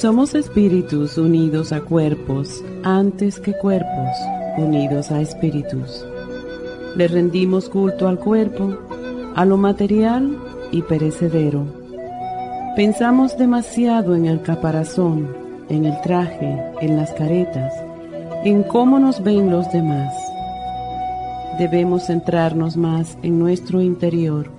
Somos 0.00 0.34
espíritus 0.34 1.16
unidos 1.16 1.72
a 1.72 1.80
cuerpos 1.80 2.62
antes 2.82 3.40
que 3.40 3.54
cuerpos 3.54 4.10
unidos 4.58 5.10
a 5.10 5.22
espíritus. 5.22 6.04
Le 6.96 7.08
rendimos 7.08 7.70
culto 7.70 8.06
al 8.06 8.18
cuerpo, 8.18 8.76
a 9.34 9.46
lo 9.46 9.56
material 9.56 10.36
y 10.70 10.82
perecedero. 10.82 11.64
Pensamos 12.76 13.38
demasiado 13.38 14.14
en 14.14 14.26
el 14.26 14.42
caparazón, 14.42 15.34
en 15.70 15.86
el 15.86 15.98
traje, 16.02 16.62
en 16.82 16.98
las 16.98 17.12
caretas, 17.12 17.72
en 18.44 18.64
cómo 18.64 18.98
nos 18.98 19.22
ven 19.22 19.50
los 19.50 19.72
demás. 19.72 20.12
Debemos 21.58 22.04
centrarnos 22.04 22.76
más 22.76 23.16
en 23.22 23.38
nuestro 23.38 23.80
interior 23.80 24.50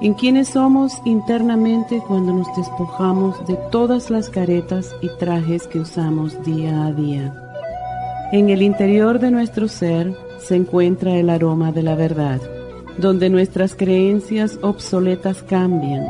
en 0.00 0.14
quienes 0.14 0.48
somos 0.48 0.94
internamente 1.04 2.02
cuando 2.06 2.32
nos 2.32 2.56
despojamos 2.56 3.46
de 3.46 3.56
todas 3.70 4.10
las 4.10 4.30
caretas 4.30 4.94
y 5.02 5.08
trajes 5.18 5.66
que 5.66 5.80
usamos 5.80 6.42
día 6.42 6.86
a 6.86 6.92
día. 6.92 7.34
En 8.32 8.48
el 8.48 8.62
interior 8.62 9.18
de 9.18 9.30
nuestro 9.30 9.68
ser 9.68 10.14
se 10.38 10.56
encuentra 10.56 11.16
el 11.16 11.28
aroma 11.28 11.70
de 11.70 11.82
la 11.82 11.96
verdad, 11.96 12.40
donde 12.96 13.28
nuestras 13.28 13.74
creencias 13.74 14.58
obsoletas 14.62 15.42
cambian, 15.42 16.06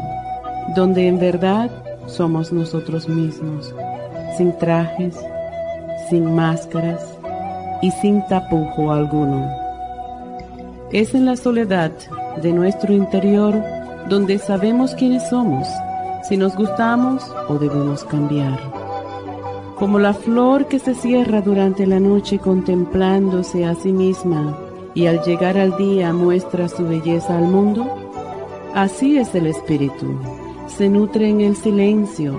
donde 0.77 1.08
en 1.08 1.18
verdad 1.18 1.70
somos 2.06 2.52
nosotros 2.52 3.08
mismos, 3.08 3.74
sin 4.36 4.56
trajes, 4.58 5.16
sin 6.08 6.33
máscaras 6.34 7.02
y 7.83 7.91
sin 7.91 8.24
tapujo 8.28 8.92
alguno. 8.92 9.50
Es 10.92 11.14
en 11.14 11.24
la 11.24 11.36
soledad 11.36 11.92
de 12.42 12.52
nuestro 12.52 12.92
interior 12.92 13.80
donde 14.09 14.39
sabemos 14.39 14.95
quiénes 14.95 15.29
somos, 15.29 15.69
si 16.29 16.37
nos 16.37 16.56
gustamos 16.56 17.25
o 17.48 17.59
debemos 17.59 18.05
cambiar. 18.05 18.59
Como 19.79 19.98
la 19.98 20.12
flor 20.12 20.67
que 20.67 20.79
se 20.79 20.95
cierra 20.95 21.41
durante 21.41 21.87
la 21.87 22.01
noche 22.01 22.39
contemplándose 22.39 23.65
a 23.65 23.75
sí 23.75 23.92
misma 23.92 24.59
y 24.95 25.07
al 25.07 25.23
llegar 25.23 25.57
al 25.57 25.77
día 25.77 26.12
muestra 26.12 26.69
su 26.69 26.87
belleza 26.87 27.39
al 27.39 27.45
mundo, 27.45 27.87
así 28.75 29.17
es 29.17 29.34
el 29.34 29.47
espíritu. 29.47 30.19
Se 30.67 30.89
nutre 30.89 31.29
en 31.29 31.41
el 31.41 31.57
silencio, 31.57 32.39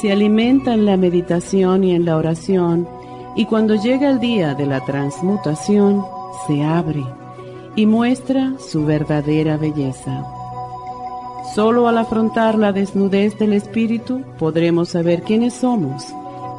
se 0.00 0.12
alimenta 0.12 0.74
en 0.74 0.86
la 0.86 0.96
meditación 0.96 1.84
y 1.84 1.94
en 1.94 2.04
la 2.04 2.16
oración, 2.16 2.86
y 3.34 3.46
cuando 3.46 3.74
llega 3.74 4.08
el 4.08 4.20
día 4.20 4.54
de 4.54 4.66
la 4.66 4.84
transmutación, 4.84 6.04
se 6.46 6.62
abre 6.62 7.04
y 7.74 7.84
muestra 7.84 8.54
su 8.58 8.84
verdadera 8.86 9.56
belleza. 9.56 10.35
Solo 11.54 11.88
al 11.88 11.98
afrontar 11.98 12.58
la 12.58 12.72
desnudez 12.72 13.38
del 13.38 13.52
espíritu 13.52 14.22
podremos 14.38 14.90
saber 14.90 15.22
quiénes 15.22 15.54
somos, 15.54 16.04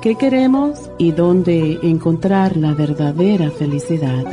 qué 0.01 0.15
queremos 0.15 0.89
y 0.97 1.11
dónde 1.11 1.79
encontrar 1.83 2.57
la 2.57 2.73
verdadera 2.73 3.51
felicidad. 3.51 4.25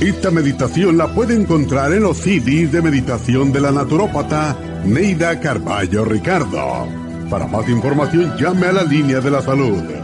Esta 0.00 0.30
meditación 0.30 0.98
la 0.98 1.14
puede 1.14 1.34
encontrar 1.34 1.92
en 1.92 2.02
los 2.02 2.18
CDs 2.18 2.72
de 2.72 2.82
meditación 2.82 3.52
de 3.52 3.60
la 3.60 3.70
naturópata 3.70 4.56
Neida 4.84 5.40
Carballo 5.40 6.04
Ricardo. 6.04 6.86
Para 7.30 7.46
más 7.46 7.68
información 7.68 8.36
llame 8.36 8.66
a 8.66 8.72
la 8.72 8.82
línea 8.82 9.20
de 9.20 9.30
la 9.30 9.40
salud 9.40 10.03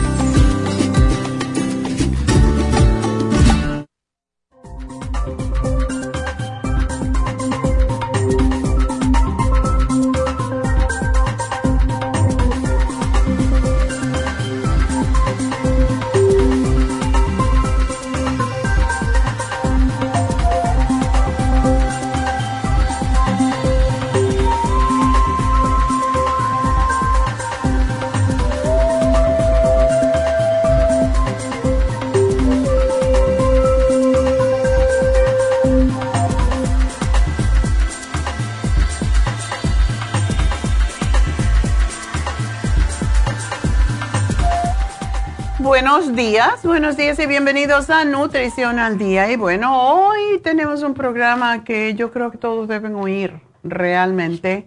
Buenos 46.64 46.96
días 46.96 47.18
y 47.18 47.26
bienvenidos 47.26 47.90
a 47.90 48.06
Nutrición 48.06 48.78
al 48.78 48.96
Día. 48.96 49.30
Y 49.30 49.36
bueno, 49.36 49.98
hoy 49.98 50.40
tenemos 50.42 50.82
un 50.82 50.94
programa 50.94 51.62
que 51.62 51.94
yo 51.94 52.10
creo 52.10 52.30
que 52.30 52.38
todos 52.38 52.68
deben 52.68 52.94
oír 52.94 53.38
realmente, 53.62 54.66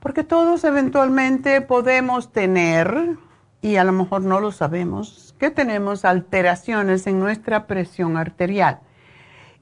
porque 0.00 0.24
todos 0.24 0.64
eventualmente 0.64 1.60
podemos 1.60 2.32
tener, 2.32 3.16
y 3.60 3.76
a 3.76 3.84
lo 3.84 3.92
mejor 3.92 4.22
no 4.22 4.40
lo 4.40 4.50
sabemos, 4.50 5.34
que 5.38 5.50
tenemos 5.50 6.06
alteraciones 6.06 7.06
en 7.06 7.20
nuestra 7.20 7.66
presión 7.66 8.16
arterial. 8.16 8.78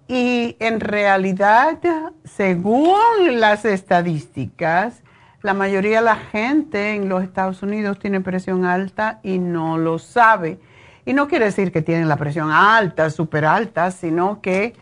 Y 0.06 0.56
en 0.60 0.78
realidad, 0.78 1.78
según 2.22 3.40
las 3.40 3.64
estadísticas, 3.64 5.02
la 5.42 5.54
mayoría 5.54 5.98
de 5.98 6.04
la 6.04 6.16
gente 6.16 6.94
en 6.94 7.08
los 7.08 7.24
Estados 7.24 7.64
Unidos 7.64 7.98
tiene 7.98 8.20
presión 8.20 8.64
alta 8.64 9.18
y 9.24 9.40
no 9.40 9.76
lo 9.76 9.98
sabe. 9.98 10.60
Y 11.06 11.14
no 11.14 11.28
quiere 11.28 11.46
decir 11.46 11.72
que 11.72 11.80
tienen 11.82 12.08
la 12.08 12.16
presión 12.16 12.50
alta, 12.50 13.10
súper 13.10 13.44
alta, 13.44 13.92
sino 13.92 14.42
que 14.42 14.74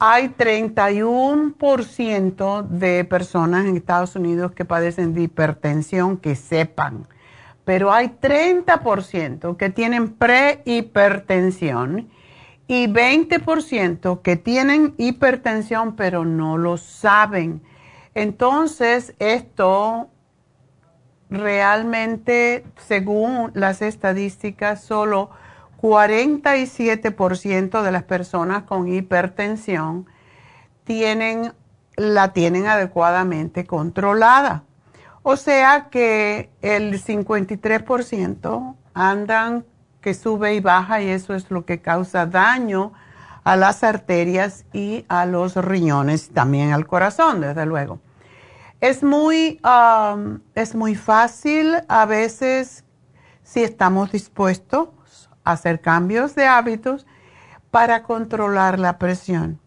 hay 0.00 0.30
31% 0.30 2.66
de 2.66 3.04
personas 3.04 3.66
en 3.66 3.76
Estados 3.76 4.16
Unidos 4.16 4.50
que 4.52 4.64
padecen 4.64 5.14
de 5.14 5.22
hipertensión, 5.22 6.16
que 6.16 6.34
sepan, 6.34 7.06
pero 7.64 7.92
hay 7.92 8.16
30% 8.20 9.56
que 9.56 9.70
tienen 9.70 10.14
prehipertensión 10.14 12.08
y 12.66 12.88
20% 12.88 14.22
que 14.22 14.34
tienen 14.36 14.94
hipertensión 14.96 15.94
pero 15.94 16.24
no 16.24 16.58
lo 16.58 16.78
saben. 16.78 17.62
Entonces, 18.14 19.14
esto 19.18 20.08
realmente, 21.28 22.64
según 22.76 23.50
las 23.54 23.82
estadísticas, 23.82 24.82
solo 24.82 25.30
47% 25.80 27.82
de 27.82 27.92
las 27.92 28.02
personas 28.02 28.64
con 28.64 28.88
hipertensión 28.88 30.06
tienen, 30.84 31.52
la 31.96 32.32
tienen 32.32 32.66
adecuadamente 32.66 33.64
controlada. 33.64 34.64
O 35.22 35.36
sea 35.36 35.88
que 35.90 36.50
el 36.62 37.02
53% 37.02 38.74
andan 38.94 39.64
que 40.00 40.14
sube 40.14 40.54
y 40.54 40.60
baja 40.60 41.02
y 41.02 41.08
eso 41.08 41.34
es 41.34 41.50
lo 41.50 41.64
que 41.64 41.80
causa 41.80 42.26
daño 42.26 42.92
a 43.44 43.56
las 43.56 43.84
arterias 43.84 44.64
y 44.72 45.04
a 45.08 45.26
los 45.26 45.56
riñones, 45.56 46.30
también 46.30 46.72
al 46.72 46.86
corazón, 46.86 47.40
desde 47.40 47.66
luego. 47.66 48.00
Es 48.80 49.02
muy, 49.02 49.60
um, 49.62 50.40
es 50.54 50.74
muy 50.74 50.94
fácil 50.94 51.76
a 51.88 52.06
veces 52.06 52.84
si 53.42 53.62
estamos 53.62 54.12
dispuestos 54.12 54.88
hacer 55.44 55.80
cambios 55.80 56.34
de 56.34 56.46
hábitos 56.46 57.06
para 57.70 58.02
controlar 58.02 58.78
la 58.78 58.98
presión. 58.98 59.60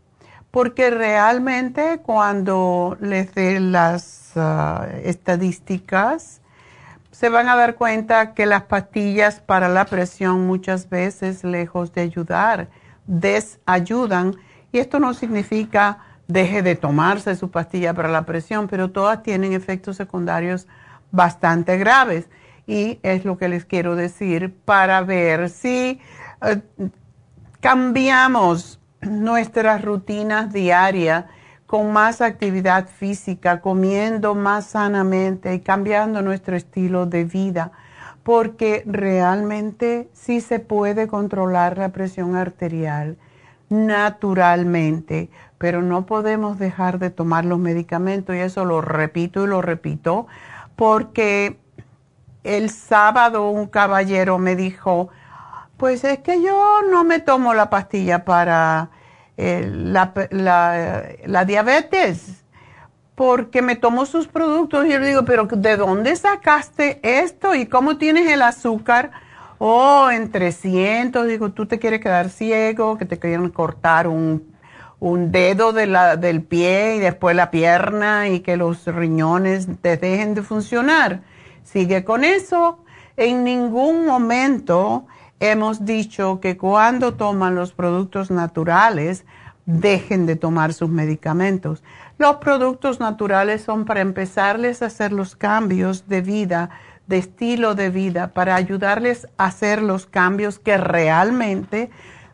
Porque 0.51 0.89
realmente 0.91 1.99
cuando 2.03 2.97
les 2.99 3.33
dé 3.33 3.59
las 3.59 4.33
uh, 4.35 4.83
estadísticas, 5.03 6.41
se 7.11 7.29
van 7.29 7.47
a 7.47 7.55
dar 7.55 7.75
cuenta 7.75 8.33
que 8.33 8.45
las 8.45 8.63
pastillas 8.63 9.39
para 9.39 9.69
la 9.69 9.85
presión 9.85 10.45
muchas 10.45 10.89
veces, 10.89 11.43
lejos 11.43 11.93
de 11.93 12.01
ayudar, 12.01 12.69
desayudan. 13.05 14.35
Y 14.71 14.79
esto 14.79 14.99
no 14.99 15.13
significa 15.13 15.99
deje 16.27 16.61
de 16.61 16.75
tomarse 16.75 17.35
su 17.35 17.51
pastilla 17.51 17.93
para 17.93 18.09
la 18.09 18.23
presión, 18.23 18.67
pero 18.67 18.91
todas 18.91 19.23
tienen 19.23 19.53
efectos 19.53 19.97
secundarios 19.97 20.67
bastante 21.11 21.77
graves. 21.77 22.27
Y 22.65 22.99
es 23.03 23.25
lo 23.25 23.37
que 23.37 23.49
les 23.49 23.65
quiero 23.65 23.95
decir 23.95 24.53
para 24.65 25.01
ver 25.01 25.49
si 25.49 25.99
eh, 26.41 26.61
cambiamos 27.59 28.79
nuestras 29.01 29.81
rutinas 29.81 30.53
diarias 30.53 31.25
con 31.65 31.91
más 31.91 32.21
actividad 32.21 32.87
física, 32.87 33.59
comiendo 33.59 34.35
más 34.35 34.65
sanamente 34.65 35.53
y 35.55 35.59
cambiando 35.59 36.21
nuestro 36.21 36.55
estilo 36.55 37.05
de 37.05 37.25
vida, 37.25 37.71
porque 38.21 38.83
realmente 38.85 40.09
sí 40.13 40.39
se 40.39 40.59
puede 40.59 41.07
controlar 41.07 41.77
la 41.77 41.89
presión 41.89 42.35
arterial 42.35 43.17
naturalmente, 43.69 45.29
pero 45.57 45.81
no 45.81 46.05
podemos 46.05 46.59
dejar 46.59 46.99
de 46.99 47.09
tomar 47.09 47.43
los 47.45 47.59
medicamentos 47.59 48.35
y 48.35 48.39
eso 48.39 48.65
lo 48.65 48.81
repito 48.81 49.43
y 49.43 49.47
lo 49.47 49.61
repito, 49.61 50.27
porque 50.75 51.59
el 52.43 52.69
sábado 52.69 53.49
un 53.49 53.67
caballero 53.67 54.37
me 54.37 54.55
dijo, 54.55 55.09
pues 55.77 56.03
es 56.03 56.19
que 56.19 56.41
yo 56.41 56.81
no 56.89 57.03
me 57.03 57.19
tomo 57.19 57.53
la 57.53 57.69
pastilla 57.69 58.25
para 58.25 58.89
eh, 59.37 59.69
la, 59.71 61.45
diabetes 61.45 62.43
porque 63.15 63.61
me 63.61 63.75
tomo 63.75 64.05
sus 64.05 64.27
productos 64.27 64.85
y 64.85 64.89
yo 64.91 64.99
le 64.99 65.07
digo, 65.07 65.25
pero 65.25 65.45
¿de 65.45 65.77
dónde 65.77 66.15
sacaste 66.15 66.99
esto? 67.03 67.53
¿Y 67.53 67.65
cómo 67.67 67.97
tienes 67.97 68.29
el 68.31 68.41
azúcar? 68.41 69.11
Oh, 69.59 70.09
en 70.09 70.31
300, 70.31 71.27
digo, 71.27 71.51
tú 71.51 71.65
te 71.65 71.79
quieres 71.79 72.01
quedar 72.01 72.29
ciego, 72.29 72.97
que 72.97 73.05
te 73.05 73.19
quieren 73.19 73.49
cortar 73.49 74.07
un, 74.07 74.51
dedo 75.31 75.73
del 75.73 76.43
pie 76.43 76.95
y 76.95 76.99
después 76.99 77.35
la 77.35 77.51
pierna 77.51 78.29
y 78.29 78.39
que 78.39 78.57
los 78.57 78.85
riñones 78.85 79.67
te 79.81 79.97
dejen 79.97 80.33
de 80.33 80.41
funcionar. 80.41 81.21
Sigue 81.63 82.03
con 82.03 82.23
eso. 82.23 82.79
En 83.17 83.43
ningún 83.43 84.05
momento 84.05 85.05
hemos 85.39 85.85
dicho 85.85 86.39
que 86.39 86.57
cuando 86.57 87.13
toman 87.13 87.55
los 87.55 87.73
productos 87.73 88.31
naturales, 88.31 89.25
dejen 89.65 90.25
de 90.25 90.35
tomar 90.35 90.73
sus 90.73 90.89
medicamentos. 90.89 91.83
Los 92.17 92.37
productos 92.37 92.99
naturales 92.99 93.61
son 93.61 93.85
para 93.85 94.01
empezarles 94.01 94.81
a 94.81 94.87
hacer 94.87 95.11
los 95.11 95.35
cambios 95.35 96.07
de 96.07 96.21
vida, 96.21 96.69
de 97.07 97.17
estilo 97.17 97.75
de 97.75 97.89
vida, 97.89 98.33
para 98.33 98.55
ayudarles 98.55 99.27
a 99.37 99.45
hacer 99.45 99.81
los 99.81 100.05
cambios 100.05 100.59
que 100.59 100.77
realmente 100.77 101.89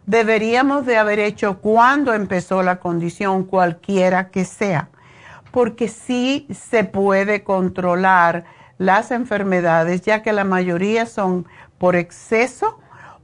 deberíamos 0.06 0.86
de 0.86 0.98
haber 0.98 1.20
hecho 1.20 1.60
cuando 1.60 2.14
empezó 2.14 2.64
la 2.64 2.80
condición, 2.80 3.44
cualquiera 3.44 4.30
que 4.30 4.44
sea, 4.44 4.90
porque 5.52 5.88
sí 5.88 6.48
se 6.52 6.84
puede 6.84 7.44
controlar 7.44 8.46
las 8.80 9.12
enfermedades, 9.12 10.02
ya 10.02 10.24
que 10.24 10.34
la 10.34 10.46
mayoría 10.46 11.06
son 11.06 11.46
por 11.78 11.96
exceso 11.96 12.80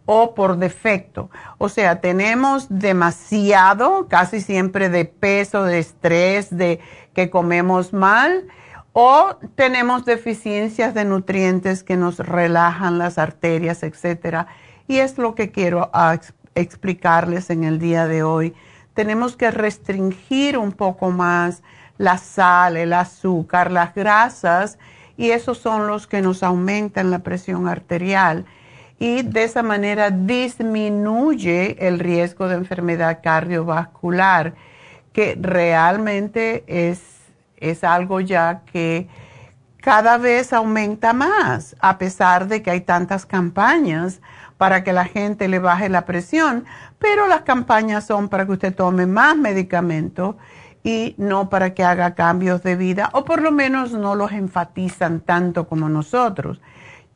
o 0.05 0.35
por 0.35 0.57
defecto. 0.57 1.31
O 1.57 1.69
sea, 1.69 2.01
tenemos 2.01 2.67
demasiado, 2.69 4.07
casi 4.07 4.41
siempre 4.41 4.89
de 4.89 5.05
peso, 5.05 5.63
de 5.63 5.79
estrés, 5.79 6.55
de 6.55 6.79
que 7.15 7.31
comemos 7.31 7.93
mal, 7.93 8.45
o 8.93 9.37
tenemos 9.55 10.05
deficiencias 10.05 10.93
de 10.93 11.05
nutrientes 11.05 11.83
que 11.83 11.97
nos 11.97 12.19
relajan 12.19 12.97
las 12.97 13.17
arterias, 13.17 13.81
etcétera. 13.81 14.47
Y 14.87 14.99
es 14.99 15.17
lo 15.17 15.35
que 15.35 15.51
quiero 15.51 15.89
explicarles 16.53 17.49
en 17.49 17.63
el 17.63 17.79
día 17.79 18.07
de 18.07 18.23
hoy. 18.23 18.53
Tenemos 18.93 19.35
que 19.35 19.51
restringir 19.51 20.57
un 20.57 20.73
poco 20.73 21.11
más 21.11 21.63
la 21.97 22.17
sal, 22.17 22.77
el 22.77 22.93
azúcar, 22.93 23.71
las 23.71 23.95
grasas, 23.95 24.77
y 25.17 25.31
esos 25.31 25.57
son 25.57 25.87
los 25.87 26.07
que 26.07 26.21
nos 26.21 26.43
aumentan 26.43 27.11
la 27.11 27.19
presión 27.19 27.67
arterial. 27.67 28.45
Y 28.99 29.23
de 29.23 29.43
esa 29.43 29.63
manera 29.63 30.09
disminuye 30.09 31.87
el 31.87 31.99
riesgo 31.99 32.47
de 32.47 32.55
enfermedad 32.55 33.19
cardiovascular, 33.21 34.53
que 35.13 35.37
realmente 35.39 36.63
es, 36.67 37.01
es 37.57 37.83
algo 37.83 38.19
ya 38.19 38.61
que 38.71 39.07
cada 39.81 40.17
vez 40.17 40.51
aumenta 40.51 41.13
más, 41.13 41.75
a 41.79 41.97
pesar 41.97 42.47
de 42.47 42.63
que 42.63 42.71
hay 42.71 42.81
tantas 42.81 43.25
campañas 43.25 44.19
para 44.57 44.83
que 44.83 44.93
la 44.93 45.05
gente 45.05 45.47
le 45.47 45.59
baje 45.59 45.89
la 45.89 46.05
presión, 46.05 46.65
pero 46.97 47.27
las 47.27 47.41
campañas 47.41 48.07
son 48.07 48.29
para 48.29 48.45
que 48.45 48.53
usted 48.53 48.73
tome 48.73 49.05
más 49.05 49.37
medicamentos 49.37 50.35
y 50.85 51.15
no 51.17 51.49
para 51.49 51.73
que 51.73 51.83
haga 51.83 52.13
cambios 52.13 52.61
de 52.61 52.75
vida, 52.75 53.09
o 53.13 53.25
por 53.25 53.41
lo 53.41 53.51
menos 53.51 53.91
no 53.91 54.13
los 54.13 54.31
enfatizan 54.31 55.19
tanto 55.19 55.67
como 55.67 55.89
nosotros. 55.89 56.61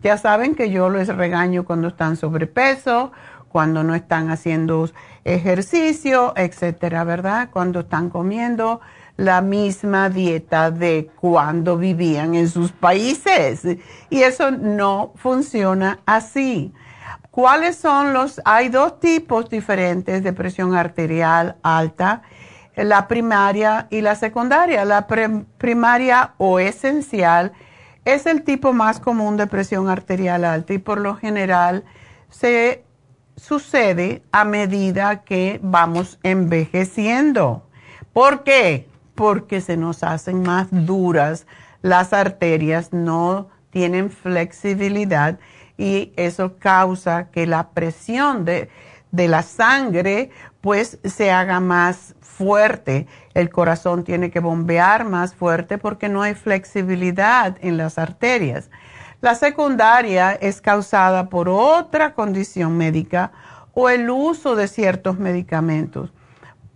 Ya 0.02 0.18
saben 0.18 0.56
que 0.56 0.72
yo 0.72 0.90
les 0.90 1.08
regaño 1.08 1.66
cuando 1.66 1.90
están 1.90 2.18
sobrepeso, 2.18 3.12
cuando 3.48 3.84
no 3.84 3.94
están 3.94 4.32
haciendo 4.32 4.90
ejercicio, 5.24 6.34
etcétera, 6.36 7.04
¿verdad? 7.04 7.50
Cuando 7.52 7.82
están 7.82 8.10
comiendo 8.10 8.82
la 9.18 9.42
misma 9.42 10.10
dieta 10.10 10.72
de 10.72 11.12
cuando 11.20 11.78
vivían 11.78 12.34
en 12.34 12.50
sus 12.50 12.72
países. 12.72 13.62
Y 14.10 14.24
eso 14.24 14.50
no 14.50 15.14
funciona 15.16 16.00
así. 16.08 16.74
¿Cuáles 17.30 17.76
son 17.76 18.14
los? 18.14 18.42
Hay 18.46 18.70
dos 18.70 19.00
tipos 19.00 19.48
diferentes 19.48 20.24
de 20.24 20.34
presión 20.34 20.74
arterial 20.74 21.58
alta, 21.62 22.24
la 22.84 23.08
primaria 23.08 23.88
y 23.90 24.02
la 24.02 24.16
secundaria. 24.16 24.86
La 24.86 25.08
primaria 25.08 26.34
o 26.38 26.60
esencial 26.60 27.52
es 28.06 28.26
el 28.26 28.44
tipo 28.44 28.74
más 28.74 29.00
común 29.00 29.38
de 29.38 29.48
presión 29.48 29.90
arterial 29.90 30.44
alta 30.46 30.74
y 30.74 30.78
por 30.78 31.00
lo 31.00 31.16
general 31.16 31.84
se 32.30 32.84
sucede 33.36 34.24
a 34.32 34.46
medida 34.46 35.24
que 35.24 35.60
vamos 35.64 36.20
envejeciendo. 36.24 37.68
¿Por 38.14 38.44
qué? 38.44 38.88
Porque 39.16 39.62
se 39.62 39.78
nos 39.78 40.04
hacen 40.04 40.44
más 40.44 40.68
duras 40.72 41.46
las 41.82 42.14
arterias, 42.14 42.92
no 42.92 43.48
tienen 43.70 44.10
flexibilidad 44.10 45.40
y 45.78 46.12
eso 46.18 46.58
causa 46.58 47.30
que 47.32 47.48
la 47.48 47.70
presión 47.70 48.44
de, 48.44 48.70
de 49.12 49.28
la 49.28 49.44
sangre 49.44 50.32
pues 50.62 51.00
se 51.04 51.32
haga 51.32 51.60
más 51.60 52.16
fuerte. 52.40 53.06
El 53.34 53.50
corazón 53.50 54.06
tiene 54.06 54.32
que 54.32 54.40
bombear 54.40 55.04
más 55.04 55.36
fuerte 55.36 55.78
porque 55.78 56.08
no 56.08 56.22
hay 56.22 56.36
flexibilidad 56.36 57.58
en 57.60 57.76
las 57.76 57.98
arterias. 57.98 58.70
La 59.20 59.36
secundaria 59.36 60.32
es 60.32 60.62
causada 60.62 61.28
por 61.28 61.50
otra 61.50 62.14
condición 62.14 62.78
médica 62.78 63.34
o 63.74 63.90
el 63.90 64.10
uso 64.10 64.56
de 64.56 64.70
ciertos 64.70 65.20
medicamentos. 65.20 66.12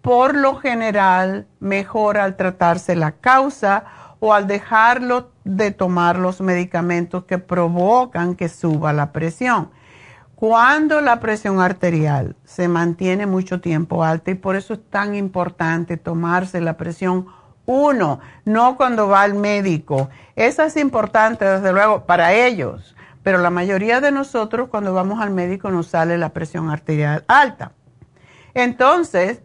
por 0.02 0.36
lo 0.36 0.56
general 0.56 1.48
mejora 1.62 2.26
al 2.26 2.36
tratarse 2.36 2.94
la 2.94 3.14
causa 3.14 3.86
o 4.20 4.34
al 4.34 4.48
dejarlo 4.48 5.32
de 5.46 5.72
tomar 5.72 6.20
los 6.20 6.42
medicamentos 6.42 7.24
que 7.24 7.38
provocan 7.38 8.36
que 8.36 8.50
suba 8.50 8.92
la 8.92 9.14
presión. 9.14 9.70
Cuando 10.44 11.00
la 11.00 11.22
presión 11.22 11.62
arterial 11.62 12.36
se 12.44 12.68
mantiene 12.68 13.26
mucho 13.26 13.62
tiempo 13.62 14.04
alta 14.04 14.32
y 14.32 14.36
por 14.36 14.58
eso 14.58 14.74
es 14.74 14.90
tan 14.90 15.16
importante 15.16 15.96
tomarse 15.96 16.60
la 16.60 16.76
presión 16.76 17.28
uno, 17.66 18.20
no 18.44 18.76
cuando 18.76 19.08
va 19.08 19.22
al 19.22 19.36
médico. 19.36 20.10
Esa 20.36 20.66
es 20.66 20.76
importante, 20.76 21.46
desde 21.46 21.72
luego, 21.72 22.06
para 22.06 22.34
ellos, 22.34 22.94
pero 23.24 23.38
la 23.38 23.52
mayoría 23.52 24.02
de 24.02 24.12
nosotros 24.12 24.68
cuando 24.68 24.94
vamos 24.94 25.22
al 25.22 25.30
médico 25.30 25.72
nos 25.72 25.88
sale 25.88 26.18
la 26.18 26.34
presión 26.34 26.70
arterial 26.70 27.24
alta. 27.30 27.72
Entonces, 28.54 29.42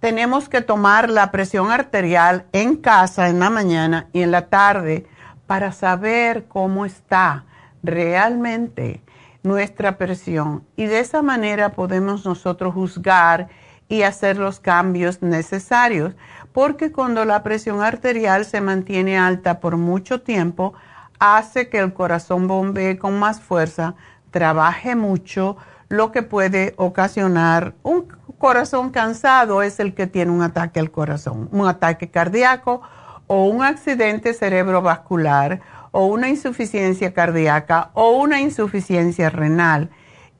tenemos 0.00 0.48
que 0.48 0.62
tomar 0.62 1.10
la 1.10 1.30
presión 1.30 1.70
arterial 1.70 2.46
en 2.52 2.76
casa 2.76 3.28
en 3.28 3.40
la 3.40 3.50
mañana 3.50 4.08
y 4.14 4.22
en 4.22 4.30
la 4.30 4.46
tarde 4.48 5.06
para 5.46 5.70
saber 5.72 6.46
cómo 6.48 6.86
está 6.86 7.44
realmente 7.82 9.03
nuestra 9.44 9.96
presión. 9.96 10.64
Y 10.74 10.86
de 10.86 10.98
esa 10.98 11.22
manera 11.22 11.70
podemos 11.70 12.24
nosotros 12.24 12.74
juzgar 12.74 13.48
y 13.88 14.02
hacer 14.02 14.38
los 14.38 14.58
cambios 14.58 15.22
necesarios. 15.22 16.14
Porque 16.52 16.90
cuando 16.90 17.24
la 17.24 17.42
presión 17.42 17.82
arterial 17.82 18.44
se 18.44 18.60
mantiene 18.60 19.16
alta 19.18 19.60
por 19.60 19.76
mucho 19.76 20.22
tiempo, 20.22 20.74
hace 21.20 21.68
que 21.68 21.78
el 21.78 21.92
corazón 21.92 22.48
bombee 22.48 22.98
con 22.98 23.18
más 23.18 23.40
fuerza, 23.40 23.94
trabaje 24.30 24.96
mucho, 24.96 25.56
lo 25.88 26.10
que 26.10 26.22
puede 26.22 26.74
ocasionar 26.76 27.74
un 27.82 28.08
corazón 28.38 28.90
cansado 28.90 29.62
es 29.62 29.78
el 29.78 29.94
que 29.94 30.06
tiene 30.06 30.32
un 30.32 30.42
ataque 30.42 30.80
al 30.80 30.90
corazón, 30.90 31.48
un 31.52 31.68
ataque 31.68 32.10
cardíaco 32.10 32.82
o 33.26 33.46
un 33.46 33.62
accidente 33.62 34.34
cerebrovascular 34.34 35.60
o 35.96 36.06
una 36.06 36.28
insuficiencia 36.28 37.14
cardíaca 37.14 37.92
o 37.94 38.10
una 38.18 38.40
insuficiencia 38.40 39.30
renal. 39.30 39.90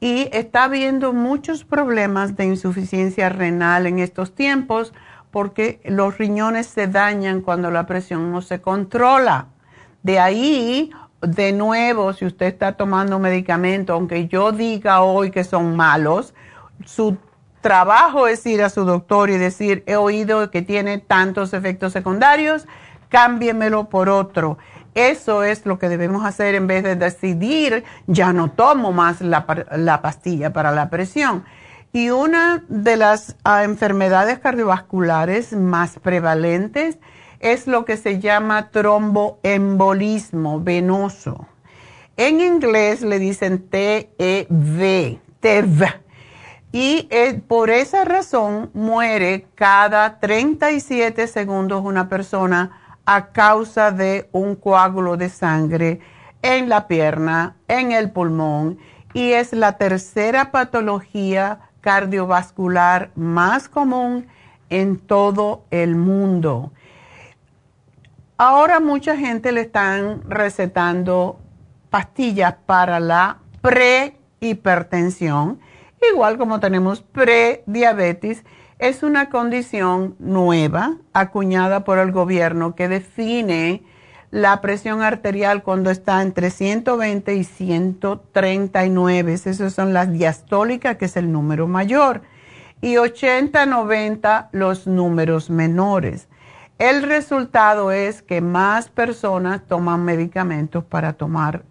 Y 0.00 0.28
está 0.32 0.64
habiendo 0.64 1.12
muchos 1.12 1.62
problemas 1.62 2.36
de 2.36 2.46
insuficiencia 2.46 3.28
renal 3.28 3.86
en 3.86 4.00
estos 4.00 4.34
tiempos 4.34 4.92
porque 5.30 5.80
los 5.84 6.18
riñones 6.18 6.66
se 6.66 6.88
dañan 6.88 7.40
cuando 7.40 7.70
la 7.70 7.86
presión 7.86 8.32
no 8.32 8.42
se 8.42 8.60
controla. 8.60 9.46
De 10.02 10.18
ahí, 10.18 10.90
de 11.22 11.52
nuevo, 11.52 12.12
si 12.14 12.26
usted 12.26 12.46
está 12.46 12.72
tomando 12.72 13.20
medicamentos, 13.20 13.94
aunque 13.94 14.26
yo 14.26 14.50
diga 14.50 15.02
hoy 15.02 15.30
que 15.30 15.44
son 15.44 15.76
malos, 15.76 16.34
su 16.84 17.16
trabajo 17.60 18.26
es 18.26 18.44
ir 18.44 18.60
a 18.60 18.70
su 18.70 18.84
doctor 18.84 19.30
y 19.30 19.38
decir, 19.38 19.84
he 19.86 19.94
oído 19.94 20.50
que 20.50 20.62
tiene 20.62 20.98
tantos 20.98 21.54
efectos 21.54 21.92
secundarios, 21.92 22.66
cámbiemelo 23.08 23.88
por 23.88 24.08
otro. 24.08 24.58
Eso 24.94 25.42
es 25.42 25.66
lo 25.66 25.78
que 25.78 25.88
debemos 25.88 26.24
hacer 26.24 26.54
en 26.54 26.66
vez 26.66 26.84
de 26.84 26.96
decidir, 26.96 27.84
ya 28.06 28.32
no 28.32 28.50
tomo 28.50 28.92
más 28.92 29.20
la, 29.20 29.46
pastilla 30.02 30.52
para 30.52 30.70
la 30.70 30.90
presión. 30.90 31.44
Y 31.92 32.10
una 32.10 32.64
de 32.68 32.96
las 32.96 33.36
ah, 33.44 33.64
enfermedades 33.64 34.38
cardiovasculares 34.38 35.52
más 35.52 35.98
prevalentes 36.00 36.98
es 37.40 37.66
lo 37.66 37.84
que 37.84 37.96
se 37.96 38.20
llama 38.20 38.70
tromboembolismo 38.70 40.60
venoso. 40.60 41.46
En 42.16 42.40
inglés 42.40 43.02
le 43.02 43.18
dicen 43.18 43.68
TEV, 43.68 44.08
TEV 45.40 46.04
y 46.74 47.06
eh, 47.10 47.40
por 47.46 47.70
esa 47.70 48.04
razón 48.04 48.70
muere 48.74 49.46
cada 49.54 50.18
37 50.18 51.28
segundos 51.28 51.84
una 51.84 52.08
persona 52.08 52.83
a 53.06 53.28
causa 53.28 53.90
de 53.90 54.28
un 54.32 54.54
coágulo 54.56 55.16
de 55.16 55.28
sangre 55.28 56.00
en 56.42 56.68
la 56.68 56.88
pierna, 56.88 57.54
en 57.68 57.92
el 57.92 58.10
pulmón, 58.10 58.78
y 59.12 59.32
es 59.32 59.52
la 59.52 59.76
tercera 59.78 60.50
patología 60.50 61.60
cardiovascular 61.80 63.10
más 63.14 63.68
común 63.68 64.26
en 64.70 64.98
todo 64.98 65.64
el 65.70 65.94
mundo. 65.96 66.72
Ahora 68.36 68.80
mucha 68.80 69.16
gente 69.16 69.52
le 69.52 69.60
están 69.62 70.22
recetando 70.28 71.38
pastillas 71.90 72.54
para 72.66 73.00
la 73.00 73.38
prehipertensión 73.60 75.60
igual 76.12 76.38
como 76.38 76.60
tenemos 76.60 77.02
prediabetes, 77.02 78.44
es 78.84 79.02
una 79.02 79.30
condición 79.30 80.14
nueva 80.18 80.96
acuñada 81.14 81.84
por 81.84 81.98
el 81.98 82.12
gobierno 82.12 82.74
que 82.74 82.86
define 82.86 83.82
la 84.30 84.60
presión 84.60 85.00
arterial 85.00 85.62
cuando 85.62 85.90
está 85.90 86.20
entre 86.20 86.50
120 86.50 87.34
y 87.34 87.44
139. 87.44 89.32
Esas 89.32 89.72
son 89.72 89.94
las 89.94 90.12
diastólicas, 90.12 90.98
que 90.98 91.06
es 91.06 91.16
el 91.16 91.32
número 91.32 91.66
mayor, 91.66 92.24
y 92.82 92.98
80, 92.98 93.64
90 93.64 94.50
los 94.52 94.86
números 94.86 95.48
menores. 95.48 96.28
El 96.78 97.04
resultado 97.04 97.90
es 97.90 98.20
que 98.20 98.42
más 98.42 98.90
personas 98.90 99.62
toman 99.66 100.04
medicamentos 100.04 100.84
para 100.84 101.14
tomar 101.14 101.62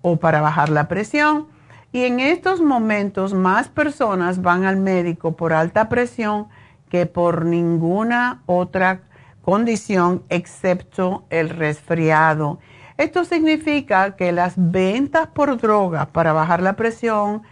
o 0.00 0.16
para 0.16 0.40
bajar 0.40 0.70
la 0.70 0.88
presión 0.88 1.48
y 1.92 2.04
en 2.04 2.18
estos 2.18 2.62
momentos 2.62 3.34
más 3.34 3.68
personas 3.68 4.40
van 4.40 4.64
al 4.64 4.78
médico 4.78 5.36
por 5.36 5.52
alta 5.52 5.90
presión 5.90 6.48
que 6.92 7.06
por 7.06 7.46
ninguna 7.46 8.42
otra 8.44 9.00
condición 9.40 10.24
excepto 10.28 11.24
el 11.30 11.48
resfriado. 11.48 12.58
Esto 12.98 13.24
significa 13.24 14.14
que 14.14 14.30
las 14.30 14.52
ventas 14.58 15.28
por 15.28 15.56
droga 15.56 16.04
para 16.12 16.34
bajar 16.34 16.60
la 16.60 16.74
presión 16.74 17.44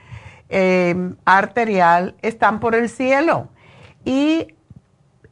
eh, 0.51 1.15
arterial 1.25 2.17
están 2.21 2.61
por 2.61 2.75
el 2.75 2.91
cielo. 2.91 3.49
Y 4.05 4.49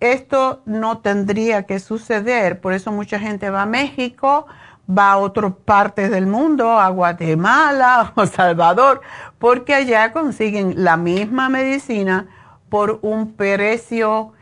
esto 0.00 0.62
no 0.64 1.00
tendría 1.00 1.64
que 1.64 1.78
suceder, 1.78 2.62
por 2.62 2.72
eso 2.72 2.90
mucha 2.90 3.18
gente 3.18 3.50
va 3.50 3.64
a 3.64 3.66
México 3.66 4.46
va 4.90 5.12
a 5.12 5.18
otras 5.18 5.52
partes 5.66 6.10
del 6.10 6.26
mundo, 6.26 6.80
a 6.80 6.88
Guatemala 6.88 8.10
o 8.16 8.24
Salvador, 8.24 9.02
porque 9.38 9.74
allá 9.74 10.12
consiguen 10.12 10.82
la 10.82 10.96
misma 10.96 11.50
medicina 11.50 12.26
por 12.68 12.98
un 13.02 13.32
precio 13.32 14.32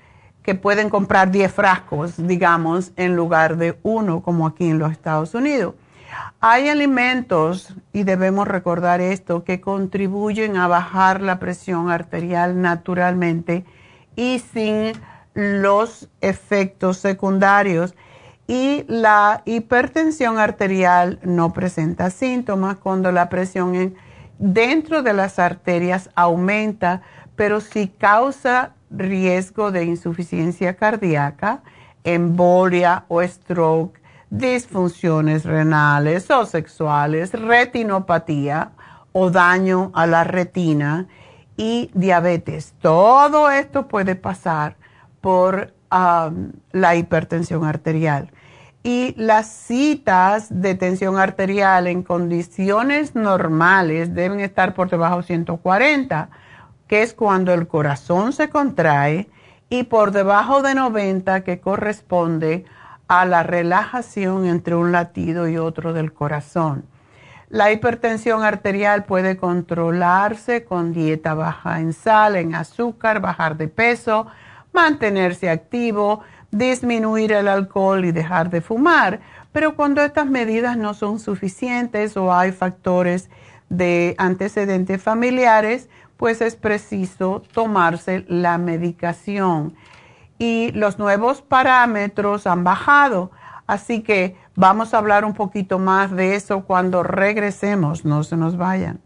que 0.43 0.55
pueden 0.55 0.91
comprar 0.91 1.31
10 1.31 1.53
frascos, 1.53 2.15
digamos, 2.17 2.93
en 2.97 3.17
lugar 3.17 3.57
de 3.57 3.79
uno, 3.83 4.23
como 4.23 4.47
aquí 4.47 4.69
en 4.69 4.79
los 4.79 4.93
Estados 4.93 5.35
Unidos. 5.35 5.75
Hay 6.41 6.69
alimentos, 6.69 7.75
y 7.93 8.05
debemos 8.05 8.47
recordar 8.47 9.01
esto, 9.01 9.43
que 9.43 9.61
contribuyen 9.61 10.57
a 10.57 10.69
bajar 10.69 11.21
la 11.21 11.39
presión 11.39 11.91
arterial 11.91 12.61
naturalmente 12.61 13.65
y 14.15 14.39
sin 14.39 14.93
los 15.35 16.09
efectos 16.21 16.99
secundarios 16.99 17.95
y 18.47 18.85
la 18.87 19.43
hipertensión 19.45 20.39
arterial 20.39 21.19
no 21.23 21.53
presenta 21.53 22.11
síntomas 22.11 22.77
cuando 22.77 23.11
la 23.11 23.29
presión 23.29 23.97
dentro 24.39 25.03
de 25.03 25.13
las 25.13 25.39
arterias 25.39 26.11
aumenta, 26.15 27.03
pero 27.37 27.61
sí 27.61 27.89
causa 27.89 28.73
riesgo 28.91 29.71
de 29.71 29.85
insuficiencia 29.85 30.75
cardíaca, 30.75 31.63
embolia 32.05 33.05
o 33.09 33.23
stroke, 33.23 34.01
disfunciones 34.31 35.45
renales 35.45 36.31
o 36.31 36.47
sexuales, 36.47 37.33
retinopatía 37.33 38.73
o 39.13 39.31
daño 39.31 39.91
a 39.95 40.07
la 40.07 40.25
retina 40.25 41.07
y 41.57 41.91
diabetes. 41.95 42.75
Todo 42.81 43.51
esto 43.51 43.89
puede 43.89 44.15
pasar 44.15 44.77
por 45.21 45.73
la 46.73 46.97
hipertensión 46.97 47.65
arterial 47.65 48.31
y 48.83 49.15
las 49.17 49.49
citas 49.49 50.47
de 50.51 50.75
tensión 50.75 51.17
arterial 51.17 51.87
en 51.87 52.03
condiciones 52.03 53.15
normales 53.15 54.15
deben 54.15 54.41
estar 54.41 54.75
por 54.75 54.91
debajo 54.91 55.19
de 55.19 55.23
140, 55.25 56.29
que 56.89 57.03
es 57.03 57.15
cuando 57.15 57.53
el 57.53 57.67
corazón 57.67 58.33
se 58.33 58.49
contrae, 58.49 59.29
y 59.69 59.85
por 59.85 60.13
debajo 60.13 60.63
de 60.63 60.75
90, 60.75 61.43
que 61.43 61.61
corresponde 61.61 62.65
a 63.09 63.25
la 63.25 63.43
relajación 63.43 64.47
entre 64.47 64.75
un 64.75 64.93
latido 64.93 65.49
y 65.49 65.59
otro 65.59 65.93
del 65.93 66.13
corazón. 66.13 66.85
La 67.49 67.71
hipertensión 67.71 68.43
arterial 68.43 69.05
puede 69.05 69.37
controlarse 69.37 70.65
con 70.65 70.93
dieta 70.93 71.35
baja 71.35 71.81
en 71.81 71.93
sal, 71.93 72.35
en 72.35 72.57
azúcar, 72.57 73.21
bajar 73.21 73.57
de 73.57 73.69
peso, 73.69 74.27
mantenerse 74.73 75.49
activo, 75.49 76.23
disminuir 76.51 77.33
el 77.33 77.47
alcohol 77.47 78.05
y 78.05 78.11
dejar 78.11 78.51
de 78.51 78.61
fumar. 78.61 79.21
Pero 79.53 79.77
cuando 79.77 80.03
estas 80.03 80.27
medidas 80.27 80.77
no 80.77 80.93
son 80.93 81.21
suficientes 81.21 82.17
o 82.17 82.35
hay 82.35 82.51
factores 82.51 83.31
de 83.69 84.17
antecedentes 84.19 85.01
familiares, 85.01 85.89
pues 86.17 86.41
es 86.41 86.57
preciso 86.57 87.43
tomarse 87.53 88.25
la 88.29 88.59
medicación. 88.59 89.75
Y 90.39 90.73
los 90.73 90.99
nuevos 90.99 91.43
parámetros 91.43 92.47
han 92.47 92.65
bajado, 92.65 93.31
así 93.67 94.03
que 94.03 94.37
vamos 94.55 94.93
a 94.93 94.99
hablar 94.99 95.25
un 95.25 95.35
poquito 95.35 95.79
más 95.79 96.11
de 96.11 96.35
eso 96.35 96.65
cuando 96.65 97.03
regresemos, 97.03 98.05
no 98.05 98.23
se 98.23 98.37
nos 98.37 98.57
vayan. 98.57 99.06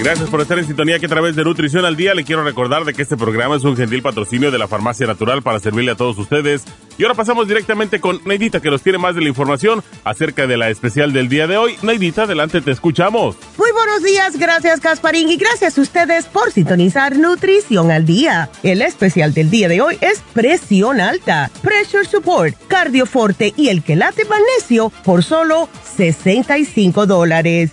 Gracias 0.00 0.30
por 0.30 0.40
estar 0.40 0.56
en 0.60 0.64
sintonía 0.64 1.00
que 1.00 1.06
a 1.06 1.08
través 1.08 1.34
de 1.34 1.42
Nutrición 1.42 1.84
al 1.84 1.96
Día 1.96 2.14
le 2.14 2.22
quiero 2.22 2.44
recordar 2.44 2.84
de 2.84 2.94
que 2.94 3.02
este 3.02 3.16
programa 3.16 3.56
es 3.56 3.64
un 3.64 3.76
gentil 3.76 4.00
patrocinio 4.00 4.52
de 4.52 4.58
la 4.58 4.68
Farmacia 4.68 5.08
Natural 5.08 5.42
para 5.42 5.58
servirle 5.58 5.90
a 5.90 5.96
todos 5.96 6.16
ustedes. 6.18 6.62
Y 6.98 7.02
ahora 7.02 7.16
pasamos 7.16 7.48
directamente 7.48 8.00
con 8.00 8.20
Neidita 8.24 8.60
que 8.60 8.70
nos 8.70 8.82
tiene 8.82 8.98
más 8.98 9.16
de 9.16 9.22
la 9.22 9.28
información 9.28 9.82
acerca 10.04 10.46
de 10.46 10.56
la 10.56 10.70
especial 10.70 11.12
del 11.12 11.28
día 11.28 11.48
de 11.48 11.56
hoy. 11.56 11.76
Neidita, 11.82 12.22
adelante, 12.22 12.60
te 12.60 12.70
escuchamos. 12.70 13.36
Muy 13.56 13.72
buenos 13.72 14.04
días, 14.04 14.36
gracias 14.36 14.80
Casparín 14.80 15.28
y 15.30 15.36
gracias 15.36 15.76
a 15.76 15.80
ustedes 15.80 16.26
por 16.26 16.52
sintonizar 16.52 17.16
Nutrición 17.16 17.90
al 17.90 18.06
Día. 18.06 18.50
El 18.62 18.82
especial 18.82 19.34
del 19.34 19.50
día 19.50 19.68
de 19.68 19.80
hoy 19.80 19.98
es 20.00 20.22
presión 20.32 21.00
alta, 21.00 21.50
pressure 21.60 22.04
support, 22.04 22.54
cardioforte 22.68 23.52
y 23.56 23.68
el 23.68 23.82
quelate 23.82 24.24
magnesio 24.26 24.90
por 25.04 25.24
solo 25.24 25.68
65 25.96 27.06
dólares. 27.06 27.72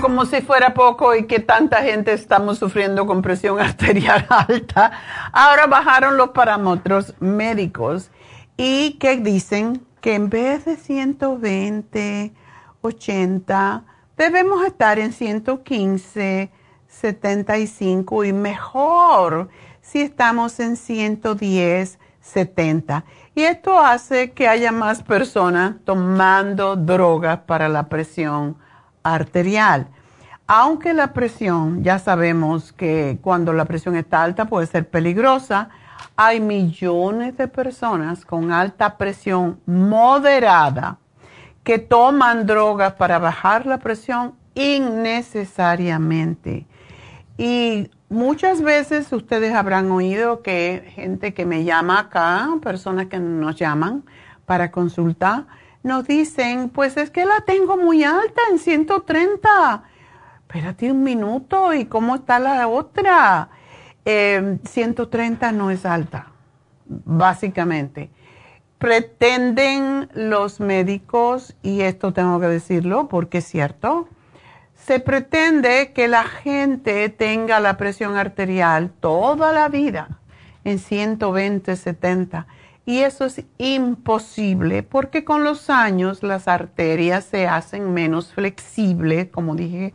Como 0.00 0.24
si 0.24 0.40
fuera 0.40 0.72
poco 0.72 1.14
y 1.14 1.26
que 1.26 1.38
tanta 1.38 1.82
gente 1.82 2.12
estamos 2.12 2.58
sufriendo 2.58 3.06
con 3.06 3.20
presión 3.20 3.60
arterial 3.60 4.26
alta, 4.28 4.92
ahora 5.32 5.66
bajaron 5.66 6.16
los 6.16 6.30
parámetros 6.30 7.14
médicos 7.20 8.10
y 8.56 8.92
que 8.94 9.16
dicen 9.16 9.84
que 10.00 10.14
en 10.14 10.30
vez 10.30 10.64
de 10.64 10.76
120, 10.76 12.32
80, 12.80 13.84
debemos 14.16 14.64
estar 14.64 14.98
en 14.98 15.12
115, 15.12 16.50
75 16.88 18.24
y 18.24 18.32
mejor 18.32 19.48
si 19.80 20.00
estamos 20.00 20.58
en 20.58 20.76
110, 20.76 21.98
70. 22.20 23.04
Y 23.34 23.42
esto 23.42 23.78
hace 23.78 24.32
que 24.32 24.48
haya 24.48 24.72
más 24.72 25.02
personas 25.02 25.76
tomando 25.84 26.76
drogas 26.76 27.40
para 27.40 27.68
la 27.68 27.88
presión 27.88 28.56
arterial. 29.02 29.88
Aunque 30.46 30.92
la 30.92 31.12
presión, 31.12 31.82
ya 31.82 31.98
sabemos 31.98 32.72
que 32.72 33.18
cuando 33.22 33.52
la 33.52 33.64
presión 33.64 33.96
está 33.96 34.22
alta 34.22 34.46
puede 34.46 34.66
ser 34.66 34.88
peligrosa, 34.88 35.70
hay 36.16 36.40
millones 36.40 37.36
de 37.36 37.48
personas 37.48 38.24
con 38.24 38.52
alta 38.52 38.98
presión 38.98 39.60
moderada 39.66 40.98
que 41.64 41.78
toman 41.78 42.46
drogas 42.46 42.92
para 42.94 43.18
bajar 43.18 43.66
la 43.66 43.78
presión 43.78 44.34
innecesariamente. 44.54 46.66
Y 47.38 47.90
muchas 48.08 48.62
veces 48.62 49.12
ustedes 49.12 49.54
habrán 49.54 49.90
oído 49.90 50.42
que 50.42 50.92
gente 50.94 51.34
que 51.34 51.44
me 51.46 51.64
llama 51.64 51.98
acá, 52.00 52.48
personas 52.62 53.06
que 53.06 53.18
nos 53.18 53.56
llaman 53.56 54.04
para 54.44 54.70
consultar, 54.70 55.46
nos 55.82 56.06
dicen, 56.06 56.68
pues 56.68 56.96
es 56.96 57.10
que 57.10 57.24
la 57.24 57.40
tengo 57.40 57.76
muy 57.76 58.04
alta 58.04 58.40
en 58.50 58.58
130. 58.58 59.84
Espérate 60.40 60.90
un 60.90 61.02
minuto, 61.02 61.74
¿y 61.74 61.86
cómo 61.86 62.16
está 62.16 62.38
la 62.38 62.68
otra? 62.68 63.48
130 64.04 65.48
em, 65.48 65.56
no 65.56 65.70
es 65.70 65.86
alta, 65.86 66.28
básicamente. 66.86 68.10
Pretenden 68.78 70.08
los 70.14 70.60
médicos, 70.60 71.56
y 71.62 71.82
esto 71.82 72.12
tengo 72.12 72.40
que 72.40 72.48
decirlo 72.48 73.08
porque 73.08 73.38
es 73.38 73.44
cierto, 73.44 74.08
se 74.74 74.98
pretende 74.98 75.92
que 75.92 76.08
la 76.08 76.24
gente 76.24 77.08
tenga 77.08 77.60
la 77.60 77.76
presión 77.76 78.16
arterial 78.16 78.90
toda 79.00 79.52
la 79.52 79.68
vida 79.68 80.18
en 80.64 80.78
120, 80.78 81.76
70 81.76 82.46
y 82.84 82.98
eso 82.98 83.24
es 83.24 83.44
imposible 83.58 84.82
porque 84.82 85.24
con 85.24 85.44
los 85.44 85.70
años 85.70 86.22
las 86.22 86.48
arterias 86.48 87.24
se 87.24 87.46
hacen 87.46 87.94
menos 87.94 88.32
flexibles, 88.32 89.28
como 89.28 89.54
dije 89.54 89.94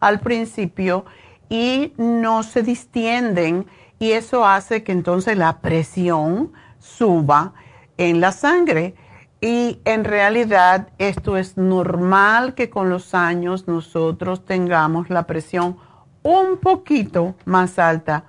al 0.00 0.20
principio, 0.20 1.04
y 1.48 1.92
no 1.96 2.42
se 2.42 2.62
distienden 2.62 3.66
y 3.98 4.12
eso 4.12 4.46
hace 4.46 4.84
que 4.84 4.92
entonces 4.92 5.36
la 5.36 5.58
presión 5.60 6.52
suba 6.78 7.54
en 7.96 8.20
la 8.20 8.30
sangre. 8.32 8.94
Y 9.40 9.80
en 9.84 10.04
realidad 10.04 10.88
esto 10.98 11.36
es 11.36 11.56
normal 11.56 12.54
que 12.54 12.70
con 12.70 12.90
los 12.90 13.14
años 13.14 13.66
nosotros 13.66 14.44
tengamos 14.44 15.10
la 15.10 15.26
presión 15.26 15.76
un 16.22 16.58
poquito 16.58 17.34
más 17.44 17.78
alta 17.78 18.24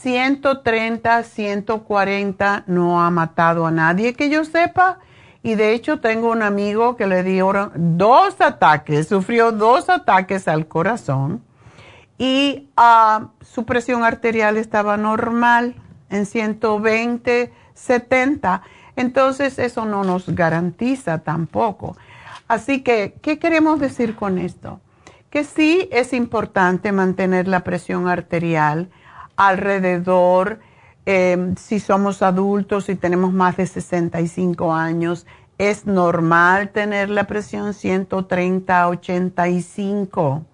130, 0.00 1.22
140 1.22 2.64
no 2.66 3.00
ha 3.00 3.10
matado 3.10 3.66
a 3.66 3.70
nadie 3.70 4.14
que 4.14 4.30
yo 4.30 4.44
sepa. 4.44 4.98
Y 5.42 5.54
de 5.54 5.72
hecho 5.72 6.00
tengo 6.00 6.30
un 6.30 6.42
amigo 6.42 6.96
que 6.96 7.06
le 7.06 7.22
dio 7.22 7.72
dos 7.74 8.40
ataques, 8.40 9.08
sufrió 9.08 9.52
dos 9.52 9.88
ataques 9.88 10.48
al 10.48 10.66
corazón 10.66 11.42
y 12.18 12.68
ah, 12.76 13.28
su 13.40 13.64
presión 13.64 14.02
arterial 14.02 14.56
estaba 14.56 14.96
normal 14.96 15.76
en 16.10 16.26
120, 16.26 17.52
70. 17.74 18.62
Entonces 18.96 19.60
eso 19.60 19.84
no 19.84 20.02
nos 20.02 20.28
garantiza 20.28 21.18
tampoco. 21.18 21.96
Así 22.48 22.82
que, 22.82 23.14
¿qué 23.22 23.38
queremos 23.38 23.78
decir 23.78 24.16
con 24.16 24.38
esto? 24.38 24.80
Que 25.30 25.44
sí 25.44 25.88
es 25.92 26.12
importante 26.12 26.90
mantener 26.90 27.46
la 27.46 27.62
presión 27.62 28.08
arterial 28.08 28.90
alrededor, 29.38 30.58
em, 31.06 31.54
si 31.56 31.80
somos 31.80 32.20
adultos 32.22 32.90
y 32.90 32.96
tenemos 32.96 33.32
más 33.32 33.56
de 33.56 33.66
65 33.66 34.74
años, 34.74 35.26
es 35.56 35.86
normal 35.86 36.70
tener 36.70 37.08
la 37.08 37.24
presión 37.24 37.72
130, 37.72 38.88
85. 38.88 40.44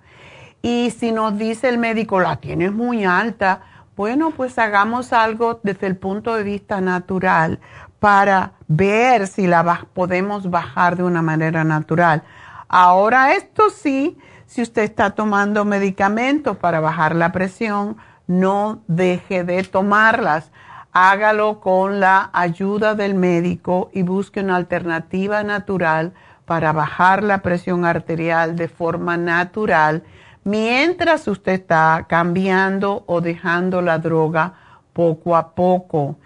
Y 0.63 0.93
si 0.97 1.13
nos 1.13 1.37
dice 1.37 1.69
el 1.69 1.79
médico, 1.79 2.21
la 2.21 2.37
tienes 2.37 2.73
muy 2.73 3.05
alta, 3.05 3.63
bueno, 3.97 4.33
pues 4.33 4.59
hagamos 4.59 5.13
algo 5.13 5.61
desde 5.63 5.87
el 5.87 5.97
punto 5.97 6.35
de 6.35 6.43
vista 6.43 6.81
natural 6.81 7.61
para 8.01 8.53
ver 8.69 9.27
si 9.29 9.47
la 9.47 9.87
podemos 9.95 10.51
bajar 10.51 10.97
de 10.97 11.05
una 11.05 11.23
manera 11.23 11.65
natural. 11.65 12.23
Ahora, 12.69 13.35
esto 13.35 13.71
sí, 13.71 14.19
si 14.47 14.63
usted 14.63 14.83
está 14.83 15.11
tomando 15.11 15.65
medicamentos 15.65 16.57
para 16.57 16.81
bajar 16.81 17.15
la 17.15 17.33
presión, 17.33 17.97
no 18.27 18.83
deje 18.87 19.45
de 19.45 19.63
tomarlas. 19.65 20.51
Hágalo 20.93 21.61
con 21.61 22.01
la 22.01 22.31
ayuda 22.33 22.95
del 22.95 23.15
médico 23.15 23.91
y 23.93 24.03
busque 24.03 24.41
una 24.41 24.57
alternativa 24.57 25.43
natural 25.43 26.13
para 26.45 26.73
bajar 26.73 27.23
la 27.23 27.39
presión 27.39 27.85
arterial 27.85 28.55
de 28.55 28.69
forma 28.69 29.17
natural 29.17 30.05
mientras 30.45 31.27
usted 31.27 31.53
está 31.53 32.07
cambiando 32.09 33.03
o 33.07 33.21
dejando 33.21 33.81
la 33.83 33.99
droga 33.99 34.55
poco 34.93 35.37
a 35.37 35.55
poco. 35.55 36.17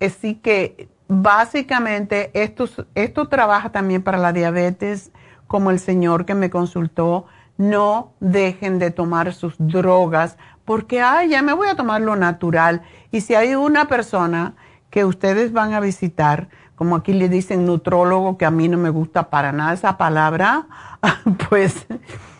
Así 0.00 0.34
que 0.34 0.88
básicamente 1.08 2.30
esto, 2.34 2.68
esto 2.94 3.28
trabaja 3.28 3.70
también 3.70 4.02
para 4.02 4.18
la 4.18 4.32
diabetes, 4.32 5.12
como 5.46 5.70
el 5.70 5.78
señor 5.78 6.26
que 6.26 6.34
me 6.34 6.50
consultó. 6.50 7.26
No 7.56 8.12
dejen 8.20 8.78
de 8.78 8.90
tomar 8.90 9.32
sus 9.34 9.54
drogas 9.58 10.36
porque, 10.70 11.02
ay, 11.02 11.30
ya 11.30 11.42
me 11.42 11.52
voy 11.52 11.66
a 11.66 11.74
tomar 11.74 12.00
lo 12.00 12.14
natural. 12.14 12.82
Y 13.10 13.22
si 13.22 13.34
hay 13.34 13.56
una 13.56 13.88
persona 13.88 14.54
que 14.88 15.04
ustedes 15.04 15.52
van 15.52 15.74
a 15.74 15.80
visitar, 15.80 16.46
como 16.76 16.94
aquí 16.94 17.12
le 17.12 17.28
dicen 17.28 17.66
nutrólogo, 17.66 18.38
que 18.38 18.44
a 18.44 18.52
mí 18.52 18.68
no 18.68 18.78
me 18.78 18.90
gusta 18.90 19.30
para 19.30 19.50
nada 19.50 19.72
esa 19.72 19.98
palabra, 19.98 20.68
pues 21.48 21.88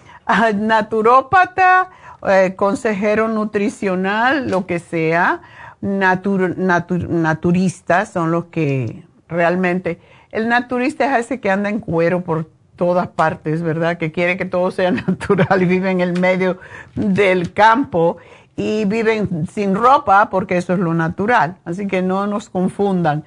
naturópata, 0.54 1.90
eh, 2.28 2.54
consejero 2.54 3.26
nutricional, 3.26 4.48
lo 4.48 4.64
que 4.64 4.78
sea, 4.78 5.40
naturistas 5.80 8.12
son 8.12 8.30
los 8.30 8.44
que 8.44 9.02
realmente, 9.26 10.00
el 10.30 10.48
naturista 10.48 11.18
es 11.18 11.26
ese 11.26 11.40
que 11.40 11.50
anda 11.50 11.68
en 11.68 11.80
cuero 11.80 12.22
por 12.22 12.48
todas 12.80 13.08
partes, 13.08 13.60
¿verdad? 13.60 13.98
Que 13.98 14.10
quiere 14.10 14.38
que 14.38 14.46
todo 14.46 14.70
sea 14.70 14.90
natural 15.06 15.60
y 15.60 15.66
vive 15.66 15.90
en 15.90 16.00
el 16.00 16.18
medio 16.18 16.56
del 16.94 17.52
campo 17.52 18.16
y 18.56 18.86
viven 18.86 19.46
sin 19.52 19.74
ropa 19.74 20.30
porque 20.30 20.56
eso 20.56 20.72
es 20.72 20.78
lo 20.78 20.94
natural. 20.94 21.58
Así 21.66 21.86
que 21.86 22.00
no 22.00 22.26
nos 22.26 22.48
confundan. 22.48 23.24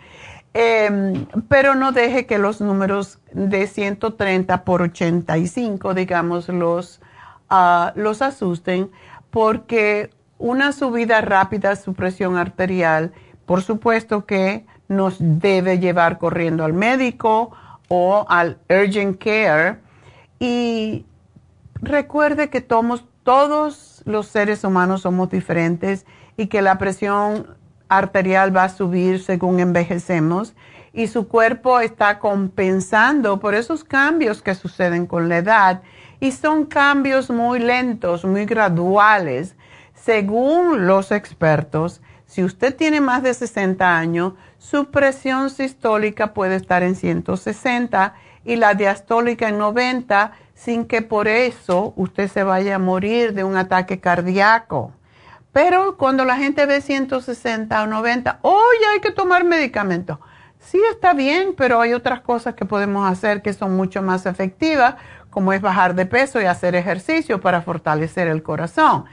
Em, 0.56 1.28
pero 1.50 1.76
no 1.76 1.92
deje 1.92 2.26
que 2.26 2.40
los 2.40 2.62
números 2.62 3.20
de 3.32 3.68
130 3.68 4.64
por 4.64 4.82
85, 4.82 5.94
digamos, 5.94 6.50
los, 6.50 7.00
uh, 7.52 7.92
los 7.94 8.24
asusten, 8.24 8.90
porque 9.30 10.10
una 10.40 10.72
subida 10.72 11.22
rápida 11.22 11.70
a 11.70 11.76
su 11.76 11.94
presión 11.94 12.38
arterial, 12.38 13.12
por 13.46 13.62
supuesto 13.62 14.26
que 14.26 14.66
nos 14.88 15.18
debe 15.20 15.78
llevar 15.78 16.18
corriendo 16.18 16.66
al 16.66 16.74
médico 16.74 17.56
o 17.96 18.26
al 18.28 18.58
urgent 18.70 19.24
care. 19.24 19.78
Y 20.40 21.06
recuerde 21.76 22.50
que 22.50 22.62
todos 22.62 24.02
los 24.06 24.28
seres 24.28 24.64
humanos 24.64 25.02
somos 25.02 25.30
diferentes 25.30 26.08
y 26.36 26.48
que 26.48 26.64
la 26.64 26.80
presión 26.80 27.56
arterial 27.90 28.56
va 28.56 28.64
a 28.64 28.70
subir 28.70 29.22
según 29.22 29.60
envejecemos 29.60 30.56
y 30.92 31.06
su 31.08 31.28
cuerpo 31.28 31.80
está 31.80 32.18
compensando 32.18 33.40
por 33.40 33.54
esos 33.54 33.84
cambios 33.84 34.42
que 34.42 34.56
suceden 34.56 35.06
con 35.06 35.30
la 35.30 35.38
edad 35.38 35.82
y 36.20 36.32
son 36.32 36.66
cambios 36.66 37.30
muy 37.30 37.60
lentos, 37.60 38.26
muy 38.26 38.46
graduales. 38.46 39.56
Según 39.94 40.88
los 40.88 41.12
expertos, 41.12 42.02
si 42.26 42.44
usted 42.44 42.76
tiene 42.76 43.02
más 43.02 43.22
de 43.22 43.34
60 43.34 43.98
años, 43.98 44.34
su 44.64 44.92
presión 44.92 45.50
sistólica 45.50 46.34
puede 46.34 46.56
estar 46.56 46.84
en 46.84 46.96
160 46.96 48.14
y 48.46 48.56
la 48.56 48.76
diastólica 48.76 49.50
en 49.50 49.58
90 49.58 50.32
sin 50.56 50.86
que 50.86 51.02
por 51.02 51.28
eso 51.28 51.92
usted 51.98 52.30
se 52.30 52.44
vaya 52.44 52.76
a 52.76 52.80
morir 52.80 53.34
de 53.34 53.44
un 53.44 53.58
ataque 53.58 54.00
cardíaco. 54.00 54.94
Pero 55.52 55.98
cuando 55.98 56.24
la 56.24 56.38
gente 56.38 56.66
ve 56.66 56.80
160 56.80 57.84
o 57.84 57.88
90, 57.88 58.40
oye, 58.42 58.86
hay 58.94 59.02
que 59.02 59.12
tomar 59.12 59.44
medicamentos. 59.44 60.20
Sí 60.60 60.80
está 60.94 61.14
bien, 61.14 61.56
pero 61.58 61.82
hay 61.82 61.92
otras 61.92 62.22
cosas 62.22 62.56
que 62.56 62.64
podemos 62.64 63.12
hacer 63.12 63.42
que 63.42 63.52
son 63.52 63.76
mucho 63.76 64.02
más 64.02 64.26
efectivas, 64.26 64.96
como 65.30 65.52
es 65.52 65.62
bajar 65.62 65.94
de 65.94 66.06
peso 66.06 66.42
y 66.42 66.46
hacer 66.46 66.74
ejercicio 66.76 67.42
para 67.42 67.62
fortalecer 67.64 68.30
el 68.30 68.42
corazón. 68.42 69.04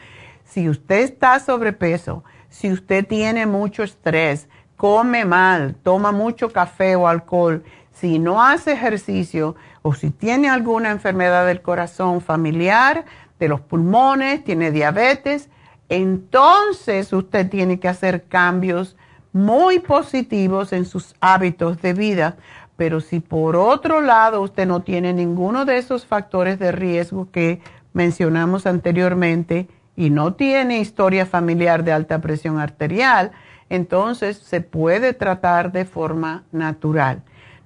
Si 0.44 0.68
usted 0.68 1.00
está 1.00 1.40
sobrepeso, 1.40 2.22
si 2.50 2.70
usted 2.70 3.04
tiene 3.04 3.46
mucho 3.46 3.82
estrés, 3.82 4.48
come 4.80 5.26
mal, 5.26 5.74
toma 5.82 6.10
mucho 6.10 6.48
café 6.48 6.96
o 6.96 7.06
alcohol, 7.06 7.62
si 7.92 8.18
no 8.18 8.42
hace 8.42 8.72
ejercicio 8.72 9.54
o 9.82 9.92
si 9.92 10.08
tiene 10.08 10.48
alguna 10.48 10.90
enfermedad 10.90 11.46
del 11.46 11.60
corazón 11.60 12.22
familiar, 12.22 13.04
de 13.38 13.48
los 13.48 13.60
pulmones, 13.60 14.42
tiene 14.42 14.70
diabetes, 14.70 15.50
entonces 15.90 17.12
usted 17.12 17.50
tiene 17.50 17.78
que 17.78 17.88
hacer 17.88 18.24
cambios 18.24 18.96
muy 19.34 19.80
positivos 19.80 20.72
en 20.72 20.86
sus 20.86 21.14
hábitos 21.20 21.82
de 21.82 21.92
vida. 21.92 22.36
Pero 22.78 23.00
si 23.00 23.20
por 23.20 23.56
otro 23.56 24.00
lado 24.00 24.40
usted 24.40 24.66
no 24.66 24.80
tiene 24.80 25.12
ninguno 25.12 25.66
de 25.66 25.76
esos 25.76 26.06
factores 26.06 26.58
de 26.58 26.72
riesgo 26.72 27.30
que 27.30 27.60
mencionamos 27.92 28.64
anteriormente 28.64 29.68
y 29.94 30.08
no 30.08 30.32
tiene 30.32 30.78
historia 30.78 31.26
familiar 31.26 31.84
de 31.84 31.92
alta 31.92 32.22
presión 32.22 32.58
arterial, 32.58 33.32
entonces 33.70 34.36
se 34.36 34.60
puede 34.60 35.14
tratar 35.14 35.72
de 35.72 35.86
forma 35.86 36.42
natural. 36.52 37.22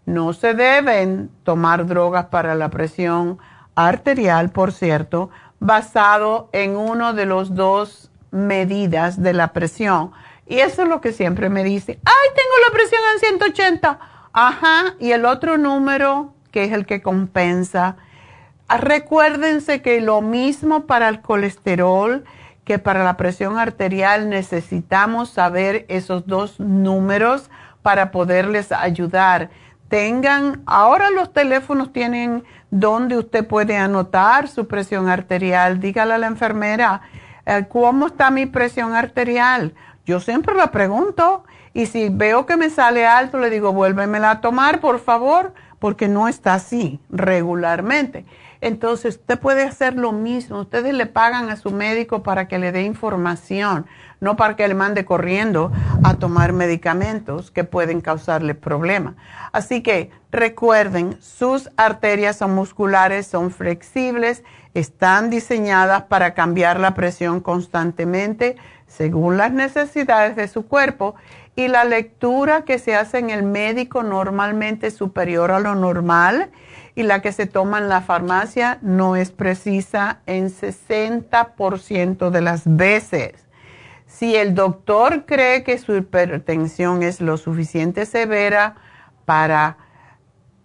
No 0.07 0.35
se 0.35 0.55
deben 0.55 1.31
tomar 1.43 1.87
drogas 1.87 2.27
para 2.27 2.55
la 2.55 2.69
presión 2.69 3.39
arterial, 3.75 4.51
por 4.51 4.73
cierto, 4.73 5.31
basado 5.59 6.51
en 6.53 6.77
uno 6.77 7.15
de 7.15 7.27
los 7.27 7.55
dos 7.55 8.11
medidas 8.31 9.23
de 9.23 9.33
la 9.33 9.53
presión. 9.53 10.13
Y 10.47 10.59
eso 10.59 10.83
es 10.83 10.89
lo 10.89 11.01
que 11.01 11.13
siempre 11.13 11.49
me 11.49 11.65
dice, 11.65 11.99
ay, 12.05 12.29
tengo 12.35 12.55
la 12.69 12.75
presión 12.75 13.01
en 13.15 13.21
180. 13.21 13.99
Ajá, 14.35 14.95
y 14.99 15.13
el 15.13 15.25
otro 15.25 15.57
número, 15.57 16.35
que 16.51 16.65
es 16.65 16.73
el 16.73 16.85
que 16.85 17.01
compensa. 17.01 17.97
Recuérdense 18.69 19.81
que 19.81 20.01
lo 20.03 20.21
mismo 20.21 20.87
para 20.87 21.09
el 21.09 21.23
colesterol 21.23 22.25
que 22.65 22.79
para 22.79 23.05
la 23.05 23.17
presión 23.17 23.59
arterial 23.59 24.29
necesitamos 24.29 25.31
saber 25.31 25.85
esos 25.89 26.27
dos 26.27 26.59
números 26.59 27.51
para 27.83 28.11
poderles 28.11 28.73
ayudar. 28.73 29.51
Tengan, 29.89 30.63
ahora 30.67 31.11
los 31.11 31.33
teléfonos 31.33 31.93
tienen 31.93 32.45
donde 32.71 33.19
usted 33.19 33.47
puede 33.47 33.77
anotar 33.77 34.49
su 34.49 34.67
presión 34.67 35.09
arterial. 35.09 35.79
Dígale 35.79 36.15
a 36.15 36.19
la 36.19 36.27
enfermera, 36.27 37.03
eh, 37.47 37.67
¿cómo 37.69 38.07
está 38.07 38.31
mi 38.31 38.47
presión 38.47 38.95
arterial? 38.95 39.75
Yo 40.07 40.21
siempre 40.21 40.55
la 40.55 40.71
pregunto 40.71 41.45
y 41.75 41.87
si 41.87 42.09
veo 42.09 42.47
que 42.47 42.57
me 42.57 42.71
sale 42.71 43.07
alto, 43.07 43.39
le 43.39 43.51
digo, 43.51 43.73
vuélvemela 43.73 44.31
a 44.31 44.41
tomar, 44.41 44.81
por 44.81 45.01
favor, 45.01 45.55
porque 45.79 46.09
no 46.09 46.29
está 46.29 46.55
así 46.55 47.01
regularmente. 47.11 48.25
Entonces, 48.65 49.17
usted 49.17 49.39
puede 49.39 49.63
hacer 49.63 49.95
lo 49.95 50.13
mismo. 50.13 50.61
Ustedes 50.61 50.95
le 50.95 51.05
pagan 51.05 51.51
a 51.51 51.57
su 51.57 51.71
médico 51.71 52.23
para 52.23 52.49
que 52.49 52.59
le 52.59 52.73
dé 52.73 52.83
información, 52.83 53.85
no 54.21 54.37
para 54.37 54.57
que 54.57 54.67
le 54.67 54.75
mande 54.75 55.05
corriendo 55.05 55.71
a 56.03 56.15
tomar 56.15 56.55
medicamentos 56.55 57.51
que 57.51 57.65
pueden 57.65 58.01
causarle 58.01 58.55
problemas. 58.55 59.17
Así 59.53 59.83
que 59.83 60.11
recuerden, 60.33 61.21
sus 61.21 61.69
arterias 61.77 62.37
son 62.37 62.55
musculares, 62.55 63.27
son 63.27 63.51
flexibles 63.51 64.43
están 64.75 65.31
diseñadas 65.31 66.03
para 66.05 66.35
cambiar 66.35 66.81
la 66.81 66.95
presión 66.95 67.41
constantemente 67.41 68.57
según 68.87 69.37
las 69.37 69.53
necesidades 69.53 70.37
de 70.37 70.49
su 70.49 70.67
cuerpo 70.67 71.15
y 71.57 71.69
la 71.69 71.85
lectura 71.85 72.65
que 72.65 72.81
se 72.81 72.97
hace 72.97 73.19
en 73.19 73.31
el 73.31 73.45
médico 73.45 74.03
normalmente 74.03 74.89
es 74.89 74.97
superior 74.97 75.53
a 75.53 75.61
lo 75.61 75.77
normal 75.77 76.51
y 76.95 77.03
la 77.03 77.21
que 77.23 77.33
se 77.33 77.47
toma 77.47 77.79
en 77.79 77.89
la 77.89 78.01
farmacia 78.01 78.79
no 78.83 79.17
es 79.17 79.31
precisa 79.31 80.21
en 80.27 80.49
60% 80.49 82.31
de 82.31 82.41
las 82.41 82.63
veces. 82.65 83.33
Si 84.07 84.37
el 84.37 84.55
doctor 84.55 85.25
cree 85.27 85.65
que 85.65 85.79
su 85.79 85.97
hipertensión 85.97 87.03
es 87.03 87.21
lo 87.21 87.37
suficiente 87.37 88.07
severa 88.07 88.77
para 89.25 89.77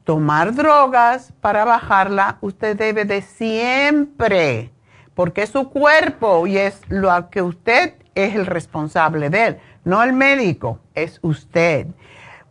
tomar 0.04 0.54
drogas 0.54 1.34
para 1.42 1.66
bajarla, 1.66 2.38
usted 2.42 2.78
debe 2.78 3.06
de 3.06 3.22
siempre, 3.22 4.72
porque 5.16 5.44
es 5.44 5.50
su 5.50 5.70
cuerpo 5.70 6.46
y 6.46 6.58
es 6.58 6.82
lo 6.90 7.30
que 7.30 7.42
usted 7.42 7.96
es 8.14 8.36
el 8.36 8.46
responsable 8.46 9.30
de 9.30 9.48
él, 9.48 9.60
no 9.84 10.04
el 10.04 10.14
médico, 10.14 10.80
es 10.94 11.20
usted. 11.22 11.88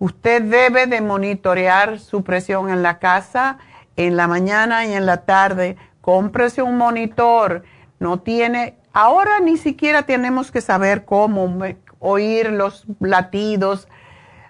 Usted 0.00 0.42
debe 0.42 0.86
de 0.86 1.00
monitorear 1.00 1.98
su 1.98 2.22
presión 2.22 2.70
en 2.70 2.82
la 2.82 2.98
casa 2.98 3.58
en 3.98 4.16
la 4.16 4.28
mañana 4.28 4.86
y 4.86 4.94
en 4.94 5.04
la 5.04 5.18
tarde. 5.18 5.76
Cómprese 6.00 6.62
un 6.62 6.78
monitor. 6.78 7.64
No 7.98 8.20
tiene, 8.20 8.76
ahora 8.92 9.40
ni 9.40 9.58
siquiera 9.58 10.04
tenemos 10.04 10.50
que 10.50 10.60
saber 10.60 11.04
cómo 11.04 11.58
oír 11.98 12.50
los 12.50 12.86
latidos. 13.00 13.88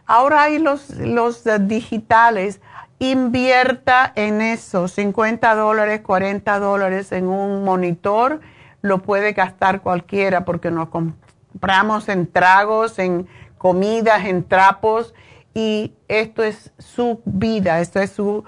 Ahora 0.07 0.43
hay 0.43 0.59
los, 0.59 0.91
los 0.91 1.45
digitales. 1.63 2.61
Invierta 3.01 4.13
en 4.15 4.43
eso, 4.43 4.87
50 4.87 5.55
dólares, 5.55 6.03
40 6.03 6.59
dólares 6.59 7.11
en 7.13 7.29
un 7.29 7.65
monitor. 7.65 8.41
Lo 8.83 8.99
puede 8.99 9.33
gastar 9.33 9.81
cualquiera 9.81 10.45
porque 10.45 10.71
nos 10.71 10.91
compramos 10.91 12.09
en 12.11 12.31
tragos, 12.31 12.99
en 12.99 13.27
comidas, 13.57 14.27
en 14.27 14.45
trapos 14.45 15.15
y 15.55 15.95
esto 16.07 16.43
es 16.43 16.71
su 16.79 17.21
vida, 17.25 17.81
esto 17.81 17.99
es 17.99 18.11
su, 18.11 18.45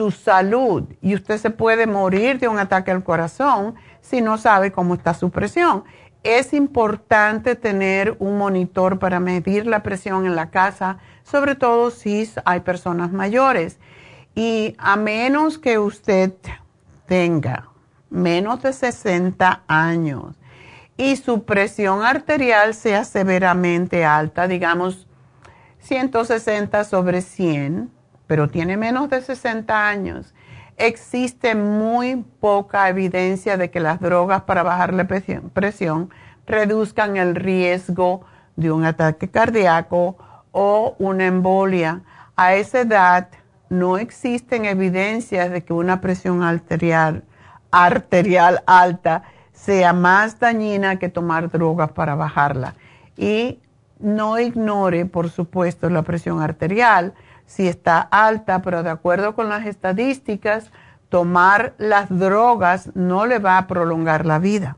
su 0.00 0.10
salud 0.10 0.84
y 1.02 1.14
usted 1.14 1.36
se 1.36 1.50
puede 1.50 1.86
morir 1.86 2.38
de 2.38 2.48
un 2.48 2.58
ataque 2.58 2.90
al 2.90 3.04
corazón 3.04 3.74
si 4.00 4.22
no 4.22 4.38
sabe 4.38 4.72
cómo 4.72 4.94
está 4.94 5.12
su 5.12 5.28
presión. 5.28 5.84
Es 6.22 6.54
importante 6.54 7.54
tener 7.54 8.16
un 8.18 8.38
monitor 8.38 8.98
para 8.98 9.20
medir 9.20 9.66
la 9.66 9.82
presión 9.82 10.24
en 10.24 10.36
la 10.36 10.48
casa, 10.48 10.96
sobre 11.22 11.54
todo 11.54 11.90
si 11.90 12.32
hay 12.46 12.60
personas 12.60 13.12
mayores. 13.12 13.78
Y 14.34 14.74
a 14.78 14.96
menos 14.96 15.58
que 15.58 15.78
usted 15.78 16.32
tenga 17.04 17.68
menos 18.08 18.62
de 18.62 18.72
60 18.72 19.64
años 19.68 20.34
y 20.96 21.16
su 21.16 21.44
presión 21.44 22.04
arterial 22.04 22.72
sea 22.72 23.04
severamente 23.04 24.06
alta, 24.06 24.48
digamos 24.48 25.06
160 25.80 26.84
sobre 26.84 27.20
100, 27.20 27.99
pero 28.30 28.48
tiene 28.48 28.76
menos 28.76 29.10
de 29.10 29.22
60 29.22 29.88
años, 29.88 30.34
existe 30.76 31.56
muy 31.56 32.24
poca 32.38 32.88
evidencia 32.88 33.56
de 33.56 33.72
que 33.72 33.80
las 33.80 33.98
drogas 33.98 34.42
para 34.42 34.62
bajar 34.62 34.94
la 34.94 35.08
presión, 35.08 36.10
reduzcan 36.46 37.16
el 37.16 37.34
riesgo 37.34 38.20
de 38.54 38.70
un 38.70 38.84
ataque 38.84 39.28
cardíaco 39.28 40.16
o 40.52 40.94
una 41.00 41.26
embolia. 41.26 42.02
A 42.36 42.54
esa 42.54 42.82
edad 42.82 43.30
no 43.68 43.98
existen 43.98 44.64
evidencias 44.64 45.50
de 45.50 45.64
que 45.64 45.72
una 45.72 46.00
presión 46.00 46.44
arterial, 46.44 47.24
arterial 47.72 48.62
alta 48.64 49.24
sea 49.52 49.92
más 49.92 50.38
dañina 50.38 51.00
que 51.00 51.08
tomar 51.08 51.50
drogas 51.50 51.90
para 51.90 52.14
bajarla. 52.14 52.76
Y 53.16 53.58
no 53.98 54.38
ignore, 54.38 55.04
por 55.06 55.30
supuesto, 55.30 55.90
la 55.90 56.02
presión 56.02 56.40
arterial 56.40 57.12
si 57.50 57.66
está 57.66 57.98
alta, 58.00 58.62
pero 58.62 58.84
de 58.84 58.90
acuerdo 58.90 59.34
con 59.34 59.48
las 59.48 59.66
estadísticas, 59.66 60.70
tomar 61.08 61.74
las 61.78 62.06
drogas 62.08 62.94
no 62.94 63.26
le 63.26 63.40
va 63.40 63.58
a 63.58 63.66
prolongar 63.66 64.24
la 64.24 64.38
vida. 64.38 64.76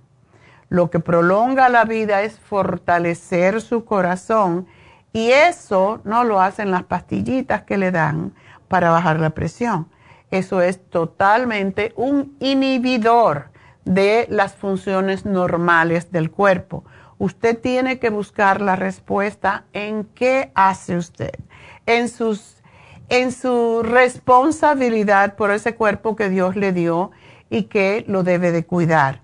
Lo 0.70 0.88
que 0.88 0.98
prolonga 0.98 1.68
la 1.68 1.84
vida 1.84 2.22
es 2.22 2.40
fortalecer 2.40 3.60
su 3.60 3.84
corazón 3.84 4.66
y 5.12 5.32
eso 5.32 6.00
no 6.04 6.24
lo 6.24 6.40
hacen 6.40 6.70
las 6.70 6.84
pastillitas 6.84 7.64
que 7.64 7.76
le 7.76 7.90
dan 7.90 8.32
para 8.68 8.88
bajar 8.88 9.20
la 9.20 9.30
presión. 9.30 9.88
Eso 10.30 10.62
es 10.62 10.82
totalmente 10.88 11.92
un 11.94 12.38
inhibidor 12.40 13.50
de 13.84 14.26
las 14.30 14.54
funciones 14.54 15.26
normales 15.26 16.10
del 16.10 16.30
cuerpo 16.30 16.84
usted 17.22 17.56
tiene 17.56 18.00
que 18.00 18.10
buscar 18.10 18.60
la 18.60 18.74
respuesta 18.74 19.64
en 19.72 20.02
qué 20.02 20.50
hace 20.56 20.96
usted, 20.96 21.30
en, 21.86 22.08
sus, 22.08 22.61
en 23.12 23.30
su 23.30 23.82
responsabilidad 23.82 25.36
por 25.36 25.50
ese 25.50 25.74
cuerpo 25.74 26.16
que 26.16 26.30
Dios 26.30 26.56
le 26.56 26.72
dio 26.72 27.10
y 27.50 27.64
que 27.64 28.06
lo 28.08 28.22
debe 28.22 28.52
de 28.52 28.64
cuidar. 28.64 29.20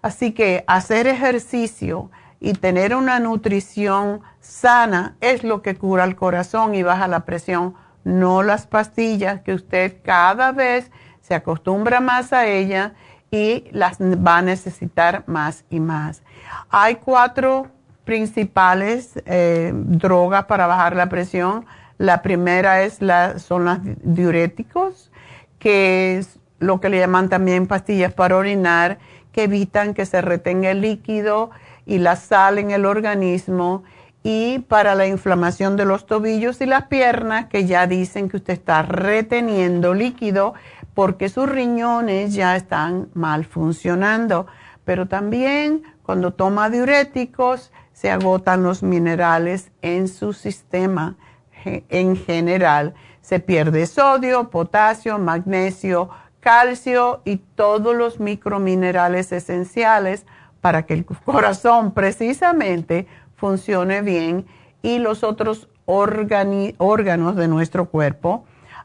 Así 0.00 0.30
que 0.30 0.62
hacer 0.68 1.08
ejercicio 1.08 2.08
y 2.38 2.52
tener 2.52 2.94
una 2.94 3.18
nutrición 3.18 4.20
sana 4.38 5.16
es 5.20 5.42
lo 5.42 5.60
que 5.60 5.74
cura 5.74 6.04
el 6.04 6.14
corazón 6.14 6.76
y 6.76 6.84
baja 6.84 7.08
la 7.08 7.24
presión, 7.24 7.74
no 8.04 8.44
las 8.44 8.68
pastillas 8.68 9.40
que 9.40 9.54
usted 9.54 9.96
cada 10.04 10.52
vez 10.52 10.92
se 11.20 11.34
acostumbra 11.34 11.98
más 11.98 12.32
a 12.32 12.46
ellas 12.46 12.92
y 13.32 13.64
las 13.72 14.00
va 14.00 14.38
a 14.38 14.42
necesitar 14.42 15.24
más 15.26 15.64
y 15.68 15.80
más. 15.80 16.22
Hay 16.70 16.94
cuatro 16.94 17.66
principales 18.04 19.20
eh, 19.26 19.72
drogas 19.74 20.44
para 20.44 20.68
bajar 20.68 20.94
la 20.94 21.08
presión. 21.08 21.66
La 21.98 22.22
primera 22.22 22.82
es 22.82 23.00
la, 23.02 23.38
son 23.38 23.64
los 23.64 23.78
diuréticos, 23.82 25.10
que 25.58 26.18
es 26.18 26.38
lo 26.58 26.80
que 26.80 26.88
le 26.88 26.98
llaman 26.98 27.28
también 27.28 27.66
pastillas 27.66 28.12
para 28.12 28.36
orinar, 28.36 28.98
que 29.32 29.44
evitan 29.44 29.94
que 29.94 30.06
se 30.06 30.20
retenga 30.20 30.70
el 30.70 30.80
líquido 30.80 31.50
y 31.86 31.98
la 31.98 32.16
sal 32.16 32.58
en 32.58 32.70
el 32.70 32.86
organismo. 32.86 33.82
Y 34.22 34.60
para 34.60 34.94
la 34.94 35.06
inflamación 35.06 35.76
de 35.76 35.84
los 35.84 36.06
tobillos 36.06 36.60
y 36.60 36.66
las 36.66 36.84
piernas, 36.86 37.46
que 37.46 37.66
ya 37.66 37.88
dicen 37.88 38.28
que 38.28 38.36
usted 38.36 38.52
está 38.52 38.82
reteniendo 38.82 39.94
líquido 39.94 40.54
porque 40.94 41.28
sus 41.28 41.48
riñones 41.48 42.34
ya 42.34 42.54
están 42.54 43.08
mal 43.14 43.44
funcionando. 43.44 44.46
Pero 44.84 45.06
también 45.06 45.82
cuando 46.02 46.32
toma 46.32 46.70
diuréticos 46.70 47.72
se 47.92 48.10
agotan 48.10 48.62
los 48.62 48.82
minerales 48.82 49.72
en 49.82 50.08
su 50.08 50.32
sistema 50.32 51.16
en 51.64 52.16
general. 52.16 52.94
Se 53.20 53.40
pierde 53.40 53.86
sodio, 53.86 54.50
potasio, 54.50 55.18
magnesio, 55.18 56.10
calcio 56.40 57.22
y 57.24 57.36
todos 57.36 57.94
los 57.94 58.20
microminerales 58.20 59.32
esenciales 59.32 60.26
para 60.60 60.84
que 60.84 60.94
el 60.94 61.04
corazón 61.04 61.92
precisamente 61.92 63.06
funcione 63.36 64.02
bien 64.02 64.46
y 64.82 64.98
los 64.98 65.22
otros 65.24 65.68
órganos 65.86 67.36
de 67.36 67.48
nuestro 67.48 67.86
cuerpo 67.90 68.44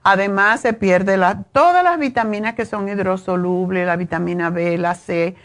Además, 0.09 0.61
se 0.61 0.71
pierde 0.71 1.19
todas 1.51 1.83
las 1.83 1.99
vitaminas 1.99 2.53
que 2.53 2.65
son 2.65 2.87
hidrosolubles, 2.87 3.85
la 3.85 3.97
vitamina 3.97 4.49
B, 4.49 4.77
la 4.77 4.95
C, 4.95 5.35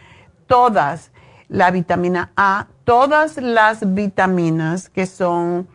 todas, 0.46 1.10
la 1.48 1.72
vitamina 1.72 2.30
A, 2.36 2.68
todas 2.84 3.38
las 3.38 3.92
vitaminas 3.92 4.88
que 4.88 5.06
son, 5.06 5.66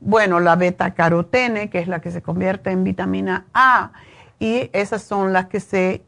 bueno, 0.00 0.40
la 0.40 0.56
beta 0.56 0.94
carotene, 0.94 1.70
que 1.70 1.78
es 1.78 1.88
la 1.88 2.00
que 2.00 2.10
se 2.10 2.22
convierte 2.22 2.70
en 2.70 2.84
vitamina 2.84 3.46
A, 3.54 3.92
y 4.38 4.70
esas 4.72 5.02
son 5.02 5.32
las 5.32 5.46
que 5.46 5.60
se, 5.60 6.04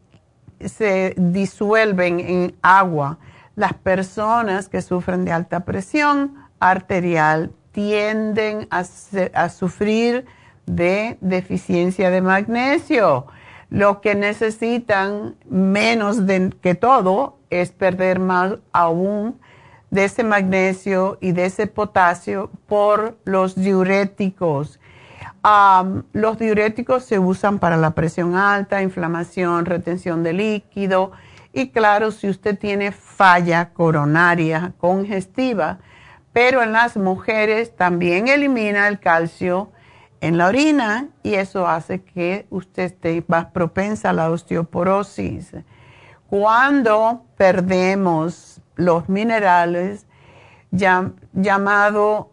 se 0.64 1.14
disuelven 1.16 2.20
en 2.20 2.56
agua. 2.62 3.18
Las 3.56 3.72
personas 3.74 4.68
que 4.68 4.82
sufren 4.82 5.24
de 5.24 5.32
alta 5.32 5.60
presión 5.60 6.34
arterial 6.60 7.52
tienden 7.72 8.68
a, 8.70 8.84
a 9.34 9.48
sufrir 9.48 10.26
de 10.66 11.16
deficiencia 11.20 12.10
de 12.10 12.20
magnesio. 12.20 13.26
Lo 13.70 14.00
que 14.00 14.14
necesitan 14.14 15.36
menos 15.48 16.26
de, 16.26 16.50
que 16.60 16.74
todo 16.74 17.38
es 17.50 17.72
perder 17.72 18.18
más 18.18 18.54
aún 18.72 19.38
de 19.90 20.04
ese 20.04 20.24
magnesio 20.24 21.18
y 21.20 21.32
de 21.32 21.46
ese 21.46 21.66
potasio 21.66 22.50
por 22.66 23.18
los 23.24 23.54
diuréticos. 23.54 24.78
los 26.12 26.38
diuréticos 26.38 27.04
se 27.04 27.18
usan 27.18 27.58
para 27.58 27.76
la 27.76 27.92
presión 27.92 28.36
alta, 28.36 28.82
inflamación, 28.82 29.64
retención 29.64 30.22
de 30.22 30.32
líquido 30.32 31.12
y 31.52 31.70
claro, 31.70 32.10
si 32.10 32.28
usted 32.28 32.58
tiene 32.58 32.92
falla 32.92 33.70
coronaria 33.70 34.74
congestiva, 34.78 35.78
pero 36.32 36.62
en 36.62 36.72
las 36.72 36.96
mujeres 36.96 37.74
también 37.74 38.28
elimina 38.28 38.86
el 38.88 39.00
calcio 39.00 39.72
en 40.20 40.36
la 40.36 40.48
orina 40.48 41.08
y 41.22 41.34
eso 41.34 41.66
hace 41.66 42.02
que 42.02 42.46
usted 42.50 42.84
esté 42.84 43.24
más 43.26 43.46
propensa 43.46 44.10
a 44.10 44.12
la 44.12 44.30
osteoporosis. 44.30 45.52
Cuando 46.28 47.24
perdemos 47.36 48.57
los 48.78 49.10
minerales, 49.10 50.06
llamado, 50.70 52.30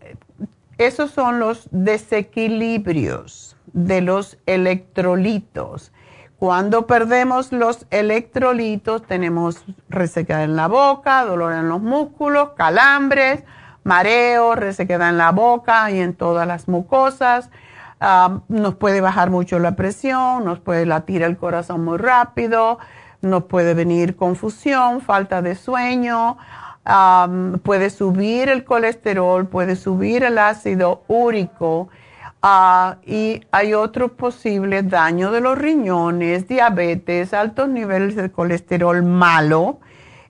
esos 0.78 1.12
son 1.12 1.40
los 1.40 1.68
desequilibrios 1.72 3.58
de 3.74 4.00
los 4.00 4.38
electrolitos. 4.46 5.92
Cuando 6.38 6.86
perdemos 6.86 7.52
los 7.52 7.88
electrolitos, 7.90 9.04
tenemos 9.04 9.66
resequedad 9.90 10.44
en 10.44 10.56
la 10.56 10.68
boca, 10.68 11.26
dolor 11.26 11.54
en 11.54 11.68
los 11.68 11.82
músculos, 11.82 12.52
calambres, 12.56 13.44
mareo, 13.84 14.56
resequedad 14.56 15.10
en 15.10 15.18
la 15.18 15.32
boca 15.32 15.90
y 15.92 16.00
en 16.00 16.14
todas 16.14 16.48
las 16.48 16.68
mucosas. 16.68 17.50
Ah, 18.00 18.42
nos 18.50 18.76
puede 18.76 19.02
bajar 19.02 19.30
mucho 19.30 19.58
la 19.60 19.76
presión, 19.76 20.46
nos 20.46 20.60
puede 20.60 20.86
latir 20.86 21.24
el 21.24 21.38
corazón 21.38 21.84
muy 21.86 21.98
rápido, 21.98 22.80
nos 23.26 23.46
puede 23.46 23.74
venir 23.74 24.16
confusión, 24.16 25.02
falta 25.02 25.42
de 25.42 25.56
sueño, 25.56 26.38
puede 27.64 27.90
subir 27.90 28.50
el 28.50 28.64
colesterol, 28.64 29.48
puede 29.48 29.76
subir 29.76 30.24
el 30.24 30.38
ácido 30.38 31.04
úrico 31.08 31.90
ah, 32.42 32.98
y 33.06 33.42
hay 33.52 33.74
otro 33.74 34.10
posible 34.10 34.84
daño 34.84 35.32
de 35.32 35.42
los 35.42 35.58
riñones, 35.58 36.48
diabetes, 36.48 37.34
altos 37.34 37.70
niveles 37.70 38.16
de 38.16 38.32
colesterol 38.32 39.02
malo, 39.02 39.80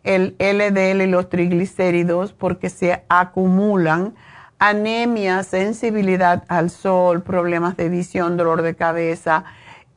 el 0.05 0.35
LDL 0.39 1.01
y 1.01 1.07
los 1.07 1.29
triglicéridos 1.29 2.31
porque 2.31 2.69
se 2.69 3.03
acumulan, 3.09 4.13
anemia, 4.57 5.43
sensibilidad 5.43 6.45
al 6.47 6.69
sol, 6.69 7.21
problemas 7.21 7.75
de 7.75 7.89
visión, 7.89 8.37
dolor 8.37 8.61
de 8.61 8.75
cabeza, 8.75 9.43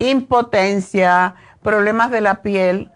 impotencia, 0.00 1.36
problemas 1.62 2.10
de 2.10 2.20
la 2.20 2.42
piel. 2.42 2.90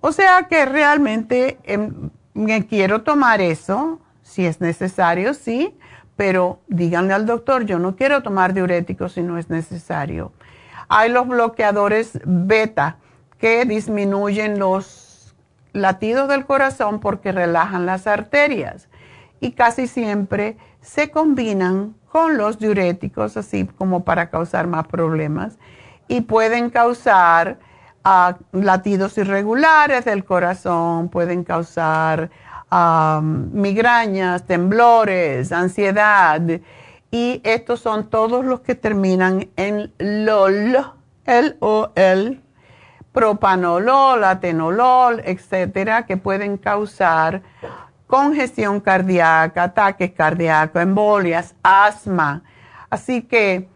O 0.00 0.12
sea 0.12 0.44
que 0.48 0.64
realmente 0.64 1.58
em, 1.64 2.10
me 2.34 2.66
quiero 2.66 3.02
tomar 3.02 3.40
eso, 3.40 4.00
si 4.22 4.46
es 4.46 4.60
necesario, 4.60 5.34
sí, 5.34 5.76
pero 6.16 6.60
díganle 6.68 7.14
al 7.14 7.26
doctor, 7.26 7.64
yo 7.64 7.78
no 7.78 7.96
quiero 7.96 8.22
tomar 8.22 8.52
diuréticos 8.54 9.12
si 9.12 9.22
no 9.22 9.38
es 9.38 9.48
necesario. 9.50 10.32
Hay 10.88 11.10
los 11.10 11.26
bloqueadores 11.26 12.20
beta 12.24 12.98
que 13.38 13.64
disminuyen 13.64 14.58
los 14.58 15.34
latidos 15.72 16.28
del 16.28 16.44
corazón 16.46 17.00
porque 17.00 17.32
relajan 17.32 17.86
las 17.86 18.06
arterias 18.06 18.88
y 19.40 19.52
casi 19.52 19.86
siempre 19.86 20.56
se 20.80 21.10
combinan 21.10 21.94
con 22.10 22.36
los 22.36 22.58
diuréticos, 22.58 23.36
así 23.36 23.66
como 23.78 24.04
para 24.04 24.30
causar 24.30 24.66
más 24.66 24.86
problemas, 24.88 25.58
y 26.10 26.22
pueden 26.22 26.70
causar 26.70 27.58
latidos 28.50 29.16
irregulares 29.16 30.04
del 30.04 30.24
corazón, 30.24 31.08
pueden 31.08 31.44
causar 31.44 32.30
migrañas, 33.30 34.44
temblores, 34.44 35.52
ansiedad. 35.52 36.42
Y 37.12 37.40
estos 37.44 37.78
son 37.80 38.10
todos 38.10 38.44
los 38.44 38.60
que 38.60 38.74
terminan 38.74 39.50
en 39.54 39.92
LOL, 39.98 40.76
L 41.26 41.56
o 41.60 41.90
L, 41.94 42.40
propanolol, 43.12 44.24
atenolol, 44.24 45.22
etcétera, 45.24 46.06
que 46.06 46.16
pueden 46.16 46.56
causar 46.56 47.42
congestión 48.08 48.80
cardíaca, 48.80 49.62
ataques 49.62 50.10
cardíacos, 50.10 50.82
embolias, 50.82 51.54
asma. 51.62 52.42
Así 52.88 53.22
que, 53.22 53.68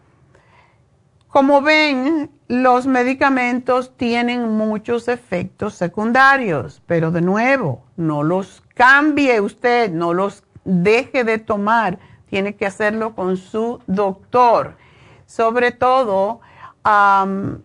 como 1.35 1.61
ven, 1.61 2.31
los 2.47 2.87
medicamentos 2.87 3.91
tienen 3.97 4.53
muchos 4.53 5.09
efectos 5.09 5.73
secundarios, 5.73 6.81
pero 6.85 7.11
de 7.11 7.19
nuevo, 7.19 7.83
no 7.97 8.23
los 8.23 8.63
cambie 8.73 9.41
usted, 9.41 9.91
no 9.91 10.13
los 10.13 10.45
deje 10.63 11.25
de 11.25 11.37
tomar, 11.37 11.99
tiene 12.29 12.55
que 12.55 12.65
hacerlo 12.65 13.15
con 13.15 13.35
su 13.35 13.81
doctor. 13.85 14.77
Sobre 15.25 15.71
todo, 15.71 16.39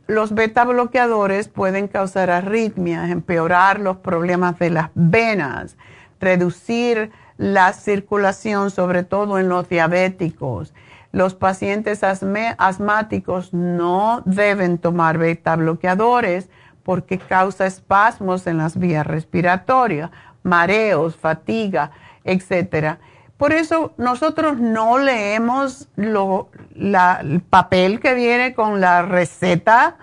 los 0.09 0.35
beta 0.35 0.65
bloqueadores 0.65 1.47
pueden 1.47 1.87
causar 1.87 2.29
arritmias, 2.29 3.09
empeorar 3.09 3.79
los 3.79 3.99
problemas 3.99 4.59
de 4.59 4.71
las 4.71 4.91
venas, 4.95 5.77
reducir 6.19 7.13
la 7.37 7.73
circulación, 7.73 8.73
sobre 8.73 9.05
todo 9.05 9.39
en 9.39 9.49
los 9.49 9.69
diabéticos 9.69 10.75
los 11.13 11.35
pacientes 11.35 12.03
asmáticos 12.05 13.53
no 13.53 14.23
deben 14.25 14.79
tomar 14.79 15.19
beta 15.19 15.57
bloqueadores 15.57 16.49
porque 16.85 17.19
causa 17.19 17.67
espasmos 17.67 18.47
en 18.47 18.59
las 18.59 18.79
vías 18.79 19.07
respiratorias, 19.07 20.11
mareos, 20.43 21.17
fatiga, 21.17 21.91
etc. 22.25 22.97
Por 23.37 23.53
eso 23.53 23.93
nosotros 23.97 24.59
no 24.59 24.99
leemos 24.99 25.89
el 25.97 27.41
papel 27.49 28.01
que 28.01 28.15
viene 28.15 28.55
con 28.55 28.81
la 28.81 29.03
receta 29.03 29.97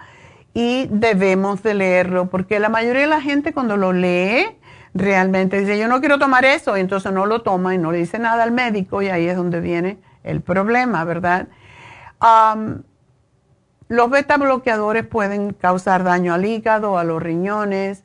y 0.54 0.88
debemos 0.92 1.64
de 1.64 1.74
leerlo 1.74 2.30
porque 2.30 2.60
la 2.60 2.70
mayoría 2.70 3.04
de 3.04 3.08
la 3.08 3.22
gente 3.22 3.54
cuando 3.54 3.78
lo 3.78 3.94
lee 3.94 4.48
realmente 4.94 5.60
dice 5.60 5.78
yo 5.78 5.88
no 5.88 6.00
quiero 6.00 6.18
tomar 6.18 6.46
eso 6.46 6.76
y 6.78 6.82
entonces 6.82 7.12
no 7.12 7.28
lo 7.28 7.44
toma 7.44 7.76
y 7.76 7.78
no 7.78 7.92
le 7.92 8.00
dice 8.00 8.18
nada 8.18 8.44
al 8.44 8.52
médico 8.52 9.04
y 9.04 9.10
ahí 9.10 9.28
es 9.28 9.38
donde 9.38 9.62
viene 9.62 10.00
el 10.28 10.42
problema, 10.42 11.04
¿verdad? 11.04 11.48
los 13.88 14.10
beta 14.10 14.38
bloqueadores 14.38 15.06
pueden 15.06 15.54
causar 15.54 16.04
daño 16.04 16.34
al 16.34 16.46
hígado, 16.46 16.98
a 16.98 17.04
los 17.04 17.22
riñones. 17.22 18.04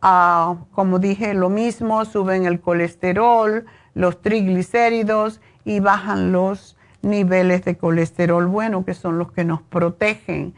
Como 0.00 0.98
dije, 0.98 1.34
lo 1.34 1.48
mismo, 1.48 2.04
suben 2.04 2.46
el 2.46 2.60
colesterol, 2.60 3.64
los 3.94 4.20
triglicéridos 4.22 5.40
y 5.64 5.80
bajan 5.80 6.30
los 6.30 6.76
niveles 7.02 7.64
de 7.64 7.76
colesterol 7.76 8.46
bueno, 8.46 8.84
que 8.84 8.94
son 8.94 9.18
los 9.18 9.32
que 9.32 9.44
nos 9.44 9.62
protegen. 9.62 10.54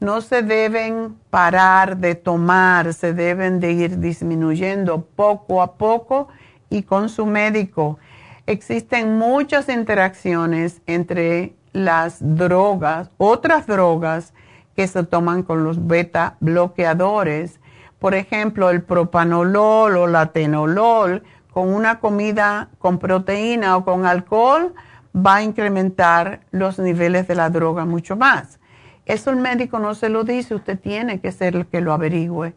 No 0.00 0.20
se 0.20 0.42
deben 0.42 1.16
parar 1.30 1.96
de 1.98 2.14
tomar, 2.14 2.94
se 2.94 3.12
deben 3.12 3.60
de 3.60 3.72
ir 3.72 3.98
disminuyendo 3.98 5.02
poco 5.02 5.62
a 5.62 5.74
poco 5.74 6.28
y 6.70 6.82
con 6.82 7.08
su 7.08 7.26
médico 7.26 7.98
existen 8.46 9.18
muchas 9.18 9.68
interacciones 9.68 10.82
entre 10.86 11.54
las 11.72 12.18
drogas, 12.20 13.10
otras 13.16 13.66
drogas 13.66 14.32
que 14.76 14.86
se 14.86 15.04
toman 15.04 15.42
con 15.42 15.64
los 15.64 15.86
beta 15.86 16.36
bloqueadores. 16.40 17.60
Por 17.98 18.14
ejemplo, 18.14 18.70
el 18.70 18.82
propanolol 18.82 19.96
o 19.96 20.06
la 20.06 20.26
tenolol 20.26 21.22
con 21.52 21.72
una 21.72 22.00
comida 22.00 22.68
con 22.78 22.98
proteína 22.98 23.76
o 23.76 23.84
con 23.84 24.06
alcohol 24.06 24.74
va 25.16 25.36
a 25.36 25.42
incrementar 25.42 26.40
los 26.50 26.78
niveles 26.78 27.28
de 27.28 27.36
la 27.36 27.50
droga 27.50 27.84
mucho 27.84 28.16
más. 28.16 28.58
Eso 29.06 29.30
el 29.30 29.36
médico 29.36 29.78
no 29.78 29.94
se 29.94 30.08
lo 30.08 30.24
dice, 30.24 30.54
usted 30.54 30.78
tiene 30.78 31.20
que 31.20 31.30
ser 31.30 31.56
el 31.56 31.66
que 31.66 31.80
lo 31.80 31.92
averigüe. 31.92 32.54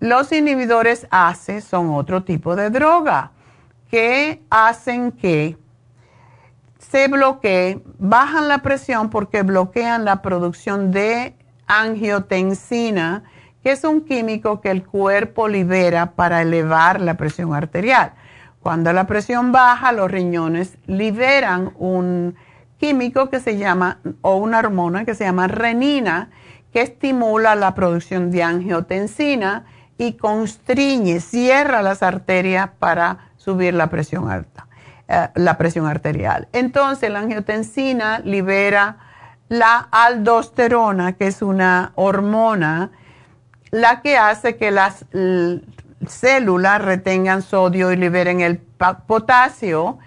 Los 0.00 0.32
inhibidores 0.32 1.06
ACE 1.10 1.60
son 1.60 1.90
otro 1.90 2.24
tipo 2.24 2.56
de 2.56 2.70
droga 2.70 3.30
que 3.92 4.40
hacen 4.48 5.12
que 5.12 5.58
se 6.78 7.08
bloquee, 7.08 7.82
bajan 7.98 8.48
la 8.48 8.62
presión 8.62 9.10
porque 9.10 9.42
bloquean 9.42 10.06
la 10.06 10.22
producción 10.22 10.90
de 10.90 11.36
angiotensina, 11.66 13.24
que 13.62 13.72
es 13.72 13.84
un 13.84 14.00
químico 14.00 14.62
que 14.62 14.70
el 14.70 14.82
cuerpo 14.82 15.46
libera 15.46 16.12
para 16.12 16.40
elevar 16.40 17.02
la 17.02 17.18
presión 17.18 17.52
arterial. 17.52 18.14
Cuando 18.60 18.94
la 18.94 19.06
presión 19.06 19.52
baja, 19.52 19.92
los 19.92 20.10
riñones 20.10 20.78
liberan 20.86 21.72
un 21.76 22.34
químico 22.78 23.28
que 23.28 23.40
se 23.40 23.58
llama, 23.58 23.98
o 24.22 24.36
una 24.36 24.60
hormona 24.60 25.04
que 25.04 25.14
se 25.14 25.24
llama 25.24 25.48
renina, 25.48 26.30
que 26.72 26.80
estimula 26.80 27.56
la 27.56 27.74
producción 27.74 28.30
de 28.30 28.42
angiotensina 28.42 29.66
y 29.98 30.14
constriñe, 30.14 31.20
cierra 31.20 31.82
las 31.82 32.02
arterias 32.02 32.70
para 32.78 33.31
subir 33.42 33.74
la 33.74 33.88
presión 33.88 34.30
alta, 34.30 34.68
eh, 35.08 35.28
la 35.34 35.58
presión 35.58 35.86
arterial. 35.86 36.48
Entonces, 36.52 37.10
la 37.10 37.20
angiotensina 37.20 38.20
libera 38.20 38.98
la 39.48 39.88
aldosterona, 39.90 41.12
que 41.12 41.26
es 41.26 41.42
una 41.42 41.92
hormona, 41.96 42.90
la 43.70 44.00
que 44.00 44.16
hace 44.16 44.56
que 44.56 44.70
las 44.70 45.04
células 46.06 46.82
retengan 46.82 47.42
sodio 47.42 47.92
y 47.92 47.96
liberen 47.96 48.40
el 48.40 48.58
potasio 48.58 49.98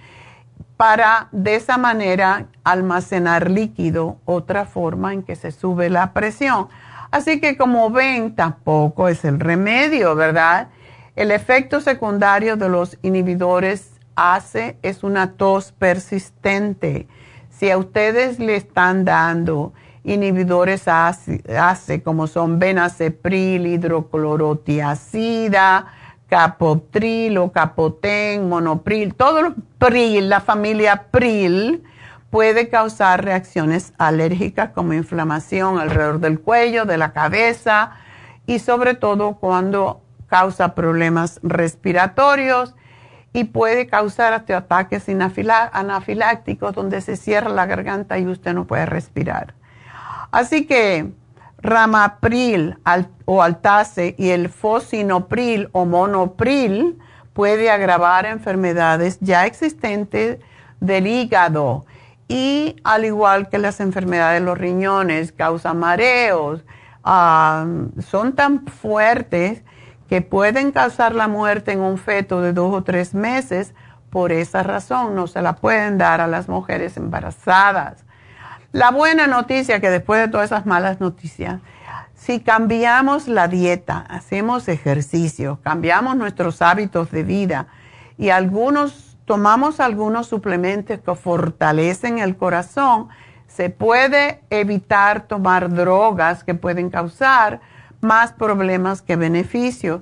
para 0.78 1.28
de 1.32 1.56
esa 1.56 1.78
manera 1.78 2.48
almacenar 2.64 3.50
líquido, 3.50 4.18
otra 4.26 4.66
forma 4.66 5.14
en 5.14 5.24
que 5.24 5.36
se 5.36 5.52
sube 5.52 5.90
la 5.90 6.14
presión. 6.14 6.68
Así 7.12 7.40
que 7.40 7.58
como 7.58 7.90
ven, 7.90 8.36
tampoco 8.36 9.08
es 9.08 9.24
el 9.26 9.40
remedio, 9.40 10.16
¿verdad? 10.16 10.70
El 11.16 11.32
efecto 11.32 11.80
secundario 11.80 12.58
de 12.58 12.68
los 12.68 12.98
inhibidores 13.02 13.92
ACE 14.16 14.78
es 14.82 15.02
una 15.02 15.32
tos 15.34 15.72
persistente. 15.72 17.08
Si 17.50 17.72
a 17.72 17.78
ustedes 17.78 18.38
le 18.40 18.58
están 18.58 19.06
dando 19.06 19.72
inhibidores 20.04 20.90
ACE, 20.90 22.04
como 22.04 22.28
son 22.28 22.60
benacepril, 22.60 23.66
hidroclorotiacida, 23.66 25.86
capotril 26.28 27.38
o 27.38 27.54
capotén, 27.54 28.50
monopril, 28.50 29.16
todo 29.16 29.42
los 29.42 29.54
pril, 29.78 30.28
la 30.28 30.42
familia 30.42 31.06
pril, 31.12 31.82
puede 32.30 32.68
causar 32.68 33.24
reacciones 33.24 33.94
alérgicas 33.98 34.72
como 34.72 34.92
inflamación 34.94 35.80
alrededor 35.80 36.20
del 36.20 36.42
cuello, 36.42 36.84
de 36.84 36.98
la 36.98 37.14
cabeza 37.14 37.92
y 38.46 38.60
sobre 38.60 38.96
todo 38.96 39.36
cuando 39.36 40.02
causa 40.28 40.76
problemas 40.76 41.40
respiratorios 41.44 42.76
y 43.34 43.46
puede 43.46 43.88
causar 43.88 44.34
hasta 44.34 44.58
ataques 44.58 45.08
anafilácticos 45.10 46.74
donde 46.74 47.02
se 47.02 47.18
cierra 47.18 47.50
la 47.50 47.66
garganta 47.66 48.18
y 48.18 48.26
usted 48.28 48.54
no 48.54 48.66
puede 48.66 48.86
respirar. 48.86 49.54
Así 50.32 50.66
que 50.66 51.12
ramapril 51.58 52.78
o 53.26 53.42
altase 53.42 54.16
y 54.18 54.30
el 54.30 54.50
fosinopril 54.50 55.70
o 55.72 55.86
monopril 55.86 56.98
puede 57.34 57.70
agravar 57.70 58.26
enfermedades 58.26 59.18
ya 59.20 59.46
existentes 59.46 60.40
del 60.80 61.08
hígado 61.08 61.86
y 62.28 62.78
al 62.84 63.06
igual 63.06 63.50
que 63.50 63.58
las 63.58 63.80
enfermedades 63.80 64.42
de 64.42 64.46
los 64.46 64.58
riñones, 64.58 65.32
causan 65.32 65.80
mareos, 65.80 66.64
son 67.04 68.34
tan 68.36 68.66
fuertes 68.66 69.62
que 70.10 70.22
pueden 70.22 70.72
causar 70.72 71.16
la 71.16 71.28
muerte 71.28 71.72
en 71.72 71.80
un 71.80 71.98
feto 71.98 72.42
de 72.42 72.54
dos 72.54 72.74
o 72.74 72.84
tres 72.84 73.14
meses. 73.14 73.74
Por 74.10 74.32
esa 74.32 74.64
razón 74.64 75.16
no 75.16 75.28
se 75.28 75.42
la 75.42 75.56
pueden 75.56 75.98
dar 75.98 76.22
a 76.22 76.28
las 76.28 76.48
mujeres 76.48 76.96
embarazadas. 76.98 78.06
La 78.72 78.92
buena 78.92 79.28
noticia 79.28 79.80
que 79.80 79.90
después 79.90 80.20
de 80.20 80.28
todas 80.28 80.48
esas 80.52 80.66
malas 80.66 81.00
noticias, 81.00 81.62
si 82.14 82.40
cambiamos 82.40 83.28
la 83.28 83.48
dieta, 83.48 84.06
hacemos 84.10 84.68
ejercicio, 84.68 85.60
cambiamos 85.64 86.16
nuestros 86.16 86.62
hábitos 86.62 87.12
de 87.12 87.24
vida 87.24 87.68
y 88.18 88.30
algunos 88.30 89.18
tomamos 89.26 89.80
algunos 89.80 90.28
suplementos 90.28 91.00
que 91.00 91.16
fortalecen 91.16 92.20
el 92.20 92.38
corazón, 92.38 93.10
se 93.48 93.70
puede 93.70 94.42
evitar 94.50 95.28
tomar 95.28 95.74
drogas 95.74 96.44
que 96.44 96.54
pueden 96.54 96.90
causar 96.90 97.62
más 98.06 98.32
problemas 98.34 99.02
que 99.02 99.16
beneficios. 99.16 100.02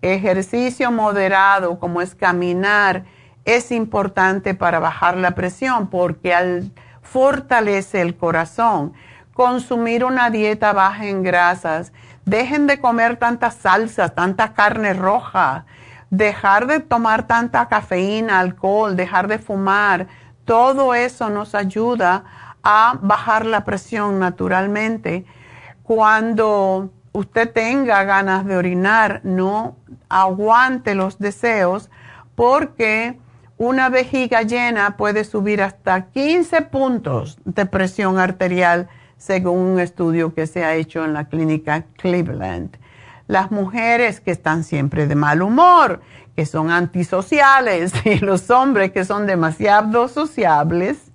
Ejercicio 0.00 0.90
moderado 0.90 1.78
como 1.78 2.00
es 2.00 2.14
caminar 2.14 3.04
es 3.44 3.70
importante 3.70 4.54
para 4.54 4.78
bajar 4.78 5.16
la 5.16 5.32
presión 5.32 5.88
porque 5.88 6.34
al 6.34 6.72
fortalece 7.02 8.00
el 8.00 8.16
corazón. 8.16 8.94
Consumir 9.34 10.04
una 10.04 10.30
dieta 10.30 10.72
baja 10.72 11.06
en 11.06 11.22
grasas. 11.22 11.92
Dejen 12.24 12.66
de 12.66 12.80
comer 12.80 13.16
tantas 13.16 13.54
salsas, 13.54 14.14
tanta 14.14 14.54
carne 14.54 14.94
roja. 14.94 15.66
Dejar 16.10 16.66
de 16.66 16.80
tomar 16.80 17.26
tanta 17.26 17.68
cafeína, 17.68 18.40
alcohol, 18.40 18.96
dejar 18.96 19.28
de 19.28 19.38
fumar. 19.38 20.06
Todo 20.44 20.94
eso 20.94 21.30
nos 21.30 21.54
ayuda 21.54 22.24
a 22.62 22.98
bajar 23.00 23.46
la 23.46 23.64
presión 23.64 24.18
naturalmente. 24.18 25.24
Cuando 25.82 26.90
usted 27.12 27.52
tenga 27.52 28.04
ganas 28.04 28.44
de 28.46 28.56
orinar, 28.56 29.20
no 29.22 29.76
aguante 30.08 30.94
los 30.94 31.18
deseos 31.18 31.90
porque 32.34 33.18
una 33.58 33.90
vejiga 33.90 34.42
llena 34.42 34.96
puede 34.96 35.24
subir 35.24 35.62
hasta 35.62 36.06
15 36.06 36.62
puntos 36.62 37.38
de 37.44 37.66
presión 37.66 38.18
arterial 38.18 38.88
según 39.18 39.58
un 39.58 39.78
estudio 39.78 40.34
que 40.34 40.46
se 40.46 40.64
ha 40.64 40.74
hecho 40.74 41.04
en 41.04 41.12
la 41.12 41.26
clínica 41.26 41.84
Cleveland. 41.96 42.76
Las 43.28 43.52
mujeres 43.52 44.20
que 44.20 44.32
están 44.32 44.64
siempre 44.64 45.06
de 45.06 45.14
mal 45.14 45.42
humor, 45.42 46.00
que 46.34 46.44
son 46.44 46.70
antisociales, 46.70 47.92
y 48.04 48.18
los 48.18 48.50
hombres 48.50 48.90
que 48.90 49.04
son 49.04 49.26
demasiado 49.26 50.08
sociables, 50.08 51.11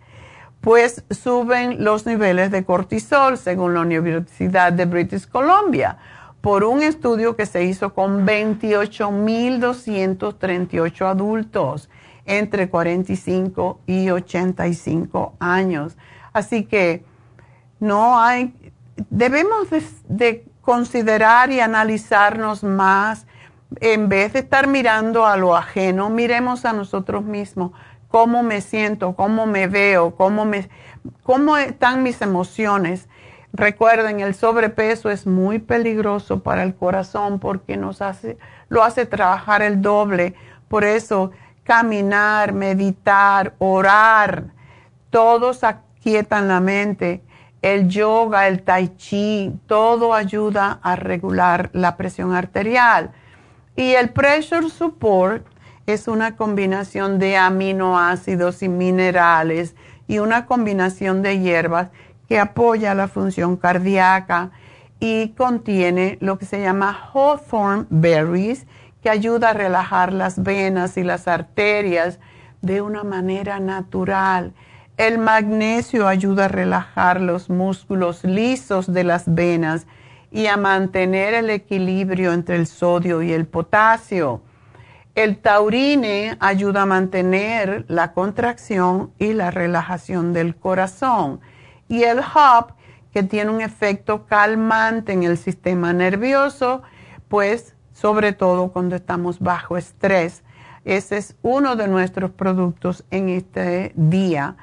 pues 0.68 1.04
suben 1.12 1.84
los 1.86 2.06
niveles 2.06 2.52
de 2.52 2.66
cortisol, 2.66 3.38
según 3.38 3.74
la 3.74 3.80
Universidad 3.80 4.74
de 4.74 4.84
British 4.84 5.26
Columbia, 5.26 5.98
por 6.42 6.66
un 6.66 6.82
estudio 6.82 7.38
que 7.38 7.46
se 7.46 7.64
hizo 7.64 7.94
con 7.94 8.28
28.238 8.28 11.06
adultos 11.06 11.90
entre 12.26 12.68
45 12.68 13.80
y 13.86 14.10
85 14.10 15.38
años. 15.40 15.96
Así 16.34 16.66
que 16.66 17.06
no 17.80 18.20
hay, 18.20 18.54
debemos 19.10 19.70
de, 20.10 20.44
considerar 20.60 21.50
y 21.50 21.62
analizarnos 21.62 22.66
más 22.66 23.26
en 23.80 24.10
vez 24.10 24.34
de 24.34 24.40
estar 24.40 24.68
mirando 24.68 25.26
a 25.26 25.38
lo 25.38 25.56
ajeno, 25.56 26.10
miremos 26.10 26.66
a 26.66 26.74
nosotros 26.74 27.24
mismos 27.24 27.72
cómo 28.08 28.44
me 28.44 28.62
siento, 28.62 29.16
cómo 29.16 29.46
me 29.46 29.68
veo, 29.68 30.16
cómo, 30.16 30.46
me, 30.46 30.70
cómo 31.24 31.58
están 31.58 32.04
mis 32.04 32.22
emociones. 32.22 33.08
Recuerden, 33.54 34.20
el 34.20 34.36
sobrepeso 34.36 35.10
es 35.10 35.26
muy 35.26 35.60
peligroso 35.60 36.44
para 36.44 36.64
el 36.64 36.76
corazón 36.76 37.40
porque 37.40 37.78
nos 37.78 38.02
hace, 38.02 38.38
lo 38.70 38.84
hace 38.84 39.06
trabajar 39.06 39.62
el 39.62 39.82
doble. 39.82 40.36
Por 40.68 40.84
eso, 40.84 41.32
caminar, 41.64 42.54
meditar, 42.54 43.56
orar, 43.58 44.46
todos 45.10 45.64
aquietan 45.64 46.48
la 46.48 46.60
mente. 46.60 47.24
El 47.62 47.90
yoga, 47.90 48.48
el 48.48 48.62
tai 48.62 48.96
chi, 48.98 49.52
todo 49.66 50.14
ayuda 50.14 50.80
a 50.84 50.96
regular 50.96 51.70
la 51.74 51.98
presión 51.98 52.34
arterial. 52.34 53.12
Y 53.76 53.94
el 53.94 54.10
pressure 54.10 54.70
support 54.70 55.46
es 55.88 56.10
una 56.10 56.36
combinación 56.36 57.18
de 57.18 57.38
aminoácidos 57.38 58.62
y 58.62 58.68
minerales 58.68 59.74
y 60.06 60.20
una 60.20 60.46
combinación 60.46 61.22
de 61.22 61.40
hierbas 61.40 61.92
que 62.28 62.40
apoya 62.40 62.94
la 62.94 63.08
función 63.08 63.56
cardíaca 63.56 64.52
y 65.00 65.30
contiene 65.30 66.18
lo 66.20 66.38
que 66.38 66.46
se 66.46 66.62
llama 66.62 66.92
hawthorn 67.14 67.88
berries, 67.90 68.68
que 69.02 69.10
ayuda 69.10 69.52
a 69.52 69.54
relajar 69.54 70.12
las 70.12 70.44
venas 70.44 70.98
y 70.98 71.04
las 71.04 71.26
arterias 71.30 72.20
de 72.62 72.82
una 72.82 73.06
manera 73.06 73.62
natural. 73.62 74.54
El 74.98 75.20
magnesio 75.20 76.10
ayuda 76.10 76.46
a 76.46 76.50
relajar 76.50 77.22
los 77.22 77.50
músculos 77.50 78.26
lisos 78.26 78.92
de 78.92 79.06
las 79.06 79.34
venas 79.34 79.88
y 80.32 80.48
a 80.48 80.58
mantener 80.58 81.34
el 81.34 81.50
equilibrio 81.50 82.34
entre 82.34 82.58
el 82.58 82.68
sodio 82.68 83.22
y 83.22 83.32
el 83.32 83.46
potasio. 83.46 84.42
El 85.18 85.40
taurine 85.40 86.38
ayuda 86.40 86.84
a 86.84 86.86
mantener 86.86 87.86
la 87.88 88.14
contracción 88.14 89.14
y 89.18 89.34
la 89.34 89.50
relajación 89.50 90.32
del 90.32 90.56
corazón. 90.56 91.40
Y 91.88 92.04
el 92.04 92.20
hop, 92.20 92.74
que 93.12 93.24
tiene 93.24 93.50
un 93.50 93.62
efecto 93.62 94.28
calmante 94.28 95.14
en 95.14 95.24
el 95.24 95.40
sistema 95.40 95.92
nervioso, 95.92 96.84
pues 97.30 97.74
sobre 97.94 98.32
todo 98.32 98.72
cuando 98.72 98.96
estamos 98.96 99.40
bajo 99.40 99.76
estrés. 99.76 100.44
Ese 100.86 101.18
es 101.18 101.36
uno 101.42 101.76
de 101.76 101.88
nuestros 101.88 102.30
productos 102.30 103.04
en 103.10 103.30
este 103.30 103.94
día. 103.96 104.56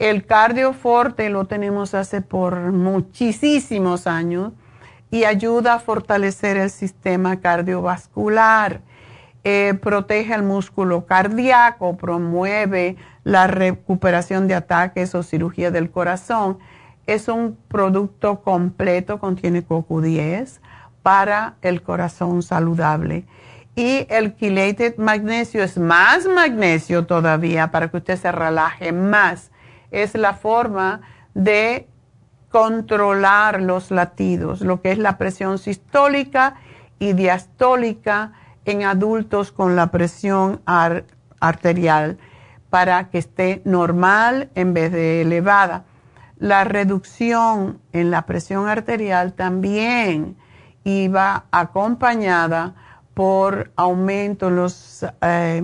El 0.00 0.26
cardioforte 0.26 1.30
lo 1.30 1.44
tenemos 1.44 1.94
hace 1.94 2.22
por 2.22 2.72
muchísimos 2.72 4.08
años 4.08 4.52
y 5.12 5.22
ayuda 5.22 5.74
a 5.74 5.78
fortalecer 5.78 6.56
el 6.56 6.70
sistema 6.70 7.38
cardiovascular 7.38 8.80
eh, 9.44 9.74
protege 9.80 10.34
el 10.34 10.44
músculo 10.44 11.06
cardíaco, 11.06 11.96
promueve 11.96 12.96
la 13.24 13.48
recuperación 13.48 14.46
de 14.46 14.54
ataques 14.54 15.14
o 15.14 15.22
cirugía 15.22 15.70
del 15.70 15.90
corazón. 15.90 16.58
Es 17.06 17.26
un 17.26 17.58
producto 17.68 18.40
completo, 18.42 19.18
contiene 19.18 19.66
CoQ10 19.66 20.60
para 21.02 21.56
el 21.62 21.82
corazón 21.82 22.42
saludable. 22.42 23.24
Y 23.74 24.06
el 24.10 24.36
chelated 24.36 24.96
magnesio 24.98 25.64
es 25.64 25.78
más 25.78 26.26
magnesio 26.26 27.06
todavía 27.06 27.70
para 27.70 27.88
que 27.88 27.96
usted 27.96 28.18
se 28.18 28.30
relaje 28.30 28.92
más. 28.92 29.50
Es 29.90 30.14
la 30.14 30.34
forma 30.34 31.00
de 31.34 31.88
controlar 32.48 33.62
los 33.62 33.90
latidos, 33.90 34.60
lo 34.60 34.82
que 34.82 34.92
es 34.92 34.98
la 34.98 35.18
presión 35.18 35.58
sistólica 35.58 36.56
y 36.98 37.14
diastólica 37.14 38.34
en 38.64 38.84
adultos 38.84 39.52
con 39.52 39.76
la 39.76 39.90
presión 39.90 40.60
arterial 41.40 42.18
para 42.70 43.10
que 43.10 43.18
esté 43.18 43.62
normal 43.64 44.50
en 44.54 44.72
vez 44.74 44.92
de 44.92 45.22
elevada. 45.22 45.84
La 46.38 46.64
reducción 46.64 47.80
en 47.92 48.10
la 48.10 48.22
presión 48.22 48.68
arterial 48.68 49.34
también 49.34 50.36
iba 50.84 51.44
acompañada 51.50 52.74
por 53.14 53.70
aumento 53.76 54.48
en 54.48 54.56
los 54.56 55.04
eh, 55.20 55.62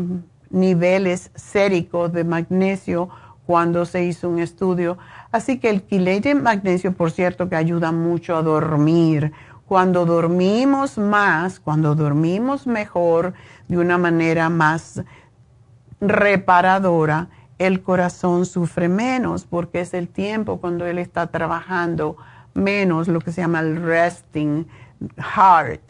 niveles 0.51 1.30
séricos 1.34 2.12
de 2.12 2.24
magnesio 2.24 3.09
cuando 3.46 3.86
se 3.86 4.05
hizo 4.05 4.28
un 4.28 4.40
estudio. 4.40 4.99
Así 5.32 5.59
que 5.59 5.70
el 5.70 5.82
quilete 5.82 6.34
magnesio, 6.34 6.92
por 6.92 7.11
cierto, 7.11 7.49
que 7.49 7.57
ayuda 7.57 7.92
mucho 7.92 8.36
a 8.36 8.42
dormir, 8.42 9.32
cuando 9.69 10.07
dormimos 10.07 10.97
más, 10.97 11.61
cuando 11.61 11.95
dormimos 11.95 12.66
mejor, 12.66 13.35
de 13.69 13.77
una 13.77 13.99
manera 13.99 14.49
más 14.49 15.03
reparadora, 16.01 17.29
el 17.59 17.83
corazón 17.83 18.47
sufre 18.47 18.89
menos 18.89 19.45
porque 19.45 19.83
es 19.83 19.93
el 19.93 20.09
tiempo 20.09 20.59
cuando 20.59 20.87
él 20.87 20.99
está 20.99 21.27
trabajando 21.27 22.16
menos, 22.55 23.09
lo 23.09 23.21
que 23.21 23.31
se 23.31 23.43
llama 23.43 23.61
el 23.61 23.83
resting 23.83 24.66
heart. 25.19 25.83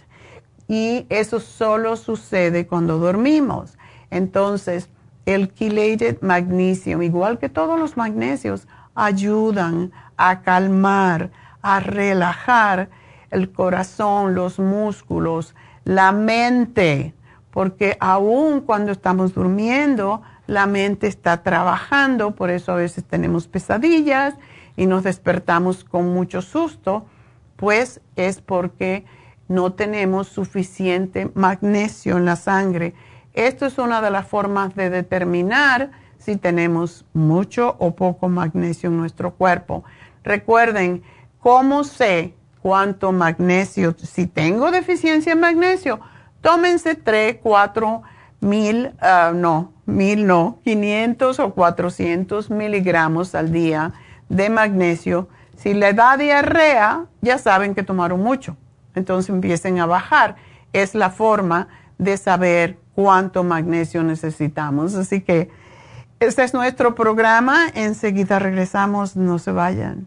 Y 0.66 1.07
eso 1.09 1.39
solo 1.39 1.97
sucede 1.97 2.66
cuando 2.66 2.99
dormimos. 2.99 3.79
Entonces, 4.11 4.89
el 5.24 5.55
chelated 5.55 6.20
magnesium, 6.20 7.03
igual 7.03 7.39
que 7.39 7.49
todos 7.49 7.79
los 7.79 7.97
magnesios, 7.97 8.66
ayudan 8.97 9.93
a 10.16 10.43
calmar, 10.43 11.31
a 11.62 11.79
relajar 11.79 12.91
el 13.31 13.53
corazón, 13.53 14.35
los 14.35 14.59
músculos, 14.59 15.55
la 15.85 16.12
mente, 16.12 17.14
porque 17.51 17.97
aún 18.01 18.61
cuando 18.61 18.93
estamos 18.93 19.35
durmiendo, 19.35 20.22
la 20.47 20.66
mente 20.66 21.07
está 21.07 21.43
trabajando, 21.43 22.35
por 22.35 22.51
eso 22.51 22.72
a 22.72 22.76
veces 22.76 23.05
tenemos 23.05 23.49
pesadillas 23.49 24.35
y 24.76 24.87
nos 24.87 25.03
despertamos 25.05 25.85
con 25.85 26.12
mucho 26.12 26.41
susto, 26.41 27.07
pues 27.57 28.01
es 28.16 28.41
porque 28.41 29.05
no 29.49 29.72
tenemos 29.72 30.29
suficiente 30.29 31.31
magnesio 31.35 32.16
en 32.16 32.24
la 32.24 32.37
sangre. 32.37 32.95
Esto 33.35 33.66
es 33.66 33.79
una 33.79 34.01
de 34.01 34.11
las 34.11 34.26
formas 34.26 34.74
de 34.74 34.91
determinar 34.91 35.91
si 36.18 36.37
tenemos 36.37 37.05
mucho 37.12 37.76
o 37.79 37.95
poco 37.95 38.29
magnesio 38.29 38.91
en 38.91 38.99
nuestro 38.99 39.35
cuerpo. 39.35 39.85
Recuerden, 40.22 41.03
¿cómo 41.41 41.85
sé 41.85 42.35
cuánto 42.62 43.12
magnesio? 43.12 43.94
Si 43.98 44.26
tengo 44.26 44.70
deficiencia 44.70 45.32
en 45.32 45.40
magnesio, 45.40 46.00
tómense 46.40 46.94
3, 46.94 47.38
4 47.42 48.02
mil, 48.40 48.92
ah, 49.00 49.32
no, 49.34 49.72
mil 49.86 50.26
no, 50.26 50.61
500 50.64 51.38
o 51.40 51.54
400 51.54 52.50
miligramos 52.50 53.34
al 53.34 53.52
día 53.52 53.92
de 54.28 54.50
magnesio. 54.50 55.28
Si 55.56 55.74
le 55.74 55.92
da 55.92 56.16
diarrea, 56.16 57.06
ya 57.20 57.38
saben 57.38 57.74
que 57.74 57.82
tomaron 57.82 58.22
mucho. 58.22 58.56
Entonces 58.94 59.30
empiecen 59.30 59.80
a 59.80 59.86
bajar. 59.86 60.36
Es 60.72 60.94
la 60.94 61.11
forma 61.11 61.68
de 61.98 62.16
saber 62.16 62.78
cuánto 62.94 63.42
magnesio 63.42 64.02
necesitamos. 64.04 64.94
Así 64.94 65.20
que 65.20 65.50
este 66.20 66.44
es 66.44 66.54
nuestro 66.54 66.94
programa. 66.94 67.66
Enseguida 67.74 68.38
regresamos. 68.38 69.16
No 69.16 69.38
se 69.38 69.50
vayan. 69.50 70.06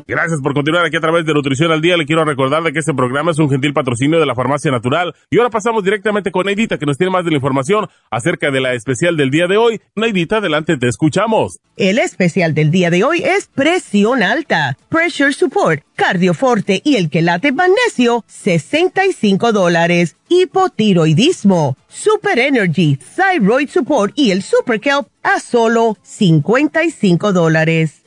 Gracias 0.09 0.39
por 0.39 0.53
continuar 0.53 0.85
aquí 0.85 0.95
a 0.95 1.01
través 1.01 1.25
de 1.25 1.33
Nutrición 1.33 1.69
al 1.69 1.81
Día. 1.81 1.97
Le 1.97 2.05
quiero 2.05 2.23
recordar 2.23 2.63
de 2.63 2.71
que 2.71 2.79
este 2.79 2.93
programa 2.93 3.31
es 3.31 3.39
un 3.39 3.49
gentil 3.49 3.73
patrocinio 3.73 4.21
de 4.21 4.25
la 4.25 4.35
Farmacia 4.35 4.71
Natural. 4.71 5.13
Y 5.29 5.37
ahora 5.37 5.49
pasamos 5.49 5.83
directamente 5.83 6.31
con 6.31 6.45
Neidita, 6.45 6.77
que 6.77 6.85
nos 6.85 6.97
tiene 6.97 7.11
más 7.11 7.25
de 7.25 7.31
la 7.31 7.35
información 7.35 7.89
acerca 8.09 8.49
de 8.49 8.61
la 8.61 8.73
especial 8.73 9.17
del 9.17 9.31
día 9.31 9.47
de 9.47 9.57
hoy. 9.57 9.81
Neidita, 9.95 10.37
adelante, 10.37 10.77
te 10.77 10.87
escuchamos. 10.87 11.59
El 11.75 11.99
especial 11.99 12.53
del 12.53 12.71
día 12.71 12.89
de 12.89 13.03
hoy 13.03 13.21
es 13.21 13.47
presión 13.53 14.23
alta, 14.23 14.77
pressure 14.87 15.33
support, 15.33 15.83
cardioforte 15.97 16.81
y 16.85 16.95
el 16.95 17.09
quelate 17.09 17.51
magnesio, 17.51 18.23
65 18.27 19.51
dólares. 19.51 20.15
Hipotiroidismo, 20.29 21.75
super 21.89 22.39
energy, 22.39 22.97
thyroid 23.17 23.67
support 23.67 24.13
y 24.15 24.31
el 24.31 24.41
super 24.41 24.79
kelp 24.79 25.09
a 25.21 25.41
solo 25.41 25.97
55 26.01 27.33
dólares. 27.33 28.06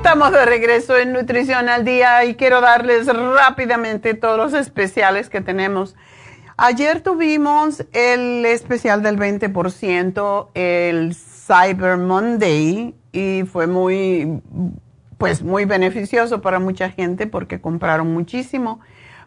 Estamos 0.00 0.32
de 0.32 0.46
regreso 0.46 0.96
en 0.96 1.12
Nutrición 1.12 1.68
al 1.68 1.84
Día 1.84 2.24
y 2.24 2.34
quiero 2.34 2.62
darles 2.62 3.06
rápidamente 3.06 4.14
todos 4.14 4.38
los 4.38 4.54
especiales 4.54 5.28
que 5.28 5.42
tenemos. 5.42 5.94
Ayer 6.56 7.02
tuvimos 7.02 7.84
el 7.92 8.46
especial 8.46 9.02
del 9.02 9.18
20%, 9.18 10.48
el 10.54 11.14
Cyber 11.14 11.98
Monday, 11.98 12.94
y 13.12 13.42
fue 13.42 13.66
muy, 13.66 14.40
pues 15.18 15.42
muy 15.42 15.66
beneficioso 15.66 16.40
para 16.40 16.58
mucha 16.60 16.88
gente 16.88 17.26
porque 17.26 17.60
compraron 17.60 18.10
muchísimo. 18.10 18.80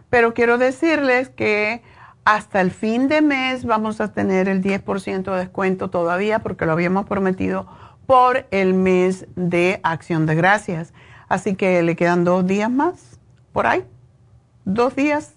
Pero 0.09 0.33
quiero 0.33 0.57
decirles 0.57 1.29
que 1.29 1.83
hasta 2.25 2.61
el 2.61 2.71
fin 2.71 3.07
de 3.09 3.21
mes 3.21 3.63
vamos 3.63 4.01
a 4.01 4.11
tener 4.11 4.49
el 4.49 4.63
10% 4.63 5.23
de 5.23 5.37
descuento 5.37 5.91
todavía 5.91 6.39
porque 6.39 6.65
lo 6.65 6.71
habíamos 6.71 7.05
prometido 7.05 7.67
por 8.13 8.45
el 8.51 8.75
mes 8.75 9.25
de 9.35 9.79
acción 9.81 10.27
de 10.27 10.35
gracias. 10.35 10.93
Así 11.29 11.55
que 11.55 11.81
le 11.81 11.95
quedan 11.95 12.23
dos 12.23 12.45
días 12.45 12.69
más, 12.69 13.19
por 13.51 13.65
ahí, 13.65 13.83
dos 14.65 14.95
días 14.95 15.33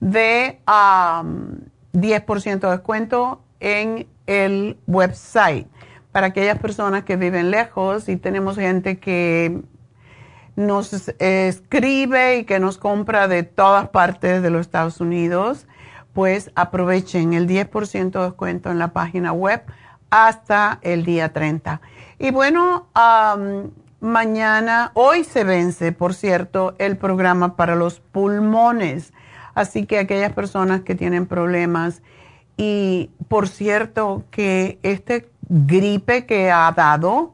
de 0.00 0.60
10% 0.66 2.60
de 2.60 2.70
descuento 2.70 3.42
en 3.58 4.06
el 4.26 4.76
website 4.86 5.66
para 6.12 6.26
aquellas 6.26 6.58
personas 6.58 7.04
que 7.04 7.16
viven 7.16 7.50
lejos 7.50 8.10
y 8.10 8.16
tenemos 8.16 8.56
gente 8.56 8.98
que 8.98 9.62
nos 10.56 11.08
escribe 11.18 12.36
y 12.36 12.44
que 12.44 12.60
nos 12.60 12.76
compra 12.76 13.28
de 13.28 13.44
todas 13.44 13.88
partes 13.88 14.42
de 14.42 14.50
los 14.50 14.60
Estados 14.60 15.00
Unidos, 15.00 15.66
pues 16.12 16.50
aprovechen 16.54 17.32
el 17.32 17.48
10% 17.48 18.10
de 18.10 18.24
descuento 18.26 18.70
en 18.70 18.78
la 18.78 18.88
página 18.92 19.32
web 19.32 19.62
hasta 20.10 20.78
el 20.82 21.04
día 21.04 21.32
30. 21.32 21.80
Y 22.18 22.30
bueno, 22.30 22.86
mañana, 24.00 24.92
hoy 24.94 25.24
se 25.24 25.44
vence, 25.44 25.92
por 25.92 26.14
cierto, 26.14 26.74
el 26.78 26.96
programa 26.96 27.56
para 27.56 27.74
los 27.74 28.00
pulmones. 28.00 29.12
Así 29.54 29.86
que 29.86 29.98
aquellas 29.98 30.32
personas 30.32 30.82
que 30.82 30.94
tienen 30.94 31.26
problemas 31.26 32.02
Y 32.56 33.10
por 33.28 33.48
cierto, 33.48 34.24
que 34.30 34.78
este 34.82 35.28
gripe 35.48 36.24
que 36.26 36.50
ha 36.52 36.70
dado 36.72 37.32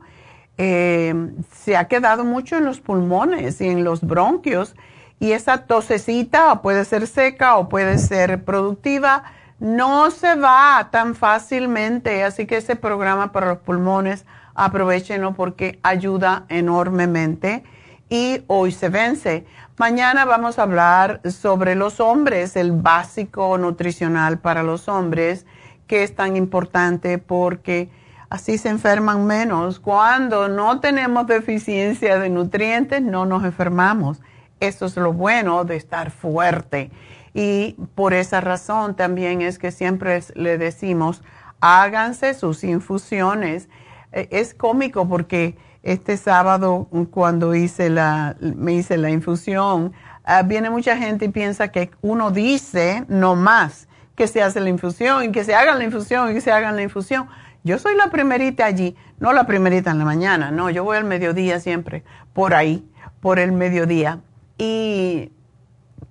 eh, 0.56 1.14
se 1.52 1.76
ha 1.76 1.88
quedado 1.88 2.24
mucho 2.24 2.56
en 2.56 2.64
los 2.64 2.80
pulmones 2.80 3.60
y 3.60 3.68
en 3.68 3.84
los 3.84 4.02
bronquios. 4.02 4.74
Y 5.18 5.32
esa 5.32 5.66
tosecita 5.66 6.62
puede 6.62 6.84
ser 6.84 7.06
seca 7.06 7.56
o 7.56 7.68
puede 7.68 7.98
ser 7.98 8.44
productiva, 8.44 9.24
no 9.60 10.10
se 10.10 10.34
va 10.34 10.88
tan 10.90 11.14
fácilmente. 11.14 12.24
Así 12.24 12.46
que 12.46 12.56
ese 12.56 12.76
programa 12.76 13.30
para 13.30 13.46
los 13.48 13.58
pulmones, 13.58 14.24
aprovechenlo 14.54 15.34
porque 15.34 15.78
ayuda 15.82 16.44
enormemente. 16.48 17.62
Y 18.08 18.42
hoy 18.48 18.72
se 18.72 18.88
vence. 18.88 19.46
Mañana 19.78 20.24
vamos 20.24 20.58
a 20.58 20.64
hablar 20.64 21.20
sobre 21.30 21.74
los 21.76 22.00
hombres, 22.00 22.56
el 22.56 22.72
básico 22.72 23.56
nutricional 23.56 24.38
para 24.38 24.62
los 24.62 24.88
hombres, 24.88 25.46
que 25.86 26.02
es 26.02 26.14
tan 26.16 26.36
importante 26.36 27.18
porque 27.18 27.88
así 28.30 28.58
se 28.58 28.68
enferman 28.68 29.26
menos. 29.26 29.78
Cuando 29.78 30.48
no 30.48 30.80
tenemos 30.80 31.26
deficiencia 31.26 32.18
de 32.18 32.30
nutrientes, 32.30 33.00
no 33.00 33.26
nos 33.26 33.44
enfermamos. 33.44 34.20
Eso 34.58 34.86
es 34.86 34.96
lo 34.96 35.12
bueno 35.12 35.64
de 35.64 35.76
estar 35.76 36.10
fuerte. 36.10 36.90
Y 37.34 37.76
por 37.94 38.12
esa 38.12 38.40
razón 38.40 38.96
también 38.96 39.40
es 39.42 39.58
que 39.58 39.70
siempre 39.70 40.20
le 40.34 40.58
decimos, 40.58 41.22
háganse 41.60 42.34
sus 42.34 42.64
infusiones. 42.64 43.68
E, 44.12 44.28
es 44.30 44.54
cómico 44.54 45.08
porque 45.08 45.56
este 45.82 46.16
sábado 46.16 46.88
cuando 47.10 47.54
hice 47.54 47.90
la, 47.90 48.36
me 48.40 48.74
hice 48.74 48.98
la 48.98 49.10
infusión, 49.10 49.92
ah, 50.24 50.42
viene 50.42 50.70
mucha 50.70 50.96
gente 50.96 51.26
y 51.26 51.28
piensa 51.28 51.68
que 51.68 51.90
uno 52.02 52.30
dice 52.30 53.04
no 53.08 53.36
más 53.36 53.88
que 54.14 54.26
se 54.26 54.42
hace 54.42 54.60
la 54.60 54.68
infusión 54.68 55.24
y 55.24 55.32
que 55.32 55.44
se 55.44 55.54
haga 55.54 55.74
la 55.74 55.84
infusión 55.84 56.30
y 56.30 56.34
que 56.34 56.40
se 56.40 56.52
haga 56.52 56.72
la 56.72 56.82
infusión. 56.82 57.28
Yo 57.62 57.78
soy 57.78 57.96
la 57.96 58.10
primerita 58.10 58.66
allí, 58.66 58.96
no 59.18 59.32
la 59.32 59.44
primerita 59.46 59.90
en 59.90 59.98
la 59.98 60.04
mañana, 60.04 60.50
no, 60.50 60.70
yo 60.70 60.84
voy 60.84 60.96
al 60.96 61.04
mediodía 61.04 61.60
siempre, 61.60 62.04
por 62.32 62.54
ahí, 62.54 62.86
por 63.20 63.38
el 63.38 63.52
mediodía. 63.52 64.20
Y 64.58 65.32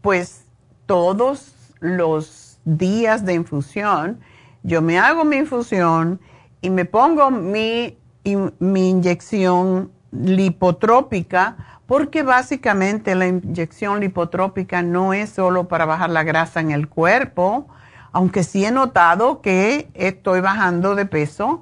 pues 0.01 0.45
todos 0.89 1.53
los 1.81 2.57
días 2.65 3.23
de 3.23 3.35
infusión, 3.35 4.19
yo 4.63 4.81
me 4.81 4.97
hago 4.97 5.23
mi 5.23 5.35
infusión 5.35 6.19
y 6.61 6.71
me 6.71 6.83
pongo 6.83 7.29
mi 7.29 7.95
inyección 8.23 9.91
lipotrópica, 10.11 11.81
porque 11.85 12.23
básicamente 12.23 13.13
la 13.13 13.27
inyección 13.27 13.99
lipotrópica 13.99 14.81
no 14.81 15.13
es 15.13 15.29
solo 15.29 15.67
para 15.67 15.85
bajar 15.85 16.09
la 16.09 16.23
grasa 16.23 16.59
en 16.59 16.71
el 16.71 16.89
cuerpo, 16.89 17.67
aunque 18.11 18.43
sí 18.43 18.65
he 18.65 18.71
notado 18.71 19.41
que 19.43 19.91
estoy 19.93 20.41
bajando 20.41 20.95
de 20.95 21.05
peso 21.05 21.61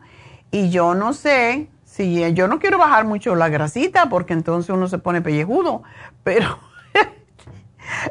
y 0.51 0.69
yo 0.69 0.95
no 0.95 1.11
sé 1.11 1.67
si 1.83 2.33
yo 2.33 2.47
no 2.47 2.59
quiero 2.59 2.77
bajar 2.77 3.03
mucho 3.03 3.35
la 3.35 3.49
grasita 3.49 4.07
porque 4.07 4.31
entonces 4.31 4.69
uno 4.69 4.87
se 4.87 4.99
pone 4.99 5.21
pellejudo, 5.21 5.83
pero 6.23 6.59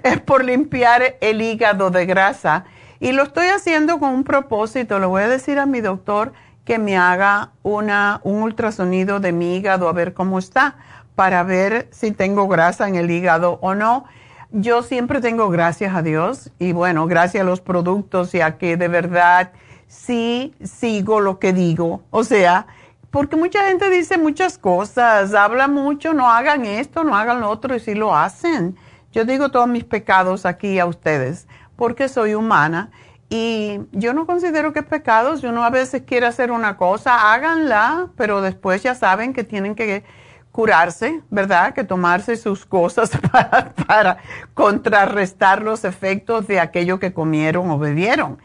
es 0.03 0.21
por 0.21 0.45
limpiar 0.45 1.17
el 1.21 1.43
hígado 1.43 1.91
de 1.91 2.07
grasa 2.07 2.65
y 3.01 3.13
lo 3.13 3.23
estoy 3.23 3.49
haciendo 3.49 3.99
con 3.99 4.11
un 4.11 4.25
propósito, 4.25 4.99
le 4.99 5.07
voy 5.07 5.23
a 5.23 5.29
decir 5.29 5.59
a 5.59 5.67
mi 5.67 5.81
doctor, 5.81 6.33
que 6.65 6.79
me 6.79 6.97
haga 6.97 7.53
una, 7.63 8.21
un 8.25 8.43
ultrasonido 8.43 9.21
de 9.21 9.33
mi 9.33 9.57
hígado 9.57 9.89
a 9.89 9.93
ver 9.93 10.15
cómo 10.15 10.39
está, 10.39 10.77
para 11.15 11.43
ver 11.43 11.89
si 11.93 12.11
tengo 12.11 12.49
grasa 12.49 12.89
en 12.89 12.97
el 12.97 13.11
hígado 13.11 13.59
o 13.63 13.75
no. 13.75 14.05
Yo 14.51 14.83
siempre 14.83 15.21
tengo 15.21 15.49
gracias 15.49 15.95
a 15.95 16.03
Dios 16.03 16.51
y 16.59 16.73
bueno, 16.73 17.07
gracias 17.07 17.43
a 17.43 17.45
los 17.45 17.61
productos 17.61 18.35
y 18.35 18.41
a 18.41 18.59
que 18.59 18.77
de 18.77 18.89
verdad 18.89 19.53
sí 19.87 20.55
sigo 20.63 21.21
lo 21.21 21.39
que 21.39 21.53
digo. 21.53 22.03
O 22.11 22.25
sea, 22.25 22.67
porque 23.11 23.37
mucha 23.37 23.67
gente 23.69 23.89
dice 23.89 24.19
muchas 24.19 24.59
cosas, 24.59 25.35
habla 25.35 25.69
mucho, 25.69 26.15
no 26.15 26.31
hagan 26.31 26.65
esto, 26.65 27.05
no 27.05 27.17
hagan 27.17 27.41
lo 27.41 27.49
otro 27.49 27.75
y 27.77 27.81
sí 27.81 27.95
lo 27.95 28.15
hacen. 28.15 28.77
Yo 29.17 29.25
digo 29.25 29.51
todos 29.51 29.67
mis 29.67 29.85
pecados 29.85 30.45
aquí 30.45 30.79
a 30.79 30.85
ustedes 30.85 31.49
porque 31.75 32.07
soy 32.07 32.35
humana 32.35 32.91
y 33.31 33.81
yo 33.93 34.13
no 34.13 34.27
considero 34.27 34.75
que 34.75 34.81
es 34.81 34.85
pecado. 34.85 35.39
Si 35.39 35.47
uno 35.47 35.65
a 35.65 35.71
veces 35.71 36.03
quiere 36.07 36.27
hacer 36.27 36.51
una 36.51 36.77
cosa, 36.77 37.33
háganla, 37.33 38.09
pero 38.19 38.43
después 38.43 38.83
ya 38.83 38.95
saben 38.95 39.33
que 39.33 39.43
tienen 39.43 39.75
que 39.75 40.05
curarse, 40.53 41.23
¿verdad? 41.31 41.73
Que 41.73 41.83
tomarse 41.83 42.37
sus 42.37 42.67
cosas 42.67 43.11
para, 43.33 43.73
para 43.87 44.19
contrarrestar 44.53 45.63
los 45.63 45.87
efectos 45.87 46.47
de 46.47 46.61
aquello 46.61 47.01
que 47.01 47.15
comieron 47.15 47.71
o 47.71 47.79
bebieron. 47.79 48.37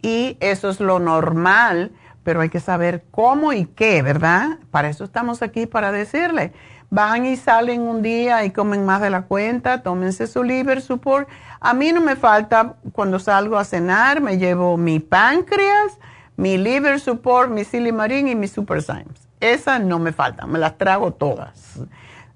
Y 0.00 0.36
eso 0.38 0.70
es 0.70 0.78
lo 0.78 1.00
normal, 1.00 1.90
pero 2.22 2.40
hay 2.40 2.50
que 2.50 2.60
saber 2.60 3.02
cómo 3.10 3.52
y 3.52 3.64
qué, 3.64 4.00
¿verdad? 4.02 4.60
Para 4.70 4.90
eso 4.90 5.02
estamos 5.02 5.42
aquí, 5.42 5.66
para 5.66 5.90
decirle 5.90 6.52
van 6.90 7.24
y 7.24 7.36
salen 7.36 7.82
un 7.82 8.02
día 8.02 8.44
y 8.44 8.50
comen 8.50 8.84
más 8.84 9.00
de 9.00 9.10
la 9.10 9.22
cuenta, 9.22 9.82
tómense 9.82 10.26
su 10.26 10.42
liver 10.42 10.82
support. 10.82 11.28
A 11.60 11.72
mí 11.72 11.92
no 11.92 12.00
me 12.00 12.16
falta 12.16 12.74
cuando 12.92 13.18
salgo 13.18 13.56
a 13.56 13.64
cenar, 13.64 14.20
me 14.20 14.38
llevo 14.38 14.76
mi 14.76 14.98
páncreas, 14.98 15.98
mi 16.36 16.58
liver 16.58 17.00
support, 17.00 17.50
mi 17.50 17.64
silimarín 17.64 18.28
y 18.28 18.34
mi 18.34 18.48
super 18.48 18.82
Symes. 18.82 19.28
Esas 19.40 19.80
no 19.80 19.98
me 19.98 20.12
faltan, 20.12 20.50
me 20.50 20.58
las 20.58 20.76
trago 20.76 21.12
todas 21.12 21.80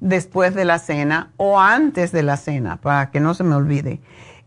después 0.00 0.54
de 0.54 0.64
la 0.64 0.78
cena 0.78 1.32
o 1.36 1.58
antes 1.58 2.12
de 2.12 2.22
la 2.22 2.36
cena 2.36 2.76
para 2.76 3.10
que 3.10 3.20
no 3.20 3.34
se 3.34 3.44
me 3.44 3.54
olvide. 3.54 4.00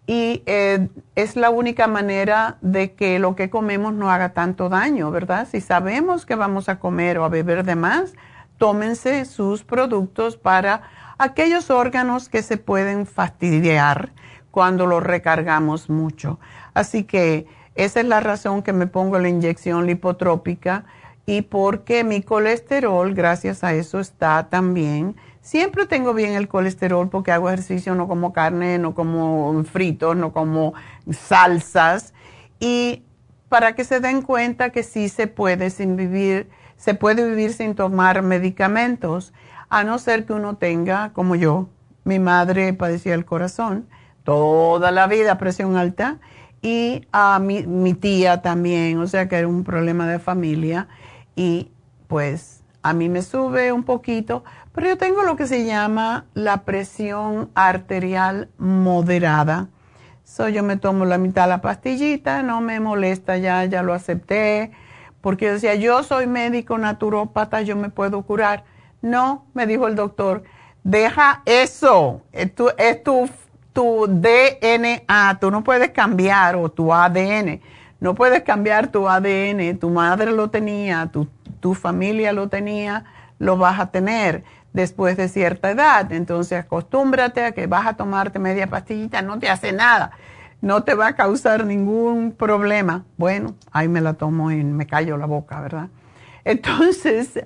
Y 0.05 0.41
eh, 0.45 0.87
es 1.15 1.35
la 1.35 1.49
única 1.49 1.87
manera 1.87 2.57
de 2.61 2.93
que 2.93 3.19
lo 3.19 3.35
que 3.35 3.49
comemos 3.49 3.93
no 3.93 4.09
haga 4.09 4.29
tanto 4.29 4.69
daño, 4.69 5.11
¿verdad? 5.11 5.47
Si 5.51 5.59
sabemos 5.59 6.25
que 6.25 6.35
vamos 6.35 6.69
a 6.69 6.79
comer 6.79 7.17
o 7.17 7.25
a 7.25 7.29
beber 7.29 7.65
de 7.65 7.75
más, 7.75 8.13
tómense 8.57 9.25
sus 9.25 9.63
productos 9.63 10.37
para 10.37 10.81
aquellos 11.17 11.69
órganos 11.69 12.29
que 12.29 12.41
se 12.41 12.57
pueden 12.57 13.05
fastidiar 13.05 14.13
cuando 14.51 14.85
los 14.85 15.03
recargamos 15.03 15.89
mucho. 15.89 16.39
Así 16.73 17.03
que 17.03 17.47
esa 17.75 17.99
es 17.99 18.07
la 18.07 18.19
razón 18.19 18.63
que 18.63 18.73
me 18.73 18.87
pongo 18.87 19.19
la 19.19 19.29
inyección 19.29 19.85
lipotrópica 19.85 20.85
y 21.25 21.43
porque 21.43 22.03
mi 22.03 22.21
colesterol, 22.21 23.13
gracias 23.13 23.63
a 23.63 23.73
eso, 23.73 23.99
está 23.99 24.47
también. 24.49 25.15
Siempre 25.41 25.85
tengo 25.85 26.13
bien 26.13 26.33
el 26.33 26.47
colesterol 26.47 27.09
porque 27.09 27.31
hago 27.31 27.49
ejercicio, 27.49 27.95
no 27.95 28.07
como 28.07 28.33
carne, 28.33 28.79
no 28.79 28.95
como 28.95 29.63
fritos, 29.65 30.15
no 30.15 30.31
como 30.31 30.73
salsas. 31.11 32.13
Y 32.59 33.03
para 33.49 33.75
que 33.75 33.83
se 33.83 33.99
den 33.99 34.21
cuenta 34.21 34.71
que 34.71 34.83
sí 34.83 35.09
se 35.09 35.27
puede 35.27 35.69
sin 35.69 35.95
vivir 35.95 36.49
se 36.77 36.93
puede 36.93 37.27
vivir 37.27 37.53
sin 37.53 37.75
tomar 37.75 38.21
medicamentos, 38.21 39.33
a 39.69 39.83
no 39.83 39.99
ser 39.99 40.25
que 40.25 40.33
uno 40.33 40.55
tenga, 40.55 41.11
como 41.11 41.35
yo, 41.35 41.67
mi 42.05 42.19
madre 42.19 42.71
padecía 42.73 43.15
el 43.15 43.25
corazón, 43.25 43.87
toda 44.23 44.91
la 44.91 45.07
vida 45.07 45.37
presión 45.37 45.75
alta, 45.75 46.19
y 46.61 47.05
a 47.11 47.39
mi, 47.39 47.63
mi 47.67 47.93
tía 47.93 48.41
también, 48.41 48.97
o 48.99 49.07
sea 49.07 49.27
que 49.27 49.35
era 49.35 49.47
un 49.47 49.63
problema 49.63 50.07
de 50.07 50.19
familia, 50.19 50.87
y 51.35 51.71
pues 52.07 52.63
a 52.81 52.93
mí 52.93 53.09
me 53.09 53.21
sube 53.21 53.71
un 53.71 53.83
poquito, 53.83 54.43
pero 54.71 54.87
yo 54.87 54.97
tengo 54.97 55.23
lo 55.23 55.35
que 55.35 55.47
se 55.47 55.65
llama 55.65 56.25
la 56.33 56.63
presión 56.63 57.49
arterial 57.55 58.49
moderada. 58.57 59.67
So, 60.23 60.49
yo 60.49 60.61
me 60.61 60.77
tomo 60.77 61.05
la 61.05 61.17
mitad 61.17 61.43
de 61.43 61.49
la 61.49 61.61
pastillita, 61.61 62.43
no 62.43 62.61
me 62.61 62.79
molesta 62.79 63.37
ya, 63.37 63.65
ya 63.65 63.81
lo 63.81 63.93
acepté 63.93 64.71
porque 65.27 65.51
decía, 65.51 65.75
yo 65.75 66.03
soy 66.03 66.25
médico 66.25 66.77
naturópata, 66.77 67.61
yo 67.61 67.75
me 67.75 67.89
puedo 67.89 68.21
curar. 68.21 68.63
No, 69.01 69.43
me 69.53 69.67
dijo 69.67 69.85
el 69.89 69.95
doctor, 69.97 70.43
deja 70.85 71.41
eso, 71.43 72.21
es 72.31 72.55
tu, 72.55 72.69
es 72.77 73.03
tu, 73.03 73.29
tu 73.73 74.07
DNA, 74.07 75.37
tú 75.41 75.51
no 75.51 75.65
puedes 75.65 75.89
cambiar, 75.91 76.55
o 76.55 76.69
tu 76.69 76.93
ADN, 76.93 77.59
no 77.99 78.15
puedes 78.15 78.43
cambiar 78.43 78.87
tu 78.87 79.09
ADN, 79.09 79.77
tu 79.77 79.89
madre 79.89 80.31
lo 80.31 80.49
tenía, 80.49 81.09
tu, 81.11 81.27
tu 81.59 81.73
familia 81.73 82.31
lo 82.31 82.47
tenía, 82.47 83.03
lo 83.37 83.57
vas 83.57 83.81
a 83.81 83.91
tener 83.91 84.45
después 84.71 85.17
de 85.17 85.27
cierta 85.27 85.71
edad. 85.71 86.09
Entonces 86.13 86.57
acostúmbrate 86.57 87.43
a 87.43 87.51
que 87.51 87.67
vas 87.67 87.85
a 87.85 87.97
tomarte 87.97 88.39
media 88.39 88.67
pastillita, 88.67 89.21
no 89.21 89.39
te 89.39 89.49
hace 89.49 89.73
nada 89.73 90.11
no 90.61 90.83
te 90.83 90.95
va 90.95 91.07
a 91.07 91.15
causar 91.15 91.65
ningún 91.65 92.31
problema. 92.31 93.05
Bueno, 93.17 93.55
ahí 93.71 93.87
me 93.87 94.01
la 94.01 94.13
tomo 94.13 94.51
y 94.51 94.63
me 94.63 94.87
callo 94.87 95.17
la 95.17 95.25
boca, 95.25 95.61
¿verdad? 95.61 95.89
Entonces, 96.43 97.43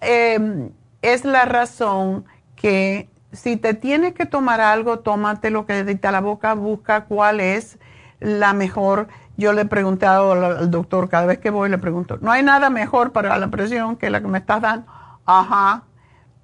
em, 0.00 0.70
es 1.02 1.24
la 1.24 1.44
razón 1.44 2.24
que 2.56 3.08
si 3.32 3.56
te 3.56 3.74
tienes 3.74 4.14
que 4.14 4.26
tomar 4.26 4.60
algo, 4.60 5.00
tómate 5.00 5.50
lo 5.50 5.66
que 5.66 5.84
dicta 5.84 6.10
la 6.10 6.20
boca, 6.20 6.54
busca 6.54 7.04
cuál 7.04 7.40
es 7.40 7.78
la 8.18 8.52
mejor. 8.52 9.08
Yo 9.36 9.52
le 9.52 9.62
he 9.62 9.66
preguntado 9.66 10.32
al 10.32 10.70
doctor, 10.70 11.08
cada 11.08 11.26
vez 11.26 11.38
que 11.38 11.50
voy 11.50 11.70
le 11.70 11.78
pregunto, 11.78 12.18
¿no 12.20 12.30
hay 12.30 12.42
nada 12.42 12.70
mejor 12.70 13.12
para 13.12 13.38
la 13.38 13.48
presión 13.48 13.96
que 13.96 14.10
la 14.10 14.20
que 14.20 14.28
me 14.28 14.38
estás 14.38 14.60
dando? 14.60 14.86
Ajá, 15.24 15.84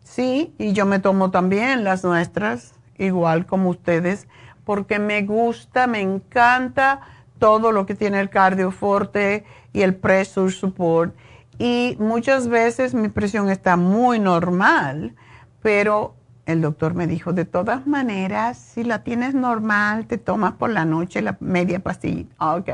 sí, 0.03 0.55
y 0.59 0.73
yo 0.73 0.87
me 0.87 1.01
tomo 1.01 1.31
también 1.31 1.85
las 1.85 2.05
nuestras, 2.05 2.75
igual 2.97 3.47
como 3.47 3.71
ustedes 3.71 4.29
porque 4.67 4.99
me 4.99 5.23
gusta, 5.23 5.87
me 5.87 6.01
encanta 6.01 7.01
todo 7.39 7.71
lo 7.71 7.87
que 7.87 7.95
tiene 7.95 8.19
el 8.19 8.31
cardioforte 8.31 9.45
y 9.73 9.83
el 9.83 9.95
pressure 9.95 10.51
support. 10.51 11.15
Y 11.57 11.97
muchas 12.01 12.49
veces 12.49 12.93
mi 12.93 13.09
presión 13.09 13.49
está 13.49 13.77
muy 13.77 14.19
normal, 14.19 15.15
pero 15.63 16.17
el 16.47 16.61
doctor 16.63 16.95
me 16.95 17.07
dijo, 17.07 17.33
de 17.33 17.45
todas 17.45 17.87
maneras, 17.87 18.59
si 18.59 18.83
la 18.83 19.05
tienes 19.05 19.35
normal, 19.35 20.07
te 20.07 20.19
tomas 20.19 20.55
por 20.55 20.71
la 20.71 20.85
noche 20.85 21.23
la 21.23 21.37
media 21.39 21.79
pastilla. 21.79 22.27
Ok, 22.39 22.71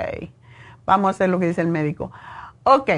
vamos 0.87 1.09
a 1.09 1.11
hacer 1.11 1.29
lo 1.29 1.39
que 1.39 1.49
dice 1.49 1.61
el 1.61 1.69
médico. 1.69 2.11
Ok, 2.63 2.91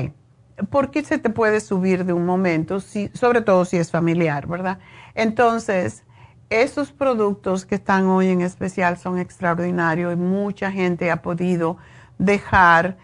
¿por 0.70 0.92
qué 0.92 1.02
se 1.02 1.18
te 1.18 1.30
puede 1.30 1.58
subir 1.58 2.04
de 2.04 2.12
un 2.12 2.26
momento? 2.26 2.78
Si, 2.78 3.08
sobre 3.12 3.40
todo 3.40 3.64
si 3.64 3.76
es 3.76 3.90
familiar, 3.90 4.46
¿verdad? 4.46 4.78
Entonces, 5.16 6.03
esos 6.50 6.92
productos 6.92 7.66
que 7.66 7.76
están 7.76 8.06
hoy 8.06 8.28
en 8.28 8.40
especial 8.40 8.98
son 8.98 9.18
extraordinarios 9.18 10.12
y 10.12 10.16
mucha 10.16 10.70
gente 10.70 11.10
ha 11.10 11.22
podido 11.22 11.78
dejar 12.18 12.96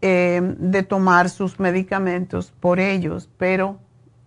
eh, 0.00 0.40
de 0.42 0.82
tomar 0.82 1.30
sus 1.30 1.60
medicamentos 1.60 2.52
por 2.60 2.80
ellos, 2.80 3.28
pero 3.36 3.78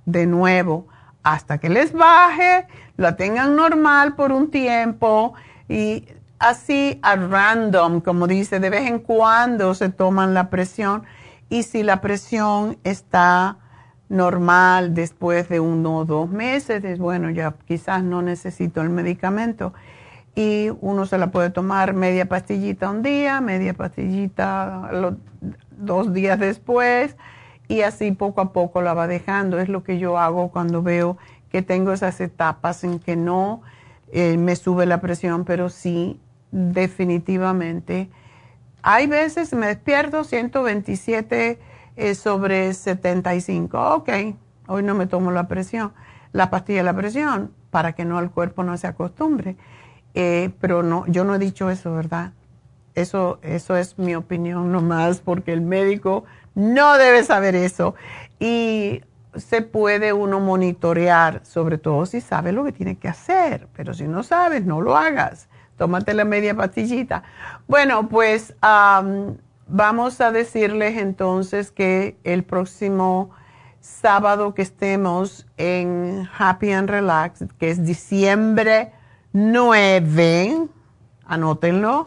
de 0.06 0.26
nuevo, 0.26 0.88
hasta 1.24 1.58
que 1.58 1.70
les 1.70 1.94
baje, 1.94 2.68
la 2.98 3.16
tengan 3.16 3.56
normal 3.56 4.16
por 4.16 4.32
un 4.32 4.52
tiempo 4.52 5.34
y 5.70 6.06
así 6.40 7.00
a 7.02 7.16
random, 7.16 8.02
como 8.02 8.28
dice, 8.28 8.60
de 8.60 8.70
vez 8.70 8.88
en 8.88 9.00
cuando 9.00 9.74
se 9.74 9.90
toman 9.90 10.34
la 10.34 10.50
presión. 10.50 11.04
Y 11.50 11.64
si 11.64 11.84
la 11.84 12.02
presión 12.02 12.78
está 12.84 13.58
normal 14.10 14.94
después 14.94 15.50
de 15.50 15.60
uno 15.60 16.00
o 16.00 16.06
dos 16.06 16.30
meses, 16.30 17.00
bueno, 17.00 17.30
ya 17.30 17.56
quizás 17.68 18.04
no 18.04 18.22
necesito 18.22 18.82
el 18.82 18.90
medicamento 18.90 19.74
y 20.36 20.72
uno 20.82 21.06
se 21.06 21.18
la 21.18 21.32
puede 21.32 21.50
tomar 21.50 21.94
media 21.94 22.28
pastillita 22.28 22.90
un 22.90 23.04
día, 23.04 23.40
media 23.42 23.74
pastillita 23.74 25.16
dos 25.78 26.14
días 26.14 26.40
después 26.40 27.16
y 27.68 27.82
así 27.82 28.12
poco 28.12 28.42
a 28.42 28.52
poco 28.52 28.82
la 28.82 28.94
va 28.94 29.08
dejando. 29.08 29.60
Es 29.60 29.70
lo 29.70 29.84
que 29.84 30.00
yo 30.00 30.18
hago 30.18 30.50
cuando 30.50 30.82
veo 30.82 31.18
que 31.52 31.62
tengo 31.62 31.94
esas 31.94 32.20
etapas 32.20 32.84
en 32.84 33.00
que 33.00 33.16
no 33.16 33.62
eh, 34.12 34.38
me 34.38 34.56
sube 34.56 34.86
la 34.86 35.02
presión, 35.02 35.46
pero 35.46 35.70
sí 35.70 36.20
definitivamente. 36.52 38.10
Hay 38.82 39.08
veces 39.08 39.54
me 39.54 39.68
despierto 39.68 40.24
127 40.24 41.60
eh, 41.96 42.16
sobre 42.16 42.74
75. 42.74 43.96
Ok, 43.96 44.10
hoy 44.68 44.84
no 44.84 44.96
me 44.96 45.08
tomo 45.08 45.32
la 45.32 45.48
presión, 45.48 45.94
la 46.32 46.50
pastilla 46.50 46.80
de 46.80 46.84
la 46.84 46.96
presión, 46.96 47.52
para 47.70 47.94
que 47.94 48.06
no 48.06 48.20
el 48.20 48.30
cuerpo 48.32 48.64
no 48.64 48.78
se 48.78 48.88
acostumbre. 48.88 49.58
Eh, 50.14 50.52
pero 50.60 50.84
no, 50.84 51.06
yo 51.08 51.24
no 51.24 51.36
he 51.36 51.40
dicho 51.40 51.70
eso, 51.70 51.94
¿verdad? 51.94 52.34
Eso, 52.96 53.40
eso 53.42 53.76
es 53.76 53.98
mi 53.98 54.16
opinión 54.16 54.72
nomás, 54.72 55.20
porque 55.20 55.54
el 55.54 55.62
médico 55.62 56.26
no 56.56 56.98
debe 56.98 57.24
saber 57.24 57.56
eso. 57.56 57.96
Y 58.40 59.02
se 59.36 59.62
puede 59.62 60.14
uno 60.14 60.40
monitorear, 60.40 61.42
sobre 61.44 61.78
todo 61.78 62.06
si 62.06 62.22
sabe 62.22 62.52
lo 62.52 62.64
que 62.64 62.72
tiene 62.72 62.98
que 62.98 63.08
hacer. 63.08 63.68
Pero 63.76 63.94
si 63.94 64.08
no 64.08 64.24
sabes, 64.24 64.66
no 64.66 64.82
lo 64.82 64.96
hagas. 64.96 65.48
Tómate 65.78 66.14
la 66.14 66.26
media 66.26 66.56
pastillita. 66.56 67.24
Bueno, 67.68 68.08
pues 68.08 68.54
vamos 69.74 70.22
a 70.22 70.32
decirles 70.32 70.98
entonces 70.98 71.72
que 71.72 72.16
el 72.24 72.44
próximo 72.44 73.32
sábado 73.82 74.54
que 74.54 74.62
estemos 74.62 75.48
en 75.58 76.30
Happy 76.38 76.72
and 76.72 76.90
Relax, 76.90 77.44
que 77.58 77.72
es 77.72 77.84
diciembre 77.84 78.94
9, 79.34 80.68
anótenlo, 81.26 82.06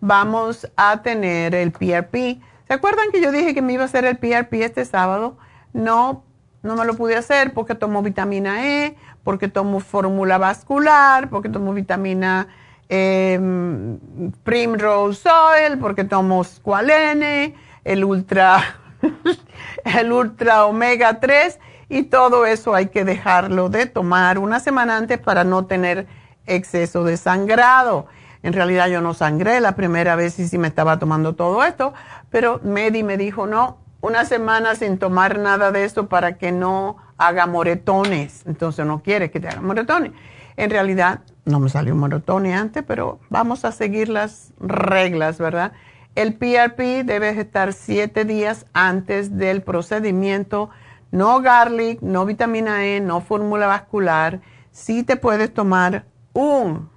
vamos 0.00 0.70
a 0.76 1.02
tener 1.02 1.56
el 1.56 1.72
PRP 1.72 2.40
¿Se 2.68 2.74
acuerdan 2.74 3.10
que 3.10 3.22
yo 3.22 3.32
dije 3.32 3.54
que 3.54 3.62
me 3.62 3.72
iba 3.72 3.82
a 3.82 3.86
hacer 3.86 4.04
el 4.04 4.18
PRP 4.18 4.62
este 4.62 4.84
sábado? 4.84 5.38
No, 5.72 6.22
no 6.62 6.76
me 6.76 6.84
lo 6.84 6.94
pude 6.94 7.16
hacer 7.16 7.54
porque 7.54 7.74
tomo 7.74 8.02
vitamina 8.02 8.64
E, 8.64 8.94
porque 9.24 9.48
tomo 9.48 9.80
fórmula 9.80 10.36
vascular, 10.36 11.30
porque 11.30 11.48
tomo 11.48 11.72
vitamina 11.72 12.46
em, 12.88 13.98
Primrose 14.42 15.28
Oil, 15.28 15.78
porque 15.78 16.04
tomo 16.04 16.42
Squalene, 16.44 17.54
el 17.84 18.04
Ultra, 18.04 18.62
el 19.84 20.12
Ultra 20.12 20.66
Omega 20.66 21.20
3 21.20 21.58
y 21.88 22.04
todo 22.04 22.46
eso 22.46 22.74
hay 22.74 22.86
que 22.86 23.04
dejarlo 23.04 23.68
de 23.68 23.86
tomar 23.86 24.38
una 24.38 24.60
semana 24.60 24.96
antes 24.96 25.18
para 25.18 25.44
no 25.44 25.66
tener 25.66 26.06
exceso 26.46 27.04
de 27.04 27.16
sangrado. 27.16 28.06
En 28.42 28.52
realidad 28.52 28.88
yo 28.88 29.00
no 29.00 29.14
sangré 29.14 29.60
la 29.60 29.72
primera 29.74 30.14
vez 30.16 30.38
y 30.38 30.48
sí 30.48 30.58
me 30.58 30.68
estaba 30.68 30.98
tomando 30.98 31.34
todo 31.34 31.64
esto, 31.64 31.92
pero 32.30 32.60
Medi 32.62 33.02
me 33.02 33.16
dijo, 33.16 33.46
no, 33.46 33.78
una 34.00 34.24
semana 34.24 34.74
sin 34.74 34.98
tomar 34.98 35.38
nada 35.38 35.72
de 35.72 35.84
esto 35.84 36.08
para 36.08 36.38
que 36.38 36.52
no 36.52 36.96
haga 37.16 37.46
moretones. 37.46 38.44
Entonces 38.46 38.86
no 38.86 39.02
quiere 39.02 39.30
que 39.30 39.40
te 39.40 39.48
haga 39.48 39.60
moretones. 39.60 40.12
En 40.56 40.70
realidad 40.70 41.20
no 41.48 41.60
me 41.60 41.68
salió 41.68 41.94
moretones 41.96 42.54
antes, 42.56 42.84
pero 42.86 43.18
vamos 43.30 43.64
a 43.64 43.72
seguir 43.72 44.08
las 44.08 44.52
reglas, 44.60 45.38
¿verdad? 45.38 45.72
El 46.14 46.34
PRP 46.34 47.04
debe 47.04 47.30
estar 47.30 47.72
siete 47.72 48.24
días 48.24 48.66
antes 48.72 49.36
del 49.36 49.62
procedimiento. 49.62 50.70
No 51.10 51.40
garlic, 51.40 52.00
no 52.02 52.26
vitamina 52.26 52.84
E, 52.84 53.00
no 53.00 53.20
fórmula 53.20 53.66
vascular. 53.66 54.40
Sí 54.70 55.04
te 55.04 55.16
puedes 55.16 55.52
tomar 55.54 56.04
un, 56.32 56.90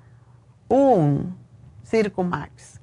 un 0.67 1.37
Circumax. 1.85 2.81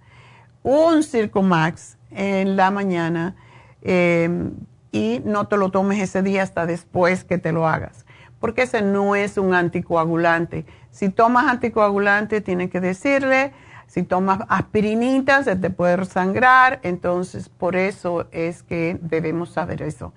Un 0.62 1.02
Circumax 1.02 1.98
en 2.10 2.56
la 2.56 2.70
mañana 2.70 3.36
em, 3.82 4.52
y 4.92 5.20
no 5.24 5.48
te 5.48 5.56
lo 5.56 5.70
tomes 5.70 6.00
ese 6.00 6.22
día 6.22 6.42
hasta 6.42 6.66
después 6.66 7.24
que 7.24 7.38
te 7.38 7.52
lo 7.52 7.66
hagas, 7.68 8.06
porque 8.40 8.62
ese 8.62 8.82
no 8.82 9.16
es 9.16 9.38
un 9.38 9.54
anticoagulante. 9.54 10.66
Si 10.90 11.08
tomas 11.08 11.46
anticoagulante, 11.46 12.40
tienes 12.40 12.70
que 12.70 12.80
decirle, 12.80 13.52
si 13.86 14.02
tomas 14.02 14.40
aspirinita, 14.48 15.42
se 15.42 15.56
te 15.56 15.70
puede 15.70 16.04
sangrar, 16.04 16.80
entonces 16.82 17.48
por 17.48 17.76
eso 17.76 18.26
es 18.32 18.62
que 18.62 18.98
debemos 19.00 19.50
saber 19.50 19.82
eso. 19.82 20.12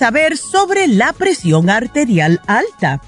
Saber 0.00 0.38
sobre 0.38 0.86
la 0.86 1.12
presión 1.12 1.68
arterial 1.68 2.40
alta? 2.46 3.02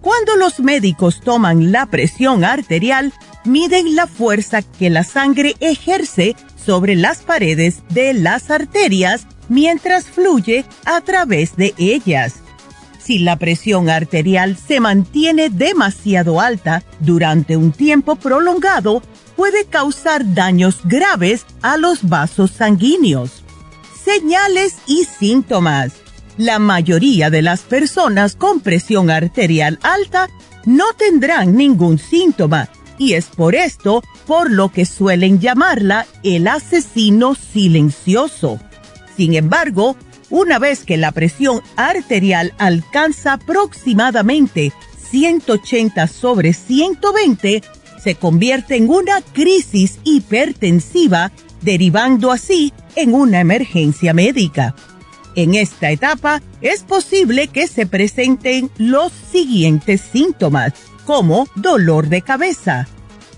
Cuando 0.00 0.34
los 0.36 0.60
médicos 0.60 1.20
toman 1.20 1.72
la 1.72 1.84
presión 1.84 2.42
arterial, 2.42 3.12
miden 3.44 3.94
la 3.94 4.06
fuerza 4.06 4.62
que 4.62 4.88
la 4.88 5.04
sangre 5.04 5.56
ejerce 5.60 6.34
sobre 6.56 6.96
las 6.96 7.18
paredes 7.18 7.82
de 7.90 8.14
las 8.14 8.50
arterias 8.50 9.26
mientras 9.50 10.06
fluye 10.06 10.64
a 10.86 11.02
través 11.02 11.54
de 11.56 11.74
ellas. 11.76 12.36
Si 12.98 13.18
la 13.18 13.36
presión 13.36 13.90
arterial 13.90 14.56
se 14.56 14.80
mantiene 14.80 15.50
demasiado 15.50 16.40
alta 16.40 16.82
durante 17.00 17.58
un 17.58 17.72
tiempo 17.72 18.16
prolongado, 18.16 19.02
puede 19.36 19.66
causar 19.66 20.32
daños 20.32 20.80
graves 20.84 21.44
a 21.60 21.76
los 21.76 22.08
vasos 22.08 22.52
sanguíneos 22.52 23.42
señales 24.04 24.76
y 24.86 25.04
síntomas. 25.04 26.01
La 26.38 26.58
mayoría 26.58 27.28
de 27.28 27.42
las 27.42 27.60
personas 27.60 28.36
con 28.36 28.60
presión 28.60 29.10
arterial 29.10 29.78
alta 29.82 30.30
no 30.64 30.92
tendrán 30.96 31.56
ningún 31.56 31.98
síntoma 31.98 32.68
y 32.98 33.14
es 33.14 33.26
por 33.26 33.54
esto 33.54 34.02
por 34.26 34.50
lo 34.50 34.70
que 34.70 34.86
suelen 34.86 35.40
llamarla 35.40 36.06
el 36.22 36.46
asesino 36.46 37.34
silencioso. 37.34 38.60
Sin 39.16 39.34
embargo, 39.34 39.96
una 40.30 40.58
vez 40.58 40.84
que 40.84 40.96
la 40.96 41.12
presión 41.12 41.60
arterial 41.76 42.54
alcanza 42.58 43.34
aproximadamente 43.34 44.72
180 45.10 46.06
sobre 46.06 46.54
120, 46.54 47.62
se 48.02 48.14
convierte 48.14 48.76
en 48.76 48.88
una 48.88 49.20
crisis 49.20 49.98
hipertensiva 50.04 51.30
derivando 51.60 52.32
así 52.32 52.72
en 52.96 53.14
una 53.14 53.40
emergencia 53.40 54.14
médica. 54.14 54.74
En 55.34 55.54
esta 55.54 55.90
etapa 55.90 56.42
es 56.60 56.82
posible 56.82 57.48
que 57.48 57.66
se 57.66 57.86
presenten 57.86 58.70
los 58.76 59.12
siguientes 59.12 60.00
síntomas, 60.00 60.74
como 61.04 61.48
dolor 61.56 62.08
de 62.08 62.22
cabeza, 62.22 62.86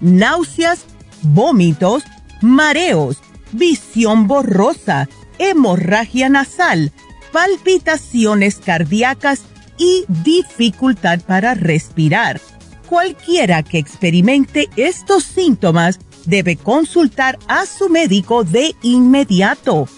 náuseas, 0.01 0.85
vómitos, 1.23 2.03
mareos, 2.43 3.19
visión 3.53 4.27
borrosa, 4.27 5.09
hemorragia 5.39 6.29
nasal, 6.29 6.93
palpitaciones 7.33 8.57
cardíacas 8.57 9.43
y 9.79 10.05
dificultad 10.09 11.21
para 11.21 11.55
respirar. 11.55 12.41
Cualquiera 12.89 13.63
que 13.63 13.79
experimente 13.79 14.69
estos 14.77 15.25
síntomas 15.25 15.99
debe 16.27 16.57
consultar 16.57 17.39
a 17.49 17.67
su 17.67 17.89
médico 17.89 18.45
de 18.45 18.75
inmediato. 18.83 19.89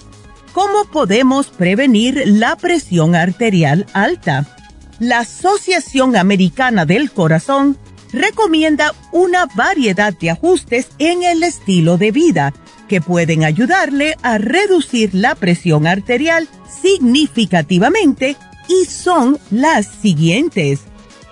¿Cómo 0.57 0.87
podemos 0.87 1.49
prevenir 1.49 2.23
la 2.25 2.57
presión 2.57 3.15
arterial 3.15 3.85
alta? 3.93 4.47
La 4.99 5.19
Asociación 5.19 6.17
Americana 6.17 6.87
del 6.87 7.11
Corazón 7.11 7.77
recomienda 8.11 8.95
una 9.13 9.45
variedad 9.55 10.15
de 10.19 10.31
ajustes 10.31 10.89
en 10.99 11.25
el 11.25 11.43
estilo 11.43 11.99
de 11.99 12.11
vida 12.11 12.55
que 12.89 13.03
pueden 13.03 13.45
ayudarle 13.45 14.17
a 14.23 14.39
reducir 14.39 15.15
la 15.15 15.35
presión 15.35 15.87
arterial 15.87 16.49
significativamente 16.81 18.39
y 18.67 18.87
son 18.87 19.39
las 19.51 19.85
siguientes. 19.87 20.81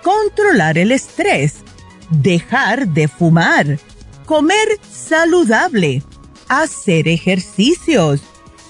Controlar 0.03 0.77
el 0.77 0.91
estrés, 0.91 1.63
dejar 2.11 2.89
de 2.89 3.07
fumar, 3.07 3.79
comer 4.27 4.79
saludable, 4.87 6.03
hacer 6.47 7.07
ejercicios, 7.07 8.21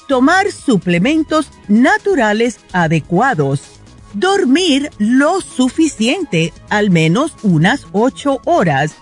tomar 0.08 0.52
suplementos 0.52 1.50
naturales 1.68 2.60
adecuados, 2.74 3.62
dormir 4.14 4.90
lo 4.98 5.42
suficiente, 5.42 6.54
al 6.70 6.90
menos 6.90 7.34
unas 7.44 7.88
8 7.92 8.42
horas. 8.46 8.96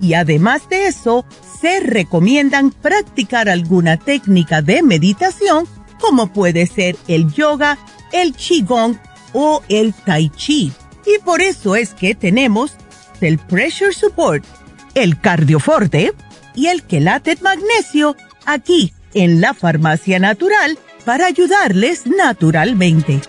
Y 0.00 0.14
además 0.14 0.68
de 0.68 0.86
eso, 0.86 1.24
se 1.60 1.80
recomiendan 1.80 2.70
practicar 2.70 3.48
alguna 3.48 3.96
técnica 3.96 4.62
de 4.62 4.82
meditación 4.82 5.66
como 6.00 6.32
puede 6.32 6.66
ser 6.66 6.96
el 7.08 7.32
yoga, 7.32 7.76
el 8.12 8.32
qigong 8.34 8.96
o 9.32 9.62
el 9.68 9.92
tai 9.92 10.28
chi. 10.28 10.72
Y 11.04 11.18
por 11.24 11.40
eso 11.40 11.74
es 11.74 11.92
que 11.94 12.14
tenemos 12.14 12.76
el 13.20 13.38
pressure 13.38 13.92
support 13.92 14.44
el 14.94 15.20
cardioforte 15.20 16.12
y 16.54 16.66
el 16.66 16.82
quelate 16.82 17.38
magnesio 17.40 18.16
aquí 18.44 18.92
en 19.14 19.40
la 19.40 19.54
farmacia 19.54 20.18
natural 20.18 20.78
para 21.04 21.26
ayudarles 21.26 22.06
naturalmente. 22.06 23.20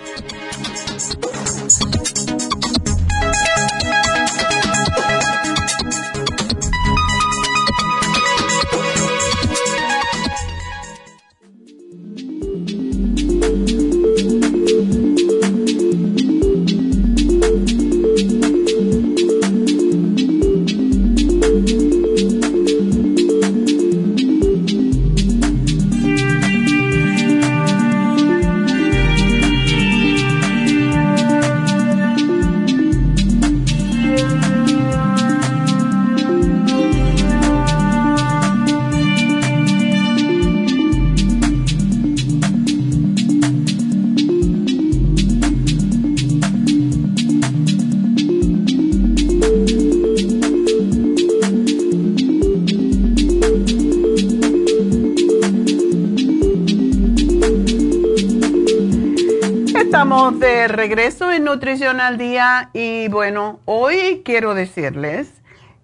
De 60.60 60.68
regreso 60.68 61.32
en 61.32 61.46
Nutrición 61.46 62.02
al 62.02 62.18
Día 62.18 62.70
y 62.74 63.08
bueno, 63.08 63.62
hoy 63.64 64.24
quiero 64.26 64.56
decirles 64.56 65.32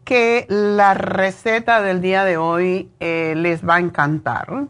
que 0.04 0.46
la 0.50 0.94
receta 0.94 1.82
del 1.82 2.02
día 2.02 2.26
de 2.26 2.36
hoy 2.36 2.92
eh, 3.00 3.36
les 3.38 3.66
va 3.66 3.76
a 3.76 3.80
encantar. 3.80 4.68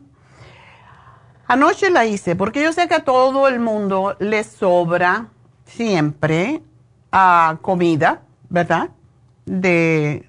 Anoche 1.48 1.90
la 1.90 2.06
hice 2.06 2.36
porque 2.36 2.62
yo 2.62 2.72
sé 2.72 2.88
que 2.88 2.94
a 2.94 3.04
todo 3.04 3.48
el 3.48 3.60
mundo 3.60 4.16
le 4.20 4.44
sobra 4.44 5.30
siempre 5.66 6.62
uh, 7.12 7.58
comida, 7.64 8.22
¿verdad? 8.50 8.92
De, 9.48 10.28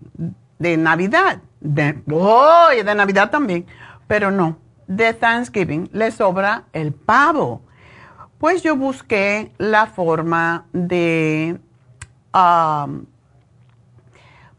de 0.58 0.76
Navidad. 0.78 1.42
De, 1.60 2.02
oh, 2.10 2.68
de 2.70 2.94
Navidad 2.94 3.30
también. 3.30 3.66
Pero 4.06 4.30
no, 4.30 4.56
de 4.86 5.12
Thanksgiving 5.12 5.90
le 5.92 6.10
sobra 6.12 6.64
el 6.72 6.94
pavo. 6.94 7.65
Pues 8.38 8.62
yo 8.62 8.76
busqué 8.76 9.50
la 9.58 9.86
forma 9.86 10.66
de, 10.72 11.58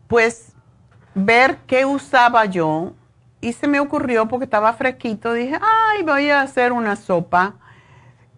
pues, 0.08 0.54
ver 1.14 1.58
qué 1.68 1.86
usaba 1.86 2.46
yo 2.46 2.94
y 3.40 3.54
se 3.54 3.68
me 3.68 3.80
ocurrió 3.80 4.28
porque 4.28 4.46
estaba 4.46 4.74
fresquito, 4.74 5.34
dije, 5.34 5.60
ay, 5.62 6.04
voy 6.04 6.30
a 6.30 6.42
hacer 6.42 6.72
una 6.72 6.96
sopa 6.96 7.56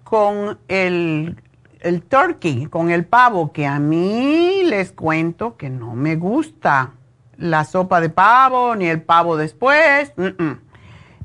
con 0.04 0.60
el, 0.68 1.42
el 1.80 2.02
turkey, 2.02 2.66
con 2.66 2.90
el 2.90 3.06
pavo, 3.06 3.54
que 3.54 3.66
a 3.66 3.80
mí 3.80 4.64
les 4.66 4.92
cuento 4.92 5.56
que 5.56 5.70
no 5.70 5.96
me 5.96 6.16
gusta 6.16 6.92
la 7.38 7.64
sopa 7.64 8.02
de 8.02 8.10
pavo 8.10 8.76
ni 8.76 8.88
el 8.88 9.02
pavo 9.02 9.38
después. 9.38 10.14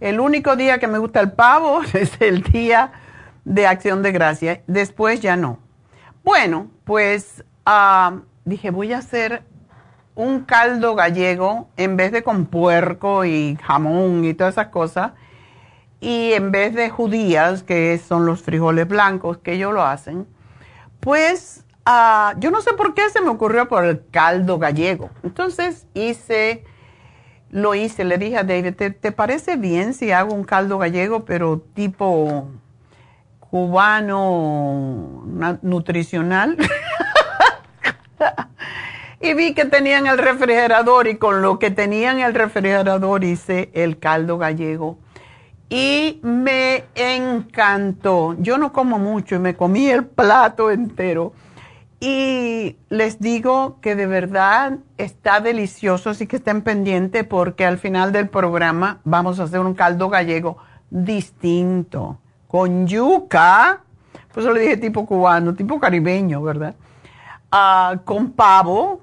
El 0.01 0.21
único 0.21 0.55
día 0.55 0.79
que 0.79 0.87
me 0.87 0.99
gusta 0.99 1.21
el 1.21 1.33
pavo 1.33 1.83
es 1.95 2.21
el 2.21 2.43
día 2.43 2.93
de 3.45 3.67
acción 3.67 4.03
de 4.03 4.13
gracia. 4.13 4.63
Después 4.67 5.21
ya 5.21 5.37
no. 5.37 5.59
Bueno, 6.23 6.71
pues 6.85 7.45
ah, 7.67 8.21
dije, 8.45 8.71
voy 8.71 8.93
a 8.93 8.99
hacer 8.99 9.43
un 10.15 10.41
caldo 10.41 10.95
gallego 10.95 11.69
en 11.77 11.97
vez 11.97 12.13
de 12.13 12.23
con 12.23 12.47
puerco 12.47 13.25
y 13.25 13.59
jamón 13.63 14.25
y 14.25 14.35
todas 14.35 14.55
esas 14.55 14.69
cosas. 14.69 15.13
Y 16.01 16.33
en 16.33 16.53
vez 16.53 16.75
de 16.75 16.91
judías, 16.91 17.63
que 17.63 17.99
son 17.99 18.27
los 18.27 18.43
frijoles 18.43 18.87
blancos, 18.87 19.39
que 19.39 19.55
ellos 19.55 19.73
lo 19.73 19.83
hacen, 19.83 20.27
pues 21.01 21.65
ah, 21.87 22.35
yo 22.39 22.51
no 22.51 22.61
sé 22.61 22.73
por 22.75 22.95
qué 22.95 23.09
se 23.11 23.21
me 23.21 23.29
ocurrió 23.29 23.69
por 23.69 23.85
el 23.85 24.03
caldo 24.11 24.59
gallego. 24.59 25.11
Entonces 25.23 25.87
hice, 25.95 26.65
lo 27.51 27.75
hice, 27.75 28.05
le 28.05 28.19
dije 28.19 28.39
a 28.39 28.45
David, 28.45 28.75
¿te, 28.75 29.13
parece 29.13 29.57
bien 29.57 29.95
si 29.95 30.13
hago 30.13 30.35
un 30.35 30.45
caldo 30.45 30.79
gallego, 30.79 31.25
pero 31.25 31.61
tipo 31.75 32.49
cubano 33.55 35.23
nutricional? 35.63 36.57
y 39.21 39.33
vi 39.35 39.55
que 39.55 39.65
tenían 39.65 40.09
el 40.09 40.19
refrigerador 40.19 41.07
y 41.07 41.19
con 41.19 41.41
lo 41.41 41.61
que 41.61 41.71
tenían 41.71 42.19
el 42.19 42.35
refrigerador 42.35 43.23
hice 43.23 43.71
el 43.73 44.01
caldo 44.01 44.39
gallego. 44.39 44.99
Y 45.69 46.19
me 46.25 46.83
encantó. 46.97 48.35
Yo 48.41 48.59
no 48.59 48.73
como 48.73 48.99
mucho 48.99 49.37
y 49.37 49.39
me 49.39 49.55
comí 49.55 49.87
el 49.87 50.05
plato 50.05 50.73
entero. 50.73 51.33
Y 52.01 52.75
les 52.89 53.21
digo 53.21 53.79
que 53.81 53.95
de 53.95 54.09
verdad 54.09 54.79
está 54.99 55.39
delicioso, 55.39 56.11
así 56.11 56.27
que 56.27 56.39
estén 56.39 56.63
pendientes 56.63 57.23
porque 57.23 57.65
al 57.65 57.79
final 57.79 58.11
del 58.11 58.29
programa 58.29 58.99
vamos 59.05 59.39
a 59.39 59.45
hacer 59.45 59.61
un 59.61 59.75
caldo 59.75 60.09
gallego 60.09 60.57
distinto, 60.91 62.19
con 62.55 62.87
yuca, 62.87 63.81
pues 64.33 64.47
eso 64.47 64.55
le 64.55 64.61
dije 64.61 64.77
tipo 64.77 65.05
cubano, 65.05 65.55
tipo 65.55 65.81
caribeño, 65.81 66.41
¿verdad? 66.41 66.77
Ah, 67.51 67.97
con 68.05 68.31
pavo, 68.31 69.01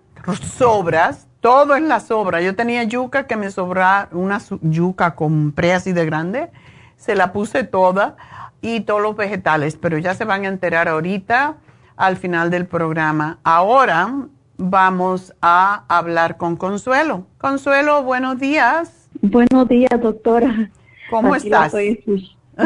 sobras, 0.58 1.28
todo 1.42 1.76
en 1.76 1.90
la 1.90 2.00
sobra. 2.00 2.40
Yo 2.40 2.56
tenía 2.56 2.86
yuca 2.86 3.28
que 3.28 3.36
me 3.36 3.52
sobra, 3.52 4.08
una 4.14 4.40
yuca 4.62 5.16
compré 5.16 5.74
así 5.74 5.92
de 5.92 6.06
grande, 6.06 6.50
se 6.96 7.14
la 7.14 7.34
puse 7.34 7.66
toda 7.66 8.16
y 8.62 8.80
todos 8.80 9.02
los 9.02 9.18
vegetales, 9.18 9.76
pero 9.76 9.98
ya 9.98 10.14
se 10.14 10.24
van 10.24 10.46
a 10.46 10.48
enterar 10.48 10.88
ahorita 10.88 11.58
al 11.98 12.16
final 12.16 12.52
del 12.52 12.68
programa. 12.68 13.40
Ahora 13.44 14.28
vamos 14.56 15.34
a 15.42 15.84
hablar 15.90 16.38
con 16.38 16.56
Consuelo. 16.56 17.26
Consuelo, 17.38 18.02
buenos 18.04 18.40
días. 18.40 19.10
Buenos 19.22 19.68
días, 19.68 20.02
doctora. 20.02 20.72
¿Cómo 21.10 21.36
estás? 21.36 21.74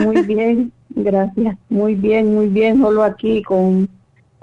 Muy 0.03 0.21
bien, 0.23 0.71
gracias. 0.89 1.57
Muy 1.69 1.95
bien, 1.95 2.33
muy 2.33 2.47
bien. 2.47 2.79
Solo 2.81 3.03
aquí 3.03 3.41
con 3.43 3.87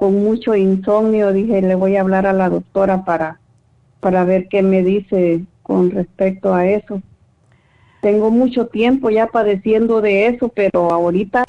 con 0.03 0.21
mucho 0.21 0.57
insomnio, 0.57 1.33
dije, 1.33 1.63
le 1.63 1.77
voy 1.77 1.95
a 1.95 2.01
hablar 2.01 2.27
a 2.27 2.33
la 2.33 2.49
doctora 2.49 3.05
para, 3.05 3.39
para 4.01 4.25
ver 4.25 4.49
qué 4.49 4.61
me 4.61 4.83
dice 4.83 5.45
con 5.63 5.93
respecto 5.93 6.53
a 6.53 6.67
eso. 6.67 7.01
Tengo 8.01 8.33
mucho 8.33 8.67
tiempo 8.67 9.11
ya 9.11 9.29
padeciendo 9.29 10.01
de 10.01 10.27
eso, 10.27 10.49
pero 10.49 10.91
ahorita 10.91 11.45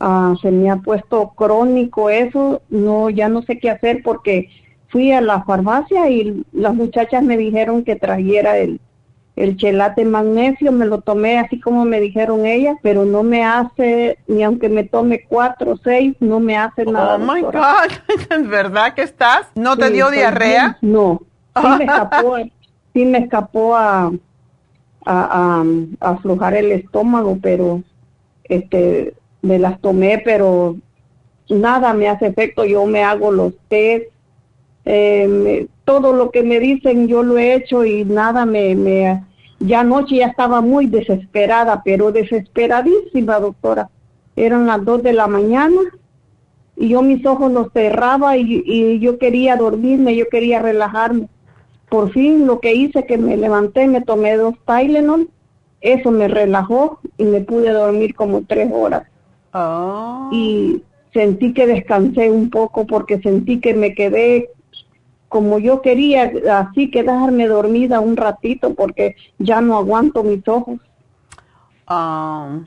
ah, 0.00 0.34
se 0.40 0.50
me 0.50 0.70
ha 0.70 0.76
puesto 0.76 1.34
crónico 1.36 2.08
eso, 2.08 2.62
no, 2.70 3.10
ya 3.10 3.28
no 3.28 3.42
sé 3.42 3.58
qué 3.58 3.68
hacer 3.68 4.00
porque 4.02 4.48
fui 4.88 5.12
a 5.12 5.20
la 5.20 5.42
farmacia 5.44 6.08
y 6.08 6.46
las 6.52 6.74
muchachas 6.74 7.22
me 7.22 7.36
dijeron 7.36 7.84
que 7.84 7.96
trajera 7.96 8.56
el, 8.56 8.80
el 9.34 9.56
chelate 9.56 10.04
magnesio 10.04 10.72
me 10.72 10.84
lo 10.84 11.00
tomé 11.00 11.38
así 11.38 11.58
como 11.58 11.84
me 11.84 12.00
dijeron 12.00 12.44
ellas, 12.44 12.76
pero 12.82 13.04
no 13.04 13.22
me 13.22 13.44
hace, 13.44 14.18
ni 14.26 14.42
aunque 14.42 14.68
me 14.68 14.84
tome 14.84 15.24
cuatro 15.26 15.72
o 15.72 15.76
seis, 15.78 16.14
no 16.20 16.38
me 16.38 16.56
hace 16.56 16.84
nada. 16.84 17.16
Oh 17.16 17.18
my 17.18 17.40
God, 17.40 18.44
¿verdad 18.48 18.94
que 18.94 19.02
estás? 19.02 19.46
¿No 19.54 19.76
te 19.76 19.90
dio 19.90 20.10
diarrea? 20.10 20.76
No, 20.82 21.22
sí 21.60 21.66
me 21.78 21.84
escapó, 21.84 22.36
sí 22.92 23.04
me 23.06 23.18
escapó 23.18 23.74
a, 23.74 24.12
a, 25.06 25.64
aflojar 26.00 26.54
el 26.54 26.72
estómago, 26.72 27.38
pero 27.40 27.82
este 28.44 29.14
me 29.40 29.58
las 29.58 29.80
tomé, 29.80 30.20
pero 30.22 30.76
nada 31.48 31.94
me 31.94 32.08
hace 32.08 32.26
efecto. 32.26 32.66
Yo 32.66 32.84
me 32.84 33.02
hago 33.02 33.32
los 33.32 33.54
test, 33.68 34.06
eh, 34.84 35.66
todo 35.84 36.12
lo 36.12 36.30
que 36.30 36.42
me 36.42 36.60
dicen 36.60 37.08
yo 37.08 37.22
lo 37.22 37.38
he 37.38 37.54
hecho 37.54 37.84
y 37.84 38.04
nada 38.04 38.46
me, 38.46 38.74
me 38.74 39.24
ya 39.58 39.80
anoche 39.80 40.16
ya 40.16 40.26
estaba 40.26 40.60
muy 40.60 40.86
desesperada, 40.86 41.82
pero 41.84 42.10
desesperadísima, 42.10 43.38
doctora. 43.38 43.90
Eran 44.34 44.66
las 44.66 44.84
dos 44.84 45.02
de 45.02 45.12
la 45.12 45.28
mañana 45.28 45.80
y 46.76 46.88
yo 46.88 47.02
mis 47.02 47.24
ojos 47.26 47.52
los 47.52 47.72
cerraba 47.72 48.36
y, 48.36 48.62
y 48.66 48.98
yo 48.98 49.18
quería 49.18 49.56
dormirme, 49.56 50.16
yo 50.16 50.28
quería 50.28 50.60
relajarme. 50.60 51.28
Por 51.88 52.10
fin 52.12 52.46
lo 52.46 52.58
que 52.60 52.74
hice 52.74 53.04
que 53.04 53.18
me 53.18 53.36
levanté, 53.36 53.86
me 53.86 54.00
tomé 54.00 54.36
dos 54.36 54.54
Tylenol, 54.66 55.28
eso 55.80 56.10
me 56.10 56.28
relajó 56.28 57.00
y 57.18 57.24
me 57.24 57.40
pude 57.42 57.70
dormir 57.70 58.14
como 58.14 58.42
tres 58.42 58.70
horas. 58.72 59.04
Oh. 59.52 60.30
Y 60.32 60.82
sentí 61.12 61.52
que 61.52 61.66
descansé 61.66 62.30
un 62.30 62.50
poco 62.50 62.86
porque 62.86 63.20
sentí 63.20 63.60
que 63.60 63.74
me 63.74 63.94
quedé 63.94 64.50
como 65.32 65.58
yo 65.58 65.80
quería 65.80 66.30
así 66.50 66.90
quedarme 66.90 67.46
dormida 67.46 68.00
un 68.00 68.18
ratito 68.18 68.74
porque 68.74 69.16
ya 69.38 69.62
no 69.62 69.78
aguanto 69.78 70.22
mis 70.22 70.46
ojos. 70.46 70.78
Ah, 71.86 72.60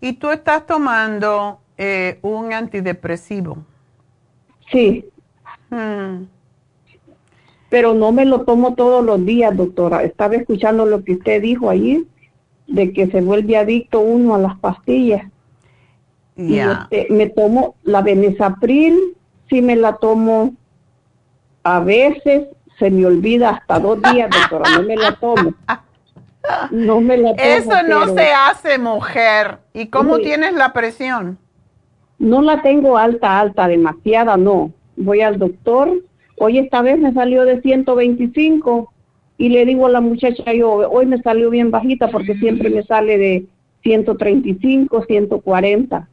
¿Y 0.00 0.12
tú 0.12 0.30
estás 0.30 0.64
tomando 0.66 1.58
eh, 1.76 2.20
un 2.22 2.52
antidepresivo? 2.52 3.58
Sí. 4.70 5.04
Hmm. 5.68 6.26
Pero 7.70 7.92
no 7.92 8.12
me 8.12 8.24
lo 8.24 8.42
tomo 8.42 8.76
todos 8.76 9.04
los 9.04 9.26
días, 9.26 9.56
doctora. 9.56 10.04
Estaba 10.04 10.36
escuchando 10.36 10.86
lo 10.86 11.02
que 11.02 11.14
usted 11.14 11.42
dijo 11.42 11.68
ahí, 11.68 12.06
de 12.68 12.92
que 12.92 13.08
se 13.08 13.20
vuelve 13.20 13.56
adicto 13.56 13.98
uno 13.98 14.36
a 14.36 14.38
las 14.38 14.56
pastillas. 14.60 15.24
Y 16.36 16.58
este, 16.60 17.08
me 17.10 17.30
tomo 17.30 17.74
la 17.82 18.00
Benesapril, 18.02 18.96
sí 19.48 19.60
me 19.60 19.74
la 19.74 19.96
tomo 19.96 20.54
a 21.66 21.80
veces 21.80 22.46
se 22.78 22.92
me 22.92 23.04
olvida 23.04 23.50
hasta 23.50 23.80
dos 23.80 24.00
días, 24.00 24.30
doctora, 24.30 24.70
no 24.76 24.82
me 24.84 24.94
la 24.94 25.16
tomo. 25.16 25.52
No 26.70 27.00
me 27.00 27.16
la 27.16 27.34
tomo. 27.34 27.42
Eso 27.42 27.82
no 27.88 28.14
se 28.14 28.30
hace, 28.30 28.78
mujer. 28.78 29.58
¿Y 29.74 29.86
cómo 29.88 30.18
tienes 30.18 30.54
la 30.54 30.72
presión? 30.72 31.38
No 32.20 32.40
la 32.40 32.62
tengo 32.62 32.96
alta, 32.96 33.40
alta, 33.40 33.66
demasiada, 33.66 34.36
no. 34.36 34.70
Voy 34.94 35.22
al 35.22 35.40
doctor. 35.40 36.04
Hoy 36.38 36.58
esta 36.58 36.82
vez 36.82 37.00
me 37.00 37.12
salió 37.12 37.44
de 37.44 37.60
125 37.60 38.92
y 39.36 39.48
le 39.48 39.64
digo 39.64 39.86
a 39.86 39.90
la 39.90 40.00
muchacha, 40.00 40.52
yo, 40.52 40.70
hoy 40.88 41.06
me 41.06 41.20
salió 41.20 41.50
bien 41.50 41.72
bajita 41.72 42.12
porque 42.12 42.36
siempre 42.36 42.70
me 42.70 42.84
sale 42.84 43.18
de 43.18 43.46
135, 43.82 45.04
140. 45.04 46.08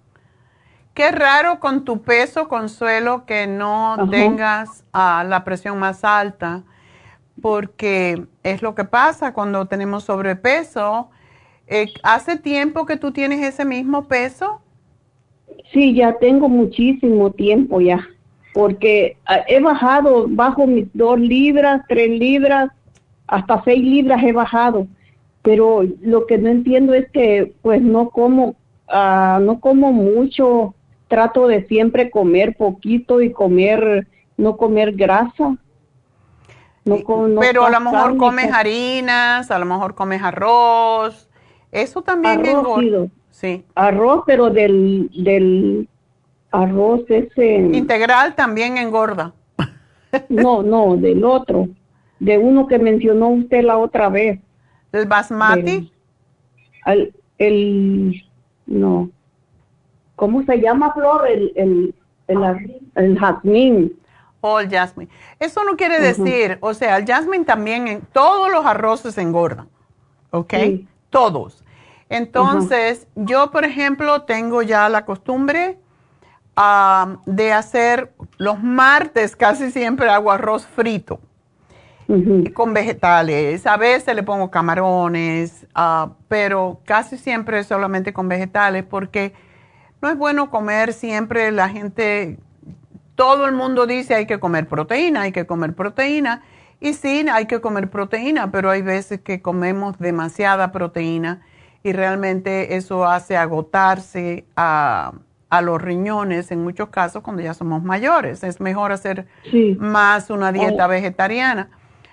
Qué 0.93 1.11
raro 1.11 1.59
con 1.59 1.85
tu 1.85 2.03
peso, 2.03 2.47
Consuelo, 2.47 3.25
que 3.25 3.47
no 3.47 3.95
tengas 4.11 4.85
ah, 4.93 5.25
la 5.27 5.43
presión 5.43 5.79
más 5.79 6.03
alta, 6.03 6.61
porque 7.41 8.23
es 8.43 8.61
lo 8.61 8.75
que 8.75 8.85
pasa 8.85 9.33
cuando 9.33 9.65
tenemos 9.65 10.03
sobrepeso. 10.03 11.09
Eh, 11.65 11.87
¿Hace 12.03 12.37
tiempo 12.37 12.85
que 12.85 12.97
tú 12.97 13.11
tienes 13.11 13.41
ese 13.41 13.65
mismo 13.65 14.07
peso? 14.07 14.61
Sí, 15.71 15.95
ya 15.95 16.13
tengo 16.19 16.47
muchísimo 16.47 17.31
tiempo 17.31 17.81
ya, 17.81 18.07
porque 18.53 19.17
ah, 19.25 19.39
he 19.47 19.59
bajado, 19.59 20.27
bajo 20.29 20.67
mis 20.67 20.85
dos 20.93 21.19
libras, 21.19 21.81
tres 21.87 22.07
libras, 22.07 22.69
hasta 23.25 23.63
seis 23.63 23.81
libras 23.81 24.21
he 24.23 24.31
bajado, 24.31 24.85
pero 25.41 25.83
lo 26.01 26.27
que 26.27 26.37
no 26.37 26.49
entiendo 26.49 26.93
es 26.93 27.09
que 27.09 27.51
pues 27.63 27.81
no 27.81 28.11
como, 28.11 28.55
ah, 28.87 29.39
no 29.41 29.59
como 29.59 29.91
mucho, 29.91 30.75
trato 31.13 31.45
de 31.45 31.63
siempre 31.67 32.09
comer 32.09 32.57
poquito 32.57 33.21
y 33.21 33.31
comer, 33.31 34.07
no 34.35 34.57
comer 34.57 34.93
grasa. 34.93 35.55
No, 36.85 36.97
pero 37.39 37.65
a 37.65 37.69
lo 37.69 37.79
mejor 37.79 38.17
comes 38.17 38.51
harinas, 38.51 39.51
a 39.51 39.59
lo 39.59 39.65
mejor 39.67 39.93
comes 39.93 40.23
arroz, 40.23 41.29
eso 41.71 42.01
también 42.01 42.43
arroz, 42.43 43.11
Sí. 43.29 43.63
Arroz, 43.75 44.23
pero 44.25 44.49
del, 44.49 45.11
del 45.13 45.87
arroz 46.51 47.01
ese... 47.09 47.57
Integral 47.57 48.33
también 48.33 48.79
engorda. 48.79 49.33
no, 50.29 50.63
no, 50.63 50.97
del 50.97 51.23
otro, 51.23 51.67
de 52.19 52.39
uno 52.39 52.65
que 52.65 52.79
mencionó 52.79 53.29
usted 53.29 53.63
la 53.63 53.77
otra 53.77 54.09
vez. 54.09 54.39
¿El 54.91 55.05
basmati? 55.05 55.91
el, 56.87 57.13
el, 57.37 58.23
no. 58.65 59.11
¿Cómo 60.23 60.41
se 60.43 60.55
llama, 60.61 60.93
Flor? 60.93 61.27
El, 61.27 61.51
el, 61.53 61.95
el, 62.29 62.81
el 62.95 63.19
jazmín. 63.19 63.99
Oh, 64.39 64.57
el 64.57 64.69
jasmine. 64.69 65.11
Eso 65.37 65.65
no 65.65 65.75
quiere 65.75 65.99
decir, 65.99 66.59
o 66.61 66.73
sea, 66.73 66.95
el 66.95 67.05
jasmine 67.05 67.43
también, 67.43 67.89
en, 67.89 68.01
todos 68.13 68.49
los 68.49 68.65
arroces 68.65 69.17
engordan, 69.17 69.67
¿ok? 70.31 70.53
Todos. 71.09 71.65
Entonces, 72.07 73.05
yo, 73.15 73.51
por 73.51 73.65
ejemplo, 73.65 74.21
tengo 74.21 74.61
ya 74.61 74.87
la 74.87 75.03
costumbre 75.03 75.77
de 77.25 77.51
hacer 77.51 78.13
los 78.37 78.63
martes, 78.63 79.35
casi 79.35 79.71
siempre 79.71 80.09
hago 80.09 80.31
arroz 80.31 80.65
frito 80.65 81.19
con 82.53 82.73
vegetales. 82.73 83.67
A 83.67 83.75
veces 83.75 84.15
le 84.15 84.23
pongo 84.23 84.49
camarones, 84.49 85.67
ah, 85.75 86.13
pero 86.29 86.79
casi 86.85 87.17
siempre 87.17 87.61
solamente 87.65 88.13
con 88.13 88.29
vegetales 88.29 88.85
porque 88.85 89.33
no 90.03 90.09
es 90.09 90.17
bueno 90.17 90.49
comer 90.51 90.91
siempre 90.91 91.49
la 91.53 91.69
gente 91.69 92.37
todo 93.15 93.45
el 93.45 93.53
mundo 93.53 93.87
dice 93.87 94.15
hay 94.15 94.25
que 94.25 94.37
comer 94.37 94.67
proteína, 94.67 95.21
hay 95.21 95.31
que 95.31 95.45
comer 95.45 95.73
proteína. 95.73 96.43
Y 96.81 96.93
sí, 96.93 97.25
hay 97.31 97.45
que 97.45 97.61
comer 97.61 97.89
proteína, 97.89 98.51
pero 98.51 98.69
hay 98.69 98.81
veces 98.81 99.21
que 99.21 99.41
comemos 99.41 99.97
demasiada 99.99 100.73
proteína 100.73 101.41
y 101.83 101.93
realmente 101.93 102.75
eso 102.75 103.05
hace 103.05 103.37
agotarse 103.37 104.43
a, 104.57 105.13
los 105.61 105.79
riñones 105.81 106.51
en 106.51 106.63
muchos 106.63 106.89
casos 106.89 107.21
cuando 107.21 107.43
ya 107.43 107.53
somos 107.53 107.83
mayores. 107.83 108.43
Es 108.43 108.59
mejor 108.59 108.91
hacer 108.91 109.27
más 109.77 110.31
una 110.31 110.51
dieta 110.51 110.87
vegetariana. 110.87 111.69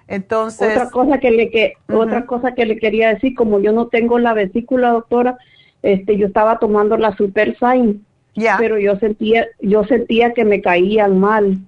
Entonces, 0.06 0.76
otra 0.76 0.90
cosa 0.90 1.18
que 1.18 1.30
le 1.30 1.50
que 1.50 1.72
otra 1.88 2.26
cosa 2.26 2.52
que 2.52 2.66
le 2.66 2.78
quería 2.78 3.14
decir, 3.14 3.34
como 3.34 3.58
yo 3.58 3.72
no 3.72 3.88
tengo 3.88 4.18
la 4.18 4.34
vesícula, 4.34 4.90
doctora, 4.90 5.38
este 5.82 6.16
yo 6.16 6.26
estaba 6.26 6.58
tomando 6.58 6.96
la 6.96 7.16
Super 7.16 7.56
Sign 7.58 8.04
pero 8.58 8.78
yo 8.78 8.96
sentía, 8.96 9.46
yo 9.60 9.84
sentía 9.84 10.32
que 10.32 10.44
me 10.44 10.60
caían 10.60 11.18
mal. 11.18 11.58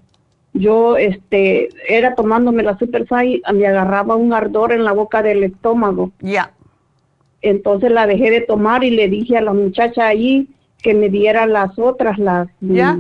Yo, 0.54 0.96
este, 0.96 1.70
era 1.88 2.14
tomándome 2.14 2.62
la 2.62 2.78
Super 2.78 3.06
Sai, 3.08 3.42
me 3.54 3.66
agarraba 3.66 4.16
un 4.16 4.32
ardor 4.32 4.72
en 4.72 4.84
la 4.84 4.92
boca 4.92 5.22
del 5.22 5.44
estómago. 5.44 6.12
Ya. 6.20 6.52
Entonces 7.40 7.90
la 7.90 8.06
dejé 8.06 8.30
de 8.30 8.42
tomar 8.42 8.84
y 8.84 8.90
le 8.90 9.08
dije 9.08 9.36
a 9.36 9.40
la 9.40 9.52
muchacha 9.52 10.06
allí 10.06 10.48
que 10.82 10.94
me 10.94 11.08
diera 11.08 11.46
las 11.46 11.78
otras, 11.78 12.18
las 12.18 12.48
¿Ya? 12.60 12.98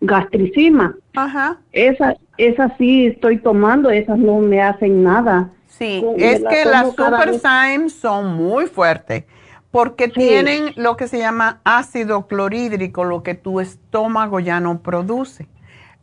gastricima. 0.00 0.96
Ajá. 1.14 1.58
Esa, 1.72 2.16
esa 2.36 2.76
sí 2.76 3.06
estoy 3.06 3.38
tomando, 3.38 3.90
esas 3.90 4.18
no 4.18 4.38
me 4.40 4.60
hacen 4.60 5.04
nada. 5.04 5.50
Sí, 5.66 6.04
es 6.16 6.42
que 6.42 6.64
las 6.64 6.88
Super 6.88 7.34
Sign 7.38 7.88
son 7.88 8.34
muy 8.34 8.66
fuertes 8.66 9.24
porque 9.70 10.08
tienen 10.08 10.72
lo 10.76 10.96
que 10.96 11.08
se 11.08 11.18
llama 11.18 11.60
ácido 11.64 12.26
clorhídrico, 12.26 13.04
lo 13.04 13.22
que 13.22 13.34
tu 13.34 13.60
estómago 13.60 14.40
ya 14.40 14.60
no 14.60 14.80
produce. 14.80 15.46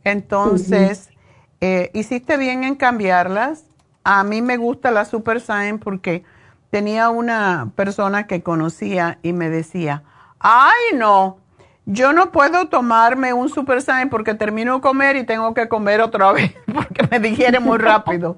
Entonces, 0.04 1.10
eh, 1.60 1.90
hiciste 1.92 2.36
bien 2.36 2.62
en 2.62 2.76
cambiarlas. 2.76 3.64
A 4.04 4.22
mí 4.22 4.40
me 4.40 4.56
gusta 4.56 4.92
la 4.92 5.04
Super 5.04 5.40
Sign 5.40 5.80
porque 5.80 6.22
tenía 6.70 7.10
una 7.10 7.72
persona 7.74 8.28
que 8.28 8.42
conocía 8.42 9.18
y 9.22 9.32
me 9.32 9.50
decía, 9.50 10.04
ay 10.38 10.94
no, 10.94 11.38
yo 11.86 12.12
no 12.12 12.30
puedo 12.30 12.68
tomarme 12.68 13.32
un 13.32 13.48
Super 13.48 13.82
Sign 13.82 14.10
porque 14.10 14.34
termino 14.34 14.76
de 14.76 14.80
comer 14.80 15.16
y 15.16 15.24
tengo 15.24 15.54
que 15.54 15.68
comer 15.68 16.00
otra 16.00 16.30
vez 16.32 16.54
porque 16.72 17.08
me 17.10 17.18
digiere 17.18 17.58
muy 17.58 17.78
rápido. 17.78 18.36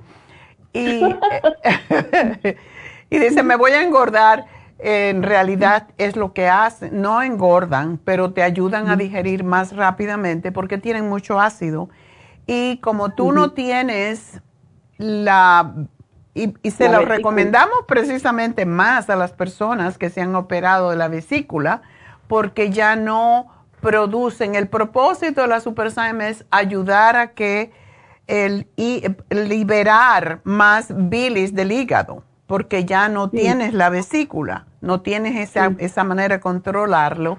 y, 0.73 1.03
y 3.11 3.19
dice, 3.19 3.43
me 3.43 3.57
voy 3.57 3.73
a 3.73 3.83
engordar 3.83 4.47
en 4.79 5.23
realidad 5.23 5.89
es 5.99 6.17
lo 6.17 6.33
que 6.33 6.49
hacen, 6.49 7.01
no 7.01 7.23
engordan, 7.23 7.99
pero 8.05 8.33
te 8.33 8.43
ayudan 8.43 8.89
a 8.89 8.97
digerir 8.97 9.43
más 9.43 9.75
rápidamente 9.75 10.53
porque 10.53 10.79
tienen 10.79 11.09
mucho 11.09 11.41
ácido. 11.41 11.89
Y 12.47 12.79
como 12.79 13.11
tú 13.11 13.33
no 13.33 13.53
tienes 13.53 14.41
la... 14.97 15.75
Y, 16.35 16.53
se 16.71 16.89
lo 16.89 17.01
recomendamos 17.01 17.79
precisamente 17.89 18.65
más 18.65 19.11
a 19.11 19.17
las 19.17 19.33
personas 19.33 19.99
que 19.99 20.09
se 20.09 20.21
han 20.21 20.37
operado 20.37 20.91
de 20.91 20.97
la 20.97 21.09
vesícula 21.09 21.83
porque 22.29 22.71
ya 22.71 22.95
no 22.95 23.49
producen. 23.81 24.55
El 24.55 24.69
propósito 24.69 25.41
de 25.41 25.49
la 25.49 25.59
Super 25.59 25.89
es 26.21 26.45
ayudar 26.51 27.17
a 27.17 27.33
que 27.33 27.73
el, 28.29 28.69
y, 28.77 29.03
liberar 29.31 30.41
más 30.45 30.93
bilis 30.95 31.55
del 31.55 31.73
hígado 31.73 32.23
porque 32.47 32.85
ya 32.85 33.09
no 33.09 33.29
tienes 33.31 33.75
la 33.75 33.91
vesícula, 33.91 34.68
no 34.81 35.01
tienes 35.01 35.37
esa, 35.37 35.73
esa 35.79 36.05
manera 36.05 36.37
de 36.37 36.41
controlarlo. 36.41 37.39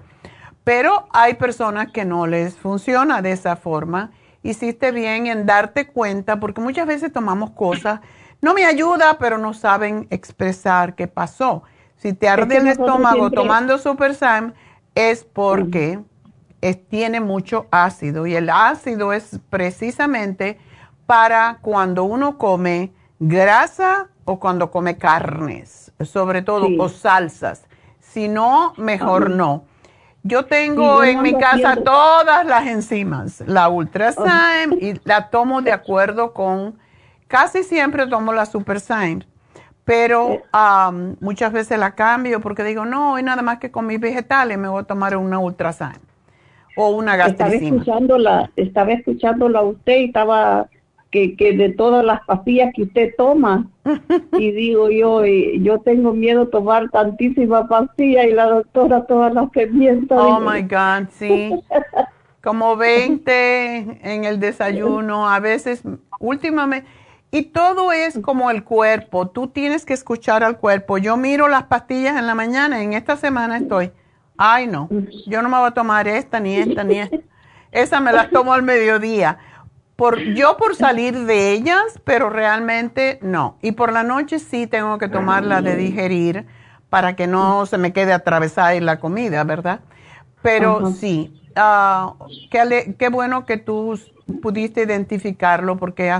Pero 0.63 1.07
hay 1.13 1.35
personas 1.35 1.91
que 1.91 2.05
no 2.05 2.27
les 2.27 2.57
funciona 2.57 3.21
de 3.21 3.31
esa 3.31 3.55
forma. 3.55 4.11
Hiciste 4.43 4.91
bien 4.91 5.27
en 5.27 5.45
darte 5.45 5.87
cuenta, 5.87 6.39
porque 6.39 6.61
muchas 6.61 6.87
veces 6.87 7.11
tomamos 7.11 7.51
cosas, 7.51 8.01
no 8.41 8.53
me 8.53 8.65
ayuda, 8.65 9.17
pero 9.19 9.37
no 9.37 9.53
saben 9.53 10.07
expresar 10.09 10.95
qué 10.95 11.07
pasó. 11.07 11.63
Si 11.97 12.13
te 12.13 12.29
arde 12.29 12.57
el 12.57 12.67
estómago 12.67 13.29
tomando 13.29 13.77
Super 13.77 14.15
Sam, 14.15 14.53
es 14.95 15.25
porque 15.25 15.99
tiene 16.89 17.19
mucho 17.19 17.67
ácido. 17.71 18.27
Y 18.27 18.35
el 18.35 18.49
ácido 18.49 19.13
es 19.13 19.39
precisamente 19.49 20.57
para 21.05 21.57
cuando 21.61 22.03
uno 22.03 22.37
come 22.37 22.91
grasa 23.19 24.07
o 24.25 24.39
cuando 24.39 24.71
come 24.71 24.97
carnes, 24.97 25.91
sobre 26.01 26.41
todo, 26.41 26.67
o 26.77 26.89
salsas. 26.89 27.65
Si 27.99 28.27
no, 28.27 28.73
mejor 28.77 29.29
no. 29.29 29.63
Yo 30.23 30.45
tengo 30.45 31.03
en 31.03 31.21
mi 31.21 31.33
casa 31.33 31.77
todas 31.77 32.45
las 32.45 32.67
enzimas, 32.67 33.41
la 33.47 33.69
Ultrasign 33.69 34.73
y 34.81 34.99
la 35.05 35.29
tomo 35.29 35.61
de 35.61 35.71
acuerdo 35.71 36.33
con, 36.33 36.77
casi 37.27 37.63
siempre 37.63 38.05
tomo 38.07 38.33
la 38.33 38.45
Supersign, 38.45 39.23
pero 39.85 40.33
eh. 40.33 41.15
muchas 41.21 41.53
veces 41.53 41.79
la 41.79 41.95
cambio 41.95 42.41
porque 42.41 42.63
digo, 42.63 42.85
no, 42.85 43.13
hoy 43.13 43.23
nada 43.23 43.41
más 43.41 43.59
que 43.59 43.71
con 43.71 43.87
mis 43.87 43.99
vegetales 43.99 44.57
me 44.57 44.67
voy 44.67 44.81
a 44.81 44.85
tomar 44.85 45.15
una 45.15 45.39
Ultrasign 45.39 46.01
o 46.75 46.89
una 46.89 47.15
gastricima. 47.15 47.55
Estaba 47.55 47.65
escuchándola, 47.65 48.51
estaba 48.57 48.91
escuchándola 48.91 49.61
usted 49.61 49.97
y 49.99 50.05
estaba 50.05 50.67
que, 51.11 51.35
que 51.35 51.53
de 51.53 51.69
todas 51.69 52.05
las 52.05 52.23
pastillas 52.25 52.71
que 52.75 52.83
usted 52.83 53.13
toma. 53.17 53.67
y 54.33 54.51
digo 54.51 54.89
yo, 54.89 55.25
yo 55.25 55.79
tengo 55.79 56.13
miedo 56.13 56.45
de 56.45 56.51
tomar 56.51 56.89
tantísimas 56.89 57.67
pastillas 57.67 58.25
y 58.25 58.31
la 58.31 58.45
doctora 58.45 59.05
todas 59.05 59.33
las 59.33 59.49
que 59.51 59.67
mienta. 59.67 60.15
Oh 60.15 60.39
my 60.39 60.61
God, 60.61 61.09
sí. 61.11 61.53
Como 62.41 62.77
20 62.77 63.99
en 64.01 64.23
el 64.23 64.39
desayuno, 64.39 65.29
a 65.29 65.39
veces, 65.39 65.83
últimamente. 66.19 66.87
Y 67.31 67.43
todo 67.43 67.91
es 67.91 68.17
como 68.23 68.49
el 68.49 68.63
cuerpo. 68.63 69.27
Tú 69.27 69.47
tienes 69.47 69.85
que 69.85 69.93
escuchar 69.93 70.43
al 70.43 70.57
cuerpo. 70.57 70.97
Yo 70.97 71.15
miro 71.17 71.47
las 71.47 71.63
pastillas 71.63 72.17
en 72.17 72.25
la 72.25 72.33
mañana. 72.33 72.81
En 72.81 72.93
esta 72.93 73.17
semana 73.17 73.57
estoy. 73.57 73.91
Ay, 74.37 74.67
no. 74.67 74.87
Yo 75.27 75.41
no 75.41 75.49
me 75.49 75.57
voy 75.57 75.67
a 75.67 75.71
tomar 75.71 76.07
esta, 76.07 76.39
ni 76.39 76.55
esta, 76.55 76.83
ni 76.83 76.99
esta. 76.99 77.17
Esa 77.71 77.99
me 77.99 78.13
las 78.13 78.31
tomo 78.31 78.53
al 78.53 78.63
mediodía 78.63 79.37
por, 79.99 80.17
yo 80.17 80.55
por 80.55 80.77
salir 80.77 81.25
de 81.25 81.51
ellas, 81.51 81.99
pero 82.05 82.29
realmente 82.29 83.19
no. 83.21 83.57
Y 83.61 83.73
por 83.73 83.91
la 83.91 84.03
noche 84.03 84.39
sí 84.39 84.65
tengo 84.65 84.97
que 84.97 85.09
tomarla 85.09 85.61
de 85.61 85.75
digerir 85.75 86.47
para 86.89 87.17
que 87.17 87.27
no 87.27 87.65
se 87.65 87.77
me 87.77 87.91
quede 87.91 88.13
atravesada 88.13 88.75
en 88.75 88.85
la 88.85 89.01
comida, 89.01 89.43
¿verdad? 89.43 89.81
Pero 90.41 90.89
sí, 90.93 91.41
uh, 91.57 92.13
qué, 92.49 92.95
qué, 92.97 93.09
bueno 93.09 93.45
que 93.45 93.57
tú 93.57 93.99
pudiste 94.41 94.83
identificarlo 94.83 95.75
porque 95.75 96.17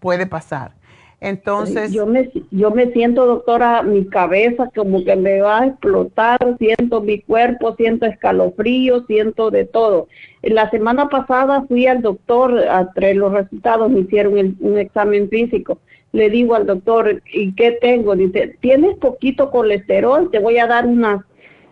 puede 0.00 0.26
pasar. 0.26 0.72
Entonces, 1.20 1.92
yo 1.92 2.06
me, 2.06 2.30
yo 2.52 2.70
me 2.70 2.92
siento, 2.92 3.26
doctora, 3.26 3.82
mi 3.82 4.06
cabeza 4.06 4.70
como 4.74 5.02
que 5.02 5.16
me 5.16 5.40
va 5.40 5.60
a 5.62 5.66
explotar, 5.66 6.38
siento 6.58 7.00
mi 7.00 7.20
cuerpo, 7.20 7.74
siento 7.74 8.06
escalofrío, 8.06 9.04
siento 9.06 9.50
de 9.50 9.64
todo. 9.64 10.06
La 10.42 10.70
semana 10.70 11.08
pasada 11.08 11.64
fui 11.66 11.88
al 11.88 12.02
doctor, 12.02 12.56
a 12.68 12.92
traer 12.92 13.16
los 13.16 13.32
resultados, 13.32 13.90
me 13.90 14.00
hicieron 14.00 14.56
un 14.60 14.78
examen 14.78 15.28
físico. 15.28 15.80
Le 16.12 16.30
digo 16.30 16.54
al 16.54 16.66
doctor, 16.66 17.20
¿y 17.32 17.52
qué 17.54 17.72
tengo? 17.72 18.14
Dice, 18.14 18.56
tienes 18.60 18.96
poquito 18.98 19.50
colesterol, 19.50 20.30
te 20.30 20.38
voy 20.38 20.58
a 20.58 20.68
dar 20.68 20.86
unas, 20.86 21.24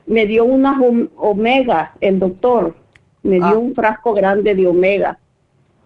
me 0.06 0.26
dio 0.26 0.44
unas 0.44 0.76
omega 1.16 1.94
el 2.00 2.18
doctor, 2.18 2.74
me 3.22 3.36
dio 3.36 3.46
ah. 3.46 3.58
un 3.58 3.74
frasco 3.76 4.12
grande 4.12 4.56
de 4.56 4.66
omega 4.66 5.18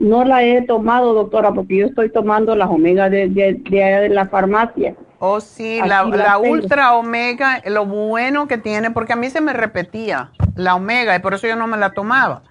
no 0.01 0.25
la 0.25 0.43
he 0.43 0.63
tomado, 0.63 1.13
doctora, 1.13 1.53
porque 1.53 1.77
yo 1.77 1.87
estoy 1.87 2.11
tomando 2.11 2.57
las 2.57 2.71
omega 2.71 3.11
de, 3.11 3.29
de, 3.29 4.09
la 4.09 4.27
farmacia. 4.27 4.97
Oh, 5.19 5.41
sí, 5.41 5.79
la, 5.85 6.39
ultra 6.39 6.95
omega, 6.95 7.63
lo 7.67 7.85
bueno 7.85 8.49
que 8.49 8.57
tiene, 8.57 8.91
porque 8.91 9.13
a 9.13 9.17
mí 9.17 9.29
se 9.29 9.43
me 9.43 9.53
repetía 9.53 10.31
la 10.57 10.75
omega 10.75 11.15
y 11.15 11.19
por 11.19 11.35
eso 11.35 11.47
yo 11.47 11.55
no 11.55 11.67
me 11.67 11.77
la 11.77 11.91
tomaba. 11.91 12.43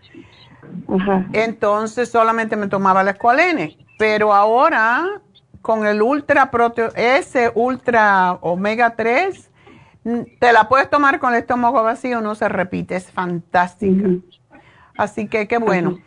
Ajá. 0.88 1.26
Entonces 1.34 2.10
solamente 2.10 2.56
me 2.56 2.68
tomaba 2.68 3.04
la 3.04 3.12
escualene. 3.12 3.78
Pero 3.98 4.32
ahora, 4.32 5.20
con 5.64 5.88
el 5.88 6.04
ultra 6.04 6.52
proteo, 6.52 6.90
ese 6.96 7.52
ultra 7.56 8.38
omega 8.42 8.96
3, 8.96 9.50
te 10.40 10.54
la 10.54 10.70
puedes 10.70 10.88
tomar 10.88 11.18
con 11.18 11.34
el 11.34 11.40
estómago 11.40 11.82
vacío, 11.82 12.22
no 12.22 12.36
se 12.36 12.48
repite, 12.48 12.96
es 12.96 13.12
fantástica. 13.12 14.08
Así 14.96 15.28
que 15.28 15.48
qué 15.48 15.58
bueno. 15.58 15.98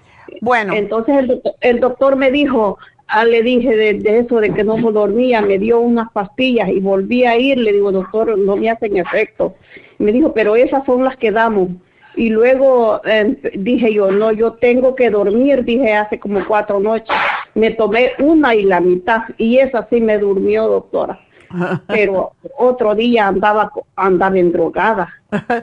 Bueno. 0.41 0.75
Entonces 0.75 1.41
el 1.61 1.81
doctor, 1.81 2.17
me 2.17 2.31
dijo, 2.31 2.79
ah, 3.09 3.25
le 3.25 3.43
dije 3.43 3.77
de, 3.77 4.19
eso, 4.19 4.41
de 4.41 4.53
que 4.53 4.65
no 4.65 4.77
dormía, 4.93 5.41
me 5.41 5.59
dio 5.59 5.81
unas 5.81 6.11
pastillas 6.13 6.69
y 6.69 6.81
volví 6.81 7.25
a 7.25 7.39
ir, 7.39 7.59
le 7.59 7.73
digo, 7.73 7.93
doctor, 7.93 8.37
no 8.39 8.57
me 8.57 8.71
hacen 8.71 8.97
efecto. 8.97 9.55
Me 9.99 10.13
dijo, 10.13 10.33
pero 10.33 10.57
esas 10.57 10.85
son 10.85 11.05
las 11.05 11.17
que 11.17 11.31
damos. 11.31 11.69
Y 12.15 12.29
luego 12.29 13.01
em, 13.05 13.37
dije 13.55 13.93
yo, 13.95 14.11
no, 14.11 14.33
yo 14.33 14.53
tengo 14.55 14.95
que 14.95 15.11
dormir, 15.11 15.65
dije 15.65 15.95
hace 15.95 16.19
como 16.19 16.45
cuatro 16.47 16.79
noches. 16.81 17.17
Me 17.55 17.71
tomé 17.71 18.13
una 18.19 18.55
y 18.55 18.65
la 18.65 18.81
mitad 18.81 19.23
y 19.39 19.59
esa 19.59 19.87
sí 19.89 20.01
me 20.01 20.19
durmió, 20.19 20.69
doctora. 20.69 21.21
Pero 21.87 22.33
otro 22.59 22.95
día 22.95 23.29
andaba, 23.29 23.73
andaba 23.97 24.39
en 24.39 24.53
drogada, 24.53 25.09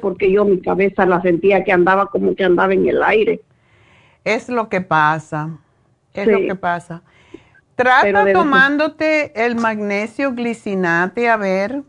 porque 0.02 0.31
yo 0.31 0.45
mi 0.45 0.60
cabeza 0.60 1.06
la 1.06 1.22
sentía 1.22 1.64
que 1.64 1.72
andaba 1.72 2.07
como 2.07 2.36
que 2.36 2.44
andaba 2.44 2.73
en 2.73 2.88
el 2.88 3.03
aire. 3.03 3.41
Es 4.23 4.49
lo 4.49 4.69
que 4.69 4.81
pasa, 4.81 5.57
es 6.13 6.27
lo 6.27 6.39
que 6.39 6.55
pasa. 6.55 7.01
Trata 7.75 8.33
tomándote 8.33 9.45
el 9.45 9.55
magnesio 9.55 10.33
glicinate, 10.33 11.29
a 11.29 11.37
ver, 11.37 11.83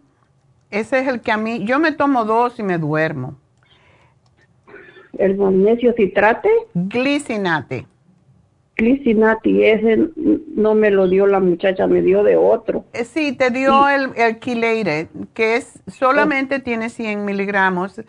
ese 0.71 1.01
es 1.01 1.09
el 1.09 1.21
que 1.21 1.33
a 1.33 1.37
mí, 1.37 1.65
yo 1.65 1.81
me 1.81 1.93
tomo 1.93 2.25
dos 2.25 2.59
y 2.61 2.63
me 2.63 2.79
duermo. 2.79 3.37
¿El 5.19 5.37
magnesio 5.37 5.93
citrate? 5.97 6.49
Glicinate. 6.75 7.87
Glicinate, 8.77 9.73
ese 9.73 10.09
no 10.55 10.75
me 10.75 10.91
lo 10.91 11.09
dio 11.09 11.27
la 11.27 11.41
muchacha, 11.41 11.87
me 11.87 12.01
dio 12.01 12.23
de 12.23 12.37
otro. 12.37 12.85
Eh, 12.93 13.05
sí, 13.05 13.33
te 13.33 13.51
dio 13.51 13.89
el, 13.89 14.13
el 14.17 14.39
que 14.39 15.57
es 15.57 15.81
solamente 15.89 16.61
tiene 16.61 16.89
100 16.89 17.25
miligramos 17.25 18.01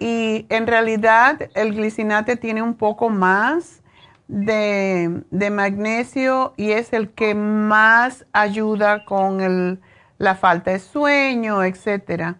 y 0.00 0.46
en 0.48 0.66
realidad 0.66 1.50
el 1.54 1.74
glicinate 1.74 2.36
tiene 2.36 2.62
un 2.62 2.74
poco 2.74 3.10
más 3.10 3.82
de, 4.28 5.22
magnesio 5.30 6.54
y 6.56 6.70
es 6.70 6.92
el 6.94 7.10
que 7.10 7.34
más 7.34 8.26
ayuda 8.32 9.04
con 9.04 9.80
la 10.18 10.34
falta 10.36 10.70
de 10.70 10.78
sueño, 10.78 11.62
etcétera. 11.62 12.38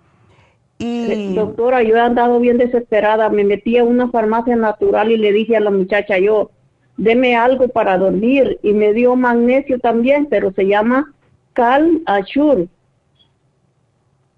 Y... 0.78 1.35
Doctora, 1.35 1.82
yo 1.82 1.97
he 1.97 2.01
andado 2.01 2.41
bien 2.41 2.57
desesperada. 2.57 3.28
Me 3.28 3.45
metí 3.45 3.77
a 3.77 3.85
una 3.85 4.09
farmacia 4.09 4.57
natural 4.57 5.11
y 5.11 5.19
le 5.19 5.31
dije 5.31 5.57
a 5.57 5.61
la 5.61 5.70
muchacha 5.70 6.19
yo, 6.19 6.51
deme 6.97 7.37
algo 7.37 7.69
para 7.69 7.99
dormir. 7.99 8.59
Y 8.62 8.73
me 8.73 8.95
dio 8.95 9.16
magnesio 9.16 9.78
también, 9.78 10.27
pero 10.31 10.53
se 10.53 10.66
llama 10.66 11.12
Cal 11.53 12.01
Ashur. 12.07 12.69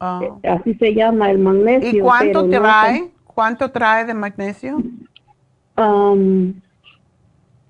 Ah. 0.00 0.20
Eh, 0.42 0.48
así 0.48 0.74
se 0.74 0.94
llama 0.94 1.30
el 1.30 1.38
magnesio. 1.38 1.90
¿Y 1.90 2.00
cuánto 2.00 2.48
trae? 2.48 3.11
¿Cuánto 3.34 3.70
trae 3.70 4.04
de 4.04 4.14
magnesio? 4.14 4.82
Um, 5.76 6.54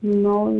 no. 0.00 0.52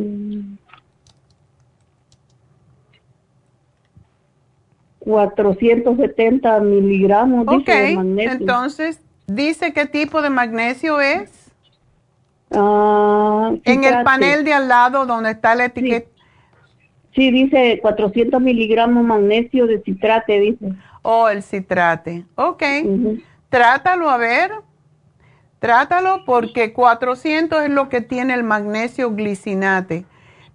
470 4.99 6.59
miligramos 6.61 7.45
de 7.65 7.95
magnesio. 7.95 8.31
entonces, 8.31 9.01
¿dice 9.27 9.73
qué 9.73 9.85
tipo 9.85 10.21
de 10.21 10.29
magnesio 10.29 11.01
es? 11.01 11.51
Uh, 12.49 13.59
en 13.65 13.83
el 13.83 14.03
panel 14.03 14.45
de 14.45 14.53
al 14.53 14.67
lado 14.67 15.05
donde 15.05 15.31
está 15.31 15.55
la 15.55 15.65
etiqueta. 15.65 16.09
Sí. 17.13 17.31
dice 17.31 17.79
400 17.81 18.41
miligramos 18.41 19.03
magnesio 19.03 19.67
de 19.67 19.81
citrate, 19.81 20.39
dice. 20.39 20.73
Oh, 21.01 21.27
el 21.27 21.43
citrate. 21.43 22.25
Ok. 22.35 22.63
Trátalo 23.49 24.09
a 24.09 24.17
ver 24.17 24.51
Trátalo 25.63 26.25
porque 26.25 26.73
400 26.73 27.63
es 27.63 27.69
lo 27.69 27.87
que 27.87 28.01
tiene 28.01 28.33
el 28.33 28.43
magnesio 28.43 29.15
glicinate. 29.15 30.03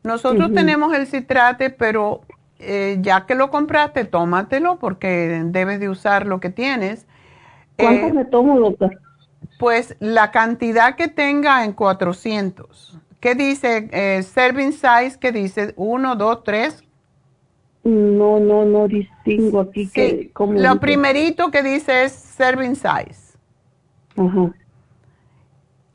Nosotros 0.03 0.53
tenemos 0.53 0.95
el 0.95 1.07
citrate, 1.07 1.71
pero 1.71 2.21
eh, 2.59 2.99
ya 3.01 3.25
que 3.25 3.35
lo 3.35 3.49
compraste, 3.49 4.05
tómatelo 4.05 4.79
porque 4.79 5.43
debes 5.47 5.81
de 5.81 5.89
usar 5.89 6.27
lo 6.27 6.41
que 6.41 6.51
tienes. 6.51 7.07
¿Cuánto 7.79 8.09
eh, 8.09 8.13
me 8.13 8.25
tomo, 8.27 8.61
doctor? 8.61 9.01
Pues 9.59 9.97
la 9.99 10.31
cantidad 10.31 10.95
que 10.95 11.09
tenga 11.09 11.65
en 11.65 11.73
400. 11.73 12.99
¿Qué 13.19 13.35
dice? 13.35 13.89
Eh, 13.93 14.23
serving 14.23 14.73
size, 14.73 15.17
¿qué 15.19 15.33
dice? 15.33 15.73
¿Uno, 15.77 16.17
dos, 16.17 16.45
tres? 16.45 16.85
No, 17.83 18.39
no, 18.41 18.67
no 18.67 18.87
distingo 18.87 19.61
aquí. 19.61 19.89
que, 19.89 20.31
lo 20.39 20.79
primerito 20.81 21.51
que 21.51 21.63
dice 21.63 22.05
es 22.05 22.13
serving 22.13 22.77
size. 22.77 23.39
Ajá 24.15 24.53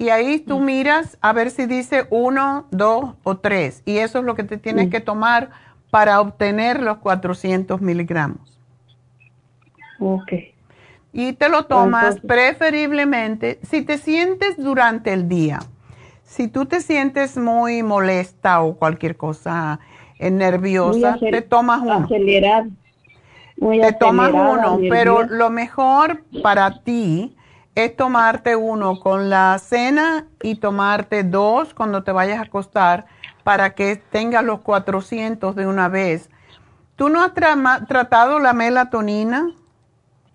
y 0.04 0.10
ahí 0.10 0.40
tú 0.40 0.60
miras 0.60 1.18
a 1.22 1.32
ver 1.32 1.50
si 1.50 1.66
dice 1.66 2.08
uno, 2.10 2.66
dos 2.72 3.16
o 3.24 3.38
tres. 3.38 3.82
Y 3.86 4.00
eso 4.00 4.20
es 4.20 4.26
lo 4.26 4.36
que 4.36 4.44
te 4.44 4.58
tienes 4.58 4.90
que 4.90 5.00
tomar 5.00 5.52
para 5.92 6.20
obtener 6.20 6.82
los 6.82 6.98
400 6.98 7.80
miligramos. 7.80 8.60
Ok. 10.00 10.34
Y 11.14 11.32
te 11.34 11.48
lo 11.48 11.68
tomas 11.68 12.20
preferiblemente 12.20 13.60
si 13.64 13.82
te 13.82 13.98
sientes 13.98 14.58
durante 14.58 15.14
el 15.14 15.30
día. 15.30 15.60
Si 16.26 16.50
tú 16.50 16.66
te 16.66 16.82
sientes 16.82 17.38
muy 17.38 17.82
molesta 17.82 18.62
o 18.62 18.76
cualquier 18.76 19.16
cosa 19.16 19.80
eh, 20.20 20.30
nerviosa, 20.30 21.18
te 21.18 21.42
tomas 21.42 21.82
uno. 21.82 22.06
Acelerar. 22.06 22.66
te 23.58 23.94
tomas 23.94 24.32
uno, 24.34 24.80
pero 24.90 25.24
lo 25.24 25.50
mejor 25.50 26.26
para 26.42 26.82
ti 26.84 27.38
es 27.76 27.96
tomarte 27.96 28.56
uno 28.56 29.00
con 29.00 29.30
la 29.30 29.58
cena 29.60 30.28
y 30.42 30.56
tomarte 30.56 31.24
dos 31.24 31.74
cuando 31.74 32.04
te 32.04 32.12
vayas 32.12 32.40
a 32.40 32.44
acostar 32.44 33.06
para 33.44 33.74
que 33.74 33.96
tengas 33.96 34.44
los 34.44 34.60
400 34.62 35.56
de 35.56 35.68
una 35.68 35.90
vez. 35.90 36.30
¿Tú 36.96 37.10
no 37.10 37.24
has 37.24 37.34
tratado 37.88 38.40
la 38.40 38.54
melatonina? 38.54 39.52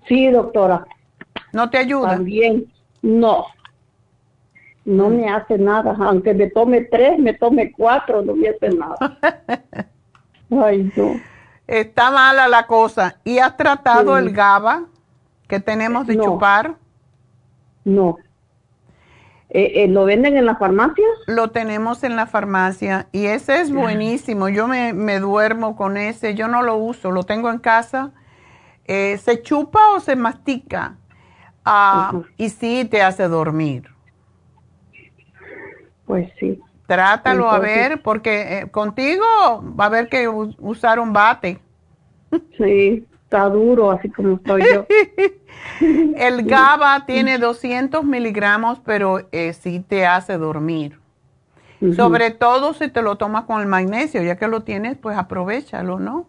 Sí, 0.06 0.28
doctora. 0.28 0.86
¿No 1.52 1.70
te 1.70 1.78
ayuda? 1.78 2.10
También, 2.10 2.72
no. 3.02 3.46
No 4.84 5.08
me 5.08 5.28
hace 5.28 5.58
nada. 5.58 5.96
Aunque 6.00 6.34
me 6.34 6.50
tome 6.50 6.82
tres, 6.82 7.18
me 7.18 7.34
tome 7.34 7.72
cuatro, 7.72 8.22
no 8.22 8.34
me 8.34 8.48
hace 8.48 8.70
nada. 8.70 8.96
Ay, 10.50 10.90
no. 10.96 11.20
Está 11.66 12.10
mala 12.10 12.48
la 12.48 12.66
cosa. 12.66 13.16
¿Y 13.22 13.38
has 13.38 13.56
tratado 13.56 14.16
el 14.16 14.32
GABA 14.32 14.84
que 15.46 15.60
tenemos 15.60 16.06
de 16.06 16.16
chupar? 16.16 16.76
No. 17.88 18.18
Eh, 19.48 19.84
eh, 19.84 19.88
¿Lo 19.88 20.04
venden 20.04 20.36
en 20.36 20.44
la 20.44 20.56
farmacia? 20.56 21.06
Lo 21.26 21.50
tenemos 21.50 22.04
en 22.04 22.16
la 22.16 22.26
farmacia 22.26 23.08
y 23.12 23.26
ese 23.26 23.62
es 23.62 23.72
buenísimo. 23.72 24.50
Yo 24.50 24.68
me, 24.68 24.92
duermo 25.20 25.74
con 25.74 25.96
ese, 25.96 26.34
yo 26.34 26.48
no 26.48 26.62
lo 26.62 26.76
uso, 26.76 27.10
lo 27.10 27.22
tengo 27.22 27.50
en 27.50 27.58
casa. 27.58 28.12
Eh, 28.84 29.16
¿Se 29.16 29.40
chupa 29.40 29.80
o 29.96 30.00
se 30.00 30.16
mastica? 30.16 30.98
Ah, 31.64 32.12
y 32.36 32.50
sí 32.50 32.86
te 32.90 33.02
hace 33.02 33.26
dormir. 33.26 33.88
Pues 36.04 36.30
sí. 36.38 36.60
Trátalo 36.86 37.50
a 37.50 37.58
ver, 37.58 38.02
porque 38.02 38.68
contigo 38.70 39.24
va 39.78 39.84
a 39.84 39.86
haber 39.86 40.08
que 40.08 40.28
usar 40.28 40.98
un 40.98 41.12
bate. 41.12 41.58
Sí, 42.58 43.06
está 43.28 43.46
duro, 43.50 43.90
así 43.90 44.08
como 44.08 44.36
estoy 44.36 44.62
yo. 44.72 44.86
El 46.16 46.44
GABA 46.44 47.04
tiene 47.04 47.36
200 47.36 48.02
miligramos, 48.02 48.80
pero 48.82 49.28
eh, 49.32 49.52
sí 49.52 49.84
te 49.86 50.06
hace 50.06 50.38
dormir. 50.38 50.98
Sobre 51.94 52.30
todo 52.30 52.72
si 52.72 52.88
te 52.88 53.02
lo 53.02 53.16
tomas 53.16 53.44
con 53.44 53.60
el 53.60 53.68
magnesio, 53.68 54.22
ya 54.22 54.36
que 54.36 54.48
lo 54.48 54.62
tienes, 54.62 54.96
pues 54.96 55.16
aprovechalo, 55.16 56.00
¿no? 56.00 56.26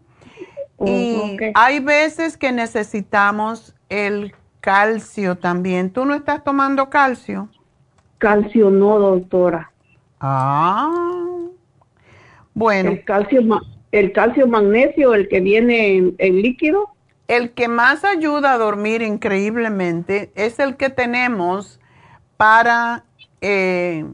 y 0.86 1.38
hay 1.56 1.80
veces 1.80 2.38
que 2.38 2.52
necesitamos 2.52 3.74
el 3.90 4.36
calcio 4.62 5.38
también. 5.38 5.92
¿Tú 5.92 6.06
no 6.06 6.14
estás 6.14 6.44
tomando 6.44 6.90
calcio? 6.90 7.50
Calcio 8.18 8.70
no, 8.70 9.00
doctora. 9.00 9.72
Ah. 10.20 10.92
Bueno. 12.54 12.92
El 12.92 13.04
calcio, 13.04 13.42
el 13.92 14.12
calcio 14.12 14.48
magnesio, 14.48 15.14
el 15.14 15.28
que 15.28 15.42
viene 15.42 16.14
en, 16.18 16.42
líquido. 16.42 16.90
El 17.28 17.52
que 17.52 17.68
más 17.68 18.04
ayuda 18.04 18.54
a 18.54 18.58
dormir 18.58 19.02
increíblemente 19.02 20.32
es 20.36 20.60
el 20.60 20.78
que 20.78 20.90
tenemos 20.90 21.80
para 22.38 23.04
eh, 23.42 24.06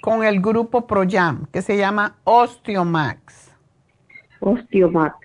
con 0.00 0.24
el 0.24 0.40
grupo 0.40 0.86
ProYam, 0.86 1.46
que 1.52 1.62
se 1.62 1.76
llama 1.76 2.16
Osteomax. 2.24 3.52
Osteomax. 4.40 5.16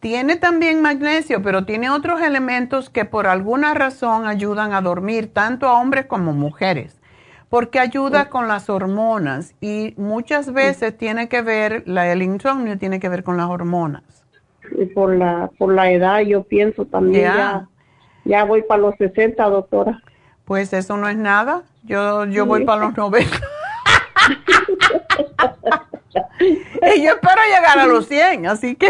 Tiene 0.00 0.36
también 0.36 0.82
magnesio, 0.82 1.42
pero 1.42 1.64
tiene 1.64 1.88
otros 1.90 2.20
elementos 2.20 2.90
que 2.90 3.04
por 3.04 3.28
alguna 3.28 3.72
razón 3.72 4.26
ayudan 4.26 4.72
a 4.72 4.80
dormir 4.80 5.32
tanto 5.32 5.68
a 5.68 5.78
hombres 5.78 6.06
como 6.06 6.32
mujeres, 6.32 7.00
porque 7.52 7.78
ayuda 7.78 8.30
con 8.30 8.48
las 8.48 8.70
hormonas 8.70 9.54
y 9.60 9.92
muchas 9.98 10.54
veces 10.54 10.96
tiene 10.96 11.28
que 11.28 11.42
ver, 11.42 11.82
la, 11.84 12.10
el 12.10 12.22
insomnio 12.22 12.78
tiene 12.78 12.98
que 12.98 13.10
ver 13.10 13.22
con 13.22 13.36
las 13.36 13.50
hormonas. 13.50 14.24
Y 14.78 14.86
por 14.86 15.14
la, 15.14 15.50
por 15.58 15.74
la 15.74 15.90
edad 15.90 16.20
yo 16.20 16.44
pienso 16.44 16.86
también 16.86 17.24
ya, 17.24 17.68
ya 18.24 18.44
voy 18.44 18.62
para 18.62 18.80
los 18.80 18.94
60, 18.96 19.44
doctora. 19.50 20.00
Pues 20.46 20.72
eso 20.72 20.96
no 20.96 21.10
es 21.10 21.16
nada, 21.18 21.64
yo, 21.82 22.24
yo 22.24 22.46
voy 22.46 22.64
para 22.64 22.86
los 22.86 22.96
90. 22.96 23.28
y 26.40 27.04
yo 27.04 27.10
espero 27.10 27.42
llegar 27.54 27.78
a 27.80 27.86
los 27.86 28.08
100, 28.08 28.46
así 28.46 28.76
que... 28.76 28.88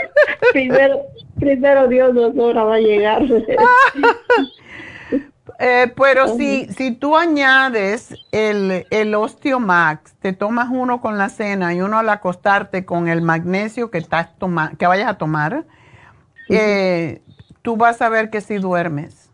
primero, 0.52 1.02
primero 1.38 1.86
Dios 1.86 2.14
doctora 2.14 2.64
va 2.64 2.76
a 2.76 2.80
llegar. 2.80 3.24
Eh, 5.62 5.92
pero 5.94 6.26
si, 6.38 6.64
si 6.68 6.92
tú 6.92 7.18
añades 7.18 8.14
el, 8.32 8.86
el 8.88 9.14
Osteomax, 9.14 10.14
te 10.14 10.32
tomas 10.32 10.68
uno 10.70 11.02
con 11.02 11.18
la 11.18 11.28
cena 11.28 11.74
y 11.74 11.82
uno 11.82 11.98
al 11.98 12.08
acostarte 12.08 12.86
con 12.86 13.08
el 13.08 13.20
magnesio 13.20 13.90
que, 13.90 13.98
estás 13.98 14.34
toma, 14.38 14.72
que 14.78 14.86
vayas 14.86 15.10
a 15.10 15.18
tomar, 15.18 15.66
eh, 16.48 17.20
tú 17.60 17.76
vas 17.76 18.00
a 18.00 18.08
ver 18.08 18.30
que 18.30 18.40
si 18.40 18.56
duermes. 18.56 19.30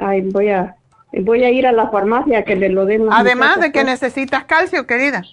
Ay, 0.00 0.20
voy 0.20 0.50
a, 0.50 0.76
voy 1.12 1.42
a 1.42 1.50
ir 1.50 1.66
a 1.66 1.72
la 1.72 1.88
farmacia 1.90 2.44
que 2.44 2.54
le 2.54 2.68
lo 2.68 2.84
den. 2.84 3.08
Además 3.10 3.58
de 3.58 3.72
que 3.72 3.80
pues. 3.80 3.86
necesitas 3.86 4.44
calcio, 4.44 4.86
querida. 4.86 5.24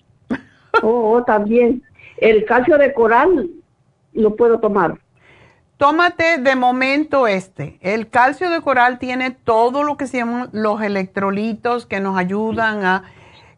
Oh, 0.81 1.11
oh, 1.13 1.23
también. 1.23 1.83
El 2.17 2.45
calcio 2.45 2.79
de 2.79 2.91
coral 2.91 3.51
lo 4.13 4.35
puedo 4.35 4.59
tomar. 4.59 4.97
Tómate 5.77 6.37
de 6.37 6.55
momento 6.55 7.27
este. 7.27 7.77
El 7.81 8.09
calcio 8.09 8.49
de 8.49 8.61
coral 8.61 8.99
tiene 8.99 9.31
todo 9.31 9.83
lo 9.83 9.97
que 9.97 10.07
se 10.07 10.17
llaman 10.17 10.49
los 10.51 10.81
electrolitos 10.81 11.85
que 11.85 11.99
nos 11.99 12.17
ayudan 12.17 12.85
a... 12.85 13.03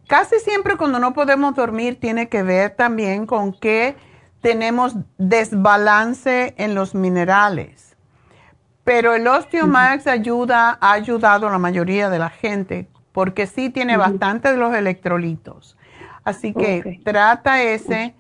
Casi 0.08 0.40
siempre 0.40 0.78
cuando 0.78 1.00
no 1.00 1.14
podemos 1.14 1.56
dormir 1.56 2.00
tiene 2.00 2.30
que 2.30 2.44
ver 2.44 2.76
también 2.76 3.26
con 3.26 3.54
que 3.54 3.96
tenemos 4.42 4.96
desbalance 5.18 6.54
en 6.58 6.76
los 6.76 6.94
minerales. 6.94 7.96
Pero 8.84 9.16
el 9.16 9.28
Osteomax 9.28 10.06
ayuda, 10.06 10.78
ha 10.80 10.92
ayudado 10.92 11.48
a 11.48 11.52
la 11.52 11.58
mayoría 11.58 12.10
de 12.10 12.20
la 12.20 12.30
gente 12.30 12.88
porque 13.12 13.48
sí 13.48 13.70
tiene 13.70 13.98
bastante 13.98 14.52
de 14.52 14.58
los 14.58 14.76
electrolitos. 14.76 15.76
Así 16.24 16.54
que 16.54 17.02
trata 17.04 17.64
ese 17.64 18.14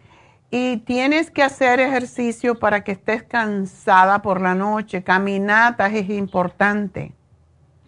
y 0.51 0.77
tienes 0.77 1.31
que 1.31 1.43
hacer 1.43 1.79
ejercicio 1.79 2.55
para 2.55 2.83
que 2.83 2.93
estés 2.93 3.23
cansada 3.23 4.21
por 4.21 4.41
la 4.41 4.55
noche. 4.55 5.03
Caminatas 5.03 5.93
es 5.93 6.09
importante. 6.09 7.11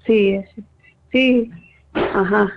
Sí, 0.05 0.39
sí, 1.11 1.51
ajá. 1.93 2.51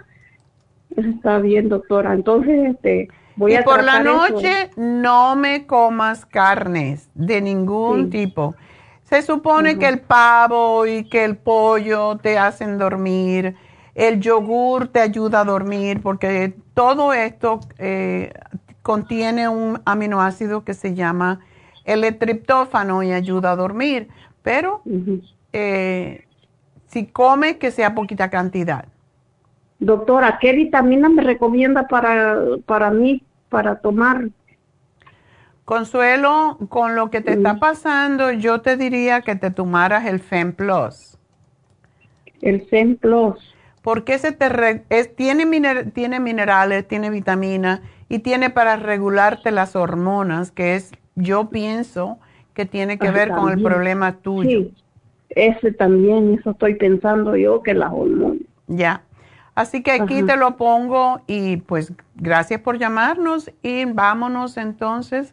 está 0.96 1.38
bien, 1.38 1.68
doctora. 1.68 2.14
Entonces, 2.14 2.74
este, 2.74 3.08
voy 3.36 3.54
y 3.54 3.62
por 3.62 3.84
la 3.84 4.00
noche 4.00 4.70
no 4.76 5.36
me 5.36 5.66
comas 5.66 6.26
carnes 6.26 7.08
de 7.14 7.40
ningún 7.40 8.10
tipo. 8.10 8.54
Se 9.04 9.22
supone 9.22 9.78
que 9.78 9.88
el 9.88 10.00
pavo 10.00 10.86
y 10.86 11.08
que 11.08 11.24
el 11.24 11.36
pollo 11.36 12.16
te 12.18 12.38
hacen 12.38 12.78
dormir 12.78 13.56
el 13.94 14.20
yogur 14.20 14.88
te 14.88 15.00
ayuda 15.00 15.40
a 15.40 15.44
dormir 15.44 16.00
porque 16.00 16.54
todo 16.74 17.12
esto 17.12 17.60
eh, 17.78 18.32
contiene 18.82 19.48
un 19.48 19.80
aminoácido 19.84 20.64
que 20.64 20.74
se 20.74 20.94
llama 20.94 21.40
el 21.84 22.16
triptófano 22.18 23.02
y 23.02 23.12
ayuda 23.12 23.52
a 23.52 23.56
dormir. 23.56 24.08
Pero 24.42 24.82
eh, 25.52 26.24
si 26.86 27.06
come, 27.06 27.58
que 27.58 27.70
sea 27.70 27.94
poquita 27.94 28.30
cantidad. 28.30 28.86
Doctora, 29.78 30.38
¿qué 30.40 30.52
vitamina 30.52 31.08
me 31.08 31.22
recomienda 31.22 31.88
para, 31.88 32.38
para 32.66 32.90
mí, 32.90 33.22
para 33.48 33.76
tomar? 33.80 34.28
Consuelo, 35.64 36.58
con 36.68 36.96
lo 36.96 37.10
que 37.10 37.20
te 37.20 37.32
está 37.32 37.58
pasando, 37.58 38.32
yo 38.32 38.60
te 38.60 38.76
diría 38.76 39.22
que 39.22 39.36
te 39.36 39.50
tomaras 39.50 40.06
el 40.06 40.20
FEM 40.20 40.52
Plus. 40.52 41.16
El 42.42 42.62
FEM 42.62 42.96
Plus 42.96 43.54
porque 43.82 44.14
ese 44.14 44.32
te 44.32 45.06
tiene, 45.16 45.84
tiene 45.86 46.20
minerales, 46.20 46.86
tiene 46.86 47.10
vitaminas 47.10 47.80
y 48.10 48.18
tiene 48.18 48.50
para 48.50 48.76
regularte 48.76 49.52
las 49.52 49.76
hormonas, 49.76 50.50
que 50.50 50.74
es, 50.74 50.90
yo 51.14 51.48
pienso, 51.48 52.18
que 52.54 52.66
tiene 52.66 52.98
que 52.98 53.10
ver 53.12 53.30
con 53.30 53.52
el 53.52 53.62
problema 53.62 54.16
tuyo. 54.16 54.50
Sí, 54.50 54.74
ese 55.30 55.72
también, 55.72 56.34
eso 56.34 56.50
estoy 56.50 56.74
pensando 56.74 57.36
yo, 57.36 57.62
que 57.62 57.72
las 57.72 57.92
hormonas. 57.92 58.42
Ya. 58.66 59.04
Así 59.54 59.84
que 59.84 59.92
aquí 59.92 60.24
te 60.24 60.36
lo 60.36 60.56
pongo 60.56 61.20
y 61.28 61.58
pues 61.58 61.92
gracias 62.16 62.60
por 62.60 62.78
llamarnos 62.78 63.52
y 63.62 63.84
vámonos 63.84 64.56
entonces 64.56 65.32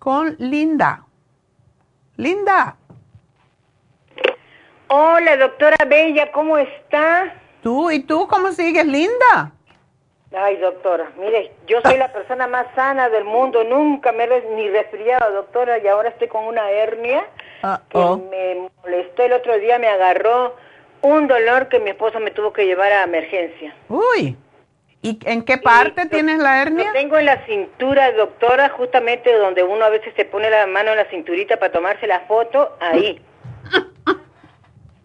con 0.00 0.34
Linda. 0.38 1.04
Linda. 2.16 2.76
Hola, 4.88 5.36
doctora 5.36 5.76
Bella, 5.88 6.32
¿cómo 6.32 6.58
está? 6.58 7.34
¿Tú 7.62 7.90
y 7.92 8.00
tú 8.00 8.26
cómo 8.28 8.50
sigues, 8.50 8.86
linda? 8.86 9.52
Ay, 10.38 10.58
doctora, 10.58 11.10
mire, 11.16 11.50
yo 11.66 11.80
soy 11.82 11.96
la 11.96 12.12
persona 12.12 12.46
más 12.46 12.66
sana 12.74 13.08
del 13.08 13.24
mundo, 13.24 13.64
nunca 13.64 14.12
me 14.12 14.24
he 14.24 14.42
ni 14.54 14.68
resfriado, 14.68 15.32
doctora, 15.32 15.78
y 15.78 15.86
ahora 15.86 16.10
estoy 16.10 16.28
con 16.28 16.44
una 16.44 16.70
hernia 16.70 17.24
que 17.88 17.98
me 18.30 18.68
molestó 18.82 19.22
el 19.22 19.32
otro 19.32 19.58
día, 19.58 19.78
me 19.78 19.88
agarró 19.88 20.54
un 21.00 21.26
dolor 21.26 21.68
que 21.68 21.80
mi 21.80 21.88
esposo 21.88 22.20
me 22.20 22.32
tuvo 22.32 22.52
que 22.52 22.66
llevar 22.66 22.92
a 22.92 23.04
emergencia. 23.04 23.74
Uy, 23.88 24.36
¿y 25.00 25.18
en 25.24 25.42
qué 25.42 25.56
parte 25.56 26.04
tienes 26.04 26.38
la 26.38 26.60
hernia? 26.60 26.88
Lo 26.88 26.92
tengo 26.92 27.16
en 27.16 27.24
la 27.24 27.46
cintura, 27.46 28.12
doctora, 28.12 28.68
justamente 28.68 29.32
donde 29.38 29.62
uno 29.62 29.86
a 29.86 29.88
veces 29.88 30.12
se 30.16 30.26
pone 30.26 30.50
la 30.50 30.66
mano 30.66 30.90
en 30.90 30.98
la 30.98 31.06
cinturita 31.06 31.56
para 31.56 31.72
tomarse 31.72 32.06
la 32.06 32.20
foto, 32.20 32.76
ahí. 32.80 33.22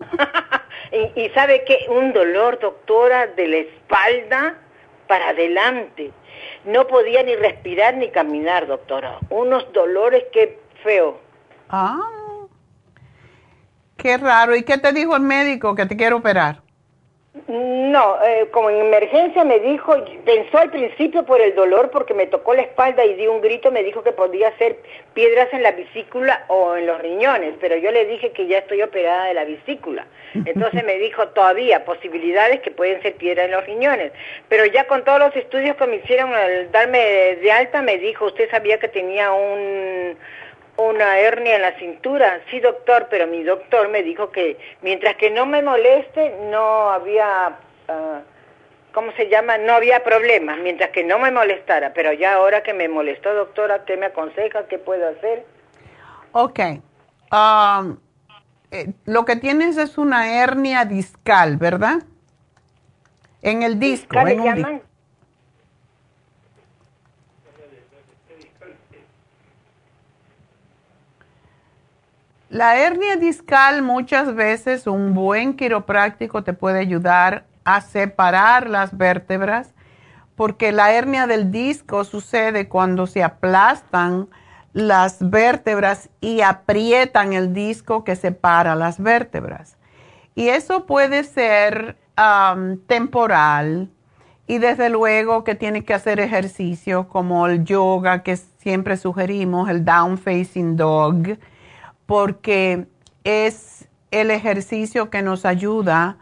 Y, 1.16 1.30
sabe 1.30 1.64
que 1.64 1.86
un 1.88 2.12
dolor, 2.12 2.60
doctora, 2.60 3.28
de 3.28 3.48
la 3.48 3.58
espalda 3.58 4.58
para 5.12 5.32
adelante. 5.32 6.10
No 6.64 6.88
podía 6.88 7.22
ni 7.22 7.36
respirar 7.36 7.98
ni 7.98 8.12
caminar, 8.12 8.66
doctora. 8.66 9.20
Unos 9.30 9.74
dolores 9.74 10.24
que 10.32 10.58
feo. 10.86 11.20
Ah, 11.68 12.48
qué 13.98 14.16
raro. 14.16 14.56
¿Y 14.56 14.64
qué 14.64 14.78
te 14.78 14.94
dijo 14.94 15.14
el 15.18 15.22
médico 15.22 15.76
que 15.76 15.86
te 15.86 15.98
quiere 15.98 16.16
operar? 16.16 16.62
No, 17.52 18.16
eh, 18.24 18.48
como 18.52 18.70
en 18.70 18.78
emergencia 18.78 19.44
me 19.44 19.60
dijo, 19.60 19.94
pensó 20.24 20.58
al 20.58 20.72
principio 20.72 21.26
por 21.26 21.42
el 21.42 21.54
dolor 21.54 21.90
porque 21.92 22.14
me 22.14 22.26
tocó 22.28 22.54
la 22.54 22.62
espalda 22.62 23.04
y 23.04 23.16
di 23.16 23.28
un 23.28 23.42
grito, 23.42 23.72
me 23.72 23.84
dijo 23.84 24.04
que 24.04 24.14
podía 24.14 24.58
ser 24.58 24.78
piedras 25.14 25.50
en 25.52 25.62
la 25.62 25.74
vesícula 25.74 26.46
o 26.48 26.78
en 26.78 26.88
los 26.88 27.02
riñones, 27.02 27.56
pero 27.60 27.76
yo 27.76 27.92
le 27.92 28.06
dije 28.06 28.32
que 28.32 28.48
ya 28.48 28.60
estoy 28.60 28.82
operada 28.82 29.26
de 29.26 29.34
la 29.34 29.44
vesícula. 29.44 30.08
Entonces 30.34 30.86
me 30.86 30.98
dijo 30.98 31.28
todavía 31.28 31.84
posibilidades 31.84 32.62
que 32.62 32.72
pueden 32.72 33.02
ser 33.02 33.16
piedras 33.16 33.48
en 33.48 33.52
los 33.52 33.66
riñones, 33.66 34.14
pero 34.48 34.66
ya 34.66 34.88
con 34.88 35.04
todos 35.04 35.20
los 35.20 35.36
estudios 35.36 35.76
que 35.76 35.88
me 35.88 35.98
hicieron 35.98 36.34
al 36.34 36.72
darme 36.72 37.36
de 37.36 37.52
alta 37.52 37.82
me 37.82 37.98
dijo, 37.98 38.28
usted 38.28 38.50
sabía 38.50 38.80
que 38.80 38.88
tenía 38.88 39.34
un 39.34 40.16
una 40.88 41.20
hernia 41.20 41.56
en 41.56 41.62
la 41.62 41.78
cintura. 41.78 42.42
Sí, 42.50 42.60
doctor, 42.60 43.08
pero 43.10 43.28
mi 43.28 43.44
doctor 43.44 43.90
me 43.90 44.04
dijo 44.04 44.32
que 44.32 44.58
mientras 44.82 45.16
que 45.16 45.30
no 45.30 45.46
me 45.46 45.62
moleste, 45.62 46.36
no 46.50 46.90
había, 46.90 47.58
uh, 47.88 48.94
¿cómo 48.94 49.12
se 49.14 49.30
llama? 49.30 49.58
No 49.58 49.74
había 49.74 50.04
problema, 50.04 50.56
mientras 50.58 50.92
que 50.92 51.04
no 51.04 51.20
me 51.20 51.32
molestara. 51.32 51.94
Pero 51.94 52.14
ya 52.14 52.34
ahora 52.34 52.64
que 52.64 52.74
me 52.74 52.88
molestó, 52.88 53.34
doctora, 53.34 53.86
¿qué 53.86 53.98
me 53.98 54.08
aconseja? 54.08 54.68
¿Qué 54.68 54.78
puedo 54.78 55.08
hacer? 55.10 55.46
Ok. 56.32 56.60
Um, 57.32 57.98
eh, 58.72 58.94
lo 59.06 59.26
que 59.26 59.36
tienes 59.36 59.78
es 59.78 59.98
una 59.98 60.42
hernia 60.42 60.86
discal, 60.86 61.58
¿verdad? 61.58 62.04
En 63.42 63.64
el 63.64 63.80
disco. 63.80 64.18
En 64.20 64.82
La 72.52 72.76
hernia 72.76 73.16
discal 73.16 73.82
muchas 73.82 74.36
veces 74.36 74.86
un 74.86 75.14
buen 75.14 75.54
quiropráctico 75.54 76.44
te 76.44 76.52
puede 76.52 76.80
ayudar 76.80 77.46
a 77.64 77.80
separar 77.80 78.70
las 78.70 78.98
vértebras 78.98 79.74
porque 80.36 80.74
la 80.74 80.92
hernia 80.92 81.28
del 81.28 81.50
disco 81.50 82.04
sucede 82.04 82.68
cuando 82.68 83.08
se 83.08 83.24
aplastan 83.24 84.28
las 84.74 85.30
vértebras 85.30 86.10
y 86.20 86.42
aprietan 86.42 87.32
el 87.32 87.54
disco 87.54 88.04
que 88.04 88.18
separa 88.18 88.76
las 88.76 89.00
vértebras. 89.00 89.78
Y 90.36 90.50
eso 90.50 90.86
puede 90.86 91.24
ser 91.24 91.96
temporal 92.88 93.90
y 94.46 94.58
desde 94.58 94.90
luego 94.90 95.46
que 95.46 95.56
tiene 95.56 95.86
que 95.86 95.94
hacer 95.94 96.20
ejercicio 96.20 97.08
como 97.08 97.48
el 97.48 97.64
yoga 97.64 98.24
que 98.24 98.36
siempre 98.36 98.98
sugerimos, 98.98 99.70
el 99.70 99.86
down 99.86 100.18
facing 100.18 100.76
dog, 100.76 101.38
porque 102.12 102.88
es 103.24 103.88
el 104.12 104.32
ejercicio 104.32 105.10
que 105.10 105.22
nos 105.22 105.46
ayuda 105.46 106.18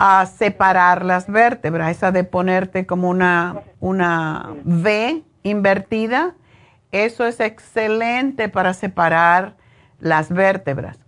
a 0.00 0.26
separar 0.26 1.04
las 1.04 1.30
vértebras, 1.30 1.92
esa 1.92 2.10
de 2.10 2.24
ponerte 2.24 2.86
como 2.86 3.08
una, 3.08 3.62
una 3.78 4.56
V 4.64 5.22
invertida, 5.44 6.34
eso 6.90 7.24
es 7.24 7.38
excelente 7.38 8.48
para 8.48 8.74
separar 8.74 9.54
las 10.00 10.32
vértebras. 10.32 10.98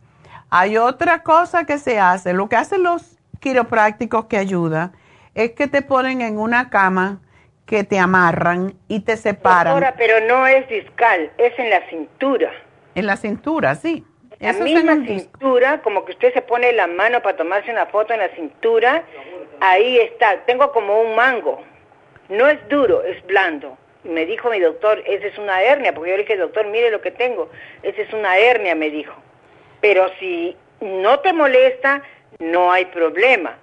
Hay 0.49 0.77
otra 0.77 1.25
cosa 1.25 1.65
que 1.65 1.79
se 1.79 1.99
hace, 1.99 2.33
lo 2.33 2.49
que 2.49 2.55
hacen 2.55 2.85
los 2.85 3.19
quiroprácticos 3.41 4.27
que 4.27 4.37
ayuda, 4.37 4.93
es 5.35 5.51
que 5.55 5.67
te 5.67 5.83
ponen 5.83 6.21
en 6.21 6.39
una 6.39 6.71
cama 6.71 7.19
que 7.67 7.83
te 7.83 7.99
amarran 7.99 8.75
y 8.87 9.01
te 9.01 9.17
separan. 9.17 9.75
Doctora, 9.75 9.97
pero 9.99 10.25
no 10.29 10.47
es 10.47 10.69
discal, 10.69 11.33
es 11.37 11.59
en 11.59 11.69
la 11.69 11.81
cintura. 11.89 12.53
En 12.95 13.07
la 13.07 13.17
cintura, 13.17 13.75
sí. 13.75 14.05
La 14.41 14.55
misma 14.55 15.05
cintura, 15.05 15.83
como 15.83 16.07
que 16.07 16.13
usted 16.13 16.33
se 16.33 16.41
pone 16.41 16.73
la 16.73 16.87
mano 16.87 17.21
para 17.21 17.37
tomarse 17.37 17.71
una 17.71 17.87
foto 17.87 18.15
en 18.15 18.21
la 18.21 18.31
cintura, 18.31 19.05
ahí 19.61 19.99
está. 19.99 20.39
Tengo 20.47 20.73
como 20.73 20.99
un 21.01 21.15
mango. 21.15 21.63
No 22.31 22.49
es 22.49 22.59
duro, 22.69 23.05
es 23.05 23.25
blando. 23.27 23.77
Y 24.03 24.09
me 24.09 24.25
dijo 24.25 24.49
mi 24.49 24.59
doctor, 24.59 25.03
esa 25.07 25.27
es 25.27 25.37
una 25.37 25.63
hernia, 25.63 25.95
porque 25.95 26.11
yo 26.11 26.17
le 26.17 26.23
dije, 26.23 26.39
doctor, 26.39 26.67
mire 26.69 26.91
lo 26.91 27.03
que 27.03 27.11
tengo. 27.11 27.51
Esa 27.83 28.01
es 28.01 28.13
una 28.15 28.39
hernia, 28.39 28.75
me 28.75 28.89
dijo. 28.89 29.13
Pero 29.83 30.09
si 30.19 30.57
no 30.81 31.21
te 31.21 31.35
molesta, 31.35 32.03
no 32.39 32.73
hay 32.73 32.87
problema. 32.87 33.59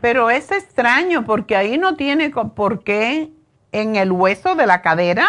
Pero 0.00 0.30
es 0.30 0.50
extraño 0.50 1.26
porque 1.26 1.56
ahí 1.56 1.76
no 1.76 1.96
tiene 1.96 2.30
por 2.30 2.84
qué 2.84 3.28
en 3.72 3.96
el 3.96 4.12
hueso 4.12 4.54
de 4.54 4.66
la 4.66 4.80
cadera. 4.80 5.28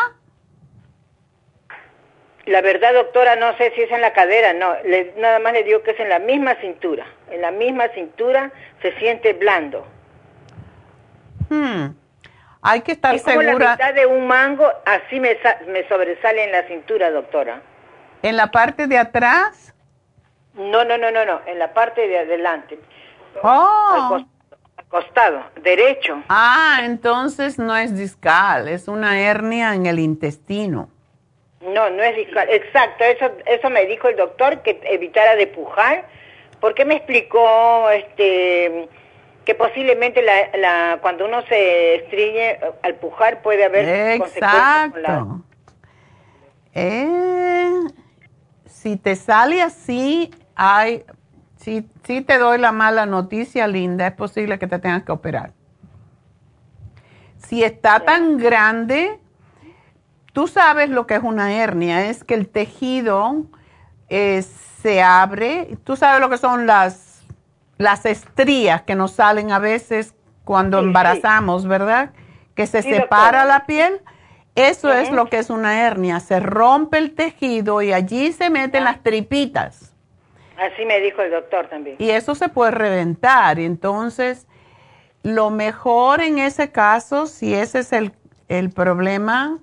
La 2.48 2.62
verdad, 2.62 2.94
doctora, 2.94 3.36
no 3.36 3.56
sé 3.58 3.72
si 3.76 3.82
es 3.82 3.92
en 3.92 4.02
la 4.02 4.14
cadera, 4.14 4.54
no. 4.54 4.74
nada 5.18 5.40
más 5.40 5.54
le 5.54 5.64
digo 5.64 5.84
que 5.84 5.92
es 5.92 6.00
en 6.00 6.10
la 6.10 6.20
misma 6.20 6.56
cintura. 6.56 7.06
En 7.30 7.42
la 7.42 7.52
misma 7.52 7.90
cintura 7.90 8.52
se 8.82 8.98
siente 9.00 9.34
blando. 9.34 9.86
Hmm. 11.50 11.88
Hay 12.62 12.82
que 12.82 12.94
estar 12.94 13.14
es 13.16 13.24
como 13.24 13.42
la 13.42 13.54
mitad 13.54 13.94
de 13.94 14.06
un 14.06 14.28
mango, 14.28 14.66
así 14.86 15.20
me, 15.20 15.38
me 15.68 15.88
sobresale 15.88 16.46
en 16.46 16.52
la 16.52 16.64
cintura, 16.64 17.12
doctora. 17.12 17.62
¿En 18.24 18.36
la 18.36 18.48
parte 18.48 18.88
de 18.88 18.98
atrás? 18.98 19.74
No, 20.54 20.84
no, 20.84 20.98
no, 20.98 21.12
no, 21.12 21.26
no, 21.26 21.42
en 21.46 21.60
la 21.60 21.74
parte 21.74 22.08
de 22.08 22.20
adelante. 22.20 22.80
Oh. 23.44 24.16
Al, 24.16 24.26
costado, 24.90 25.44
derecho. 25.62 26.24
Ah, 26.30 26.80
entonces 26.84 27.60
no 27.60 27.76
es 27.76 27.96
discal, 27.96 28.70
es 28.70 28.88
una 28.88 29.20
hernia 29.20 29.76
en 29.76 29.86
el 29.86 30.00
intestino. 30.00 30.90
No, 31.68 31.90
no 31.90 32.04
es 32.04 32.16
discal. 32.16 32.50
Exacto, 32.50 33.04
eso, 33.04 33.32
eso 33.46 33.70
me 33.70 33.86
dijo 33.86 34.08
el 34.08 34.16
doctor, 34.16 34.62
que 34.62 34.80
evitara 34.84 35.36
de 35.36 35.48
pujar, 35.48 36.06
porque 36.60 36.86
me 36.86 36.96
explicó 36.96 37.90
este 37.90 38.90
que 39.48 39.56
posiblemente 39.56 40.22
la, 40.22 40.58
la, 40.58 41.00
cuando 41.02 41.24
uno 41.24 41.42
se 41.44 41.96
estrille 41.96 42.60
al 42.84 42.96
pujar 42.96 43.42
puede 43.42 43.64
haber 43.64 44.20
Exacto. 44.22 45.42
Eh, 46.74 47.80
si 48.66 48.98
te 48.98 49.16
sale 49.16 49.62
así, 49.62 50.32
hay, 50.54 51.06
si, 51.56 51.82
te 51.82 52.38
doy 52.38 52.58
la 52.58 52.74
mala 52.74 53.06
noticia, 53.06 53.68
Linda, 53.68 54.08
es 54.08 54.14
posible 54.14 54.60
que 54.60 54.68
te 54.68 54.80
tengas 54.80 55.04
que 55.04 55.14
operar. 55.14 55.54
Si 57.38 57.64
está 57.64 58.02
tan 58.02 58.38
grande, 58.38 59.18
tú 60.38 60.46
sabes 60.46 60.92
lo 60.92 61.08
que 61.08 61.16
es 61.16 61.24
una 61.24 61.52
hernia, 61.52 62.12
es 62.12 62.24
que 62.24 62.36
el 62.36 62.48
tejido 62.48 63.46
eh, 64.08 64.44
se 64.44 65.02
abre, 65.02 65.80
tú 65.84 65.96
sabes 65.96 66.22
lo 66.22 66.30
que 66.30 66.38
son 66.38 66.68
las, 66.68 67.26
las 67.80 68.06
estrías 68.06 68.84
que 68.84 68.94
nos 68.94 69.14
salen 69.14 69.52
a 69.52 69.58
veces 69.58 70.14
cuando 70.44 70.78
embarazamos, 70.78 71.68
¿verdad? 71.68 72.12
Que 72.54 72.68
se 72.68 72.84
separa 72.84 73.46
la 73.46 73.66
piel. 73.66 74.00
Eso 74.54 74.94
es 74.94 75.10
lo 75.10 75.26
que 75.26 75.40
es 75.40 75.50
una 75.50 75.82
hernia, 75.88 76.20
se 76.20 76.40
rompe 76.40 77.00
el 77.00 77.16
tejido 77.16 77.82
y 77.82 77.92
allí 77.92 78.32
se 78.32 78.52
meten 78.52 78.84
las 78.84 79.02
tripitas. 79.02 79.96
Así 80.56 80.86
me 80.86 81.00
dijo 81.00 81.24
el 81.24 81.32
doctor 81.32 81.66
también. 81.68 81.96
Y 81.98 82.12
eso 82.12 82.36
se 82.36 82.48
puede 82.50 82.70
reventar. 82.70 83.58
Entonces, 83.58 84.46
lo 85.24 85.50
mejor 85.50 86.22
en 86.22 86.38
ese 86.38 86.72
caso, 86.72 87.26
si 87.26 87.56
ese 87.56 87.80
es 87.80 87.92
el, 87.92 88.12
el 88.50 88.70
problema, 88.70 89.62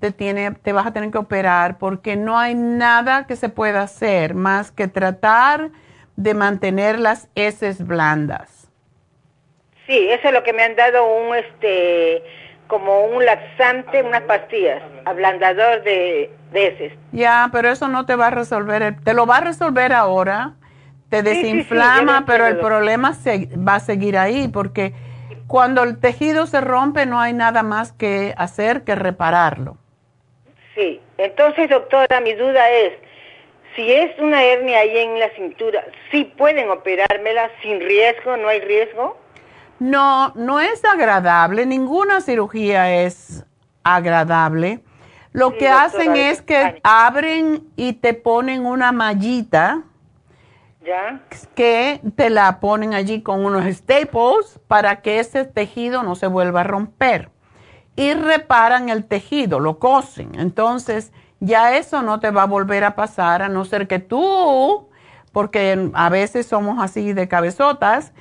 te, 0.00 0.12
tiene, 0.12 0.52
te 0.52 0.72
vas 0.72 0.86
a 0.86 0.92
tener 0.92 1.10
que 1.10 1.18
operar 1.18 1.78
porque 1.78 2.16
no 2.16 2.38
hay 2.38 2.54
nada 2.54 3.26
que 3.26 3.36
se 3.36 3.48
pueda 3.48 3.82
hacer 3.82 4.34
más 4.34 4.70
que 4.70 4.88
tratar 4.88 5.70
de 6.16 6.34
mantener 6.34 6.98
las 6.98 7.28
heces 7.34 7.86
blandas. 7.86 8.70
Sí, 9.86 10.08
eso 10.10 10.28
es 10.28 10.34
lo 10.34 10.42
que 10.42 10.52
me 10.52 10.62
han 10.62 10.76
dado 10.76 11.06
un, 11.06 11.34
este, 11.34 12.22
como 12.66 13.06
un 13.06 13.24
laxante, 13.24 14.02
unas 14.02 14.22
pastillas, 14.22 14.82
ablandador 15.04 15.82
de, 15.82 16.30
de 16.52 16.96
Ya, 17.12 17.48
pero 17.52 17.68
eso 17.68 17.88
no 17.88 18.06
te 18.06 18.16
va 18.16 18.28
a 18.28 18.30
resolver, 18.30 18.96
te 19.04 19.12
lo 19.12 19.26
va 19.26 19.38
a 19.38 19.40
resolver 19.42 19.92
ahora, 19.92 20.54
te 21.10 21.22
desinflama, 21.22 22.24
pero 22.26 22.46
el 22.46 22.58
problema 22.58 23.12
se, 23.12 23.48
va 23.56 23.76
a 23.76 23.80
seguir 23.80 24.16
ahí 24.16 24.48
porque 24.48 24.94
cuando 25.46 25.82
el 25.82 25.98
tejido 25.98 26.46
se 26.46 26.60
rompe 26.60 27.04
no 27.06 27.20
hay 27.20 27.34
nada 27.34 27.62
más 27.62 27.92
que 27.92 28.34
hacer 28.38 28.84
que 28.84 28.94
repararlo. 28.94 29.76
Sí, 30.74 31.00
entonces 31.18 31.70
doctora, 31.70 32.20
mi 32.20 32.32
duda 32.34 32.70
es, 32.70 32.92
si 33.76 33.92
es 33.92 34.18
una 34.18 34.42
hernia 34.42 34.80
ahí 34.80 34.96
en 34.98 35.18
la 35.18 35.30
cintura, 35.30 35.84
¿sí 36.10 36.24
pueden 36.36 36.70
operármela 36.70 37.50
sin 37.62 37.80
riesgo? 37.80 38.36
¿No 38.36 38.48
hay 38.48 38.60
riesgo? 38.60 39.16
No, 39.78 40.32
no 40.34 40.60
es 40.60 40.84
agradable, 40.84 41.66
ninguna 41.66 42.20
cirugía 42.20 43.02
es 43.02 43.44
agradable. 43.82 44.80
Lo 45.32 45.56
que 45.56 45.68
hacen 45.68 46.14
es 46.14 46.42
que 46.42 46.80
abren 46.84 47.64
y 47.74 47.94
te 47.94 48.14
ponen 48.14 48.66
una 48.66 48.92
mallita. 48.92 49.82
¿Ya? 50.84 51.20
Que 51.56 52.00
te 52.14 52.30
la 52.30 52.60
ponen 52.60 52.94
allí 52.94 53.20
con 53.22 53.44
unos 53.44 53.64
staples 53.74 54.60
para 54.68 55.02
que 55.02 55.18
ese 55.18 55.44
tejido 55.44 56.04
no 56.04 56.14
se 56.14 56.28
vuelva 56.28 56.60
a 56.60 56.64
romper. 56.64 57.30
Y 57.96 58.14
reparan 58.14 58.88
el 58.88 59.04
tejido, 59.04 59.60
lo 59.60 59.78
cosen. 59.78 60.32
Entonces, 60.38 61.12
ya 61.40 61.76
eso 61.76 62.02
no 62.02 62.20
te 62.20 62.30
va 62.30 62.42
a 62.42 62.46
volver 62.46 62.84
a 62.84 62.96
pasar 62.96 63.42
a 63.42 63.48
no 63.48 63.64
ser 63.64 63.86
que 63.86 63.98
tú, 63.98 64.88
porque 65.32 65.90
a 65.94 66.08
veces 66.08 66.46
somos 66.46 66.82
así 66.82 67.12
de 67.12 67.28
cabezotas, 67.28 68.12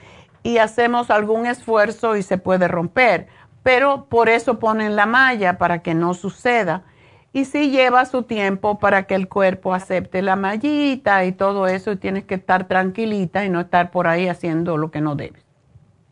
y 0.43 0.57
hacemos 0.57 1.09
algún 1.09 1.45
esfuerzo 1.45 2.17
y 2.17 2.23
se 2.23 2.37
puede 2.37 2.67
romper. 2.67 3.27
Pero 3.63 4.05
por 4.05 4.29
eso 4.29 4.59
ponen 4.59 4.95
la 4.95 5.05
malla 5.05 5.57
para 5.57 5.81
que 5.81 5.93
no 5.93 6.13
suceda. 6.13 6.83
Y 7.31 7.45
sí 7.45 7.71
lleva 7.71 8.05
su 8.05 8.23
tiempo 8.23 8.77
para 8.77 9.07
que 9.07 9.15
el 9.15 9.27
cuerpo 9.27 9.73
acepte 9.73 10.21
la 10.21 10.35
mallita 10.35 11.25
y 11.25 11.31
todo 11.31 11.67
eso 11.67 11.93
y 11.93 11.95
tienes 11.95 12.25
que 12.25 12.35
estar 12.35 12.67
tranquilita 12.67 13.43
y 13.43 13.49
no 13.49 13.61
estar 13.61 13.89
por 13.89 14.07
ahí 14.07 14.27
haciendo 14.27 14.77
lo 14.77 14.91
que 14.91 15.01
no 15.01 15.15
debes. 15.15 15.43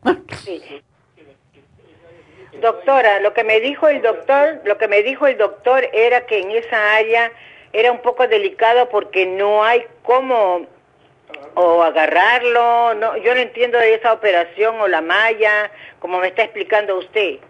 Doctora, 2.62 3.18
lo 3.18 3.34
que 3.34 3.42
me 3.42 3.60
dijo 3.60 3.88
el 3.88 4.00
doctor, 4.02 4.60
lo 4.64 4.78
que 4.78 4.86
me 4.86 5.02
dijo 5.02 5.26
el 5.26 5.36
doctor 5.36 5.84
era 5.92 6.26
que 6.26 6.40
en 6.40 6.52
esa 6.52 6.94
área 6.94 7.32
era 7.72 7.90
un 7.90 8.00
poco 8.00 8.28
delicado 8.28 8.88
porque 8.88 9.26
no 9.26 9.64
hay 9.64 9.84
cómo 10.04 10.66
o 11.54 11.82
agarrarlo, 11.82 12.94
no, 12.94 13.16
yo 13.16 13.34
no 13.34 13.40
entiendo 13.40 13.78
de 13.78 13.94
esa 13.94 14.12
operación 14.12 14.80
o 14.80 14.86
la 14.86 15.00
malla, 15.00 15.72
como 15.98 16.20
me 16.20 16.28
está 16.28 16.44
explicando 16.44 16.98
usted. 16.98 17.40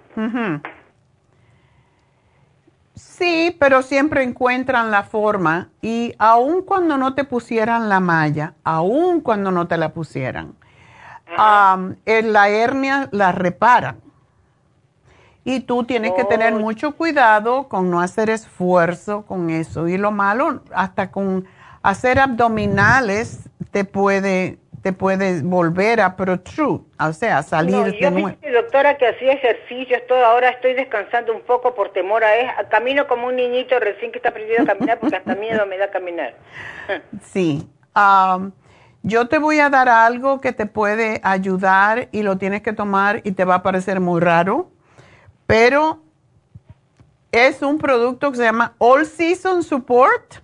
Sí, 2.94 3.54
pero 3.60 3.82
siempre 3.82 4.22
encuentran 4.22 4.90
la 4.90 5.02
forma 5.02 5.68
y 5.82 6.14
aun 6.18 6.62
cuando 6.62 6.96
no 6.96 7.14
te 7.14 7.24
pusieran 7.24 7.90
la 7.90 8.00
malla, 8.00 8.54
aun 8.64 9.20
cuando 9.20 9.50
no 9.50 9.68
te 9.68 9.76
la 9.76 9.90
pusieran, 9.90 10.54
en 12.06 12.32
la 12.32 12.48
hernia 12.48 13.08
la 13.12 13.32
reparan. 13.32 14.11
Y 15.44 15.60
tú 15.60 15.84
tienes 15.84 16.12
que 16.12 16.24
tener 16.24 16.54
oh. 16.54 16.58
mucho 16.58 16.96
cuidado 16.96 17.68
con 17.68 17.90
no 17.90 18.00
hacer 18.00 18.30
esfuerzo 18.30 19.26
con 19.26 19.50
eso. 19.50 19.88
Y 19.88 19.98
lo 19.98 20.12
malo, 20.12 20.62
hasta 20.72 21.10
con 21.10 21.46
hacer 21.82 22.20
abdominales 22.20 23.48
te 23.70 23.84
puede 23.84 24.58
te 24.82 24.92
puede 24.92 25.42
volver 25.42 26.00
a 26.00 26.16
protrude, 26.16 26.82
o 26.98 27.12
sea, 27.12 27.42
salir 27.42 27.76
no, 27.76 27.84
de 27.84 28.00
yo 28.00 28.10
nuevo. 28.10 28.36
doctora 28.52 28.96
que 28.96 29.06
hacía 29.06 29.32
ejercicios, 29.32 30.02
todo, 30.08 30.24
ahora 30.24 30.50
estoy 30.50 30.74
descansando 30.74 31.32
un 31.32 31.42
poco 31.42 31.74
por 31.74 31.92
temor 31.92 32.24
a, 32.24 32.34
eso. 32.36 32.50
camino 32.68 33.06
como 33.06 33.28
un 33.28 33.36
niñito 33.36 33.78
recién 33.78 34.10
que 34.10 34.18
está 34.18 34.30
aprendiendo 34.30 34.70
a 34.70 34.74
caminar 34.74 34.98
porque 34.98 35.16
hasta 35.16 35.36
miedo 35.36 35.64
me 35.66 35.78
da 35.78 35.88
caminar. 35.90 36.34
sí, 37.22 37.68
um, 37.94 38.50
yo 39.04 39.28
te 39.28 39.38
voy 39.38 39.60
a 39.60 39.70
dar 39.70 39.88
algo 39.88 40.40
que 40.40 40.52
te 40.52 40.66
puede 40.66 41.20
ayudar 41.22 42.08
y 42.10 42.24
lo 42.24 42.36
tienes 42.36 42.62
que 42.62 42.72
tomar 42.72 43.20
y 43.22 43.32
te 43.32 43.44
va 43.44 43.56
a 43.56 43.62
parecer 43.62 44.00
muy 44.00 44.20
raro, 44.20 44.71
pero 45.46 46.00
es 47.32 47.62
un 47.62 47.78
producto 47.78 48.30
que 48.30 48.36
se 48.36 48.44
llama 48.44 48.74
All 48.78 49.06
Season 49.06 49.62
Support 49.62 50.42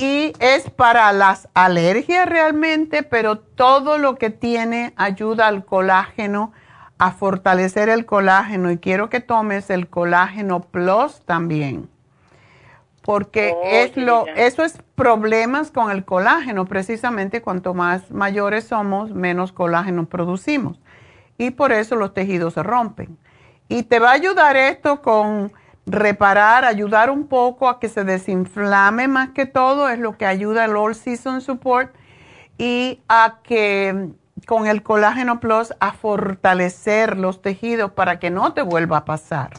y 0.00 0.32
es 0.38 0.70
para 0.70 1.12
las 1.12 1.48
alergias 1.52 2.26
realmente, 2.26 3.02
pero 3.02 3.38
todo 3.38 3.98
lo 3.98 4.16
que 4.16 4.30
tiene 4.30 4.94
ayuda 4.96 5.46
al 5.46 5.64
colágeno, 5.66 6.52
a 6.96 7.12
fortalecer 7.12 7.88
el 7.88 8.06
colágeno 8.06 8.70
y 8.70 8.78
quiero 8.78 9.10
que 9.10 9.20
tomes 9.20 9.68
el 9.68 9.88
colágeno 9.88 10.60
plus 10.60 11.20
también. 11.26 11.88
Porque 13.02 13.54
Oh, 13.54 13.62
es 13.64 13.96
lo, 13.96 14.26
eso 14.36 14.64
es 14.64 14.78
problemas 14.94 15.70
con 15.70 15.90
el 15.90 16.04
colágeno, 16.04 16.64
precisamente 16.64 17.42
cuanto 17.42 17.74
más 17.74 18.10
mayores 18.10 18.64
somos, 18.64 19.10
menos 19.12 19.52
colágeno 19.52 20.06
producimos. 20.06 20.80
Y 21.36 21.50
por 21.50 21.72
eso 21.72 21.96
los 21.96 22.14
tejidos 22.14 22.54
se 22.54 22.62
rompen. 22.62 23.18
Y 23.70 23.84
te 23.84 24.00
va 24.00 24.10
a 24.10 24.14
ayudar 24.14 24.56
esto 24.56 25.00
con 25.00 25.52
reparar, 25.86 26.64
ayudar 26.64 27.08
un 27.08 27.28
poco 27.28 27.68
a 27.68 27.78
que 27.78 27.88
se 27.88 28.02
desinflame 28.02 29.06
más 29.06 29.28
que 29.30 29.46
todo, 29.46 29.88
es 29.88 30.00
lo 30.00 30.18
que 30.18 30.26
ayuda 30.26 30.64
el 30.64 30.76
All 30.76 30.96
Season 30.96 31.40
Support 31.40 31.94
y 32.58 32.98
a 33.08 33.38
que 33.44 34.08
con 34.44 34.66
el 34.66 34.82
colágeno 34.82 35.38
plus 35.38 35.72
a 35.78 35.92
fortalecer 35.92 37.16
los 37.16 37.42
tejidos 37.42 37.92
para 37.92 38.18
que 38.18 38.30
no 38.30 38.54
te 38.54 38.62
vuelva 38.62 38.98
a 38.98 39.04
pasar. 39.04 39.50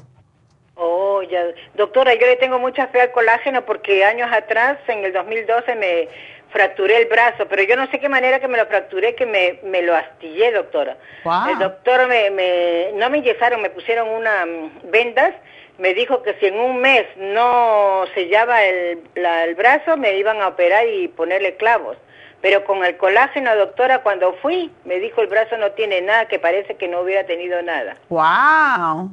Oh, 0.76 1.22
ya. 1.22 1.44
Doctora, 1.76 2.14
yo 2.14 2.28
le 2.28 2.36
tengo 2.36 2.60
mucha 2.60 2.88
fe 2.88 3.00
al 3.00 3.12
colágeno 3.14 3.66
porque 3.66 4.04
años 4.04 4.30
atrás, 4.34 4.78
en 4.90 5.06
el 5.06 5.14
2012, 5.14 5.76
me 5.76 6.10
fracturé 6.52 6.98
el 6.98 7.06
brazo, 7.08 7.48
pero 7.48 7.64
yo 7.64 7.76
no 7.76 7.88
sé 7.88 8.00
qué 8.00 8.10
manera 8.10 8.40
que 8.40 8.48
me 8.48 8.58
lo 8.58 8.66
fracturé, 8.66 9.16
que 9.16 9.26
me, 9.26 9.60
me 9.64 9.82
lo 9.82 9.96
astillé, 9.96 10.52
doctora. 10.52 10.98
Wow. 11.24 11.50
El 11.52 11.60
doctor 11.60 12.08
me, 12.08 12.30
me, 12.30 12.92
no 12.96 13.10
me 13.10 13.20
inyectaron, 13.20 13.62
me 13.62 13.70
pusieron 13.70 14.10
unas 14.10 14.46
vendas, 14.84 15.34
me 15.78 15.94
dijo 15.94 16.22
que 16.22 16.34
si 16.36 16.48
en 16.48 16.60
un 16.60 16.78
mes 16.80 17.06
no 17.18 18.04
sellaba 18.14 18.64
el, 18.64 19.00
la- 19.16 19.46
el 19.46 19.56
brazo, 19.56 19.98
me 19.98 20.18
iban 20.18 20.42
a 20.42 20.50
operar 20.50 20.88
y 20.88 21.08
ponerle 21.08 21.56
clavos. 21.56 21.98
Pero 22.42 22.64
con 22.64 22.84
el 22.84 22.98
colágeno, 22.98 23.56
doctora, 23.56 24.00
cuando 24.02 24.34
fui, 24.42 24.72
me 24.84 25.00
dijo 25.00 25.22
el 25.22 25.28
brazo 25.28 25.58
no 25.58 25.72
tiene 25.72 26.02
nada, 26.02 26.28
que 26.28 26.40
parece 26.40 26.76
que 26.76 26.88
no 26.88 27.02
hubiera 27.02 27.24
tenido 27.26 27.62
nada. 27.62 27.98
¡Wow! 28.10 29.12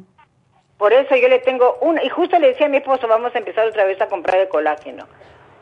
Por 0.79 0.93
eso 0.93 1.15
yo 1.17 1.29
le 1.29 1.39
tengo 1.41 1.77
una, 1.81 2.03
y 2.03 2.09
justo 2.09 2.39
le 2.39 2.49
decía 2.49 2.67
a 2.67 2.71
mi 2.71 2.79
esposo, 2.79 3.07
vamos 3.07 3.35
a 3.35 3.39
empezar 3.39 3.67
otra 3.67 3.85
vez 3.85 4.01
a 4.01 4.07
comprar 4.07 4.39
el 4.41 4.49
colágeno. 4.49 5.07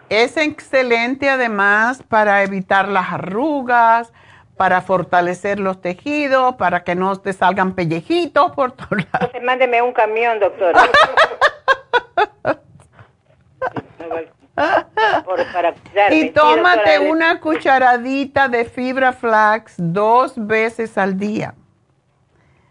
Es 0.08 0.36
excelente 0.36 1.28
además 1.28 2.02
para 2.02 2.42
evitar 2.42 2.88
las 2.88 3.12
arrugas, 3.12 4.12
para 4.56 4.80
fortalecer 4.80 5.58
los 5.60 5.80
tejidos, 5.80 6.54
para 6.56 6.84
que 6.84 6.94
no 6.94 7.16
te 7.16 7.32
salgan 7.32 7.74
pellejitos 7.74 8.52
por 8.52 8.72
todos 8.72 8.90
lados. 8.92 9.08
Entonces 9.12 9.42
mándeme 9.42 9.82
un 9.82 9.92
camión, 9.92 10.38
doctora. 10.40 10.82
Por- 15.24 15.52
para. 15.52 15.74
Y 16.10 16.30
tómate 16.30 16.98
una 16.98 17.40
cucharadita 17.40 18.48
de 18.48 18.64
fibra 18.64 19.12
flax 19.12 19.74
dos 19.76 20.32
veces 20.36 20.96
al 20.96 21.18
día. 21.18 21.54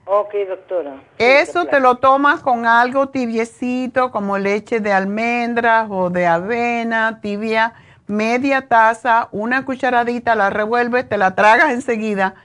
Ok, 0.08 0.36
doctora. 0.48 1.02
Eso 1.18 1.66
te 1.66 1.80
lo 1.80 1.96
tomas 1.96 2.42
con 2.42 2.68
algo 2.68 3.10
tibiecito 3.10 4.12
como 4.12 4.38
leche 4.38 4.80
de 4.80 4.94
almendras 4.94 5.88
o 5.90 6.12
de 6.12 6.28
avena 6.28 7.20
tibia, 7.22 7.74
media 8.06 8.68
taza, 8.68 9.30
una 9.32 9.66
cucharadita, 9.66 10.36
la 10.36 10.52
revuelves, 10.52 11.10
te 11.10 11.18
la 11.18 11.34
tragas 11.34 11.72
enseguida 11.72 12.36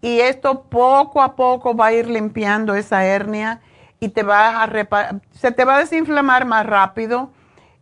y 0.00 0.20
esto 0.20 0.62
poco 0.62 1.20
a 1.22 1.36
poco 1.36 1.76
va 1.76 1.86
a 1.86 1.92
ir 1.92 2.08
limpiando 2.08 2.74
esa 2.74 3.04
hernia 3.04 3.60
y 4.00 4.08
te 4.08 4.22
va 4.22 4.62
a 4.62 5.20
se 5.30 5.52
te 5.52 5.64
va 5.64 5.76
a 5.76 5.78
desinflamar 5.80 6.46
más 6.46 6.66
rápido 6.66 7.30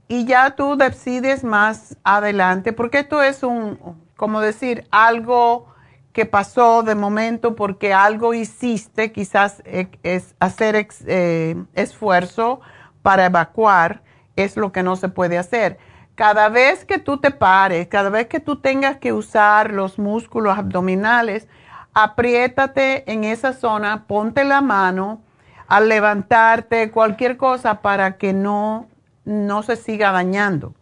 y 0.08 0.24
ya 0.24 0.50
tú 0.56 0.76
decides 0.76 1.44
más 1.44 1.96
adelante 2.02 2.72
porque 2.72 2.98
esto 2.98 3.22
es 3.22 3.44
un, 3.44 3.78
como 4.16 4.40
decir, 4.40 4.86
algo 4.90 5.69
que 6.12 6.26
pasó 6.26 6.82
de 6.82 6.94
momento 6.94 7.54
porque 7.54 7.92
algo 7.92 8.34
hiciste, 8.34 9.12
quizás 9.12 9.62
eh, 9.64 9.88
es 10.02 10.34
hacer 10.40 10.74
ex- 10.76 11.04
eh, 11.06 11.56
esfuerzo 11.74 12.60
para 13.02 13.26
evacuar, 13.26 14.02
es 14.36 14.56
lo 14.56 14.72
que 14.72 14.82
no 14.82 14.96
se 14.96 15.08
puede 15.08 15.38
hacer. 15.38 15.78
Cada 16.16 16.48
vez 16.48 16.84
que 16.84 16.98
tú 16.98 17.18
te 17.18 17.30
pares, 17.30 17.86
cada 17.86 18.10
vez 18.10 18.26
que 18.26 18.40
tú 18.40 18.56
tengas 18.56 18.98
que 18.98 19.12
usar 19.12 19.72
los 19.72 19.98
músculos 19.98 20.58
abdominales, 20.58 21.48
apriétate 21.94 23.10
en 23.10 23.24
esa 23.24 23.52
zona, 23.52 24.04
ponte 24.06 24.44
la 24.44 24.60
mano 24.60 25.22
al 25.68 25.88
levantarte, 25.88 26.90
cualquier 26.90 27.36
cosa 27.36 27.80
para 27.80 28.18
que 28.18 28.32
no, 28.32 28.88
no 29.24 29.62
se 29.62 29.76
siga 29.76 30.10
dañando. 30.10 30.74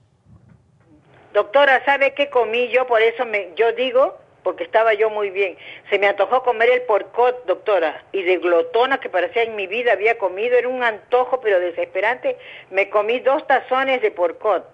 Doctora, 1.34 1.84
¿sabe 1.84 2.14
qué 2.14 2.30
comí 2.30 2.68
yo? 2.68 2.86
Por 2.86 3.02
eso 3.02 3.24
me, 3.26 3.50
yo 3.54 3.72
digo, 3.72 4.16
porque 4.42 4.64
estaba 4.64 4.94
yo 4.94 5.10
muy 5.10 5.30
bien. 5.30 5.56
Se 5.90 5.98
me 5.98 6.06
antojó 6.08 6.42
comer 6.42 6.70
el 6.70 6.82
porcot, 6.82 7.44
doctora, 7.46 8.02
y 8.12 8.22
de 8.22 8.38
glotona 8.38 8.98
que 8.98 9.08
parecía 9.08 9.42
en 9.42 9.56
mi 9.56 9.66
vida 9.66 9.92
había 9.92 10.18
comido, 10.18 10.56
era 10.56 10.68
un 10.68 10.82
antojo 10.82 11.40
pero 11.40 11.60
desesperante. 11.60 12.36
Me 12.70 12.88
comí 12.90 13.20
dos 13.20 13.46
tazones 13.46 14.00
de 14.02 14.10
porcot. 14.10 14.64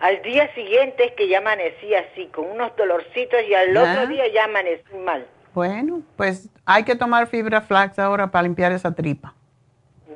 Al 0.00 0.20
día 0.22 0.52
siguiente 0.54 1.04
es 1.04 1.12
que 1.12 1.26
ya 1.28 1.38
amanecí 1.38 1.94
así, 1.94 2.26
con 2.26 2.46
unos 2.50 2.74
dolorcitos, 2.76 3.42
y 3.48 3.54
al 3.54 3.76
Ah. 3.76 3.82
otro 3.92 4.06
día 4.08 4.28
ya 4.28 4.44
amanecí 4.44 4.94
mal. 4.94 5.26
Bueno, 5.54 6.02
pues 6.16 6.50
hay 6.66 6.84
que 6.84 6.94
tomar 6.96 7.28
fibra 7.28 7.62
flax 7.62 7.98
ahora 7.98 8.26
para 8.30 8.42
limpiar 8.42 8.72
esa 8.72 8.94
tripa. 8.94 9.32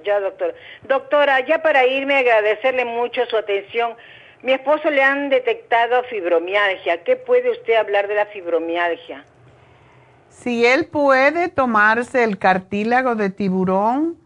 Ya, 0.05 0.21
doctora. 0.21 0.53
Doctora, 0.83 1.41
ya 1.41 1.63
para 1.63 1.87
irme, 1.87 2.17
agradecerle 2.17 2.85
mucho 2.85 3.25
su 3.27 3.37
atención. 3.37 3.95
Mi 4.43 4.53
esposo 4.53 4.91
le 4.91 5.03
han 5.03 5.29
detectado 5.29 6.03
fibromialgia. 6.05 7.05
¿Qué 7.05 7.17
puede 7.17 7.51
usted 7.51 7.75
hablar 7.75 8.09
de 8.09 8.15
la 8.15 8.27
fibromialgia? 8.27 9.25
Si 10.31 10.65
él 10.65 10.87
puede 10.87 11.49
tomarse 11.49 12.25
el 12.25 12.39
cartílago 12.39 13.15
de 13.17 13.29
tiburón, 13.29 14.17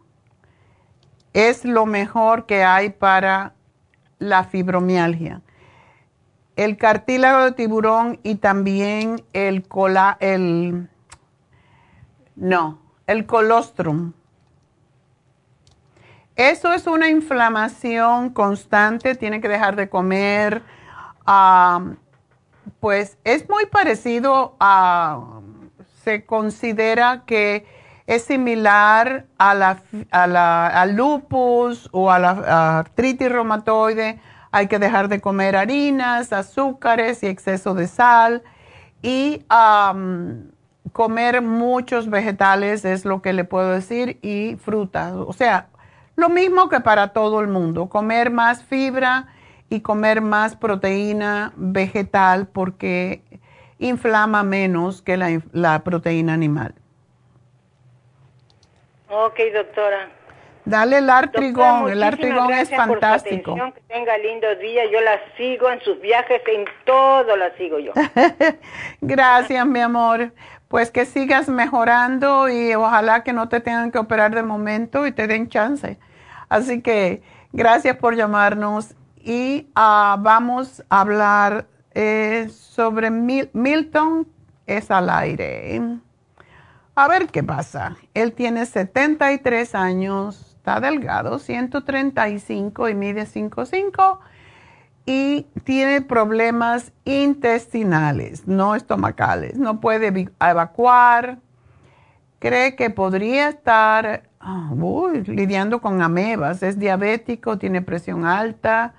es 1.32 1.64
lo 1.64 1.84
mejor 1.84 2.46
que 2.46 2.62
hay 2.62 2.90
para 2.90 3.54
la 4.20 4.44
fibromialgia. 4.44 5.40
El 6.54 6.76
cartílago 6.76 7.46
de 7.46 7.52
tiburón 7.52 8.20
y 8.22 8.36
también 8.36 9.24
el 9.32 9.66
cola, 9.66 10.16
el 10.20 10.88
no, 12.36 12.78
el 13.08 13.26
colostrum. 13.26 14.12
Eso 16.36 16.72
es 16.72 16.86
una 16.86 17.08
inflamación 17.08 18.30
constante, 18.30 19.14
tiene 19.14 19.40
que 19.40 19.48
dejar 19.48 19.76
de 19.76 19.88
comer. 19.88 20.62
pues 22.80 23.16
es 23.24 23.48
muy 23.48 23.66
parecido 23.66 24.56
a, 24.60 25.20
se 26.02 26.24
considera 26.24 27.22
que 27.26 27.66
es 28.06 28.24
similar 28.24 29.26
a 29.38 29.54
la, 29.54 29.78
a 30.10 30.26
la- 30.26 30.86
lupus 30.86 31.88
o 31.92 32.10
a 32.10 32.18
la 32.18 32.78
artritis 32.80 33.30
reumatoide. 33.30 34.18
Hay 34.50 34.66
que 34.68 34.78
dejar 34.78 35.08
de 35.08 35.20
comer 35.20 35.56
harinas, 35.56 36.32
azúcares 36.32 37.22
y 37.22 37.26
exceso 37.28 37.74
de 37.74 37.86
sal. 37.88 38.42
Y 39.02 39.44
comer 40.92 41.42
muchos 41.42 42.08
vegetales 42.10 42.84
es 42.84 43.04
lo 43.04 43.22
que 43.22 43.32
le 43.32 43.44
puedo 43.44 43.70
decir 43.70 44.18
y 44.22 44.56
frutas. 44.56 45.12
O 45.14 45.32
sea, 45.32 45.68
lo 46.16 46.28
mismo 46.28 46.68
que 46.68 46.80
para 46.80 47.08
todo 47.08 47.40
el 47.40 47.48
mundo. 47.48 47.88
Comer 47.88 48.30
más 48.30 48.62
fibra 48.64 49.28
y 49.68 49.80
comer 49.80 50.20
más 50.20 50.56
proteína 50.56 51.52
vegetal 51.56 52.46
porque 52.46 53.22
inflama 53.78 54.42
menos 54.42 55.02
que 55.02 55.16
la, 55.52 55.84
proteína 55.84 56.32
animal. 56.34 56.74
Ok, 59.08 59.38
doctora. 59.52 60.08
Dale 60.66 60.96
el 60.96 61.06
Doctora, 61.06 61.18
artrigón, 61.18 61.90
el 61.90 61.98
muchísimas 61.98 62.12
artrigón 62.14 62.52
es 62.52 62.70
gracias 62.70 62.70
por 62.70 62.86
su 62.86 63.00
fantástico. 63.00 63.50
atención, 63.52 63.72
que 63.72 63.80
tenga 63.82 64.16
lindo 64.16 64.54
día. 64.56 64.84
Yo 64.86 65.00
la 65.02 65.20
sigo 65.36 65.70
en 65.70 65.80
sus 65.82 66.00
viajes, 66.00 66.40
en 66.46 66.64
todo 66.86 67.36
la 67.36 67.54
sigo 67.56 67.78
yo. 67.78 67.92
Gracias, 69.02 69.66
mi 69.66 69.80
amor. 69.80 70.32
Pues 70.74 70.90
que 70.90 71.06
sigas 71.06 71.48
mejorando 71.48 72.48
y 72.48 72.74
ojalá 72.74 73.22
que 73.22 73.32
no 73.32 73.48
te 73.48 73.60
tengan 73.60 73.92
que 73.92 73.98
operar 73.98 74.34
de 74.34 74.42
momento 74.42 75.06
y 75.06 75.12
te 75.12 75.28
den 75.28 75.48
chance. 75.48 76.00
Así 76.48 76.82
que 76.82 77.22
gracias 77.52 77.96
por 77.98 78.16
llamarnos 78.16 78.96
y 79.14 79.68
ah, 79.76 80.16
vamos 80.18 80.82
a 80.88 81.02
hablar 81.02 81.68
eh, 81.92 82.48
sobre 82.50 83.12
Milton 83.12 84.26
es 84.66 84.90
al 84.90 85.10
aire. 85.10 85.80
A 86.96 87.06
ver 87.06 87.28
qué 87.28 87.44
pasa. 87.44 87.96
Él 88.12 88.32
tiene 88.32 88.66
73 88.66 89.76
años, 89.76 90.56
está 90.56 90.80
delgado, 90.80 91.38
135 91.38 92.88
y 92.88 92.94
mide 92.96 93.28
5'5 93.28 94.18
y 95.06 95.46
tiene 95.64 96.00
problemas 96.00 96.92
intestinales, 97.04 98.46
no 98.46 98.74
estomacales. 98.74 99.58
No 99.58 99.80
puede 99.80 100.30
evacuar. 100.40 101.38
Cree 102.38 102.76
que 102.76 102.90
podría 102.90 103.48
estar 103.48 104.24
ah, 104.40 104.70
lidiando 105.26 105.80
con 105.80 106.02
amebas. 106.02 106.62
Es 106.62 106.78
diabético, 106.78 107.58
tiene 107.58 107.82
presión 107.82 108.24
alta, 108.24 108.94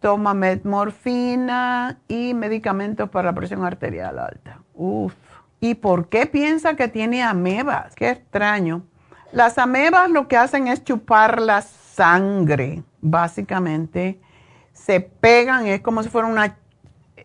toma 0.00 0.34
metmorfina 0.34 1.98
y 2.08 2.34
medicamentos 2.34 3.08
para 3.08 3.30
la 3.30 3.34
presión 3.34 3.64
arterial 3.64 4.18
alta. 4.18 4.58
Uf. 4.74 5.14
¿Y 5.60 5.76
por 5.76 6.08
qué 6.08 6.26
piensa 6.26 6.74
que 6.74 6.88
tiene 6.88 7.22
amebas? 7.22 7.94
Qué 7.94 8.10
extraño. 8.10 8.82
Las 9.32 9.58
amebas 9.58 10.10
lo 10.10 10.28
que 10.28 10.36
hacen 10.36 10.66
es 10.66 10.82
chupar 10.82 11.40
la 11.40 11.62
sangre, 11.62 12.82
básicamente. 13.00 14.20
Se 14.72 15.00
pegan, 15.00 15.66
es 15.66 15.80
como 15.80 16.02
si 16.02 16.08
fuera 16.08 16.28
una... 16.28 16.56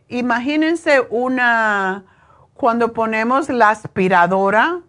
Imagínense 0.08 1.02
una... 1.10 2.06
Cuando 2.54 2.94
ponemos 2.94 3.50
la 3.50 3.70
aspiradora 3.70 4.82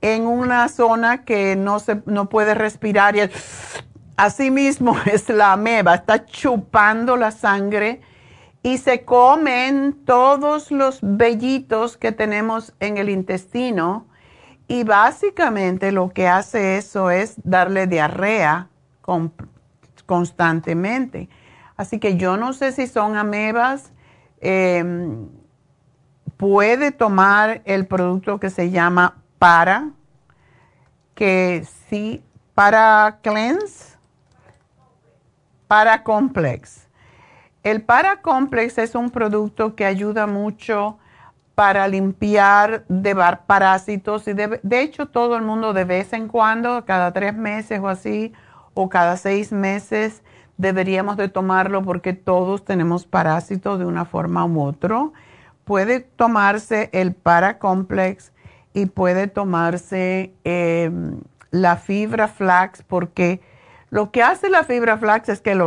en 0.00 0.26
una 0.26 0.68
zona 0.68 1.24
que 1.24 1.54
no, 1.54 1.78
se, 1.78 2.02
no 2.06 2.28
puede 2.28 2.54
respirar 2.54 3.14
y 3.16 3.20
así 4.16 4.50
mismo 4.50 4.96
es 5.06 5.28
la 5.28 5.52
ameba, 5.52 5.94
está 5.94 6.26
chupando 6.26 7.16
la 7.16 7.30
sangre 7.30 8.00
y 8.62 8.78
se 8.78 9.04
comen 9.04 10.04
todos 10.04 10.70
los 10.70 10.98
vellitos 11.02 11.96
que 11.96 12.12
tenemos 12.12 12.74
en 12.80 12.96
el 12.96 13.08
intestino 13.08 14.06
y 14.68 14.84
básicamente 14.84 15.92
lo 15.92 16.10
que 16.10 16.28
hace 16.28 16.76
eso 16.76 17.10
es 17.10 17.34
darle 17.44 17.86
diarrea 17.86 18.68
constantemente. 20.06 21.28
Así 21.76 21.98
que 21.98 22.16
yo 22.16 22.36
no 22.36 22.52
sé 22.52 22.72
si 22.72 22.86
son 22.86 23.16
amebas. 23.16 23.92
Em, 24.40 25.28
puede 26.36 26.92
tomar 26.92 27.62
el 27.64 27.86
producto 27.86 28.40
que 28.40 28.50
se 28.50 28.70
llama 28.70 29.22
para, 29.38 29.90
que 31.14 31.64
sí, 31.88 32.22
para 32.54 33.18
cleanse, 33.22 33.96
para 35.68 36.02
complex. 36.02 36.88
El 37.62 37.82
Paracomplex 37.82 38.78
es 38.78 38.96
un 38.96 39.10
producto 39.10 39.76
que 39.76 39.84
ayuda 39.84 40.26
mucho 40.26 40.98
para 41.54 41.86
limpiar 41.86 42.84
de 42.88 43.14
parásitos 43.46 44.26
y 44.26 44.32
de, 44.32 44.60
hecho 44.80 45.06
todo 45.06 45.36
el 45.36 45.42
mundo 45.42 45.72
de 45.72 45.84
vez 45.84 46.12
en 46.12 46.26
cuando, 46.26 46.84
cada 46.84 47.12
tres 47.12 47.36
meses 47.36 47.78
o 47.78 47.88
así, 47.88 48.32
o 48.74 48.88
cada 48.88 49.16
seis 49.16 49.52
meses, 49.52 50.22
deberíamos 50.56 51.16
de 51.16 51.28
tomarlo 51.28 51.82
porque 51.82 52.12
todos 52.12 52.64
tenemos 52.64 53.06
parásitos 53.06 53.78
de 53.78 53.84
una 53.84 54.04
forma 54.04 54.44
u 54.44 54.62
otra. 54.62 55.08
Puede 55.64 56.00
tomarse 56.00 56.90
el 56.92 57.12
Paracomplex 57.12 58.32
y 58.74 58.86
puede 58.86 59.26
tomarse 59.26 60.32
em, 60.44 61.20
la 61.50 61.76
fibra 61.76 62.28
flax 62.28 62.82
porque 62.82 63.40
lo 63.90 64.10
que 64.10 64.22
hace 64.22 64.48
la 64.48 64.64
fibra 64.64 64.96
flax 64.96 65.28
es 65.28 65.40
que 65.42 65.58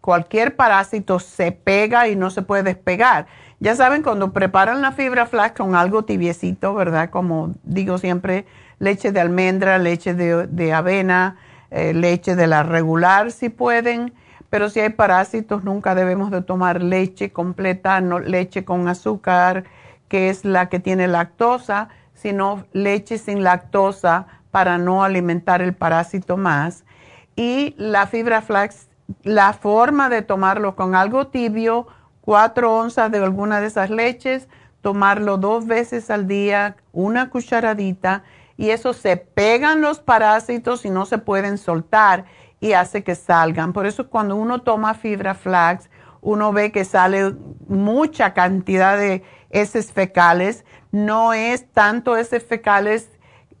cualquier 0.00 0.56
parásito 0.56 1.18
se 1.18 1.52
pega 1.52 2.08
y 2.08 2.16
no 2.16 2.30
se 2.30 2.40
puede 2.40 2.62
despegar. 2.62 3.26
Ya 3.60 3.74
saben, 3.74 4.02
cuando 4.02 4.32
preparan 4.32 4.80
la 4.80 4.92
fibra 4.92 5.26
flax 5.26 5.56
con 5.56 5.74
algo 5.74 6.04
tibiecito, 6.04 6.74
¿verdad? 6.74 7.10
Como 7.10 7.54
digo 7.64 7.98
siempre, 7.98 8.46
leche 8.78 9.12
de 9.12 9.20
almendra, 9.20 9.78
leche 9.78 10.14
de, 10.14 10.72
avena, 10.72 11.36
eh, 11.70 11.92
leche 11.92 12.34
de 12.34 12.46
la 12.46 12.62
regular 12.62 13.30
si 13.30 13.50
pueden, 13.50 14.14
pero 14.56 14.70
si 14.70 14.80
hay 14.80 14.88
parásitos 14.88 15.64
nunca 15.64 15.94
debemos 15.94 16.30
de 16.30 16.40
tomar 16.40 16.82
leche 16.82 17.30
completa, 17.30 18.00
no 18.00 18.20
leche 18.20 18.64
con 18.64 18.88
azúcar, 18.88 19.64
que 20.08 20.30
es 20.30 20.46
la 20.46 20.70
que 20.70 20.80
tiene 20.80 21.08
lactosa, 21.08 21.90
sino 22.14 22.64
leche 22.72 23.18
sin 23.18 23.44
lactosa 23.44 24.26
para 24.50 24.78
no 24.78 25.04
alimentar 25.04 25.60
el 25.60 25.74
parásito 25.74 26.38
más. 26.38 26.86
Y 27.34 27.74
la 27.76 28.06
fibra 28.06 28.40
flax, 28.40 28.88
la 29.24 29.52
forma 29.52 30.08
de 30.08 30.22
tomarlo 30.22 30.74
con 30.74 30.94
algo 30.94 31.26
tibio, 31.26 31.86
cuatro 32.22 32.74
onzas 32.74 33.10
de 33.10 33.18
alguna 33.18 33.60
de 33.60 33.66
esas 33.66 33.90
leches, 33.90 34.48
tomarlo 34.80 35.36
dos 35.36 35.66
veces 35.66 36.08
al 36.10 36.26
día, 36.26 36.76
una 36.92 37.28
cucharadita, 37.28 38.22
y 38.56 38.70
eso 38.70 38.94
se 38.94 39.18
pegan 39.18 39.82
los 39.82 39.98
parásitos 40.00 40.86
y 40.86 40.88
no 40.88 41.04
se 41.04 41.18
pueden 41.18 41.58
soltar 41.58 42.24
y 42.66 42.72
hace 42.72 43.02
que 43.02 43.14
salgan. 43.14 43.72
Por 43.72 43.86
eso 43.86 44.08
cuando 44.08 44.36
uno 44.36 44.62
toma 44.62 44.94
fibra 44.94 45.34
flax, 45.34 45.88
uno 46.20 46.52
ve 46.52 46.72
que 46.72 46.84
sale 46.84 47.34
mucha 47.68 48.34
cantidad 48.34 48.98
de 48.98 49.22
heces 49.50 49.92
fecales. 49.92 50.64
No 50.90 51.32
es 51.32 51.70
tanto 51.72 52.16
heces 52.16 52.44
fecales 52.44 53.10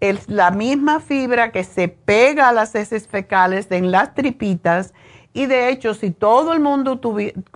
es 0.00 0.28
la 0.28 0.50
misma 0.50 1.00
fibra 1.00 1.52
que 1.52 1.64
se 1.64 1.88
pega 1.88 2.48
a 2.48 2.52
las 2.52 2.74
heces 2.74 3.08
fecales 3.08 3.68
en 3.70 3.90
las 3.90 4.14
tripitas 4.14 4.92
y 5.32 5.46
de 5.46 5.70
hecho 5.70 5.94
si 5.94 6.10
todo 6.10 6.52
el 6.52 6.60
mundo 6.60 7.00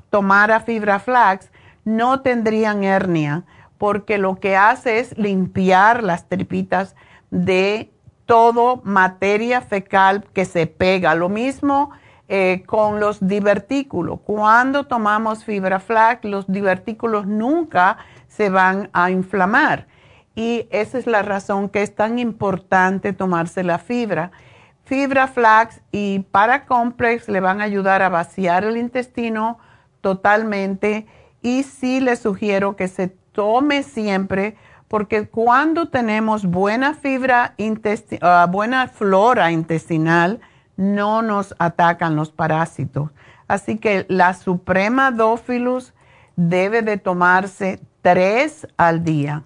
tomara 0.08 0.60
fibra 0.60 1.00
flax 1.00 1.50
no 1.84 2.22
tendrían 2.22 2.82
hernia 2.82 3.44
porque 3.78 4.18
lo 4.18 4.40
que 4.40 4.56
hace 4.56 5.00
es 5.00 5.16
limpiar 5.18 6.02
las 6.02 6.28
tripitas 6.28 6.96
de 7.30 7.90
todo 8.30 8.80
materia 8.84 9.60
fecal 9.60 10.24
que 10.32 10.44
se 10.44 10.68
pega. 10.68 11.16
Lo 11.16 11.28
mismo 11.28 11.90
eh, 12.28 12.62
con 12.64 13.00
los 13.00 13.26
divertículos. 13.26 14.20
Cuando 14.20 14.86
tomamos 14.86 15.44
fibra 15.44 15.80
flax, 15.80 16.24
los 16.24 16.46
divertículos 16.46 17.26
nunca 17.26 17.96
se 18.28 18.48
van 18.48 18.88
a 18.92 19.10
inflamar 19.10 19.88
y 20.36 20.68
esa 20.70 20.96
es 20.98 21.08
la 21.08 21.22
razón 21.22 21.70
que 21.70 21.82
es 21.82 21.92
tan 21.92 22.20
importante 22.20 23.12
tomarse 23.12 23.64
la 23.64 23.78
fibra. 23.78 24.30
Fibra 24.84 25.26
flax 25.26 25.80
y 25.90 26.20
paracomplex 26.20 27.28
le 27.28 27.40
van 27.40 27.60
a 27.60 27.64
ayudar 27.64 28.00
a 28.00 28.10
vaciar 28.10 28.62
el 28.62 28.76
intestino 28.76 29.58
totalmente 30.02 31.08
y 31.42 31.64
sí 31.64 31.98
le 31.98 32.14
sugiero 32.14 32.76
que 32.76 32.86
se 32.86 33.08
tome 33.08 33.82
siempre 33.82 34.56
porque 34.90 35.28
cuando 35.28 35.86
tenemos 35.86 36.46
buena 36.46 36.94
fibra 36.94 37.54
uh, 37.60 38.50
buena 38.50 38.88
flora 38.88 39.52
intestinal, 39.52 40.40
no 40.76 41.22
nos 41.22 41.54
atacan 41.60 42.16
los 42.16 42.32
parásitos. 42.32 43.12
Así 43.46 43.78
que 43.78 44.04
la 44.08 44.34
Suprema 44.34 45.12
Dófilus 45.12 45.94
debe 46.34 46.82
de 46.82 46.96
tomarse 46.96 47.80
tres 48.02 48.66
al 48.76 49.04
día. 49.04 49.44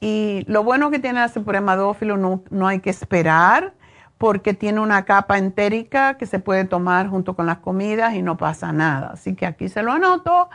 Y 0.00 0.42
lo 0.48 0.64
bueno 0.64 0.90
que 0.90 0.98
tiene 0.98 1.20
la 1.20 1.28
supremadófilo 1.28 2.16
no, 2.16 2.42
no 2.48 2.66
hay 2.66 2.80
que 2.80 2.88
esperar 2.88 3.74
porque 4.16 4.54
tiene 4.54 4.80
una 4.80 5.04
capa 5.04 5.36
entérica 5.36 6.16
que 6.16 6.24
se 6.24 6.38
puede 6.38 6.64
tomar 6.64 7.08
junto 7.08 7.36
con 7.36 7.44
las 7.44 7.58
comidas 7.58 8.14
y 8.14 8.22
no 8.22 8.38
pasa 8.38 8.72
nada. 8.72 9.10
Así 9.12 9.34
que 9.34 9.44
aquí 9.44 9.68
se 9.68 9.82
lo 9.82 9.92
anoto 9.92 10.48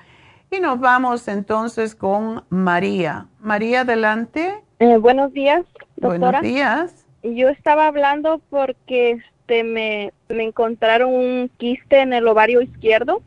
y 0.51 0.59
nos 0.59 0.79
vamos 0.79 1.27
entonces 1.27 1.95
con 1.95 2.43
María. 2.49 3.27
María, 3.39 3.81
adelante. 3.81 4.53
Eh, 4.79 4.97
buenos 4.97 5.33
días, 5.33 5.65
doctora. 5.95 6.39
Buenos 6.39 6.41
días. 6.41 7.05
Yo 7.23 7.49
estaba 7.49 7.87
hablando 7.87 8.41
porque 8.49 9.11
este 9.11 9.63
me, 9.63 10.13
me 10.29 10.43
encontraron 10.43 11.13
un 11.13 11.51
quiste 11.57 12.01
en 12.01 12.13
el 12.13 12.27
ovario 12.27 12.61
izquierdo. 12.61 13.21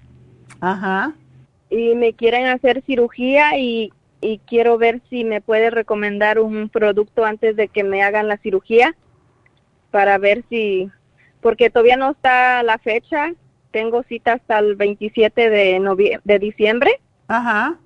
Ajá. 0.60 1.14
Y 1.68 1.94
me 1.94 2.14
quieren 2.14 2.46
hacer 2.46 2.82
cirugía 2.86 3.58
y 3.58 3.92
y 4.20 4.38
quiero 4.38 4.78
ver 4.78 5.00
si 5.08 5.24
me 5.24 5.40
puede 5.40 5.70
recomendar 5.70 6.38
un 6.38 6.68
producto 6.68 7.24
antes 7.24 7.56
de 7.56 7.68
que 7.68 7.84
me 7.84 8.02
hagan 8.02 8.28
la 8.28 8.36
cirugía 8.38 8.94
para 9.90 10.18
ver 10.18 10.44
si, 10.48 10.90
porque 11.40 11.70
todavía 11.70 11.96
no 11.96 12.10
está 12.10 12.62
la 12.62 12.78
fecha, 12.78 13.32
tengo 13.70 14.02
cita 14.04 14.34
hasta 14.34 14.58
el 14.58 14.76
27 14.76 15.50
de, 15.50 16.20
de 16.22 16.38
diciembre. 16.38 17.00
Ajá. 17.30 17.78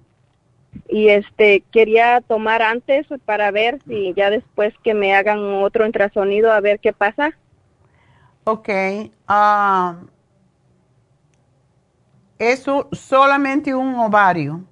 Y 0.89 1.11
este, 1.11 1.63
quería 1.71 2.23
tomar 2.23 2.63
antes 2.63 3.07
para 3.27 3.51
ver 3.51 3.79
si 3.87 4.15
ya 4.15 4.31
después 4.31 4.73
que 4.83 4.95
me 4.95 5.15
hagan 5.15 5.39
otro 5.63 5.85
ultrasonido 5.85 6.51
a 6.51 6.61
ver 6.61 6.81
qué 6.81 6.95
pasa. 6.95 7.37
Ok. 8.45 8.71
Um, 9.29 10.07
eso 12.39 12.89
solamente 12.93 13.75
un 13.75 13.95
ovario. 13.97 14.65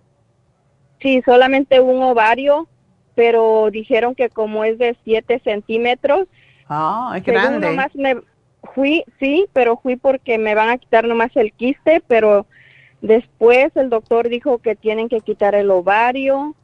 Sí, 1.02 1.20
solamente 1.26 1.78
un 1.78 2.02
ovario, 2.02 2.66
pero 3.14 3.68
dijeron 3.70 4.14
que 4.14 4.30
como 4.30 4.64
es 4.64 4.78
de 4.78 4.96
7 5.04 5.38
centímetros. 5.44 6.28
Ah, 6.66 7.12
es 7.14 7.24
grande. 7.24 7.68
Nomás 7.68 7.94
me 7.94 8.22
fui, 8.74 9.04
sí, 9.20 9.46
pero 9.52 9.76
fui 9.76 9.96
porque 9.96 10.38
me 10.38 10.54
van 10.54 10.70
a 10.70 10.78
quitar 10.78 11.06
nomás 11.06 11.30
el 11.36 11.52
quiste, 11.52 12.02
pero 12.06 12.46
Después 13.02 13.76
el 13.76 13.90
doctor 13.90 14.28
dijo 14.28 14.58
que 14.58 14.76
tienen 14.76 15.08
que 15.08 15.20
quitar 15.20 15.56
el 15.56 15.72
ovario. 15.72 16.54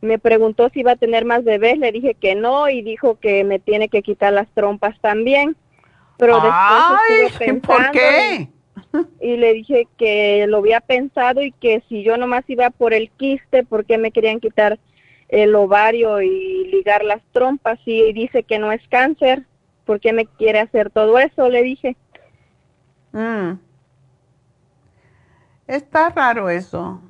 Me 0.00 0.20
preguntó 0.20 0.70
si 0.70 0.80
iba 0.80 0.92
a 0.92 0.96
tener 0.96 1.24
más 1.24 1.42
bebés, 1.42 1.78
le 1.78 1.90
dije 1.90 2.14
que 2.14 2.36
no 2.36 2.70
y 2.70 2.80
dijo 2.80 3.18
que 3.18 3.42
me 3.42 3.58
tiene 3.58 3.88
que 3.88 4.00
quitar 4.00 4.32
las 4.32 4.48
trompas 4.54 4.98
también. 5.00 5.56
Pero 6.16 6.34
después 6.34 6.52
Ay, 6.52 7.26
estuve 7.26 7.60
¿por 7.60 7.76
pensando 7.76 7.92
qué? 7.92 8.48
Y, 9.20 9.32
y 9.32 9.36
le 9.36 9.52
dije 9.52 9.88
que 9.98 10.46
lo 10.46 10.58
había 10.58 10.80
pensado 10.80 11.42
y 11.42 11.50
que 11.50 11.82
si 11.88 12.04
yo 12.04 12.16
nomás 12.16 12.48
iba 12.48 12.70
por 12.70 12.94
el 12.94 13.10
quiste, 13.10 13.64
¿por 13.64 13.84
qué 13.84 13.98
me 13.98 14.12
querían 14.12 14.38
quitar 14.38 14.78
el 15.28 15.54
ovario 15.56 16.22
y 16.22 16.68
ligar 16.70 17.04
las 17.04 17.22
trompas? 17.32 17.80
Y 17.84 18.12
dice 18.12 18.44
que 18.44 18.60
no 18.60 18.70
es 18.70 18.86
cáncer, 18.88 19.42
¿por 19.84 19.98
qué 19.98 20.12
me 20.12 20.26
quiere 20.26 20.60
hacer 20.60 20.90
todo 20.90 21.18
eso? 21.18 21.48
Le 21.48 21.64
dije. 21.64 21.96
Mm. 23.10 23.69
Está 25.70 26.10
raro 26.10 26.50
eso. 26.50 27.00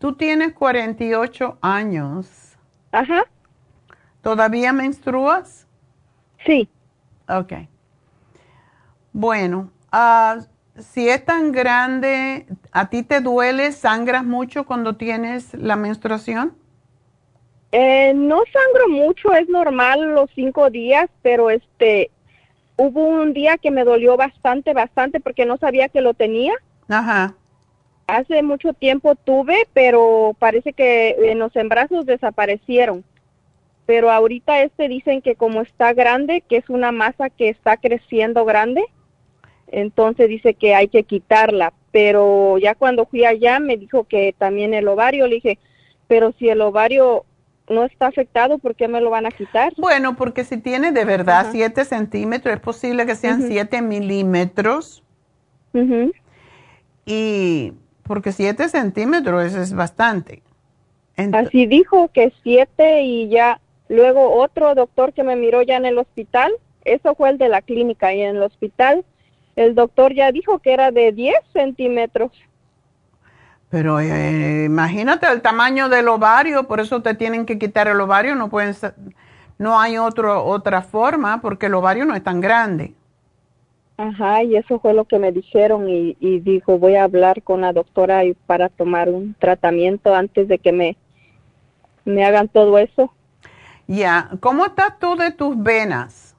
Tú 0.00 0.16
tienes 0.16 0.52
48 0.54 1.58
años. 1.60 2.56
Ajá. 2.90 3.22
¿Todavía 4.20 4.72
menstruas? 4.72 5.68
Sí. 6.44 6.68
Ok. 7.28 7.52
Bueno, 9.12 9.70
ah, 9.92 10.38
si 10.76 11.08
es 11.08 11.24
tan 11.24 11.52
grande, 11.52 12.48
¿a 12.72 12.90
ti 12.90 13.04
te 13.04 13.20
duele? 13.20 13.70
¿Sangras 13.70 14.24
mucho 14.24 14.66
cuando 14.66 14.96
tienes 14.96 15.54
la 15.54 15.76
menstruación? 15.76 16.56
Eh, 17.70 18.12
no 18.12 18.42
sangro 18.52 18.88
mucho, 18.88 19.32
es 19.34 19.48
normal 19.48 20.16
los 20.16 20.28
cinco 20.34 20.68
días, 20.68 21.08
pero 21.22 21.48
este, 21.48 22.10
hubo 22.76 23.04
un 23.04 23.34
día 23.34 23.56
que 23.56 23.70
me 23.70 23.84
dolió 23.84 24.16
bastante, 24.16 24.72
bastante, 24.72 25.20
porque 25.20 25.46
no 25.46 25.58
sabía 25.58 25.88
que 25.88 26.00
lo 26.00 26.12
tenía. 26.14 26.54
Ajá. 26.88 27.36
Hace 28.16 28.42
mucho 28.42 28.72
tiempo 28.72 29.14
tuve, 29.14 29.68
pero 29.72 30.34
parece 30.38 30.72
que 30.72 31.30
en 31.30 31.38
los 31.38 31.54
embrazos 31.56 32.06
desaparecieron. 32.06 33.04
Pero 33.86 34.10
ahorita 34.10 34.62
este 34.62 34.88
dicen 34.88 35.22
que 35.22 35.34
como 35.34 35.62
está 35.62 35.92
grande, 35.92 36.42
que 36.48 36.56
es 36.56 36.68
una 36.68 36.92
masa 36.92 37.30
que 37.30 37.48
está 37.48 37.76
creciendo 37.76 38.44
grande, 38.44 38.82
entonces 39.68 40.28
dice 40.28 40.54
que 40.54 40.74
hay 40.74 40.88
que 40.88 41.04
quitarla. 41.04 41.72
Pero 41.92 42.58
ya 42.58 42.74
cuando 42.74 43.06
fui 43.06 43.24
allá 43.24 43.58
me 43.58 43.76
dijo 43.76 44.04
que 44.04 44.34
también 44.36 44.74
el 44.74 44.88
ovario, 44.88 45.26
le 45.26 45.36
dije, 45.36 45.58
pero 46.06 46.32
si 46.38 46.48
el 46.48 46.60
ovario 46.60 47.24
no 47.68 47.84
está 47.84 48.08
afectado, 48.08 48.58
¿por 48.58 48.74
qué 48.74 48.88
me 48.88 49.00
lo 49.00 49.10
van 49.10 49.26
a 49.26 49.30
quitar? 49.30 49.72
Bueno, 49.76 50.16
porque 50.16 50.44
si 50.44 50.58
tiene 50.58 50.90
de 50.92 51.04
verdad 51.04 51.48
7 51.52 51.84
centímetros, 51.84 52.54
es 52.54 52.60
posible 52.60 53.06
que 53.06 53.14
sean 53.14 53.42
7 53.42 53.80
milímetros. 53.82 55.04
Y 57.06 57.72
porque 58.10 58.32
7 58.32 58.68
centímetros 58.68 59.54
es 59.54 59.72
bastante. 59.72 60.42
Ent- 61.16 61.36
Así 61.36 61.66
dijo 61.66 62.08
que 62.12 62.32
siete 62.42 63.02
y 63.02 63.28
ya 63.28 63.60
luego 63.88 64.32
otro 64.34 64.74
doctor 64.74 65.12
que 65.12 65.22
me 65.22 65.36
miró 65.36 65.62
ya 65.62 65.76
en 65.76 65.84
el 65.86 65.96
hospital, 65.96 66.50
eso 66.84 67.14
fue 67.14 67.30
el 67.30 67.38
de 67.38 67.48
la 67.48 67.62
clínica 67.62 68.12
y 68.12 68.22
en 68.22 68.34
el 68.34 68.42
hospital 68.42 69.04
el 69.54 69.76
doctor 69.76 70.12
ya 70.12 70.32
dijo 70.32 70.58
que 70.58 70.72
era 70.72 70.90
de 70.90 71.12
10 71.12 71.36
centímetros. 71.52 72.32
Pero 73.68 74.00
eh, 74.00 74.64
imagínate 74.64 75.28
el 75.30 75.40
tamaño 75.40 75.88
del 75.88 76.08
ovario, 76.08 76.66
por 76.66 76.80
eso 76.80 77.02
te 77.02 77.14
tienen 77.14 77.46
que 77.46 77.60
quitar 77.60 77.86
el 77.86 78.00
ovario, 78.00 78.34
no 78.34 78.50
pueden 78.50 78.74
no 79.56 79.78
hay 79.78 79.98
otro, 79.98 80.44
otra 80.46 80.82
forma 80.82 81.40
porque 81.40 81.66
el 81.66 81.74
ovario 81.74 82.06
no 82.06 82.16
es 82.16 82.24
tan 82.24 82.40
grande. 82.40 82.92
Ajá, 84.00 84.42
y 84.42 84.56
eso 84.56 84.80
fue 84.80 84.94
lo 84.94 85.04
que 85.04 85.18
me 85.18 85.30
dijeron 85.30 85.86
y, 85.86 86.16
y 86.20 86.40
dijo 86.40 86.78
voy 86.78 86.94
a 86.94 87.04
hablar 87.04 87.42
con 87.42 87.60
la 87.60 87.74
doctora 87.74 88.22
para 88.46 88.70
tomar 88.70 89.10
un 89.10 89.34
tratamiento 89.34 90.14
antes 90.14 90.48
de 90.48 90.58
que 90.58 90.72
me, 90.72 90.96
me 92.06 92.24
hagan 92.24 92.48
todo 92.48 92.78
eso. 92.78 93.12
Ya, 93.86 94.30
¿cómo 94.40 94.64
estás 94.64 94.98
tú 94.98 95.16
de 95.16 95.32
tus 95.32 95.62
venas? 95.62 96.34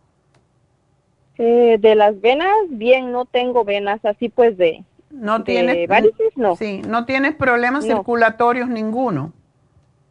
Eh, 1.37 1.77
de 1.79 1.93
las 1.93 2.19
venas, 2.19 2.49
bien, 2.69 3.11
no 3.11 3.25
tengo 3.25 3.63
venas, 3.63 4.03
así 4.05 4.29
pues 4.29 4.57
de, 4.57 4.83
No 5.11 5.37
de 5.39 5.43
tienes 5.43 5.87
varices, 5.87 6.35
no. 6.35 6.55
Sí, 6.55 6.81
no 6.87 7.05
tienes 7.05 7.35
problemas 7.35 7.85
No. 7.85 7.97
circulatorios 7.97 8.69
ninguno. 8.69 9.33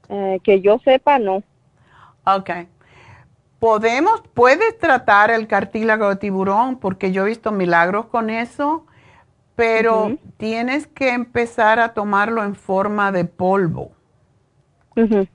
Eh, 0.08 0.38
que 0.44 0.60
yo 0.60 0.78
sepa, 0.84 1.18
no. 1.18 1.42
Ok. 2.26 2.50
Podemos, 3.60 4.22
puedes 4.34 4.78
tratar 4.78 5.30
el 5.30 5.46
cartílago 5.46 6.08
de 6.08 6.16
tiburón 6.16 6.80
porque 6.80 7.12
yo 7.12 7.22
he 7.22 7.28
visto 7.28 7.52
milagros 7.52 8.06
con 8.06 8.30
eso, 8.30 8.86
pero 9.54 10.16
tienes 10.38 10.86
que 10.86 11.10
empezar 11.10 11.78
a 11.78 11.92
tomarlo 11.92 12.42
en 12.42 12.54
forma 12.54 13.12
de 13.12 13.26
polvo, 13.26 13.92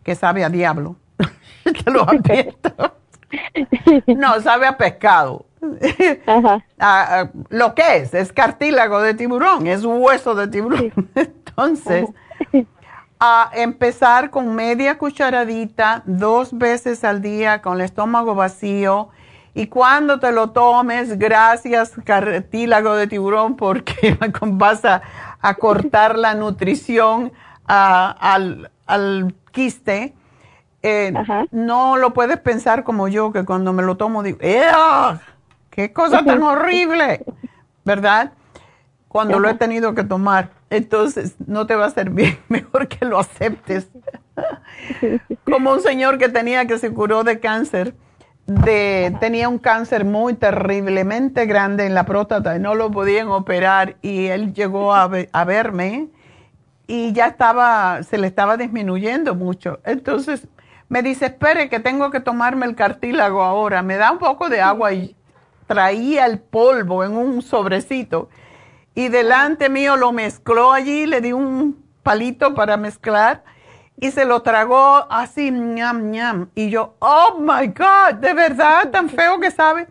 que 0.03 0.15
sabe 0.15 0.43
a 0.43 0.49
diablo. 0.49 0.95
Te 1.63 1.91
lo 1.91 2.01
advierto. 2.01 2.95
no, 4.07 4.41
sabe 4.41 4.67
a 4.67 4.77
pescado. 4.77 5.45
Ah, 6.79 7.29
lo 7.49 7.75
que 7.75 7.97
es, 7.97 8.13
es 8.13 8.33
cartílago 8.33 9.01
de 9.01 9.13
tiburón, 9.13 9.67
es 9.67 9.85
hueso 9.85 10.35
de 10.35 10.47
tiburón. 10.47 10.91
Entonces, 11.15 12.09
a 13.19 13.49
empezar 13.53 14.29
con 14.29 14.55
media 14.55 14.97
cucharadita 14.97 16.03
dos 16.05 16.57
veces 16.57 17.03
al 17.03 17.21
día 17.21 17.61
con 17.61 17.75
el 17.75 17.81
estómago 17.81 18.35
vacío. 18.35 19.09
Y 19.53 19.67
cuando 19.67 20.19
te 20.19 20.31
lo 20.33 20.51
tomes, 20.51 21.17
gracias 21.17 21.93
cartílago 22.03 22.95
de 22.95 23.07
tiburón, 23.07 23.55
porque 23.55 24.17
vas 24.41 24.83
a, 24.83 25.01
a 25.41 25.53
cortar 25.55 26.17
la 26.17 26.35
nutrición 26.35 27.31
ah, 27.67 28.15
al, 28.19 28.71
al 28.85 29.33
quiste. 29.51 30.13
Eh, 30.83 31.13
no 31.51 31.97
lo 31.97 32.13
puedes 32.13 32.37
pensar 32.39 32.83
como 32.83 33.07
yo, 33.07 33.31
que 33.31 33.43
cuando 33.45 33.73
me 33.73 33.81
lo 33.81 33.97
tomo 33.97 34.21
digo, 34.21 34.37
¡Ea! 34.41 35.19
¡Qué 35.71 35.91
cosa 35.91 36.23
tan 36.23 36.43
horrible! 36.43 37.25
¿Verdad? 37.83 38.33
Cuando 39.15 39.39
lo 39.39 39.47
he 39.47 39.53
tenido 39.53 39.95
que 39.95 40.03
tomar. 40.03 40.49
Entonces, 40.69 41.35
no 41.47 41.65
te 41.65 41.73
va 41.75 41.85
a 41.85 42.03
bien. 42.03 42.37
Mejor 42.49 42.89
que 42.89 43.05
lo 43.05 43.17
aceptes. 43.17 43.87
Como 45.49 45.71
un 45.71 45.79
señor 45.79 46.17
que 46.17 46.27
tenía 46.27 46.65
que 46.67 46.77
se 46.77 46.91
curó 46.91 47.23
de 47.23 47.39
cáncer. 47.39 47.95
De, 48.45 49.15
tenía 49.21 49.47
un 49.47 49.57
cáncer 49.57 50.03
muy 50.03 50.33
terriblemente 50.33 51.45
grande 51.45 51.85
en 51.85 51.93
la 51.93 52.03
próstata 52.05 52.57
y 52.57 52.59
no 52.59 52.75
lo 52.75 52.91
podían 52.91 53.29
operar. 53.29 53.95
Y 54.01 54.25
él 54.25 54.53
llegó 54.53 54.93
a, 54.93 55.07
ve- 55.07 55.29
a 55.31 55.45
verme 55.45 56.09
y 56.85 57.13
ya 57.13 57.27
estaba, 57.27 58.03
se 58.03 58.17
le 58.17 58.27
estaba 58.27 58.57
disminuyendo 58.57 59.33
mucho. 59.33 59.79
Entonces 59.85 60.45
me 60.89 61.01
dice, 61.03 61.27
espere 61.27 61.69
que 61.69 61.79
tengo 61.79 62.11
que 62.11 62.19
tomarme 62.19 62.65
el 62.65 62.75
cartílago 62.75 63.43
ahora. 63.43 63.81
Me 63.81 63.95
da 63.95 64.11
un 64.11 64.19
poco 64.19 64.49
de 64.49 64.59
agua 64.59 64.91
y 64.91 65.15
traía 65.67 66.25
el 66.25 66.39
polvo 66.39 67.05
en 67.05 67.15
un 67.15 67.41
sobrecito. 67.41 68.27
Y 68.95 69.09
delante 69.09 69.69
mío 69.69 69.97
lo 69.97 70.11
mezcló 70.11 70.71
allí, 70.71 71.05
le 71.05 71.21
di 71.21 71.33
un 71.33 71.83
palito 72.01 72.55
para 72.55 72.77
mezclar 72.77 73.43
y 73.97 74.11
se 74.11 74.25
lo 74.25 74.41
tragó 74.41 75.05
así, 75.09 75.51
ñam, 75.51 76.11
ñam. 76.11 76.49
Y 76.55 76.69
yo, 76.69 76.95
oh 76.99 77.37
my 77.39 77.67
God, 77.67 78.15
¿de 78.19 78.33
verdad 78.33 78.89
tan 78.91 79.09
feo 79.09 79.39
que 79.39 79.51
sabe? 79.51 79.87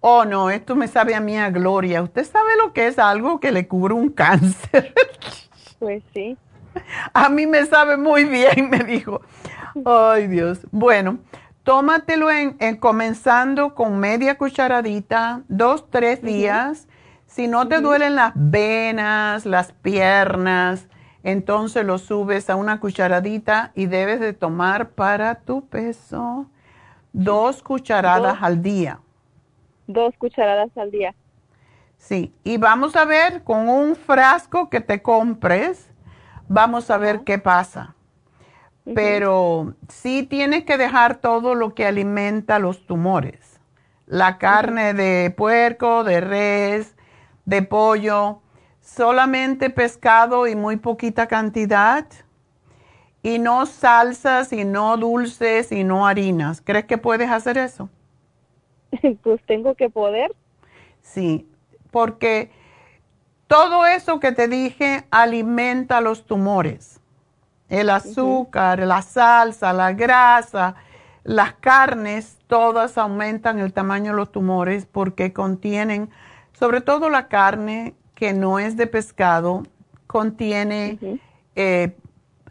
Oh 0.00 0.24
no, 0.24 0.50
esto 0.50 0.76
me 0.76 0.88
sabe 0.88 1.14
a 1.14 1.20
mí 1.20 1.38
a 1.38 1.50
gloria. 1.50 2.02
¿Usted 2.02 2.24
sabe 2.24 2.50
lo 2.62 2.72
que 2.72 2.86
es 2.86 2.98
algo 2.98 3.40
que 3.40 3.52
le 3.52 3.66
cubre 3.66 3.94
un 3.94 4.10
cáncer? 4.10 4.92
Pues 5.78 6.02
sí. 6.14 6.38
A 7.12 7.28
mí 7.28 7.46
me 7.46 7.66
sabe 7.66 7.98
muy 7.98 8.24
bien, 8.24 8.70
me 8.70 8.78
dijo. 8.78 9.20
Ay, 9.84 10.26
Dios. 10.26 10.60
Bueno, 10.70 11.18
tómatelo 11.64 12.30
en, 12.30 12.56
en 12.60 12.76
comenzando 12.76 13.74
con 13.74 13.98
media 13.98 14.38
cucharadita, 14.38 15.42
dos, 15.48 15.90
tres 15.90 16.22
días. 16.22 16.88
Si 17.36 17.48
no 17.48 17.68
te 17.68 17.82
duelen 17.82 18.14
las 18.14 18.32
venas, 18.34 19.44
las 19.44 19.72
piernas, 19.72 20.88
entonces 21.22 21.84
lo 21.84 21.98
subes 21.98 22.48
a 22.48 22.56
una 22.56 22.80
cucharadita 22.80 23.72
y 23.74 23.84
debes 23.84 24.20
de 24.20 24.32
tomar 24.32 24.92
para 24.92 25.34
tu 25.34 25.68
peso 25.68 26.46
dos 27.12 27.62
cucharadas 27.62 28.36
Dos. 28.36 28.42
al 28.42 28.62
día. 28.62 29.00
Dos 29.86 30.14
cucharadas 30.16 30.70
al 30.78 30.90
día. 30.90 31.14
Sí, 31.98 32.32
y 32.42 32.56
vamos 32.56 32.96
a 32.96 33.04
ver 33.04 33.44
con 33.44 33.68
un 33.68 33.96
frasco 33.96 34.70
que 34.70 34.80
te 34.80 35.02
compres, 35.02 35.90
vamos 36.48 36.90
a 36.90 36.96
ver 36.96 37.20
qué 37.20 37.36
pasa. 37.36 37.96
Pero 38.94 39.74
sí 39.90 40.22
tienes 40.22 40.64
que 40.64 40.78
dejar 40.78 41.16
todo 41.16 41.54
lo 41.54 41.74
que 41.74 41.84
alimenta 41.84 42.58
los 42.58 42.86
tumores. 42.86 43.60
La 44.06 44.38
carne 44.38 44.94
de 44.94 45.30
puerco, 45.36 46.02
de 46.02 46.22
res, 46.22 46.95
de 47.46 47.62
pollo, 47.62 48.42
solamente 48.82 49.70
pescado 49.70 50.46
y 50.48 50.56
muy 50.56 50.76
poquita 50.76 51.28
cantidad. 51.28 52.06
Y 53.22 53.38
no 53.40 53.66
salsas 53.66 54.52
y 54.52 54.64
no 54.64 54.96
dulces 54.98 55.72
y 55.72 55.84
no 55.84 56.06
harinas. 56.06 56.60
¿Crees 56.60 56.86
que 56.86 56.98
puedes 56.98 57.30
hacer 57.30 57.58
eso? 57.58 57.90
pues 59.22 59.40
tengo 59.46 59.74
que 59.76 59.90
poder. 59.90 60.32
Sí, 61.02 61.48
porque 61.90 62.50
Todo 63.48 63.86
eso 63.86 64.20
que 64.20 64.32
te 64.32 64.48
dije 64.48 65.06
alimenta 65.10 66.00
los 66.00 66.26
tumores. 66.26 67.00
El 67.68 67.90
azúcar, 67.90 68.80
la 68.80 69.02
salsa, 69.02 69.72
la 69.72 69.92
grasa, 69.92 70.76
las 71.24 71.54
carnes, 71.54 72.38
todas 72.48 72.98
aumentan 72.98 73.58
el 73.60 73.72
tamaño 73.72 74.12
de 74.12 74.18
los 74.18 74.32
tumores 74.32 74.86
porque 74.86 75.32
contienen, 75.32 76.10
sobre 76.58 76.80
todo 76.80 77.10
la 77.10 77.28
carne 77.28 77.94
que 78.14 78.32
no 78.32 78.58
es 78.58 78.76
de 78.76 78.86
pescado, 78.86 79.64
contiene 80.06 80.98
eh, 81.54 81.94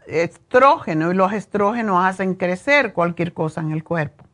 estrógeno 0.06 1.10
y 1.10 1.14
los 1.14 1.32
estrógenos 1.32 2.04
hacen 2.04 2.34
crecer 2.34 2.92
cualquier 2.92 3.32
cosa 3.32 3.60
en 3.60 3.72
el 3.72 3.82
cuerpo. 3.82 4.24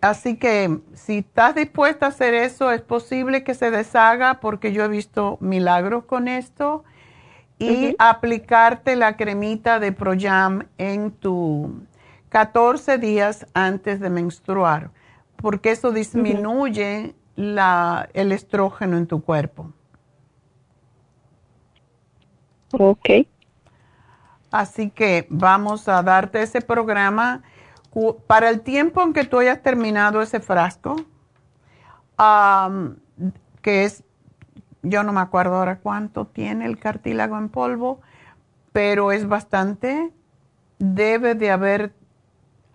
Así 0.00 0.36
que 0.36 0.78
si 0.94 1.18
estás 1.18 1.54
dispuesta 1.54 2.06
a 2.06 2.08
hacer 2.10 2.32
eso, 2.32 2.70
es 2.70 2.80
posible 2.80 3.42
que 3.42 3.54
se 3.54 3.70
deshaga 3.70 4.40
porque 4.40 4.72
yo 4.72 4.84
he 4.84 4.88
visto 4.88 5.38
milagros 5.40 6.04
con 6.04 6.28
esto 6.28 6.84
y 7.58 7.96
aplicarte 7.98 8.94
la 8.96 9.16
cremita 9.16 9.80
de 9.80 9.92
Proyam 9.92 10.68
en 10.78 11.10
tu 11.10 11.82
14 12.28 12.98
días 12.98 13.46
antes 13.54 14.00
de 14.00 14.10
menstruar, 14.10 14.90
porque 15.40 15.70
eso 15.70 15.92
disminuye 15.92 17.14
la, 17.36 18.08
el 18.12 18.32
estrógeno 18.32 18.96
en 18.96 19.06
tu 19.06 19.22
cuerpo. 19.22 19.72
Ok. 22.72 23.08
Así 24.50 24.90
que 24.90 25.26
vamos 25.30 25.88
a 25.88 26.02
darte 26.02 26.42
ese 26.42 26.60
programa 26.60 27.42
para 28.26 28.48
el 28.50 28.60
tiempo 28.62 29.02
en 29.02 29.12
que 29.12 29.24
tú 29.24 29.38
hayas 29.38 29.62
terminado 29.62 30.22
ese 30.22 30.40
frasco, 30.40 30.96
que 33.62 33.84
es, 33.84 34.04
yo 34.82 35.02
no 35.02 35.12
me 35.12 35.20
acuerdo 35.20 35.56
ahora 35.56 35.78
cuánto 35.78 36.26
tiene 36.26 36.66
el 36.66 36.78
cartílago 36.78 37.36
en 37.38 37.48
polvo, 37.48 38.00
pero 38.72 39.12
es 39.12 39.26
bastante, 39.26 40.12
debe 40.78 41.34
de 41.34 41.50
haber 41.50 41.92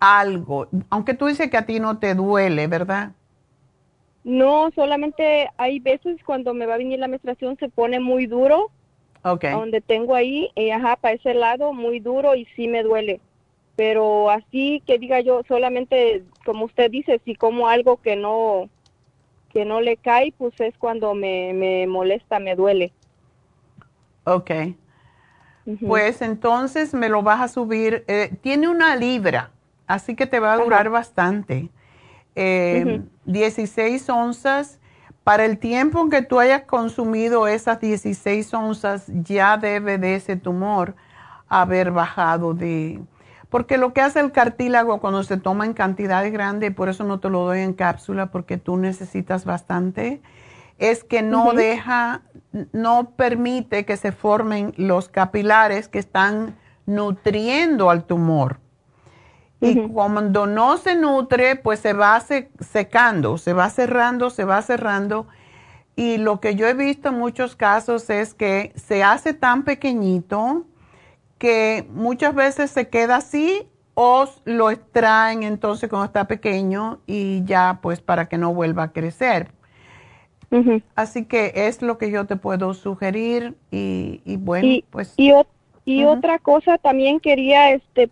algo, 0.04 0.68
aunque 0.90 1.14
tú 1.14 1.28
dices 1.28 1.50
que 1.50 1.58
a 1.58 1.66
ti 1.66 1.80
no 1.80 1.98
te 2.00 2.14
duele, 2.14 2.68
¿verdad? 2.68 3.12
No, 4.24 4.70
solamente 4.76 5.50
hay 5.58 5.80
veces 5.80 6.18
cuando 6.26 6.54
me 6.54 6.66
va 6.66 6.76
a 6.76 6.78
venir 6.78 7.00
la 7.00 7.08
menstruación 7.08 7.58
se 7.58 7.70
pone 7.70 8.00
muy 8.00 8.26
duro. 8.26 8.70
Ok. 9.24 9.46
Donde 9.54 9.82
tengo 9.82 10.16
ahí, 10.16 10.50
eh, 10.56 10.74
ajá, 10.74 10.98
para 10.98 11.16
ese 11.16 11.34
lado, 11.34 11.74
muy 11.74 12.00
duro 12.00 12.36
y 12.36 12.46
sí 12.56 12.68
me 12.68 12.84
duele 12.84 13.22
pero 13.76 14.30
así 14.30 14.84
que 14.86 15.00
diga 15.00 15.22
yo 15.22 15.42
solamente 15.48 16.24
como 16.46 16.66
usted 16.66 16.92
dice 16.92 17.20
si 17.26 17.36
como 17.36 17.68
algo 17.68 17.98
que 17.98 18.16
no 18.16 18.70
que 19.52 19.66
no 19.66 19.82
le 19.82 19.98
cae 19.98 20.34
pues 20.38 20.54
es 20.60 20.78
cuando 20.78 21.14
me, 21.16 21.54
me 21.54 21.88
molesta 21.88 22.40
me 22.40 22.56
duele 22.56 22.92
Ok. 24.26 24.52
pues 25.88 26.22
entonces 26.22 26.94
me 26.94 27.10
lo 27.10 27.24
vas 27.24 27.42
a 27.42 27.48
subir 27.48 28.04
eh, 28.08 28.32
tiene 28.42 28.68
una 28.68 28.96
libra 28.96 29.52
así 29.94 30.16
que 30.16 30.28
te 30.28 30.40
va 30.40 30.54
a 30.54 30.58
durar 30.58 30.90
bastante. 30.90 31.70
16 32.36 34.10
em, 34.10 34.16
onzas 34.16 34.80
para 35.24 35.46
el 35.46 35.58
tiempo 35.58 36.02
en 36.02 36.10
que 36.10 36.22
tú 36.22 36.40
hayas 36.40 36.64
consumido 36.64 37.48
esas 37.48 37.80
16 37.80 38.54
onzas 38.54 39.06
ya 39.08 39.58
debe 39.58 39.98
de 39.98 40.16
ese 40.16 40.36
tumor 40.36 40.96
haber 41.48 41.92
bajado 41.92 42.54
de 42.54 43.00
porque 43.54 43.78
lo 43.78 43.94
que 43.94 44.02
hace 44.02 44.20
el 44.20 44.32
cartílago 44.32 45.00
cuando 45.00 45.22
se 45.22 45.38
toma 45.38 45.68
en 45.68 45.74
cantidades 45.74 46.34
grandes, 46.34 46.74
por 46.74 46.90
eso 46.90 47.04
no 47.04 47.20
te 47.20 47.30
lo 47.30 47.46
doy 47.46 47.60
en 47.60 47.74
cápsula, 47.74 48.32
porque 48.32 48.58
tú 48.58 48.78
necesitas 48.78 49.46
bastante, 49.46 50.24
es 50.80 51.04
que 51.04 51.22
no 51.22 51.54
deja, 51.54 52.22
no 52.72 53.12
permite 53.12 53.86
que 53.86 53.96
se 53.96 54.12
formen 54.12 54.74
los 54.76 55.08
capilares 55.08 55.88
que 55.88 56.00
están 56.00 56.56
nutriendo 56.88 57.92
al 57.92 58.06
tumor. 58.06 58.58
Y 59.64 59.88
cuando 59.88 60.46
no 60.46 60.78
se 60.78 60.96
nutre, 60.96 61.56
pues 61.56 61.80
se 61.80 61.94
va 61.94 62.22
secando, 62.60 63.38
se 63.38 63.54
va 63.54 63.70
cerrando, 63.70 64.30
se 64.30 64.44
va 64.44 64.62
cerrando. 64.62 65.28
Y 65.96 66.18
lo 66.18 66.40
que 66.40 66.56
yo 66.56 66.68
he 66.68 66.74
visto 66.74 67.10
en 67.10 67.20
muchos 67.20 67.56
casos 67.56 68.10
es 68.10 68.34
que 68.34 68.74
se 68.76 69.04
hace 69.04 69.34
tan 69.34 69.64
pequeñito 69.64 70.66
que 71.38 71.88
muchas 71.92 72.36
veces 72.36 72.72
se 72.72 72.90
queda 72.90 73.18
así 73.18 73.68
o 73.94 74.26
lo 74.46 74.72
extraen 74.72 75.44
entonces 75.44 75.90
cuando 75.90 76.06
está 76.06 76.28
pequeño 76.28 77.00
y 77.06 77.44
ya 77.46 77.80
pues 77.82 78.02
para 78.02 78.28
que 78.28 78.38
no 78.38 78.54
vuelva 78.54 78.84
a 78.84 78.92
crecer. 78.92 79.52
Así 80.96 81.26
que 81.26 81.52
es 81.56 81.82
lo 81.82 81.98
que 81.98 82.12
yo 82.12 82.26
te 82.26 82.36
puedo 82.36 82.76
sugerir 82.76 83.56
y, 83.72 84.22
bueno, 84.38 84.84
pues... 84.92 85.16
Y, 85.18 85.34
y 85.84 86.04
otra 86.04 86.38
cosa 86.38 86.78
también 86.78 87.20
quería, 87.20 87.72
este, 87.72 88.12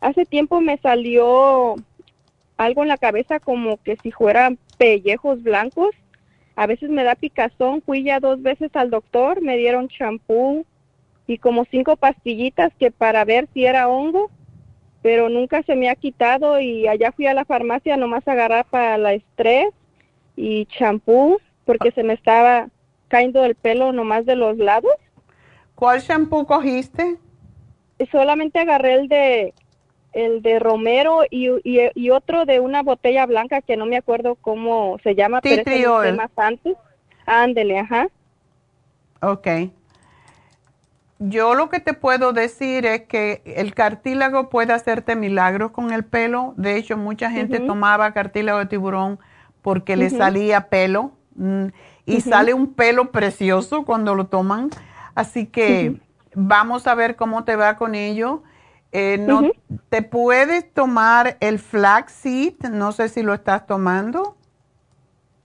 hace 0.00 0.24
tiempo 0.24 0.60
me 0.60 0.78
salió 0.78 1.76
algo 2.56 2.82
en 2.82 2.88
la 2.88 2.98
cabeza 2.98 3.40
como 3.40 3.76
que 3.82 3.96
si 4.02 4.12
fueran 4.12 4.58
pellejos 4.76 5.42
blancos. 5.42 5.90
A 6.56 6.66
veces 6.66 6.90
me 6.90 7.04
da 7.04 7.14
picazón, 7.14 7.82
fui 7.82 8.02
ya 8.02 8.18
dos 8.18 8.42
veces 8.42 8.70
al 8.74 8.90
doctor, 8.90 9.40
me 9.40 9.56
dieron 9.56 9.88
champú, 9.88 10.66
y 11.28 11.38
como 11.38 11.66
cinco 11.66 11.96
pastillitas 11.96 12.72
que 12.78 12.90
para 12.90 13.24
ver 13.24 13.48
si 13.52 13.64
era 13.64 13.86
hongo, 13.86 14.30
pero 15.02 15.28
nunca 15.28 15.62
se 15.62 15.76
me 15.76 15.90
ha 15.90 15.94
quitado 15.94 16.58
y 16.58 16.88
allá 16.88 17.12
fui 17.12 17.26
a 17.26 17.34
la 17.34 17.44
farmacia 17.44 17.96
nomás 17.96 18.26
a 18.26 18.32
agarrar 18.32 18.64
para 18.64 18.98
la 18.98 19.12
estrés 19.12 19.68
y 20.36 20.66
champú 20.66 21.38
porque 21.66 21.92
se 21.92 22.02
me 22.02 22.14
estaba 22.14 22.68
cayendo 23.08 23.44
el 23.44 23.54
pelo 23.54 23.92
nomás 23.92 24.24
de 24.24 24.36
los 24.36 24.56
lados. 24.56 24.94
¿Cuál 25.74 26.02
champú 26.02 26.46
cogiste? 26.46 27.18
Solamente 28.10 28.58
agarré 28.58 28.94
el 28.94 29.08
de 29.08 29.54
el 30.18 30.42
de 30.42 30.58
romero 30.58 31.22
y, 31.30 31.48
y, 31.64 32.10
otro 32.10 32.44
de 32.44 32.58
una 32.60 32.82
botella 32.82 33.24
blanca 33.26 33.60
que 33.62 33.76
no 33.76 33.86
me 33.86 33.96
acuerdo 33.96 34.34
cómo 34.34 34.98
se 35.04 35.14
llama, 35.14 35.40
pero 35.40 36.02
es 36.02 36.16
más 36.16 36.30
antes. 36.36 36.76
Ándele, 37.26 37.78
ajá. 37.78 38.08
Okay. 39.20 39.72
Yo 41.20 41.54
lo 41.54 41.68
que 41.68 41.80
te 41.80 41.94
puedo 41.94 42.32
decir 42.32 42.86
es 42.86 43.02
que 43.02 43.42
el 43.44 43.74
cartílago 43.74 44.48
puede 44.48 44.72
hacerte 44.72 45.16
milagros 45.16 45.72
con 45.72 45.92
el 45.92 46.04
pelo. 46.04 46.54
De 46.56 46.76
hecho, 46.76 46.96
mucha 46.96 47.30
gente 47.30 47.60
tomaba 47.60 48.12
cartílago 48.12 48.58
de 48.60 48.66
tiburón 48.66 49.18
porque 49.62 49.96
le 49.96 50.10
salía 50.10 50.68
pelo 50.68 51.12
mm, 51.34 51.66
y 52.06 52.20
sale 52.20 52.54
un 52.54 52.72
pelo 52.74 53.10
precioso 53.10 53.84
cuando 53.84 54.14
lo 54.14 54.26
toman. 54.26 54.70
Así 55.14 55.46
que 55.46 56.00
vamos 56.34 56.86
a 56.86 56.94
ver 56.94 57.16
cómo 57.16 57.44
te 57.44 57.56
va 57.56 57.76
con 57.76 57.94
ello. 57.94 58.42
Eh, 58.92 59.18
no, 59.18 59.50
¿Te 59.90 60.02
puedes 60.02 60.72
tomar 60.72 61.36
el 61.40 61.58
flaxseed? 61.58 62.54
No 62.70 62.92
sé 62.92 63.08
si 63.08 63.22
lo 63.22 63.34
estás 63.34 63.66
tomando. 63.66 64.36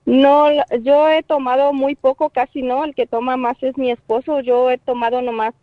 No, 0.06 0.46
yo 0.82 1.08
he 1.08 1.22
tomado 1.22 1.72
muy 1.72 1.94
poco, 1.94 2.30
casi 2.30 2.62
no. 2.62 2.84
El 2.84 2.94
que 2.94 3.06
toma 3.06 3.36
más 3.36 3.62
es 3.62 3.76
mi 3.76 3.90
esposo. 3.90 4.40
Yo 4.40 4.70
he 4.70 4.78
tomado 4.78 5.22
nomás 5.22 5.54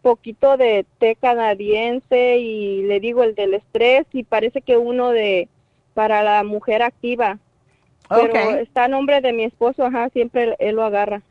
poquito 0.00 0.56
de 0.56 0.86
té 0.98 1.16
canadiense 1.16 2.38
y 2.38 2.82
le 2.82 3.00
digo 3.00 3.22
el 3.22 3.34
del 3.34 3.54
estrés 3.54 4.06
y 4.12 4.24
parece 4.24 4.62
que 4.62 4.76
uno 4.76 5.10
de 5.10 5.48
para 5.94 6.22
la 6.22 6.42
mujer 6.44 6.82
activa. 6.82 7.38
Pero 8.08 8.56
está 8.56 8.84
a 8.84 8.88
nombre 8.88 9.20
de 9.20 9.32
mi 9.32 9.44
esposo, 9.44 9.84
ajá, 9.84 10.08
siempre 10.08 10.56
él 10.58 10.76
lo 10.76 10.84
agarra. 10.84 11.22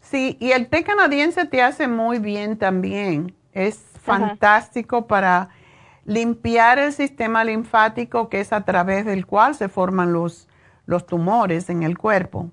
Sí, 0.00 0.36
y 0.40 0.52
el 0.52 0.68
té 0.68 0.82
canadiense 0.82 1.44
te 1.44 1.60
hace 1.60 1.86
muy 1.86 2.18
bien 2.18 2.56
también. 2.56 3.34
Es 3.52 3.93
fantástico 4.04 5.06
para 5.06 5.50
limpiar 6.04 6.78
el 6.78 6.92
sistema 6.92 7.44
linfático 7.44 8.28
que 8.28 8.40
es 8.40 8.52
a 8.52 8.64
través 8.64 9.06
del 9.06 9.26
cual 9.26 9.54
se 9.54 9.68
forman 9.68 10.12
los, 10.12 10.48
los 10.86 11.06
tumores 11.06 11.70
en 11.70 11.82
el 11.82 11.98
cuerpo. 11.98 12.50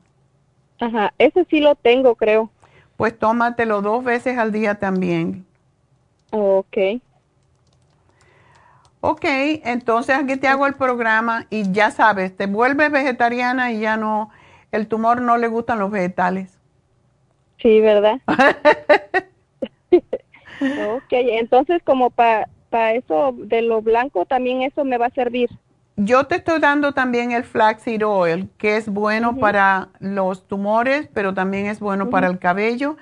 Ajá, 0.80 1.14
ese 1.18 1.45
sí 1.45 1.60
lo 1.60 1.76
tengo, 1.76 2.15
creo. 2.15 2.49
Pues 2.98 3.18
tómatelo 3.18 3.82
dos 3.82 4.03
veces 4.03 4.38
al 4.38 4.52
día 4.52 4.76
también. 4.76 5.45
Ok. 6.32 6.78
Ok, 9.02 9.26
entonces 9.26 10.15
aquí 10.15 10.38
te 10.38 10.48
hago 10.48 10.68
el 10.68 10.76
programa 10.76 11.48
y 11.49 11.72
ya 11.72 11.90
sabes, 11.90 12.38
te 12.38 12.45
vuelves 12.45 12.91
vegetariana 12.91 13.72
y 13.72 13.80
ya 13.80 13.98
no, 13.98 14.30
el 14.72 14.88
tumor 14.88 15.22
no 15.22 15.38
le 15.38 15.48
gustan 15.48 15.80
los 15.80 15.90
vegetales. 15.90 16.60
Sí, 17.57 17.82
¿verdad? 17.82 18.22
ok, 20.61 21.11
entonces 21.11 21.81
como 21.83 22.09
para 22.09 22.47
eso 22.93 23.33
de 23.38 23.61
lo 23.61 23.81
blanco 23.81 24.25
también 24.25 24.61
eso 24.61 24.85
me 24.85 24.97
va 24.97 25.07
a 25.07 25.11
servir. 25.11 25.49
Yo 25.97 26.25
te 26.25 26.35
estoy 26.35 26.59
dando 26.59 26.93
también 26.93 27.31
el 27.31 27.43
flaxseed 27.43 28.05
oil, 28.05 28.49
que 28.57 28.77
es 28.77 28.88
bueno 28.88 29.38
para 29.38 29.89
los 29.99 30.47
tumores, 30.47 31.09
pero 31.13 31.33
también 31.33 31.67
es 31.67 31.79
bueno 31.79 32.09
para 32.09 32.27
el 32.27 32.39
cabello. 32.39 32.97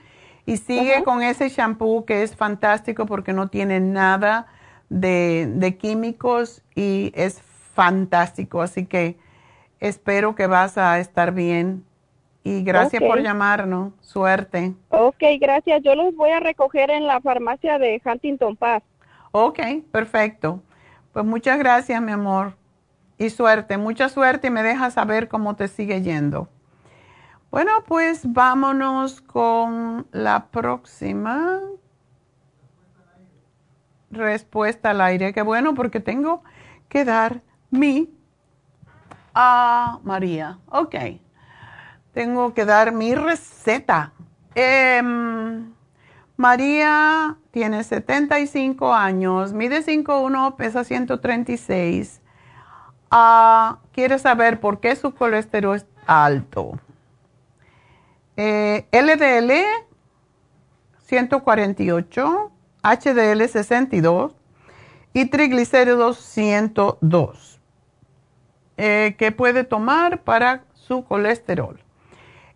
Y 0.45 0.57
sigue 0.57 1.03
con 1.03 1.22
ese 1.22 1.49
shampoo 1.49 2.06
que 2.06 2.23
es 2.23 2.36
fantástico 2.36 3.06
porque 3.06 3.31
no 3.31 3.48
tiene 3.48 3.80
nada 3.80 4.48
de, 4.90 5.77
químicos 5.80 6.64
y 6.76 7.11
es 7.14 7.40
fantástico. 7.73 8.61
Así 8.61 8.86
que 8.86 9.18
espero 9.80 10.36
que 10.36 10.48
vas 10.48 10.77
a 10.77 10.99
estar 10.99 11.34
bien 11.34 11.86
Y 12.50 12.64
gracias 12.64 13.04
por 13.04 13.22
llamarnos. 13.22 13.94
Suerte. 14.02 14.74
Ok, 14.90 15.22
gracias. 15.40 15.84
Yo 15.84 15.94
los 15.94 16.16
voy 16.16 16.32
a 16.32 16.40
recoger 16.40 16.90
en 16.90 17.06
la 17.06 17.22
farmacia 17.22 17.78
de 17.78 18.02
Huntington 18.04 18.56
Park. 18.56 18.84
Ok, 19.32 19.60
perfecto. 19.92 20.60
Pues 21.14 21.26
muchas 21.26 21.60
gracias, 21.60 22.02
mi 22.02 22.12
amor. 22.12 22.56
Y 23.20 23.30
suerte, 23.30 23.78
mucha 23.78 24.10
suerte 24.10 24.48
y 24.48 24.50
me 24.50 24.64
dejas 24.64 24.96
saber 24.96 25.28
cómo 25.28 25.56
te 25.56 25.68
sigue 25.68 26.02
yendo. 26.02 26.48
Bueno, 27.52 27.84
pues 27.86 28.22
vámonos 28.24 29.22
con 29.22 30.08
la 30.12 30.48
próxima 30.48 31.60
respuesta 34.10 34.90
al 34.90 35.02
aire. 35.02 35.34
Qué 35.34 35.44
bueno, 35.44 35.76
porque 35.76 36.00
tengo 36.00 36.42
que 36.88 37.06
dar 37.06 37.44
mi 37.70 38.10
a 39.36 40.00
María. 40.04 40.58
Ok. 40.68 40.96
Tengo 42.14 42.53
que 42.53 42.65
dar 42.65 42.91
mi 42.91 43.15
receta. 43.15 44.14
Em, 44.56 45.72
María 46.38 47.38
tiene 47.52 47.84
75 47.84 48.94
años, 48.94 49.53
mide 49.53 49.84
5'1, 49.84 50.56
pesa 50.56 50.84
136. 50.84 52.22
Ah, 53.11 53.80
quiere 53.91 54.19
saber 54.19 54.60
por 54.60 54.80
qué 54.80 54.95
su 54.95 55.14
colesterol 55.14 55.76
es 55.76 55.86
alto. 56.06 56.80
Eh, 58.38 58.88
LDL 58.91 59.52
148, 61.06 62.52
HDL 62.84 63.48
62 63.48 64.36
y 65.14 65.26
triglicéridos 65.26 66.18
102. 66.19 67.60
Eh, 68.77 69.15
¿Qué 69.18 69.31
puede 69.31 69.64
tomar 69.64 70.22
para 70.23 70.64
su 70.73 71.03
colesterol? 71.03 71.81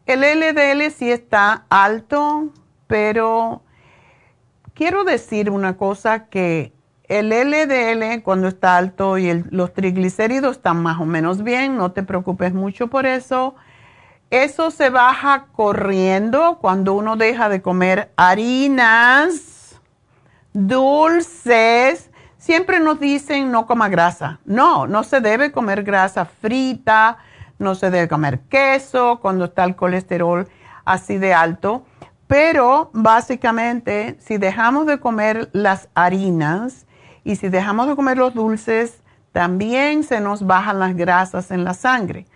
El 0.06 0.22
LDL 0.22 0.92
sí 0.92 1.12
está 1.12 1.66
alto, 1.70 2.50
pero 2.88 3.62
quiero 4.74 5.06
decir 5.06 5.50
una 5.50 5.78
cosa 5.78 6.26
que 6.26 6.74
el 7.08 7.30
LDL 7.30 8.22
cuando 8.24 8.48
está 8.48 8.78
alto 8.78 9.18
y 9.18 9.44
los 9.50 9.74
triglicéridos 9.74 10.58
están 10.58 10.82
más 10.82 11.00
o 11.00 11.06
menos 11.06 11.44
bien, 11.44 11.78
no 11.78 11.92
te 11.92 12.04
preocupes 12.04 12.54
mucho 12.54 12.88
por 12.88 13.06
eso. 13.06 13.56
Eso 14.30 14.72
se 14.72 14.90
baja 14.90 15.46
corriendo 15.52 16.58
cuando 16.60 16.96
uno 16.96 17.16
deja 17.16 17.50
de 17.50 17.62
comer 17.62 18.12
harinas, 18.16 19.80
dulces. 20.54 22.10
Siempre 22.38 22.80
nos 22.80 23.00
dicen 23.00 23.52
no 23.52 23.68
coma 23.68 23.90
grasa. 23.90 24.40
No, 24.44 24.88
no 24.88 25.04
se 25.04 25.22
debe 25.22 25.52
comer 25.52 25.84
grasa 25.84 26.26
frita, 26.26 27.20
no 27.64 27.76
se 27.76 27.90
debe 27.90 28.08
comer 28.08 28.42
queso 28.42 29.20
cuando 29.22 29.46
está 29.46 29.64
el 29.64 29.76
colesterol 29.76 30.48
así 30.86 31.18
de 31.18 31.34
alto. 31.34 31.86
Pero 32.28 32.90
básicamente, 32.94 34.18
si 34.20 34.38
dejamos 34.38 34.86
de 34.86 35.00
comer 35.00 35.50
las 35.54 35.90
harinas 35.96 36.86
y 37.24 37.36
si 37.38 37.50
dejamos 37.50 37.88
de 37.88 37.96
comer 37.96 38.18
los 38.18 38.34
dulces, 38.34 39.02
también 39.32 40.04
se 40.04 40.20
nos 40.20 40.46
bajan 40.46 40.80
las 40.80 40.96
grasas 40.96 41.52
en 41.52 41.64
la 41.64 41.74
sangre. 41.74 42.28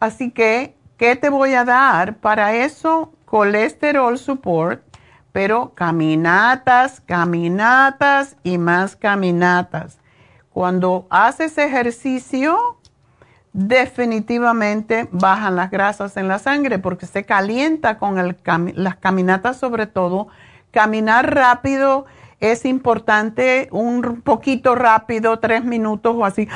Así 0.00 0.30
que 0.30 0.76
¿Qué 1.02 1.16
te 1.16 1.30
voy 1.30 1.54
a 1.54 1.64
dar? 1.64 2.18
Para 2.18 2.54
eso, 2.54 3.12
colesterol 3.24 4.16
support, 4.18 4.84
pero 5.32 5.74
caminatas, 5.74 7.00
caminatas 7.00 8.36
y 8.44 8.56
más 8.56 8.94
caminatas. 8.94 9.98
Cuando 10.50 11.08
haces 11.10 11.58
ejercicio, 11.58 12.78
definitivamente 13.52 15.08
bajan 15.12 15.56
las 15.56 15.70
grasas 15.70 16.16
en 16.16 16.28
la 16.28 16.38
sangre 16.38 16.78
porque 16.78 17.06
se 17.06 17.24
calienta 17.24 17.98
con 17.98 18.16
las 18.16 18.96
caminatas 18.96 19.58
sobre 19.58 19.86
todo. 19.86 20.28
Caminar 20.70 21.34
rápido 21.34 22.06
es 22.40 22.64
importante, 22.64 23.68
un 23.70 24.22
poquito 24.22 24.74
rápido, 24.74 25.38
tres 25.38 25.64
minutos 25.64 26.14
o 26.16 26.24
así. 26.24 26.48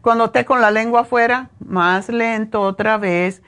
Cuando 0.00 0.26
esté 0.26 0.44
con 0.44 0.60
la 0.60 0.70
lengua 0.70 1.02
afuera, 1.02 1.50
más 1.60 2.08
lento 2.08 2.62
otra 2.62 2.96
vez 2.96 3.42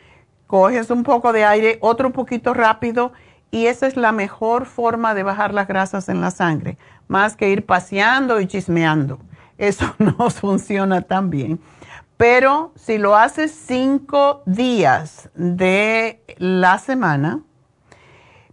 coges 0.47 0.91
un 0.91 1.05
poco 1.05 1.33
de 1.33 1.45
aire, 1.45 1.79
otro 1.81 2.11
poquito 2.11 2.55
rápido 2.55 3.13
y 3.51 3.67
esa 3.67 3.87
es 3.87 3.97
la 3.97 4.13
mejor 4.13 4.67
forma 4.67 5.15
de 5.15 5.23
bajar 5.23 5.55
las 5.55 5.67
grasas 5.67 6.09
en 6.09 6.21
la 6.21 6.31
sangre, 6.31 6.77
más 7.09 7.37
que 7.37 7.51
ir 7.51 7.65
paseando 7.65 8.41
y 8.41 8.47
chismeando. 8.47 9.19
Eso 9.59 9.95
no 9.99 10.31
funciona 10.31 11.03
tan 11.03 11.31
bien. 11.31 11.61
Pero 12.21 12.73
si 12.75 12.99
lo 12.99 13.17
haces 13.17 13.51
cinco 13.51 14.43
días 14.45 15.31
de 15.35 16.23
la 16.37 16.77
semana, 16.77 17.41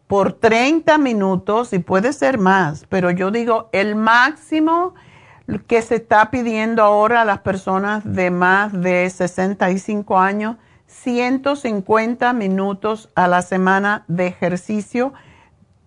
por 0.08 0.32
30 0.32 0.98
minutos, 0.98 1.74
y 1.74 1.80
puede 1.80 2.14
ser 2.14 2.38
más, 2.38 2.86
pero 2.88 3.12
yo 3.12 3.30
digo 3.30 3.68
el 3.74 3.98
máximo 3.98 4.96
que 5.68 5.82
se 5.82 5.96
está 5.96 6.32
pidiendo 6.32 6.82
ahora 6.82 7.24
a 7.24 7.26
las 7.26 7.40
personas 7.40 8.06
de 8.06 8.32
más 8.32 8.72
de 8.72 9.10
65 9.10 10.18
años 10.18 10.56
150 10.86 12.32
minutos 12.32 13.10
a 13.16 13.28
la 13.28 13.42
semana 13.42 14.06
de 14.08 14.28
ejercicio 14.28 15.12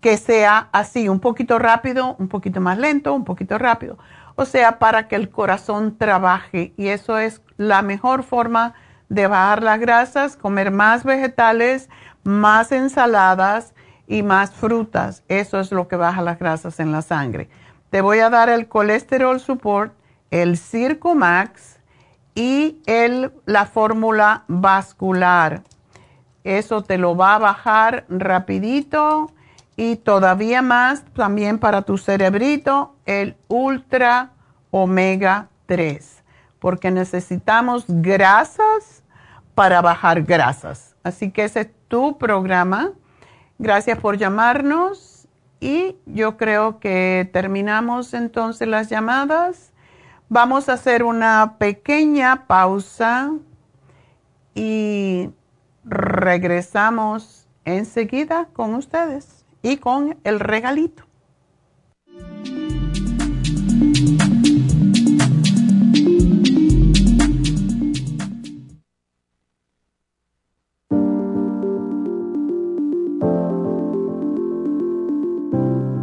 que 0.03 0.19
sea 0.19 0.69
así, 0.73 1.09
un 1.09 1.21
poquito 1.21 1.59
rápido, 1.59 2.15
un 2.19 2.29
poquito 2.29 2.61
más 2.61 2.77
lento, 2.77 3.15
un 3.15 3.25
poquito 3.25 3.57
rápido. 3.57 3.97
O 4.35 4.45
sea, 4.45 4.79
para 4.79 5.09
que 5.09 5.17
el 5.17 5.31
corazón 5.31 5.99
trabaje 5.99 6.73
y 6.77 6.89
eso 6.89 7.19
es 7.19 7.43
la 7.61 7.83
mejor 7.83 8.23
forma 8.23 8.73
de 9.11 9.27
bajar 9.27 9.63
las 9.63 9.79
grasas, 9.79 10.35
comer 10.35 10.71
más 10.71 11.05
vegetales, 11.05 11.91
más 12.25 12.73
ensaladas 12.73 13.75
y 14.07 14.23
más 14.23 14.51
frutas. 14.53 15.25
Eso 15.29 15.61
es 15.61 15.71
lo 15.71 15.87
que 15.87 15.97
baja 15.97 16.23
las 16.23 16.39
grasas 16.39 16.81
en 16.81 16.91
la 16.91 17.03
sangre. 17.03 17.51
Te 17.91 18.01
voy 18.01 18.21
a 18.21 18.31
dar 18.31 18.49
el 18.49 18.67
colesterol 18.67 19.39
support, 19.41 19.93
el 20.31 20.57
Circo 20.57 21.15
Max, 21.15 21.79
y 22.35 22.81
el, 22.87 23.31
la 23.45 23.67
fórmula 23.67 24.45
vascular. 24.49 25.63
Eso 26.45 26.83
te 26.83 26.97
lo 26.97 27.15
va 27.15 27.35
a 27.35 27.41
bajar 27.41 28.07
rapidito 28.09 29.33
y 29.77 29.97
todavía 29.97 30.63
más 30.63 31.05
también 31.13 31.59
para 31.59 31.83
tu 31.83 31.99
cerebrito 31.99 32.95
el 33.05 33.37
ultra 33.49 34.31
omega 34.71 35.49
3 35.67 36.20
porque 36.61 36.91
necesitamos 36.91 37.85
grasas 37.89 39.03
para 39.55 39.81
bajar 39.81 40.23
grasas. 40.23 40.95
Así 41.03 41.31
que 41.31 41.45
ese 41.45 41.61
es 41.61 41.69
tu 41.89 42.19
programa. 42.19 42.93
Gracias 43.59 43.99
por 43.99 44.17
llamarnos 44.17 45.27
y 45.59 45.97
yo 46.07 46.37
creo 46.37 46.79
que 46.79 47.29
terminamos 47.33 48.15
entonces 48.15 48.69
las 48.69 48.89
llamadas. 48.89 49.73
Vamos 50.29 50.69
a 50.69 50.75
hacer 50.75 51.03
una 51.03 51.57
pequeña 51.59 52.47
pausa 52.47 53.33
y 54.55 55.31
regresamos 55.85 57.49
enseguida 57.65 58.47
con 58.53 58.75
ustedes 58.75 59.45
y 59.63 59.79
con 59.79 60.19
el 60.25 60.41
regalito. 60.41 61.05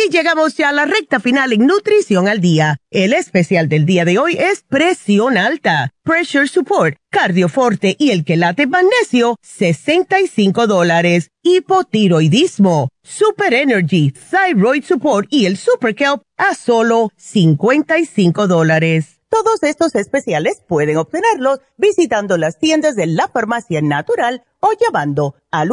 Y 0.00 0.12
llegamos 0.12 0.54
ya 0.54 0.68
a 0.68 0.72
la 0.72 0.84
recta 0.84 1.18
final 1.18 1.52
en 1.52 1.66
Nutrición 1.66 2.28
al 2.28 2.40
Día. 2.40 2.76
El 2.88 3.12
especial 3.12 3.68
del 3.68 3.84
día 3.84 4.04
de 4.04 4.16
hoy 4.16 4.36
es 4.38 4.62
Presión 4.62 5.36
Alta, 5.36 5.92
Pressure 6.04 6.46
Support, 6.46 6.98
Cardioforte 7.10 7.96
y 7.98 8.12
el 8.12 8.24
Quelate 8.24 8.68
Magnesio, 8.68 9.34
65 9.42 10.68
dólares. 10.68 11.30
Hipotiroidismo, 11.42 12.90
Super 13.02 13.54
Energy, 13.54 14.12
Thyroid 14.12 14.84
Support 14.84 15.26
y 15.32 15.46
el 15.46 15.56
Super 15.56 15.96
Kelp 15.96 16.22
a 16.36 16.54
solo 16.54 17.10
55 17.16 18.46
dólares. 18.46 19.20
Todos 19.28 19.64
estos 19.64 19.96
especiales 19.96 20.62
pueden 20.68 20.96
obtenerlos 20.96 21.58
visitando 21.76 22.38
las 22.38 22.60
tiendas 22.60 22.94
de 22.94 23.06
la 23.08 23.26
Farmacia 23.26 23.82
Natural 23.82 24.44
o 24.60 24.70
llamando 24.80 25.34
al 25.50 25.72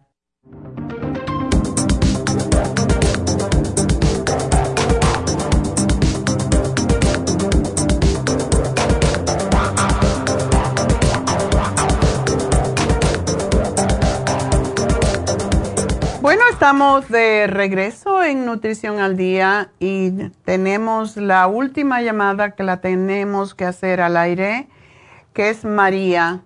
Estamos 16.61 17.09
de 17.09 17.47
regreso 17.47 18.23
en 18.23 18.45
Nutrición 18.45 18.99
al 18.99 19.17
Día 19.17 19.71
y 19.79 20.11
tenemos 20.45 21.17
la 21.17 21.47
última 21.47 22.03
llamada 22.03 22.51
que 22.51 22.61
la 22.61 22.81
tenemos 22.81 23.55
que 23.55 23.65
hacer 23.65 23.99
al 23.99 24.15
aire, 24.15 24.67
que 25.33 25.49
es 25.49 25.65
María. 25.65 26.41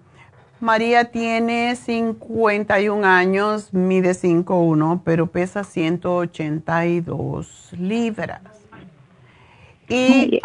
María 0.62 1.12
tiene 1.12 1.76
51 1.76 3.06
años, 3.06 3.74
mide 3.74 4.12
5'1, 4.12 5.02
pero 5.04 5.28
pesa 5.28 5.66
182 5.66 7.72
libras. 7.78 8.40
Y 9.90 10.40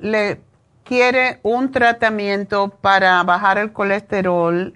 le 0.00 0.40
quiere 0.84 1.40
un 1.42 1.72
tratamiento 1.72 2.68
para 2.68 3.22
bajar 3.22 3.56
el 3.56 3.72
colesterol. 3.72 4.75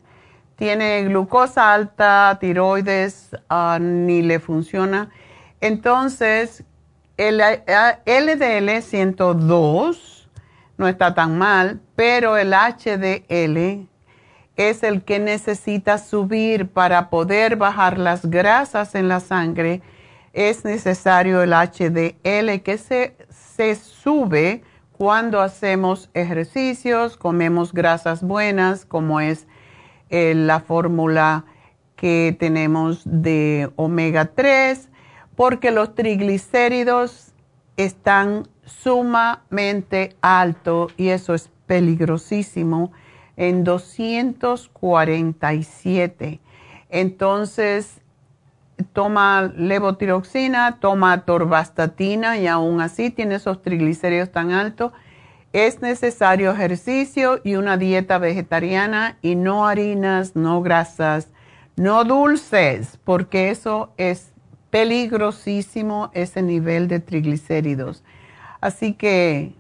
Tiene 0.60 1.04
glucosa 1.04 1.72
alta, 1.72 2.36
tiroides, 2.38 3.30
ah, 3.48 3.78
ni 3.80 4.20
le 4.20 4.40
funciona. 4.40 5.08
Entonces, 5.62 6.64
el 7.16 7.40
ah, 7.40 8.00
LDL 8.04 8.82
102 8.82 10.28
no 10.76 10.86
está 10.86 11.14
tan 11.14 11.38
mal, 11.38 11.80
pero 11.96 12.36
el 12.36 12.52
HDL 12.52 13.88
es 14.56 14.82
el 14.82 15.02
que 15.02 15.18
necesita 15.18 15.96
subir 15.96 16.68
para 16.68 17.08
poder 17.08 17.56
bajar 17.56 17.96
las 17.96 18.26
grasas 18.26 18.94
en 18.94 19.08
la 19.08 19.20
sangre. 19.20 19.80
Es 20.34 20.66
necesario 20.66 21.42
el 21.42 21.54
HDL 21.54 22.60
que 22.60 22.76
se, 22.76 23.16
se 23.30 23.76
sube 23.76 24.62
cuando 24.92 25.40
hacemos 25.40 26.10
ejercicios, 26.12 27.16
comemos 27.16 27.72
grasas 27.72 28.22
buenas, 28.22 28.84
como 28.84 29.22
es 29.22 29.46
eh, 30.10 30.34
la 30.34 30.60
fórmula 30.60 31.46
que 31.96 32.36
tenemos 32.38 33.02
de 33.04 33.70
omega 33.76 34.26
3, 34.26 34.90
porque 35.36 35.70
los 35.70 35.94
triglicéridos 35.94 37.32
están 37.76 38.48
sumamente 38.64 40.16
altos 40.20 40.92
y 40.96 41.08
eso 41.08 41.34
es 41.34 41.50
peligrosísimo 41.66 42.92
en 43.36 43.64
247. 43.64 46.40
Entonces, 46.88 48.00
toma 48.92 49.52
levotiroxina, 49.56 50.78
toma 50.80 51.24
torvastatina 51.24 52.38
y 52.38 52.46
aún 52.46 52.80
así 52.80 53.10
tiene 53.10 53.34
esos 53.36 53.62
triglicéridos 53.62 54.30
tan 54.30 54.52
altos. 54.52 54.92
Es 55.52 55.82
necesario 55.82 56.52
ejercicio 56.52 57.40
y 57.42 57.56
una 57.56 57.76
dieta 57.76 58.18
vegetariana 58.18 59.18
y 59.20 59.34
no 59.34 59.66
harinas, 59.66 60.36
no 60.36 60.62
grasas, 60.62 61.28
no 61.76 62.04
dulces, 62.04 62.98
porque 63.04 63.50
eso 63.50 63.92
es 63.96 64.32
peligrosísimo, 64.70 66.10
ese 66.14 66.42
nivel 66.42 66.86
de 66.86 67.00
triglicéridos. 67.00 68.04
Así 68.60 68.92
que 68.92 69.54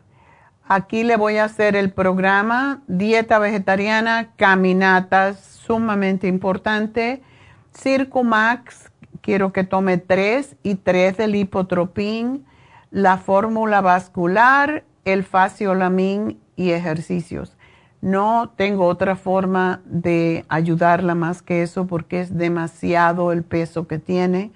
aquí 0.68 1.02
le 1.02 1.16
voy 1.16 1.38
a 1.38 1.44
hacer 1.44 1.74
el 1.74 1.90
programa, 1.90 2.82
dieta 2.86 3.40
vegetariana, 3.40 4.30
caminatas, 4.36 5.40
sumamente 5.40 6.28
importante, 6.28 7.22
Circumax, 7.76 8.90
quiero 9.20 9.52
que 9.52 9.64
tome 9.64 9.98
tres 9.98 10.56
y 10.62 10.76
tres 10.76 11.16
del 11.16 11.34
hipotropín, 11.34 12.44
la 12.90 13.18
fórmula 13.18 13.80
vascular, 13.80 14.84
el 15.04 15.24
faciolamin 15.24 16.40
y 16.56 16.70
ejercicios. 16.70 17.56
No 18.00 18.52
tengo 18.56 18.86
otra 18.86 19.14
forma 19.16 19.82
de 19.84 20.44
ayudarla 20.48 21.14
más 21.14 21.42
que 21.42 21.62
eso 21.62 21.86
porque 21.86 22.20
es 22.20 22.36
demasiado 22.36 23.32
el 23.32 23.42
peso 23.42 23.86
que 23.86 23.98
tiene 23.98 24.52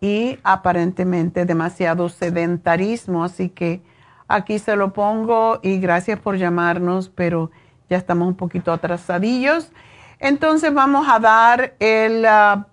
y 0.00 0.38
aparentemente 0.44 1.44
demasiado 1.44 2.08
sedentarismo, 2.08 3.24
así 3.24 3.48
que 3.48 3.82
aquí 4.28 4.60
se 4.60 4.76
lo 4.76 4.92
pongo 4.92 5.58
y 5.62 5.80
gracias 5.80 6.20
por 6.20 6.36
llamarnos, 6.36 7.08
pero 7.08 7.50
ya 7.90 7.96
estamos 7.96 8.28
un 8.28 8.36
poquito 8.36 8.72
atrasadillos. 8.72 9.72
Entonces 10.20 10.72
vamos 10.72 11.08
a 11.08 11.18
dar 11.18 11.74
el, 11.80 12.24
ah, 12.26 12.68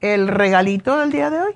el 0.00 0.28
regalito 0.28 0.98
del 0.98 1.12
día 1.12 1.30
de 1.30 1.40
hoy. 1.40 1.54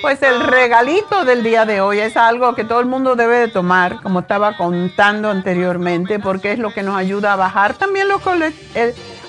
Pues 0.00 0.22
el 0.22 0.40
regalito 0.40 1.24
del 1.24 1.42
día 1.42 1.64
de 1.64 1.80
hoy 1.80 1.98
es 1.98 2.16
algo 2.16 2.54
que 2.54 2.64
todo 2.64 2.78
el 2.78 2.86
mundo 2.86 3.16
debe 3.16 3.38
de 3.38 3.48
tomar, 3.48 4.00
como 4.00 4.20
estaba 4.20 4.56
contando 4.56 5.28
anteriormente, 5.28 6.20
porque 6.20 6.52
es 6.52 6.58
lo 6.60 6.72
que 6.72 6.84
nos 6.84 6.96
ayuda 6.96 7.32
a 7.32 7.36
bajar 7.36 7.74
también 7.74 8.06
los, 8.06 8.22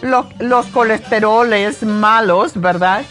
los, 0.01 0.25
los 0.39 0.65
colesteroles 0.67 1.81
malos, 1.81 2.59
¿verdad? 2.61 3.03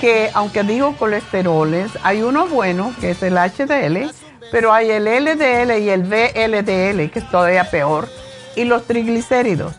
Que 0.00 0.30
aunque 0.34 0.64
digo 0.64 0.96
colesteroles, 0.96 1.92
hay 2.02 2.22
uno 2.22 2.48
bueno, 2.48 2.92
que 3.00 3.12
es 3.12 3.22
el 3.22 3.34
HDL, 3.34 4.10
pero 4.50 4.72
hay 4.72 4.90
el 4.90 5.04
LDL 5.04 5.78
y 5.78 5.90
el 5.90 6.02
VLDL, 6.02 7.10
que 7.10 7.20
es 7.20 7.30
todavía 7.30 7.70
peor, 7.70 8.08
y 8.56 8.64
los 8.64 8.84
triglicéridos. 8.84 9.74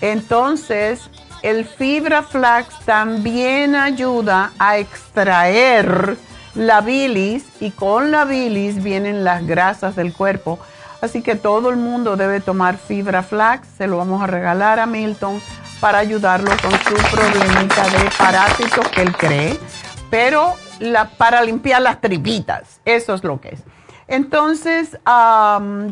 Entonces, 0.00 1.10
el 1.44 1.66
fibra 1.66 2.22
flax 2.22 2.80
también 2.86 3.74
ayuda 3.74 4.52
a 4.58 4.78
extraer 4.78 6.16
la 6.54 6.80
bilis 6.80 7.44
y 7.60 7.70
con 7.70 8.10
la 8.10 8.24
bilis 8.24 8.82
vienen 8.82 9.24
las 9.24 9.46
grasas 9.46 9.94
del 9.94 10.14
cuerpo. 10.14 10.58
Así 11.02 11.20
que 11.20 11.36
todo 11.36 11.68
el 11.68 11.76
mundo 11.76 12.16
debe 12.16 12.40
tomar 12.40 12.78
fibra 12.78 13.22
flax. 13.22 13.68
Se 13.76 13.86
lo 13.86 13.98
vamos 13.98 14.22
a 14.22 14.26
regalar 14.26 14.80
a 14.80 14.86
Milton 14.86 15.38
para 15.80 15.98
ayudarlo 15.98 16.50
con 16.62 16.70
su 16.70 16.94
problemita 17.14 17.90
de 17.90 18.10
parásitos 18.16 18.88
que 18.88 19.02
él 19.02 19.14
cree. 19.14 19.60
pero 20.08 20.54
la, 20.78 21.10
para 21.10 21.42
limpiar 21.42 21.82
las 21.82 22.00
tripitas, 22.00 22.80
eso 22.86 23.12
es 23.12 23.22
lo 23.22 23.38
que 23.42 23.50
es. 23.50 23.62
Entonces, 24.08 24.98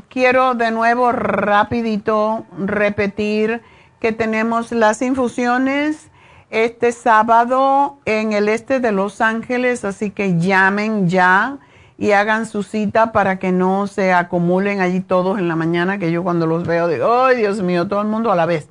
quiero 0.08 0.54
de 0.54 0.70
nuevo 0.70 1.12
rapidito 1.12 2.46
repetir 2.58 3.62
que 4.02 4.10
tenemos 4.10 4.72
las 4.72 5.00
infusiones 5.00 6.08
este 6.50 6.90
sábado 6.90 7.98
en 8.04 8.32
el 8.32 8.48
este 8.48 8.80
de 8.80 8.90
Los 8.90 9.20
Ángeles, 9.20 9.84
así 9.84 10.10
que 10.10 10.40
llamen 10.40 11.08
ya 11.08 11.58
y 11.98 12.10
hagan 12.10 12.46
su 12.46 12.64
cita 12.64 13.12
para 13.12 13.38
que 13.38 13.52
no 13.52 13.86
se 13.86 14.12
acumulen 14.12 14.80
allí 14.80 14.98
todos 14.98 15.38
en 15.38 15.46
la 15.46 15.54
mañana, 15.54 15.98
que 15.98 16.10
yo 16.10 16.24
cuando 16.24 16.48
los 16.48 16.66
veo 16.66 16.88
digo, 16.88 17.26
¡ay, 17.26 17.36
Dios 17.36 17.62
mío, 17.62 17.86
todo 17.86 18.02
el 18.02 18.08
mundo 18.08 18.32
a 18.32 18.36
la 18.36 18.44
vez! 18.44 18.68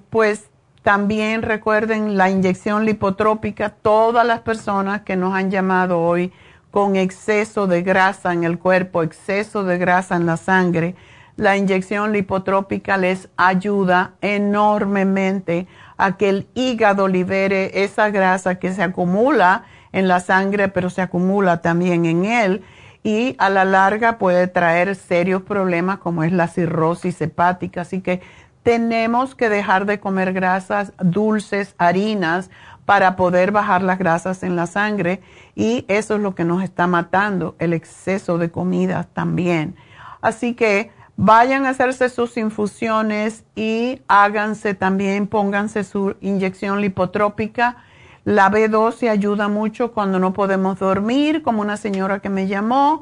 pues 0.10 0.50
también 0.82 1.42
recuerden 1.42 2.18
la 2.18 2.30
inyección 2.30 2.84
lipotrópica, 2.84 3.70
todas 3.70 4.28
las 4.28 4.42
personas 4.42 5.04
que 5.04 5.16
nos 5.16 5.34
han 5.34 5.50
llamado 5.50 6.02
hoy 6.02 6.34
con 6.74 6.96
exceso 6.96 7.68
de 7.68 7.84
grasa 7.84 8.34
en 8.34 8.44
el 8.44 8.58
cuerpo, 8.58 9.04
exceso 9.04 9.64
de 9.64 9.78
grasa 9.78 10.16
en 10.16 10.26
la 10.26 10.38
sangre, 10.38 10.96
la 11.36 11.56
inyección 11.56 12.12
lipotrópica 12.12 12.98
les 12.98 13.30
ayuda 13.38 14.14
enormemente 14.22 15.68
a 15.98 16.18
que 16.18 16.30
el 16.30 16.48
hígado 16.56 17.08
libere 17.08 17.84
esa 17.84 18.10
grasa 18.10 18.56
que 18.56 18.74
se 18.74 18.82
acumula 18.82 19.66
en 19.92 20.08
la 20.08 20.20
sangre, 20.20 20.68
pero 20.68 20.90
se 20.90 21.04
acumula 21.04 21.62
también 21.62 22.06
en 22.06 22.26
él 22.26 22.64
y 23.04 23.36
a 23.38 23.52
la 23.52 23.66
larga 23.66 24.18
puede 24.18 24.48
traer 24.48 24.96
serios 24.96 25.44
problemas 25.44 26.00
como 26.00 26.24
es 26.24 26.32
la 26.32 26.48
cirrosis 26.48 27.22
hepática. 27.22 27.82
Así 27.82 28.02
que 28.02 28.20
tenemos 28.64 29.36
que 29.36 29.50
dejar 29.50 29.86
de 29.86 30.00
comer 30.00 30.34
grasas 30.34 30.94
dulces, 30.98 31.76
harinas, 31.78 32.50
para 32.86 33.16
poder 33.16 33.52
bajar 33.52 33.82
las 33.82 33.98
grasas 33.98 34.44
en 34.44 34.56
la 34.56 34.68
sangre 34.68 35.22
y 35.56 35.86
eso 35.88 36.16
es 36.16 36.22
lo 36.22 36.36
que 36.36 36.44
nos 36.44 36.64
está 36.64 36.88
matando, 36.88 37.56
el 37.60 37.74
exceso 37.74 38.38
de 38.38 38.52
comida 38.52 39.08
también. 39.14 39.76
Así 40.22 40.54
que 40.54 40.92
vayan 41.16 41.66
a 41.66 41.70
hacerse 41.70 42.10
sus 42.10 42.38
infusiones 42.38 43.44
y 43.56 44.02
háganse 44.08 44.74
también, 44.74 45.28
pónganse 45.28 45.84
su 45.84 46.16
inyección 46.22 46.82
lipotrópica 46.82 47.78
la 48.26 48.50
B12 48.50 49.10
ayuda 49.10 49.50
mucho 49.50 49.92
cuando 49.92 50.18
no 50.18 50.32
podemos 50.32 50.80
dormir, 50.80 51.44
como 51.44 51.62
una 51.62 51.76
señora 51.76 52.20
que 52.20 52.30
me 52.30 52.48
llamó. 52.48 53.02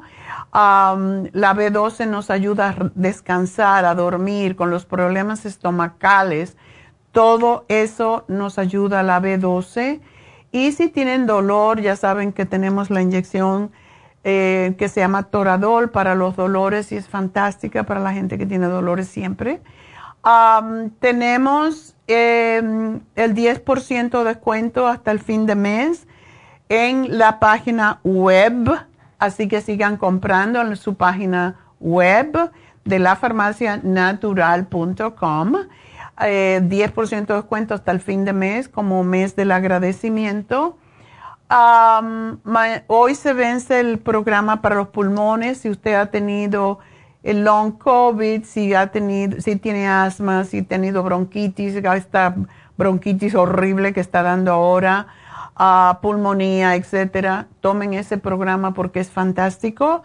la 0.52 1.54
B12 1.54 2.08
nos 2.08 2.30
ayuda 2.30 2.70
a 2.70 2.90
descansar, 2.96 3.84
a 3.84 3.94
dormir 3.94 4.56
con 4.56 4.70
los 4.70 4.84
problemas 4.84 5.46
estomacales. 5.46 6.56
Todo 7.12 7.64
eso 7.68 8.24
nos 8.28 8.58
ayuda 8.58 9.00
a 9.00 9.02
la 9.02 9.20
B12. 9.20 10.00
Y 10.50 10.72
si 10.72 10.88
tienen 10.88 11.26
dolor, 11.26 11.80
ya 11.80 11.96
saben 11.96 12.32
que 12.32 12.44
tenemos 12.44 12.90
la 12.90 13.00
inyección 13.00 13.70
eh, 14.24 14.74
que 14.78 14.88
se 14.88 15.00
llama 15.00 15.24
Toradol 15.24 15.90
para 15.90 16.14
los 16.14 16.36
dolores 16.36 16.92
y 16.92 16.96
es 16.96 17.08
fantástica 17.08 17.84
para 17.84 18.00
la 18.00 18.12
gente 18.12 18.38
que 18.38 18.46
tiene 18.46 18.66
dolores 18.66 19.08
siempre. 19.08 19.60
tenemos 21.00 21.92
Em, 22.14 23.00
el 23.16 23.34
10% 23.34 24.18
de 24.18 24.24
descuento 24.24 24.86
hasta 24.86 25.10
el 25.12 25.20
fin 25.20 25.46
de 25.46 25.54
mes 25.54 26.06
en 26.68 27.16
la 27.16 27.40
página 27.40 28.00
web, 28.02 28.70
así 29.18 29.48
que 29.48 29.62
sigan 29.62 29.96
comprando 29.96 30.60
en 30.60 30.76
su 30.76 30.96
página 30.96 31.56
web 31.80 32.50
de 32.84 32.98
la 32.98 33.16
farmacianatural.com. 33.16 35.54
Eh, 36.20 36.60
10% 36.64 37.26
de 37.26 37.34
descuento 37.34 37.74
hasta 37.74 37.90
el 37.90 38.00
fin 38.00 38.24
de 38.24 38.32
mes 38.32 38.68
como 38.68 39.02
mes 39.02 39.34
del 39.34 39.50
agradecimiento. 39.50 40.76
hoy 42.86 43.14
se 43.14 43.32
vence 43.32 43.80
el 43.80 43.98
programa 43.98 44.62
para 44.62 44.76
los 44.76 44.88
pulmones. 44.88 45.58
Si 45.58 45.70
usted 45.70 45.94
ha 45.94 46.06
tenido 46.06 46.78
el 47.22 47.44
long 47.44 47.78
COVID, 47.78 48.44
si 48.44 48.74
ha 48.74 48.88
tenido, 48.88 49.40
si 49.40 49.56
tiene 49.56 49.88
asma, 49.88 50.44
si 50.44 50.58
ha 50.58 50.64
tenido 50.64 51.02
bronquitis, 51.02 51.76
esta 51.76 52.34
bronquitis 52.76 53.34
horrible 53.34 53.92
que 53.92 54.00
está 54.00 54.22
dando 54.22 54.52
ahora, 54.52 55.06
uh, 55.58 56.00
pulmonía, 56.00 56.74
etcétera, 56.74 57.46
tomen 57.60 57.94
ese 57.94 58.18
programa 58.18 58.74
porque 58.74 59.00
es 59.00 59.10
fantástico. 59.10 60.02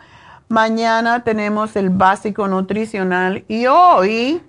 Mañana 0.50 1.24
tenemos 1.24 1.76
el 1.76 1.90
básico 1.90 2.48
nutricional 2.48 3.44
y 3.48 3.66
hoy 3.66 4.42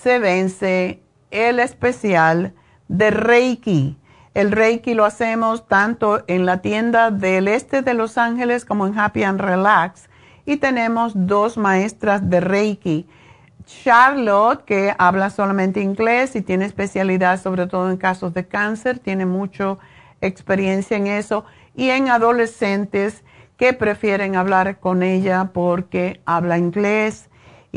se 0.00 0.18
vence 0.18 1.02
el 1.30 1.60
especial 1.60 2.52
de 2.88 3.10
Reiki. 3.10 3.98
El 4.34 4.50
Reiki 4.50 4.94
lo 4.94 5.04
hacemos 5.04 5.66
tanto 5.68 6.24
en 6.26 6.44
la 6.44 6.60
tienda 6.60 7.10
del 7.10 7.48
este 7.48 7.82
de 7.82 7.94
Los 7.94 8.18
Ángeles 8.18 8.64
como 8.64 8.86
en 8.86 8.98
Happy 8.98 9.22
and 9.22 9.40
Relax 9.40 10.08
y 10.44 10.56
tenemos 10.56 11.12
dos 11.14 11.56
maestras 11.56 12.28
de 12.28 12.40
Reiki. 12.40 13.06
Charlotte, 13.64 14.64
que 14.64 14.94
habla 14.98 15.30
solamente 15.30 15.80
inglés 15.80 16.36
y 16.36 16.42
tiene 16.42 16.66
especialidad 16.66 17.40
sobre 17.40 17.66
todo 17.66 17.90
en 17.90 17.96
casos 17.96 18.34
de 18.34 18.46
cáncer, 18.46 18.98
tiene 18.98 19.24
mucha 19.24 19.78
experiencia 20.20 20.96
en 20.96 21.06
eso, 21.06 21.44
y 21.74 21.90
en 21.90 22.08
adolescentes 22.08 23.24
que 23.56 23.72
prefieren 23.72 24.36
hablar 24.36 24.78
con 24.80 25.02
ella 25.02 25.50
porque 25.52 26.20
habla 26.26 26.58
inglés 26.58 27.30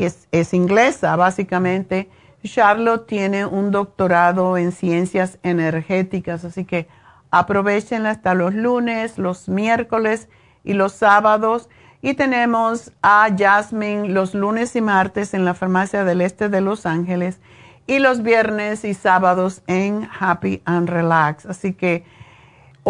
es, 0.04 0.28
es 0.32 0.54
inglesa 0.54 1.16
básicamente. 1.16 2.08
Charlotte 2.44 3.06
tiene 3.06 3.46
un 3.46 3.70
doctorado 3.70 4.56
en 4.56 4.72
ciencias 4.72 5.38
energéticas, 5.42 6.44
así 6.44 6.64
que 6.64 6.88
aprovechenla 7.30 8.10
hasta 8.10 8.34
los 8.34 8.54
lunes, 8.54 9.18
los 9.18 9.48
miércoles 9.48 10.28
y 10.64 10.72
los 10.72 10.92
sábados 10.92 11.68
y 12.00 12.14
tenemos 12.14 12.92
a 13.02 13.28
Jasmine 13.36 14.08
los 14.08 14.34
lunes 14.34 14.76
y 14.76 14.80
martes 14.80 15.34
en 15.34 15.44
la 15.44 15.54
farmacia 15.54 16.04
del 16.04 16.20
este 16.20 16.48
de 16.48 16.60
Los 16.60 16.86
Ángeles 16.86 17.40
y 17.86 17.98
los 17.98 18.22
viernes 18.22 18.84
y 18.84 18.94
sábados 18.94 19.62
en 19.66 20.08
Happy 20.18 20.62
and 20.64 20.88
Relax. 20.88 21.46
Así 21.46 21.72
que 21.72 22.04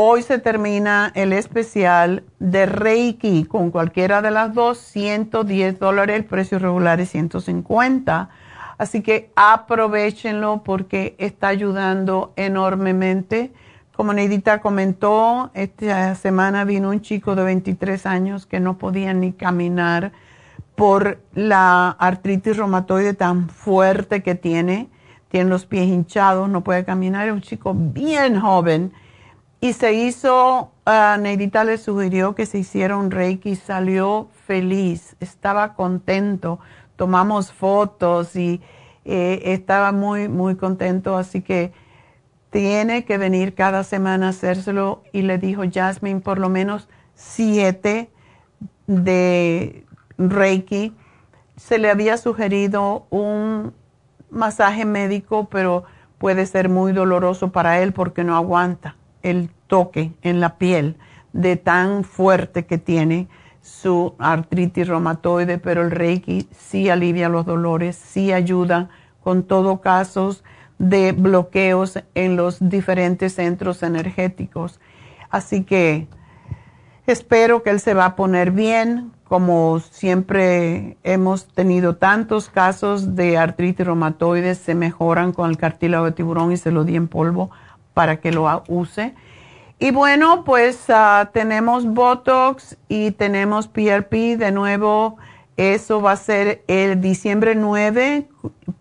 hoy 0.01 0.23
se 0.23 0.39
termina 0.39 1.11
el 1.16 1.33
especial 1.33 2.23
de 2.39 2.66
Reiki 2.66 3.45
con 3.45 3.73
cualquiera 3.73 4.23
de 4.23 4.31
las 4.31 4.55
dos, 4.55 4.79
110 4.79 5.81
dólares, 5.81 6.15
el 6.15 6.25
precio 6.25 6.61
regular 6.61 7.01
es 7.01 7.11
150. 7.11 8.29
Así 8.79 9.03
que 9.03 9.33
aprovechenlo 9.35 10.62
porque 10.62 11.16
está 11.19 11.49
ayudando 11.49 12.33
enormemente 12.37 13.51
como 13.99 14.12
Neidita 14.12 14.61
comentó, 14.61 15.51
esta 15.55 16.15
semana 16.15 16.62
vino 16.62 16.91
un 16.91 17.01
chico 17.01 17.35
de 17.35 17.43
23 17.43 18.07
años 18.07 18.47
que 18.47 18.61
no 18.61 18.79
podía 18.79 19.12
ni 19.12 19.33
caminar 19.33 20.12
por 20.77 21.19
la 21.35 21.91
artritis 21.99 22.57
reumatoide 22.57 23.15
tan 23.15 23.49
fuerte 23.49 24.23
que 24.23 24.37
tiene. 24.37 24.89
Tiene 25.31 25.51
los 25.51 25.66
pies 25.66 25.89
hinchados, 25.89 26.49
no 26.49 26.62
puede 26.62 26.85
caminar. 26.85 27.27
Es 27.27 27.35
un 27.35 27.41
chico 27.41 27.75
bien 27.75 28.39
joven. 28.39 28.93
Y 29.61 29.73
se 29.73 29.93
hizo, 29.93 30.73
uh, 30.87 31.21
Neidita 31.21 31.65
le 31.65 31.79
sugirió 31.79 32.37
que 32.37 32.47
se 32.47 32.59
hiciera 32.59 32.97
un 32.97 33.11
reiki. 33.11 33.57
Salió 33.57 34.29
feliz, 34.47 35.17
estaba 35.19 35.75
contento. 35.75 36.61
Tomamos 36.95 37.53
fotos 37.53 38.37
y 38.37 38.61
eh, 39.05 39.41
estaba 39.47 39.91
muy, 39.91 40.29
muy 40.29 40.55
contento. 40.55 41.17
Así 41.17 41.43
que 41.43 41.73
tiene 42.51 43.05
que 43.05 43.19
venir 43.19 43.55
cada 43.55 43.83
semana 43.83 44.29
a 44.29 44.31
hacérselo 44.31 45.03
y 45.13 45.23
le 45.23 45.39
dijo 45.39 45.63
Jasmine 45.71 46.21
por 46.21 46.39
lo 46.39 46.49
menos 46.49 46.89
siete 47.15 48.11
de 48.87 49.85
Reiki. 50.19 50.95
Se 51.57 51.79
le 51.79 51.91
había 51.91 52.17
sugerido 52.17 53.07
un 53.11 53.75
masaje 54.31 54.85
médico, 54.85 55.49
pero 55.51 55.83
puede 56.19 56.47
ser 56.47 56.69
muy 56.69 56.93
doloroso 56.93 57.51
para 57.51 57.81
él 57.81 57.93
porque 57.93 58.23
no 58.23 58.37
aguanta 58.37 58.98
el 59.31 59.51
toque 59.67 60.13
en 60.23 60.41
la 60.41 60.57
piel 60.57 60.97
de 61.33 61.57
tan 61.57 62.05
fuerte 62.05 62.67
que 62.67 62.79
tiene 62.79 63.29
su 63.63 64.15
artritis 64.19 64.89
reumatoide, 64.89 65.59
pero 65.59 65.83
el 65.83 65.91
Reiki 65.91 66.49
sí 66.57 66.89
alivia 66.89 67.29
los 67.29 67.45
dolores, 67.45 67.97
sí 67.97 68.33
ayuda 68.33 68.89
con 69.23 69.43
todo 69.43 69.81
casos 69.81 70.43
de 70.79 71.13
bloqueos 71.13 71.99
en 72.15 72.37
los 72.37 72.57
diferentes 72.61 73.35
centros 73.35 73.83
energéticos. 73.83 74.81
Así 75.29 75.65
que 75.65 76.07
espero 77.07 77.63
que 77.63 77.71
él 77.71 77.81
se 77.81 77.95
va 77.95 78.07
a 78.07 78.17
poner 78.17 78.53
bien, 78.53 79.13
como 79.25 79.81
siempre 79.81 80.97
hemos 81.03 81.49
tenido 81.49 81.97
tantos 81.97 82.49
casos 82.49 83.15
de 83.15 83.37
artritis 83.37 83.85
reumatoide, 83.85 84.55
se 84.55 84.75
mejoran 84.75 85.33
con 85.33 85.51
el 85.51 85.59
cartílago 85.59 86.07
de 86.07 86.13
tiburón 86.13 86.53
y 86.53 86.57
se 86.57 86.71
lo 86.71 86.85
di 86.85 86.97
en 86.97 87.09
polvo 87.09 87.51
para 87.99 88.20
que 88.20 88.31
lo 88.31 88.62
use. 88.69 89.12
Y 89.81 89.91
bueno, 89.91 90.45
pues 90.45 90.85
ah, 90.89 91.31
tenemos 91.33 91.85
Botox 91.85 92.77
y 92.89 93.11
tenemos 93.11 93.66
PRP 93.66 94.37
de 94.37 94.53
nuevo 94.53 95.16
Eso 95.57 96.01
va 96.01 96.12
a 96.12 96.16
ser 96.16 96.62
el 96.69 97.01
diciembre 97.01 97.57
9, 97.57 98.29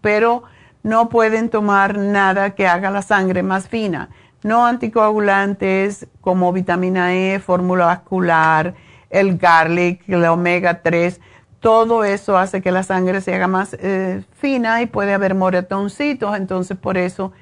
pero 0.02 0.44
no 0.84 1.10
pueden 1.10 1.49
tomar 1.49 1.98
nada 1.98 2.52
que 2.52 2.68
haga 2.68 2.91
la 2.91 3.02
sangre 3.02 3.41
más 3.41 3.68
fina. 3.68 4.10
No 4.44 4.68
anticoagulantes 4.68 6.06
como 6.22 6.53
vitamina 6.53 7.15
E, 7.15 7.39
fórmula 7.39 7.88
vascular, 7.88 8.76
el 9.10 9.39
garlic, 9.39 10.07
el 10.07 10.26
omega 10.26 10.84
3. 10.84 11.19
Todo 11.60 12.03
eso 12.03 12.38
hace 12.38 12.61
que 12.61 12.72
la 12.72 12.84
sangre 12.84 13.22
se 13.22 13.34
haga 13.34 13.48
más 13.48 13.76
eh, 13.80 14.23
fina 14.39 14.84
y 14.84 14.85
puede 14.85 15.15
haber 15.15 15.34
moretoncitos. 15.34 16.38
Entonces, 16.38 16.77
por 16.77 16.99
eso 16.99 17.34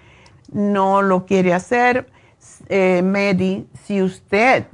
no 0.51 1.01
lo 1.01 1.26
quiere 1.26 1.53
hacer. 1.53 2.07
Eh, 2.69 3.01
Medi, 3.03 3.67
si 3.84 4.01
usted 4.01 4.65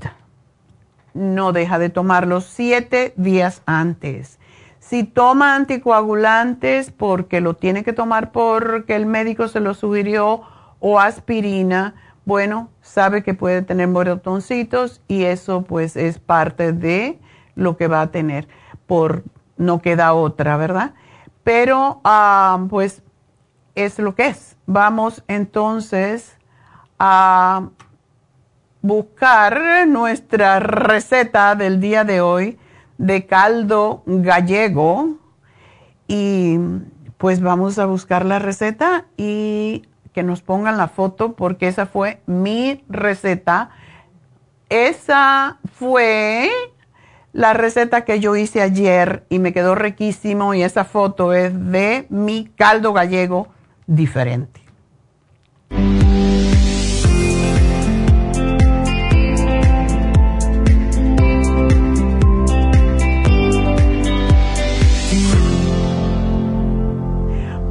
no 1.13 1.51
deja 1.51 1.79
de 1.79 1.89
tomarlo 1.89 2.41
siete 2.41 3.13
días 3.17 3.61
antes. 3.65 4.39
Si 4.79 5.03
toma 5.03 5.55
anticoagulantes 5.55 6.91
porque 6.91 7.41
lo 7.41 7.55
tiene 7.55 7.83
que 7.83 7.93
tomar 7.93 8.31
porque 8.31 8.95
el 8.95 9.05
médico 9.05 9.47
se 9.47 9.59
lo 9.59 9.73
sugirió 9.73 10.41
o 10.79 10.99
aspirina, 10.99 11.95
bueno, 12.25 12.69
sabe 12.81 13.23
que 13.23 13.33
puede 13.33 13.61
tener 13.61 13.87
moretoncitos 13.87 15.01
y 15.07 15.23
eso 15.23 15.63
pues 15.63 15.95
es 15.95 16.19
parte 16.19 16.71
de 16.73 17.19
lo 17.55 17.77
que 17.77 17.87
va 17.87 18.01
a 18.01 18.11
tener 18.11 18.47
por 18.87 19.23
no 19.57 19.81
queda 19.81 20.13
otra, 20.13 20.57
¿verdad? 20.57 20.93
Pero 21.43 22.01
ah, 22.03 22.65
pues 22.69 23.03
es 23.75 23.99
lo 23.99 24.15
que 24.15 24.27
es. 24.27 24.57
Vamos 24.65 25.23
entonces 25.27 26.37
a 26.99 27.69
buscar 28.81 29.87
nuestra 29.87 30.59
receta 30.59 31.55
del 31.55 31.79
día 31.79 32.03
de 32.03 32.21
hoy 32.21 32.57
de 32.97 33.25
caldo 33.25 34.03
gallego 34.05 35.17
y 36.07 36.57
pues 37.17 37.41
vamos 37.41 37.79
a 37.79 37.85
buscar 37.85 38.25
la 38.25 38.39
receta 38.39 39.05
y 39.17 39.83
que 40.13 40.23
nos 40.23 40.41
pongan 40.41 40.77
la 40.77 40.87
foto 40.87 41.33
porque 41.33 41.67
esa 41.67 41.85
fue 41.85 42.21
mi 42.25 42.83
receta. 42.89 43.69
Esa 44.69 45.59
fue 45.73 46.49
la 47.33 47.53
receta 47.53 48.03
que 48.03 48.19
yo 48.19 48.35
hice 48.35 48.61
ayer 48.61 49.25
y 49.29 49.39
me 49.39 49.53
quedó 49.53 49.75
riquísimo 49.75 50.53
y 50.53 50.63
esa 50.63 50.83
foto 50.83 51.33
es 51.33 51.53
de 51.71 52.05
mi 52.09 52.45
caldo 52.55 52.93
gallego 52.93 53.47
diferente. 53.87 54.61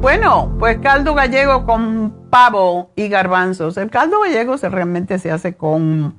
Bueno, 0.01 0.55
pues 0.57 0.79
caldo 0.79 1.13
gallego 1.13 1.65
con 1.65 2.27
pavo 2.31 2.91
y 2.95 3.07
garbanzos. 3.07 3.77
El 3.77 3.91
caldo 3.91 4.19
gallego 4.21 4.57
se 4.57 4.67
realmente 4.69 5.19
se 5.19 5.31
hace 5.31 5.55
con, 5.55 6.17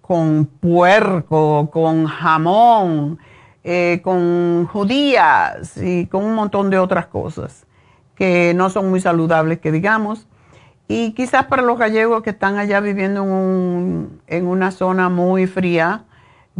con 0.00 0.46
puerco, 0.46 1.70
con 1.70 2.06
jamón, 2.06 3.18
eh, 3.62 4.00
con 4.02 4.66
judías 4.66 5.76
y 5.76 6.06
con 6.06 6.24
un 6.24 6.34
montón 6.34 6.68
de 6.68 6.78
otras 6.78 7.06
cosas 7.06 7.64
que 8.14 8.52
no 8.54 8.70
son 8.70 8.90
muy 8.90 9.00
saludables, 9.00 9.60
que 9.60 9.72
digamos. 9.72 10.26
Y 10.88 11.12
quizás 11.12 11.46
para 11.46 11.62
los 11.62 11.78
gallegos 11.78 12.22
que 12.22 12.30
están 12.30 12.58
allá 12.58 12.80
viviendo 12.80 13.22
en, 13.22 14.46
una 14.46 14.70
zona 14.70 15.08
muy 15.08 15.46
fría, 15.46 16.04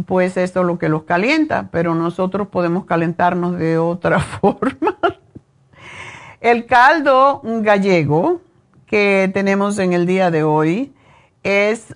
pues 0.05 0.37
esto 0.37 0.61
es 0.61 0.65
lo 0.65 0.79
que 0.79 0.89
los 0.89 1.03
calienta, 1.03 1.69
pero 1.71 1.93
nosotros 1.93 2.47
podemos 2.47 2.85
calentarnos 2.85 3.57
de 3.57 3.77
otra 3.77 4.19
forma. 4.41 4.97
El 6.41 6.65
caldo 6.65 7.41
gallego 7.43 8.41
que 8.87 9.29
tenemos 9.33 9.77
en 9.79 9.93
el 9.93 10.05
día 10.05 10.31
de 10.31 10.43
hoy 10.43 10.93
es 11.43 11.95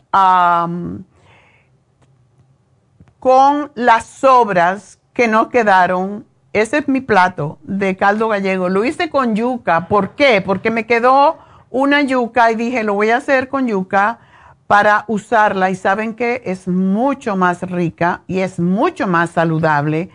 con 3.20 3.72
las 3.76 4.06
sobras 4.06 5.00
que 5.14 5.28
nos 5.28 5.48
quedaron. 5.48 6.26
Ese 6.62 6.80
es 6.80 6.88
mi 6.88 7.02
plato 7.02 7.60
de 7.62 7.96
caldo 7.96 8.30
gallego. 8.30 8.68
Lo 8.70 8.84
hice 8.84 9.10
con 9.10 9.36
yuca. 9.36 9.88
¿Por 9.88 10.16
qué? 10.16 10.42
Porque 10.42 10.72
me 10.72 10.88
quedó 10.88 11.38
una 11.70 12.02
yuca 12.02 12.52
y 12.52 12.56
dije, 12.56 12.84
lo 12.84 12.96
voy 12.96 13.12
a 13.12 13.18
hacer 13.18 13.48
con 13.48 13.68
yuca 13.68 14.20
para 14.66 15.06
usarla. 15.08 15.70
Y 15.70 15.76
saben 15.76 16.16
que 16.16 16.42
es 16.46 16.68
mucho 16.68 17.36
más 17.36 17.62
rica 17.62 18.24
y 18.26 18.40
es 18.40 18.60
mucho 18.60 19.06
más 19.06 19.30
saludable 19.30 20.10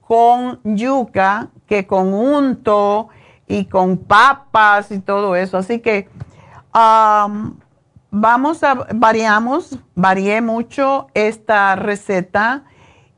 con 0.00 0.60
yuca 0.62 1.48
que 1.66 1.86
con 1.86 2.14
unto 2.14 3.08
y 3.48 3.64
con 3.64 3.96
papas 3.98 4.92
y 4.92 5.00
todo 5.00 5.34
eso. 5.34 5.58
Así 5.58 5.80
que 5.80 6.08
vamos 6.72 8.62
a, 8.62 8.86
variamos, 8.94 9.78
varié 9.96 10.42
mucho 10.42 11.08
esta 11.14 11.74
receta 11.74 12.64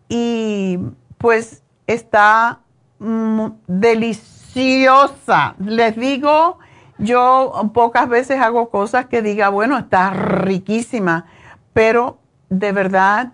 y 0.08 0.78
pues 1.18 1.63
está 1.86 2.60
mm, 2.98 3.46
deliciosa. 3.66 5.54
Les 5.58 5.96
digo, 5.96 6.58
yo 6.98 7.70
pocas 7.72 8.08
veces 8.08 8.40
hago 8.40 8.70
cosas 8.70 9.06
que 9.06 9.22
diga, 9.22 9.48
bueno, 9.48 9.78
está 9.78 10.10
riquísima, 10.10 11.26
pero 11.72 12.18
de 12.48 12.72
verdad 12.72 13.32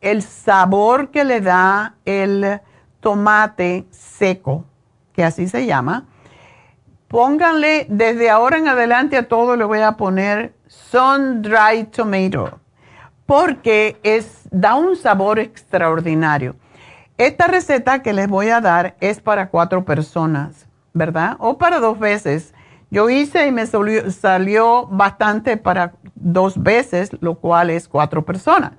el 0.00 0.22
sabor 0.22 1.10
que 1.10 1.24
le 1.24 1.40
da 1.40 1.94
el 2.04 2.60
tomate 3.00 3.86
seco, 3.90 4.64
que 5.12 5.24
así 5.24 5.48
se 5.48 5.66
llama, 5.66 6.06
Pónganle 7.08 7.86
desde 7.88 8.28
ahora 8.28 8.58
en 8.58 8.68
adelante 8.68 9.16
a 9.16 9.26
todo 9.26 9.56
le 9.56 9.64
voy 9.64 9.80
a 9.80 9.92
poner 9.92 10.52
sun 10.66 11.40
dried 11.40 11.86
tomato 11.86 12.60
porque 13.24 13.98
es, 14.02 14.42
da 14.50 14.74
un 14.74 14.94
sabor 14.94 15.38
extraordinario. 15.38 16.56
Esta 17.18 17.48
receta 17.48 18.00
que 18.00 18.12
les 18.12 18.28
voy 18.28 18.50
a 18.50 18.60
dar 18.60 18.96
es 19.00 19.20
para 19.20 19.48
cuatro 19.48 19.84
personas, 19.84 20.68
¿verdad? 20.94 21.36
O 21.40 21.58
para 21.58 21.80
dos 21.80 21.98
veces. 21.98 22.54
Yo 22.92 23.10
hice 23.10 23.48
y 23.48 23.50
me 23.50 23.66
salió, 23.66 24.86
bastante 24.86 25.56
para 25.56 25.94
dos 26.14 26.62
veces, 26.62 27.10
lo 27.20 27.34
cual 27.34 27.70
es 27.70 27.88
cuatro 27.88 28.24
personas. 28.24 28.72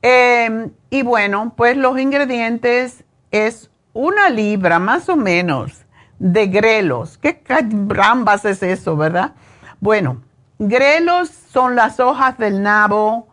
Em, 0.00 0.70
y 0.88 1.02
bueno, 1.02 1.52
pues 1.54 1.76
los 1.76 2.00
ingredientes 2.00 3.04
es 3.30 3.70
una 3.92 4.30
libra 4.30 4.78
más 4.78 5.10
o 5.10 5.16
menos 5.16 5.84
de 6.18 6.46
grelos. 6.46 7.18
¿Qué 7.18 7.42
rambas 7.86 8.46
es 8.46 8.62
eso, 8.62 8.96
verdad? 8.96 9.34
Bueno, 9.78 10.22
grelos 10.58 11.28
son 11.28 11.76
las 11.76 12.00
hojas 12.00 12.38
del 12.38 12.62
nabo 12.62 13.28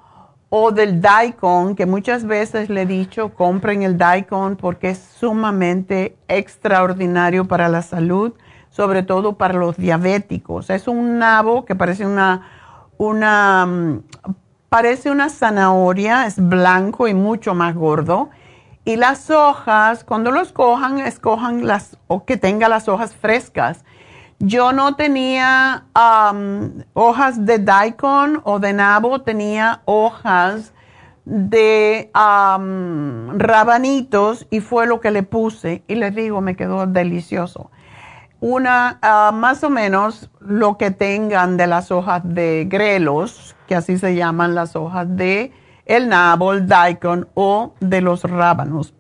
o 0.50 0.72
del 0.72 1.02
daikon, 1.02 1.76
que 1.76 1.86
muchas 1.86 2.26
veces 2.26 2.70
le 2.70 2.82
he 2.82 2.86
dicho, 2.86 3.30
compren 3.34 3.84
el 3.84 3.98
daikon 3.98 4.56
porque 4.56 4.90
es 4.90 4.98
sumamente 4.98 6.18
extraordinario 6.28 7.46
para 7.46 7.70
la 7.70 7.82
salud, 7.82 8.34
sobre 8.70 9.04
todo 9.04 9.38
para 9.38 9.54
los 9.54 9.78
diabéticos. 9.78 10.70
Es 10.70 10.88
un 10.88 11.20
nabo 11.20 11.66
que 11.66 11.76
parece 11.76 12.06
una, 12.06 12.48
una, 12.98 13.66
mm, 13.66 14.04
parece 14.70 15.12
una 15.12 15.30
zanahoria, 15.30 16.26
es 16.26 16.36
blanco 16.38 17.08
y 17.08 17.14
mucho 17.14 17.54
más 17.54 17.76
gordo 17.76 18.30
y 18.90 18.96
las 18.96 19.30
hojas, 19.30 20.04
cuando 20.04 20.32
los 20.32 20.52
cojan, 20.52 20.98
escojan 20.98 21.68
las, 21.68 21.98
o 22.08 22.26
que 22.26 22.38
tenga 22.38 22.68
las 22.70 22.88
hojas 22.88 23.14
frescas. 23.14 23.84
Yo 24.42 24.72
no 24.72 24.96
tenía 24.96 25.84
hojas 26.94 27.46
de 27.46 27.60
daikon 27.60 28.40
o 28.46 28.60
de 28.60 28.72
nabo, 28.72 29.22
tenía 29.22 29.82
hojas 29.84 30.74
de 31.26 32.10
rabanitos 33.36 34.48
y 34.50 34.62
fue 34.62 34.88
lo 34.88 35.02
que 35.02 35.12
le 35.12 35.24
puse 35.24 35.84
y 35.90 35.96
les 35.96 36.16
digo, 36.16 36.40
me 36.40 36.56
quedó 36.56 36.88
delicioso. 36.88 37.70
Una, 38.40 38.98
ah, 39.02 39.32
más 39.34 39.66
o 39.66 39.70
menos 39.70 40.32
lo 40.40 40.78
que 40.78 40.92
tengan 40.92 41.58
de 41.58 41.68
las 41.68 41.92
hojas 41.92 42.22
de 42.24 42.66
grelos, 42.70 43.58
que 43.68 43.76
así 43.76 43.98
se 43.98 44.16
llaman 44.16 44.56
las 44.56 44.78
hojas 44.78 45.18
de 45.18 45.52
el 45.86 46.08
nabo, 46.08 46.54
el 46.54 46.66
daikon 46.66 47.28
o 47.34 47.74
de 47.82 48.00
los 48.00 48.24
rábanos. 48.24 48.94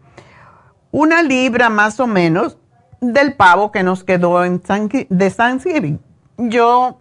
Una 0.91 1.23
libra 1.23 1.69
más 1.69 2.01
o 2.01 2.07
menos 2.07 2.57
del 3.01 3.33
pavo 3.33 3.71
que 3.71 3.83
nos 3.83 4.03
quedó 4.03 4.43
en 4.43 4.61
de 4.61 5.31
Thanksgiving. 5.31 5.99
Yo 6.37 6.97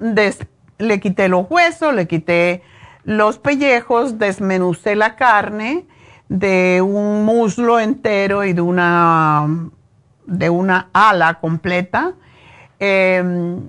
le 0.79 1.01
quité 1.01 1.29
los 1.29 1.47
huesos, 1.51 1.95
le 1.95 2.07
quité 2.07 2.63
los 3.05 3.39
pellejos, 3.39 4.19
desmenucé 4.19 4.97
la 4.97 5.17
carne 5.17 5.87
de 6.29 6.83
un 6.83 7.25
muslo 7.25 7.81
entero 7.81 8.45
y 8.45 8.53
de 8.53 8.61
una, 8.61 9.47
de 10.27 10.51
una 10.51 10.89
ala 10.93 11.35
completa. 11.35 12.15
Em, 12.79 13.61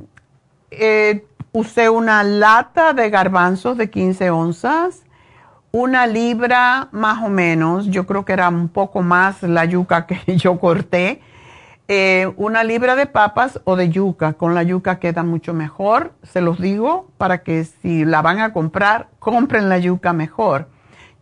eh, 0.72 1.26
usé 1.52 1.90
una 1.90 2.24
lata 2.24 2.94
de 2.94 3.10
garbanzos 3.10 3.78
de 3.78 3.90
15 3.90 4.30
onzas 4.30 5.04
una 5.72 6.08
libra 6.08 6.88
más 6.92 7.24
o 7.24 7.30
menos, 7.30 7.88
yo 7.88 8.06
creo 8.06 8.26
que 8.26 8.34
era 8.34 8.50
un 8.50 8.70
poco 8.70 9.02
más 9.02 9.44
la 9.44 9.66
yuca 9.66 10.06
que 10.06 10.20
yo 10.38 10.60
corté, 10.60 11.22
eh, 11.92 12.32
una 12.38 12.64
libra 12.64 12.96
de 12.96 13.08
papas 13.08 13.62
o 13.64 13.76
de 13.76 13.90
yuca. 13.90 14.34
Con 14.34 14.54
la 14.54 14.62
yuca 14.62 15.00
queda 15.00 15.24
mucho 15.24 15.56
mejor, 15.56 16.14
se 16.22 16.40
los 16.40 16.62
digo, 16.62 17.10
para 17.18 17.40
que 17.42 17.66
si 17.66 18.06
la 18.06 18.22
van 18.22 18.40
a 18.40 18.54
comprar, 18.54 19.10
compren 19.18 19.70
la 19.70 19.80
yuca 19.80 20.14
mejor. 20.14 20.70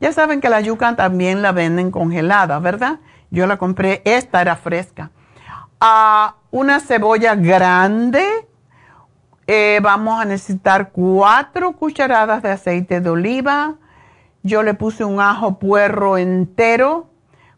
Ya 0.01 0.11
saben 0.11 0.41
que 0.41 0.49
la 0.49 0.59
yuca 0.59 0.93
también 0.97 1.41
la 1.41 1.53
venden 1.53 1.89
congelada, 1.89 2.59
¿verdad? 2.59 2.99
Yo 3.31 3.47
la 3.47 3.55
compré, 3.55 4.01
esta 4.03 4.41
era 4.41 4.57
fresca. 4.57 5.11
Ah, 5.79 6.35
una 6.51 6.81
cebolla 6.81 7.35
grande, 7.35 8.25
eh, 9.47 9.79
vamos 9.81 10.19
a 10.19 10.25
necesitar 10.25 10.91
cuatro 10.91 11.71
cucharadas 11.77 12.43
de 12.43 12.51
aceite 12.51 12.99
de 12.99 13.09
oliva. 13.09 13.75
Yo 14.43 14.63
le 14.63 14.73
puse 14.73 15.05
un 15.05 15.21
ajo 15.21 15.59
puerro 15.59 16.17
entero, 16.17 17.09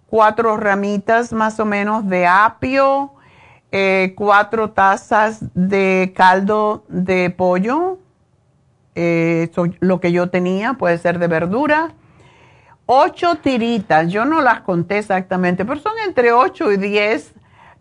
cuatro 0.09 0.57
ramitas 0.57 1.33
más 1.33 1.59
o 1.59 1.65
menos 1.65 2.07
de 2.07 2.25
apio, 2.25 3.13
eh, 3.71 4.13
cuatro 4.17 4.71
tazas 4.71 5.39
de 5.53 6.13
caldo 6.15 6.85
de 6.87 7.29
pollo, 7.29 7.99
eh, 8.95 9.51
lo 9.79 9.99
que 9.99 10.11
yo 10.11 10.29
tenía, 10.29 10.73
puede 10.73 10.97
ser 10.97 11.19
de 11.19 11.27
verdura, 11.27 11.93
ocho 12.85 13.35
tiritas, 13.35 14.11
yo 14.11 14.25
no 14.25 14.41
las 14.41 14.61
conté 14.61 14.97
exactamente, 14.97 15.63
pero 15.65 15.79
son 15.79 15.93
entre 16.05 16.33
ocho 16.33 16.71
y 16.71 16.77
diez 16.77 17.33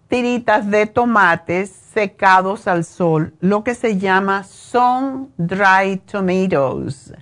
tiritas 0.09 0.71
de 0.71 0.87
tomates 0.87 1.71
secados 1.71 2.67
al 2.67 2.85
sol, 2.85 3.35
lo 3.41 3.65
que 3.65 3.75
se 3.75 3.99
llama 3.99 4.45
sun 4.45 5.33
dried 5.37 6.01
tomatoes. 6.01 7.13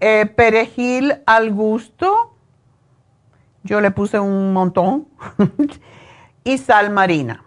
Eh, 0.00 0.26
perejil 0.26 1.14
al 1.26 1.52
gusto, 1.52 2.33
yo 3.64 3.80
le 3.80 3.90
puse 3.90 4.20
un 4.20 4.52
montón, 4.52 5.08
y 6.44 6.58
sal 6.58 6.90
marina. 6.90 7.42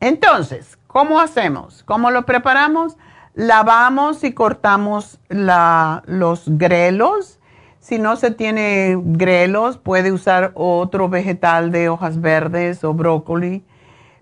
Entonces, 0.00 0.76
¿cómo 0.88 1.20
hacemos? 1.20 1.84
¿Cómo 1.84 2.10
lo 2.10 2.26
preparamos? 2.26 2.96
Lavamos 3.34 4.24
y 4.24 4.32
cortamos 4.32 5.20
los 5.28 6.42
grelos. 6.46 7.38
Si 7.78 7.98
no 7.98 8.16
se 8.16 8.32
tiene 8.32 8.98
grelos, 9.00 9.78
puede 9.78 10.12
usar 10.12 10.50
otro 10.54 11.08
vegetal 11.08 11.70
de 11.70 11.88
hojas 11.88 12.20
verdes 12.20 12.82
o 12.84 12.92
brócoli, 12.92 13.64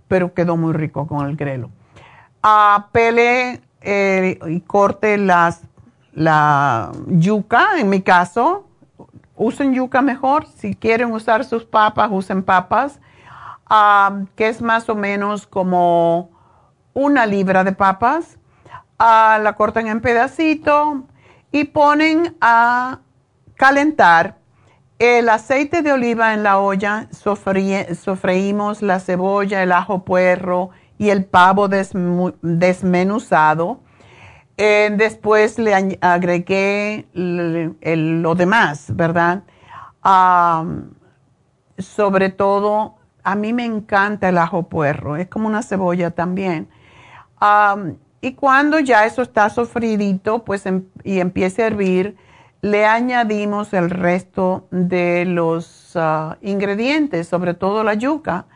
pero 0.07 0.35
quedó 0.35 0.57
muy 0.57 0.75
rico 0.75 1.07
con 1.07 1.27
el 1.27 1.37
grelo. 1.37 1.71
Ah, 2.43 2.89
pele 2.93 3.63
eh, 3.81 4.39
y 4.47 4.61
corte 4.61 5.17
las, 5.17 5.63
la 6.13 6.93
yuca, 7.07 7.79
en 7.79 7.89
mi 7.89 8.03
caso, 8.03 8.68
usen 9.39 9.73
yuca 9.73 10.03
mejor. 10.03 10.47
Si 10.47 10.75
quieren 10.75 11.13
usar 11.13 11.45
sus 11.45 11.65
papas, 11.65 12.11
usen 12.13 12.43
papas, 12.43 13.01
que 14.35 14.49
es 14.49 14.61
más 14.61 14.89
o 14.89 14.95
menos 14.95 15.47
como 15.47 16.31
una 16.93 17.25
libra 17.25 17.65
de 17.65 17.73
papas. 17.73 18.39
la 18.99 19.55
cortan 19.57 19.87
en 19.87 20.01
pedacito 20.01 21.05
y 21.53 21.65
ponen 21.65 22.37
a 22.41 22.99
calentar 23.55 24.37
el 24.99 25.29
aceite 25.29 25.83
de 25.83 25.93
oliva 25.93 26.35
en 26.35 26.43
la 26.43 26.59
olla. 26.59 27.09
sofreímos 27.13 28.83
la 28.83 29.01
cebolla, 29.01 29.63
el 29.63 29.73
ajo 29.73 30.05
puerro 30.05 30.71
y 30.99 31.11
el 31.11 31.25
pavo 31.25 31.69
desmenuzado. 31.69 33.81
Eh, 34.61 34.91
después 34.97 35.57
le 35.61 35.99
agregué 36.01 37.07
lo 37.15 38.35
demás, 38.35 38.93
¿verdad? 38.95 39.45
sobre 41.79 42.31
todo, 42.31 42.97
a 43.23 43.37
mí 43.37 43.53
me 43.53 43.65
encanta 43.65 44.31
el 44.31 44.39
ajo 44.39 44.65
puerro, 44.65 45.17
es 45.17 45.29
como 45.29 45.47
una 45.47 45.63
cebolla 45.63 46.11
también. 46.11 46.69
y 48.21 48.33
cuando 48.35 48.81
ya 48.81 49.07
eso 49.07 49.23
está 49.23 49.49
sofridito, 49.49 50.45
pues 50.45 50.67
em, 50.67 50.87
y 51.05 51.21
empiece 51.21 51.63
a 51.63 51.67
hervir, 51.69 52.17
le 52.61 52.85
añadimos 52.85 53.73
el 53.75 53.91
resto 53.91 54.67
de 54.73 55.25
los 55.25 55.93
ah, 55.95 56.37
ingredientes, 56.41 57.29
sobre 57.29 57.55
todo 57.55 57.85
la 57.85 57.95
yuca, 57.95 58.47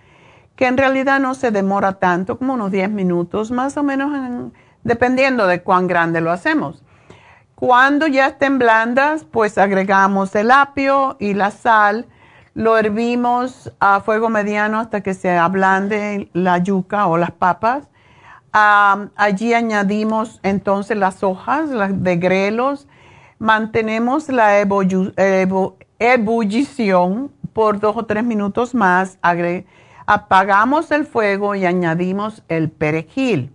que 0.56 0.66
en 0.66 0.76
realidad 0.76 1.20
no 1.20 1.34
se 1.34 1.52
demora 1.52 2.00
tanto, 2.00 2.38
como 2.38 2.54
unos 2.54 2.72
10 2.72 2.90
minutos, 2.90 3.52
más 3.52 3.76
o 3.76 3.84
menos 3.84 4.12
en 4.14 4.52
dependiendo 4.84 5.46
de 5.46 5.62
cuán 5.62 5.86
grande 5.86 6.20
lo 6.20 6.30
hacemos. 6.30 6.82
Cuando 7.54 8.06
ya 8.08 8.26
estén 8.26 8.58
blandas, 8.58 9.24
pues 9.24 9.56
agregamos 9.56 10.34
el 10.34 10.50
apio 10.50 11.16
y 11.20 11.34
la 11.34 11.52
sal, 11.52 12.06
lo 12.54 12.76
hervimos 12.76 13.72
a 13.78 14.00
fuego 14.00 14.28
mediano 14.28 14.80
hasta 14.80 15.00
que 15.00 15.14
se 15.14 15.30
ablande 15.30 16.28
la 16.32 16.58
yuca 16.58 17.06
o 17.06 17.16
las 17.16 17.30
papas. 17.30 17.88
allí 18.52 19.54
añadimos 19.54 20.40
entonces 20.42 20.96
las 20.96 21.22
hojas 21.22 21.70
de 21.70 22.16
grelos, 22.16 22.88
mantenemos 23.38 24.28
la 24.28 24.58
ebullición 25.98 27.30
por 27.52 27.78
dos 27.78 27.96
o 27.96 28.04
tres 28.04 28.24
minutos 28.24 28.74
más, 28.74 29.18
apagamos 30.06 30.90
el 30.90 31.06
fuego 31.06 31.54
y 31.54 31.64
añadimos 31.64 32.42
el 32.48 32.70
perejil 32.70 33.52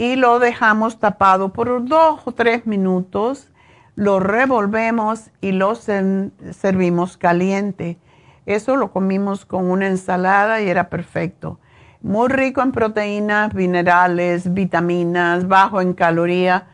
y 0.00 0.16
lo 0.16 0.38
dejamos 0.38 0.98
tapado 0.98 1.50
por 1.50 1.84
dos 1.84 2.22
o 2.24 2.32
tres 2.32 2.66
minutos, 2.66 3.48
lo 3.96 4.18
revolvemos 4.18 5.30
y 5.42 5.52
lo 5.52 5.74
servimos 5.74 7.18
caliente. 7.18 7.98
Eso 8.46 8.76
lo 8.76 8.92
comimos 8.92 9.44
con 9.44 9.70
una 9.70 9.88
ensalada 9.88 10.62
y 10.62 10.70
era 10.70 10.88
perfecto. 10.88 11.60
Muy 12.00 12.30
rico 12.30 12.62
en 12.62 12.72
proteínas, 12.72 13.52
minerales, 13.52 14.54
vitaminas, 14.54 15.46
bajo 15.46 15.82
en 15.82 15.92
caloría. 15.92 16.68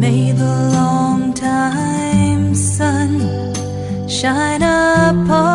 May 0.00 0.32
the 0.32 0.70
long 0.74 1.32
time 1.32 2.54
sun 2.54 3.20
shine 4.06 4.62
upon 4.62 5.54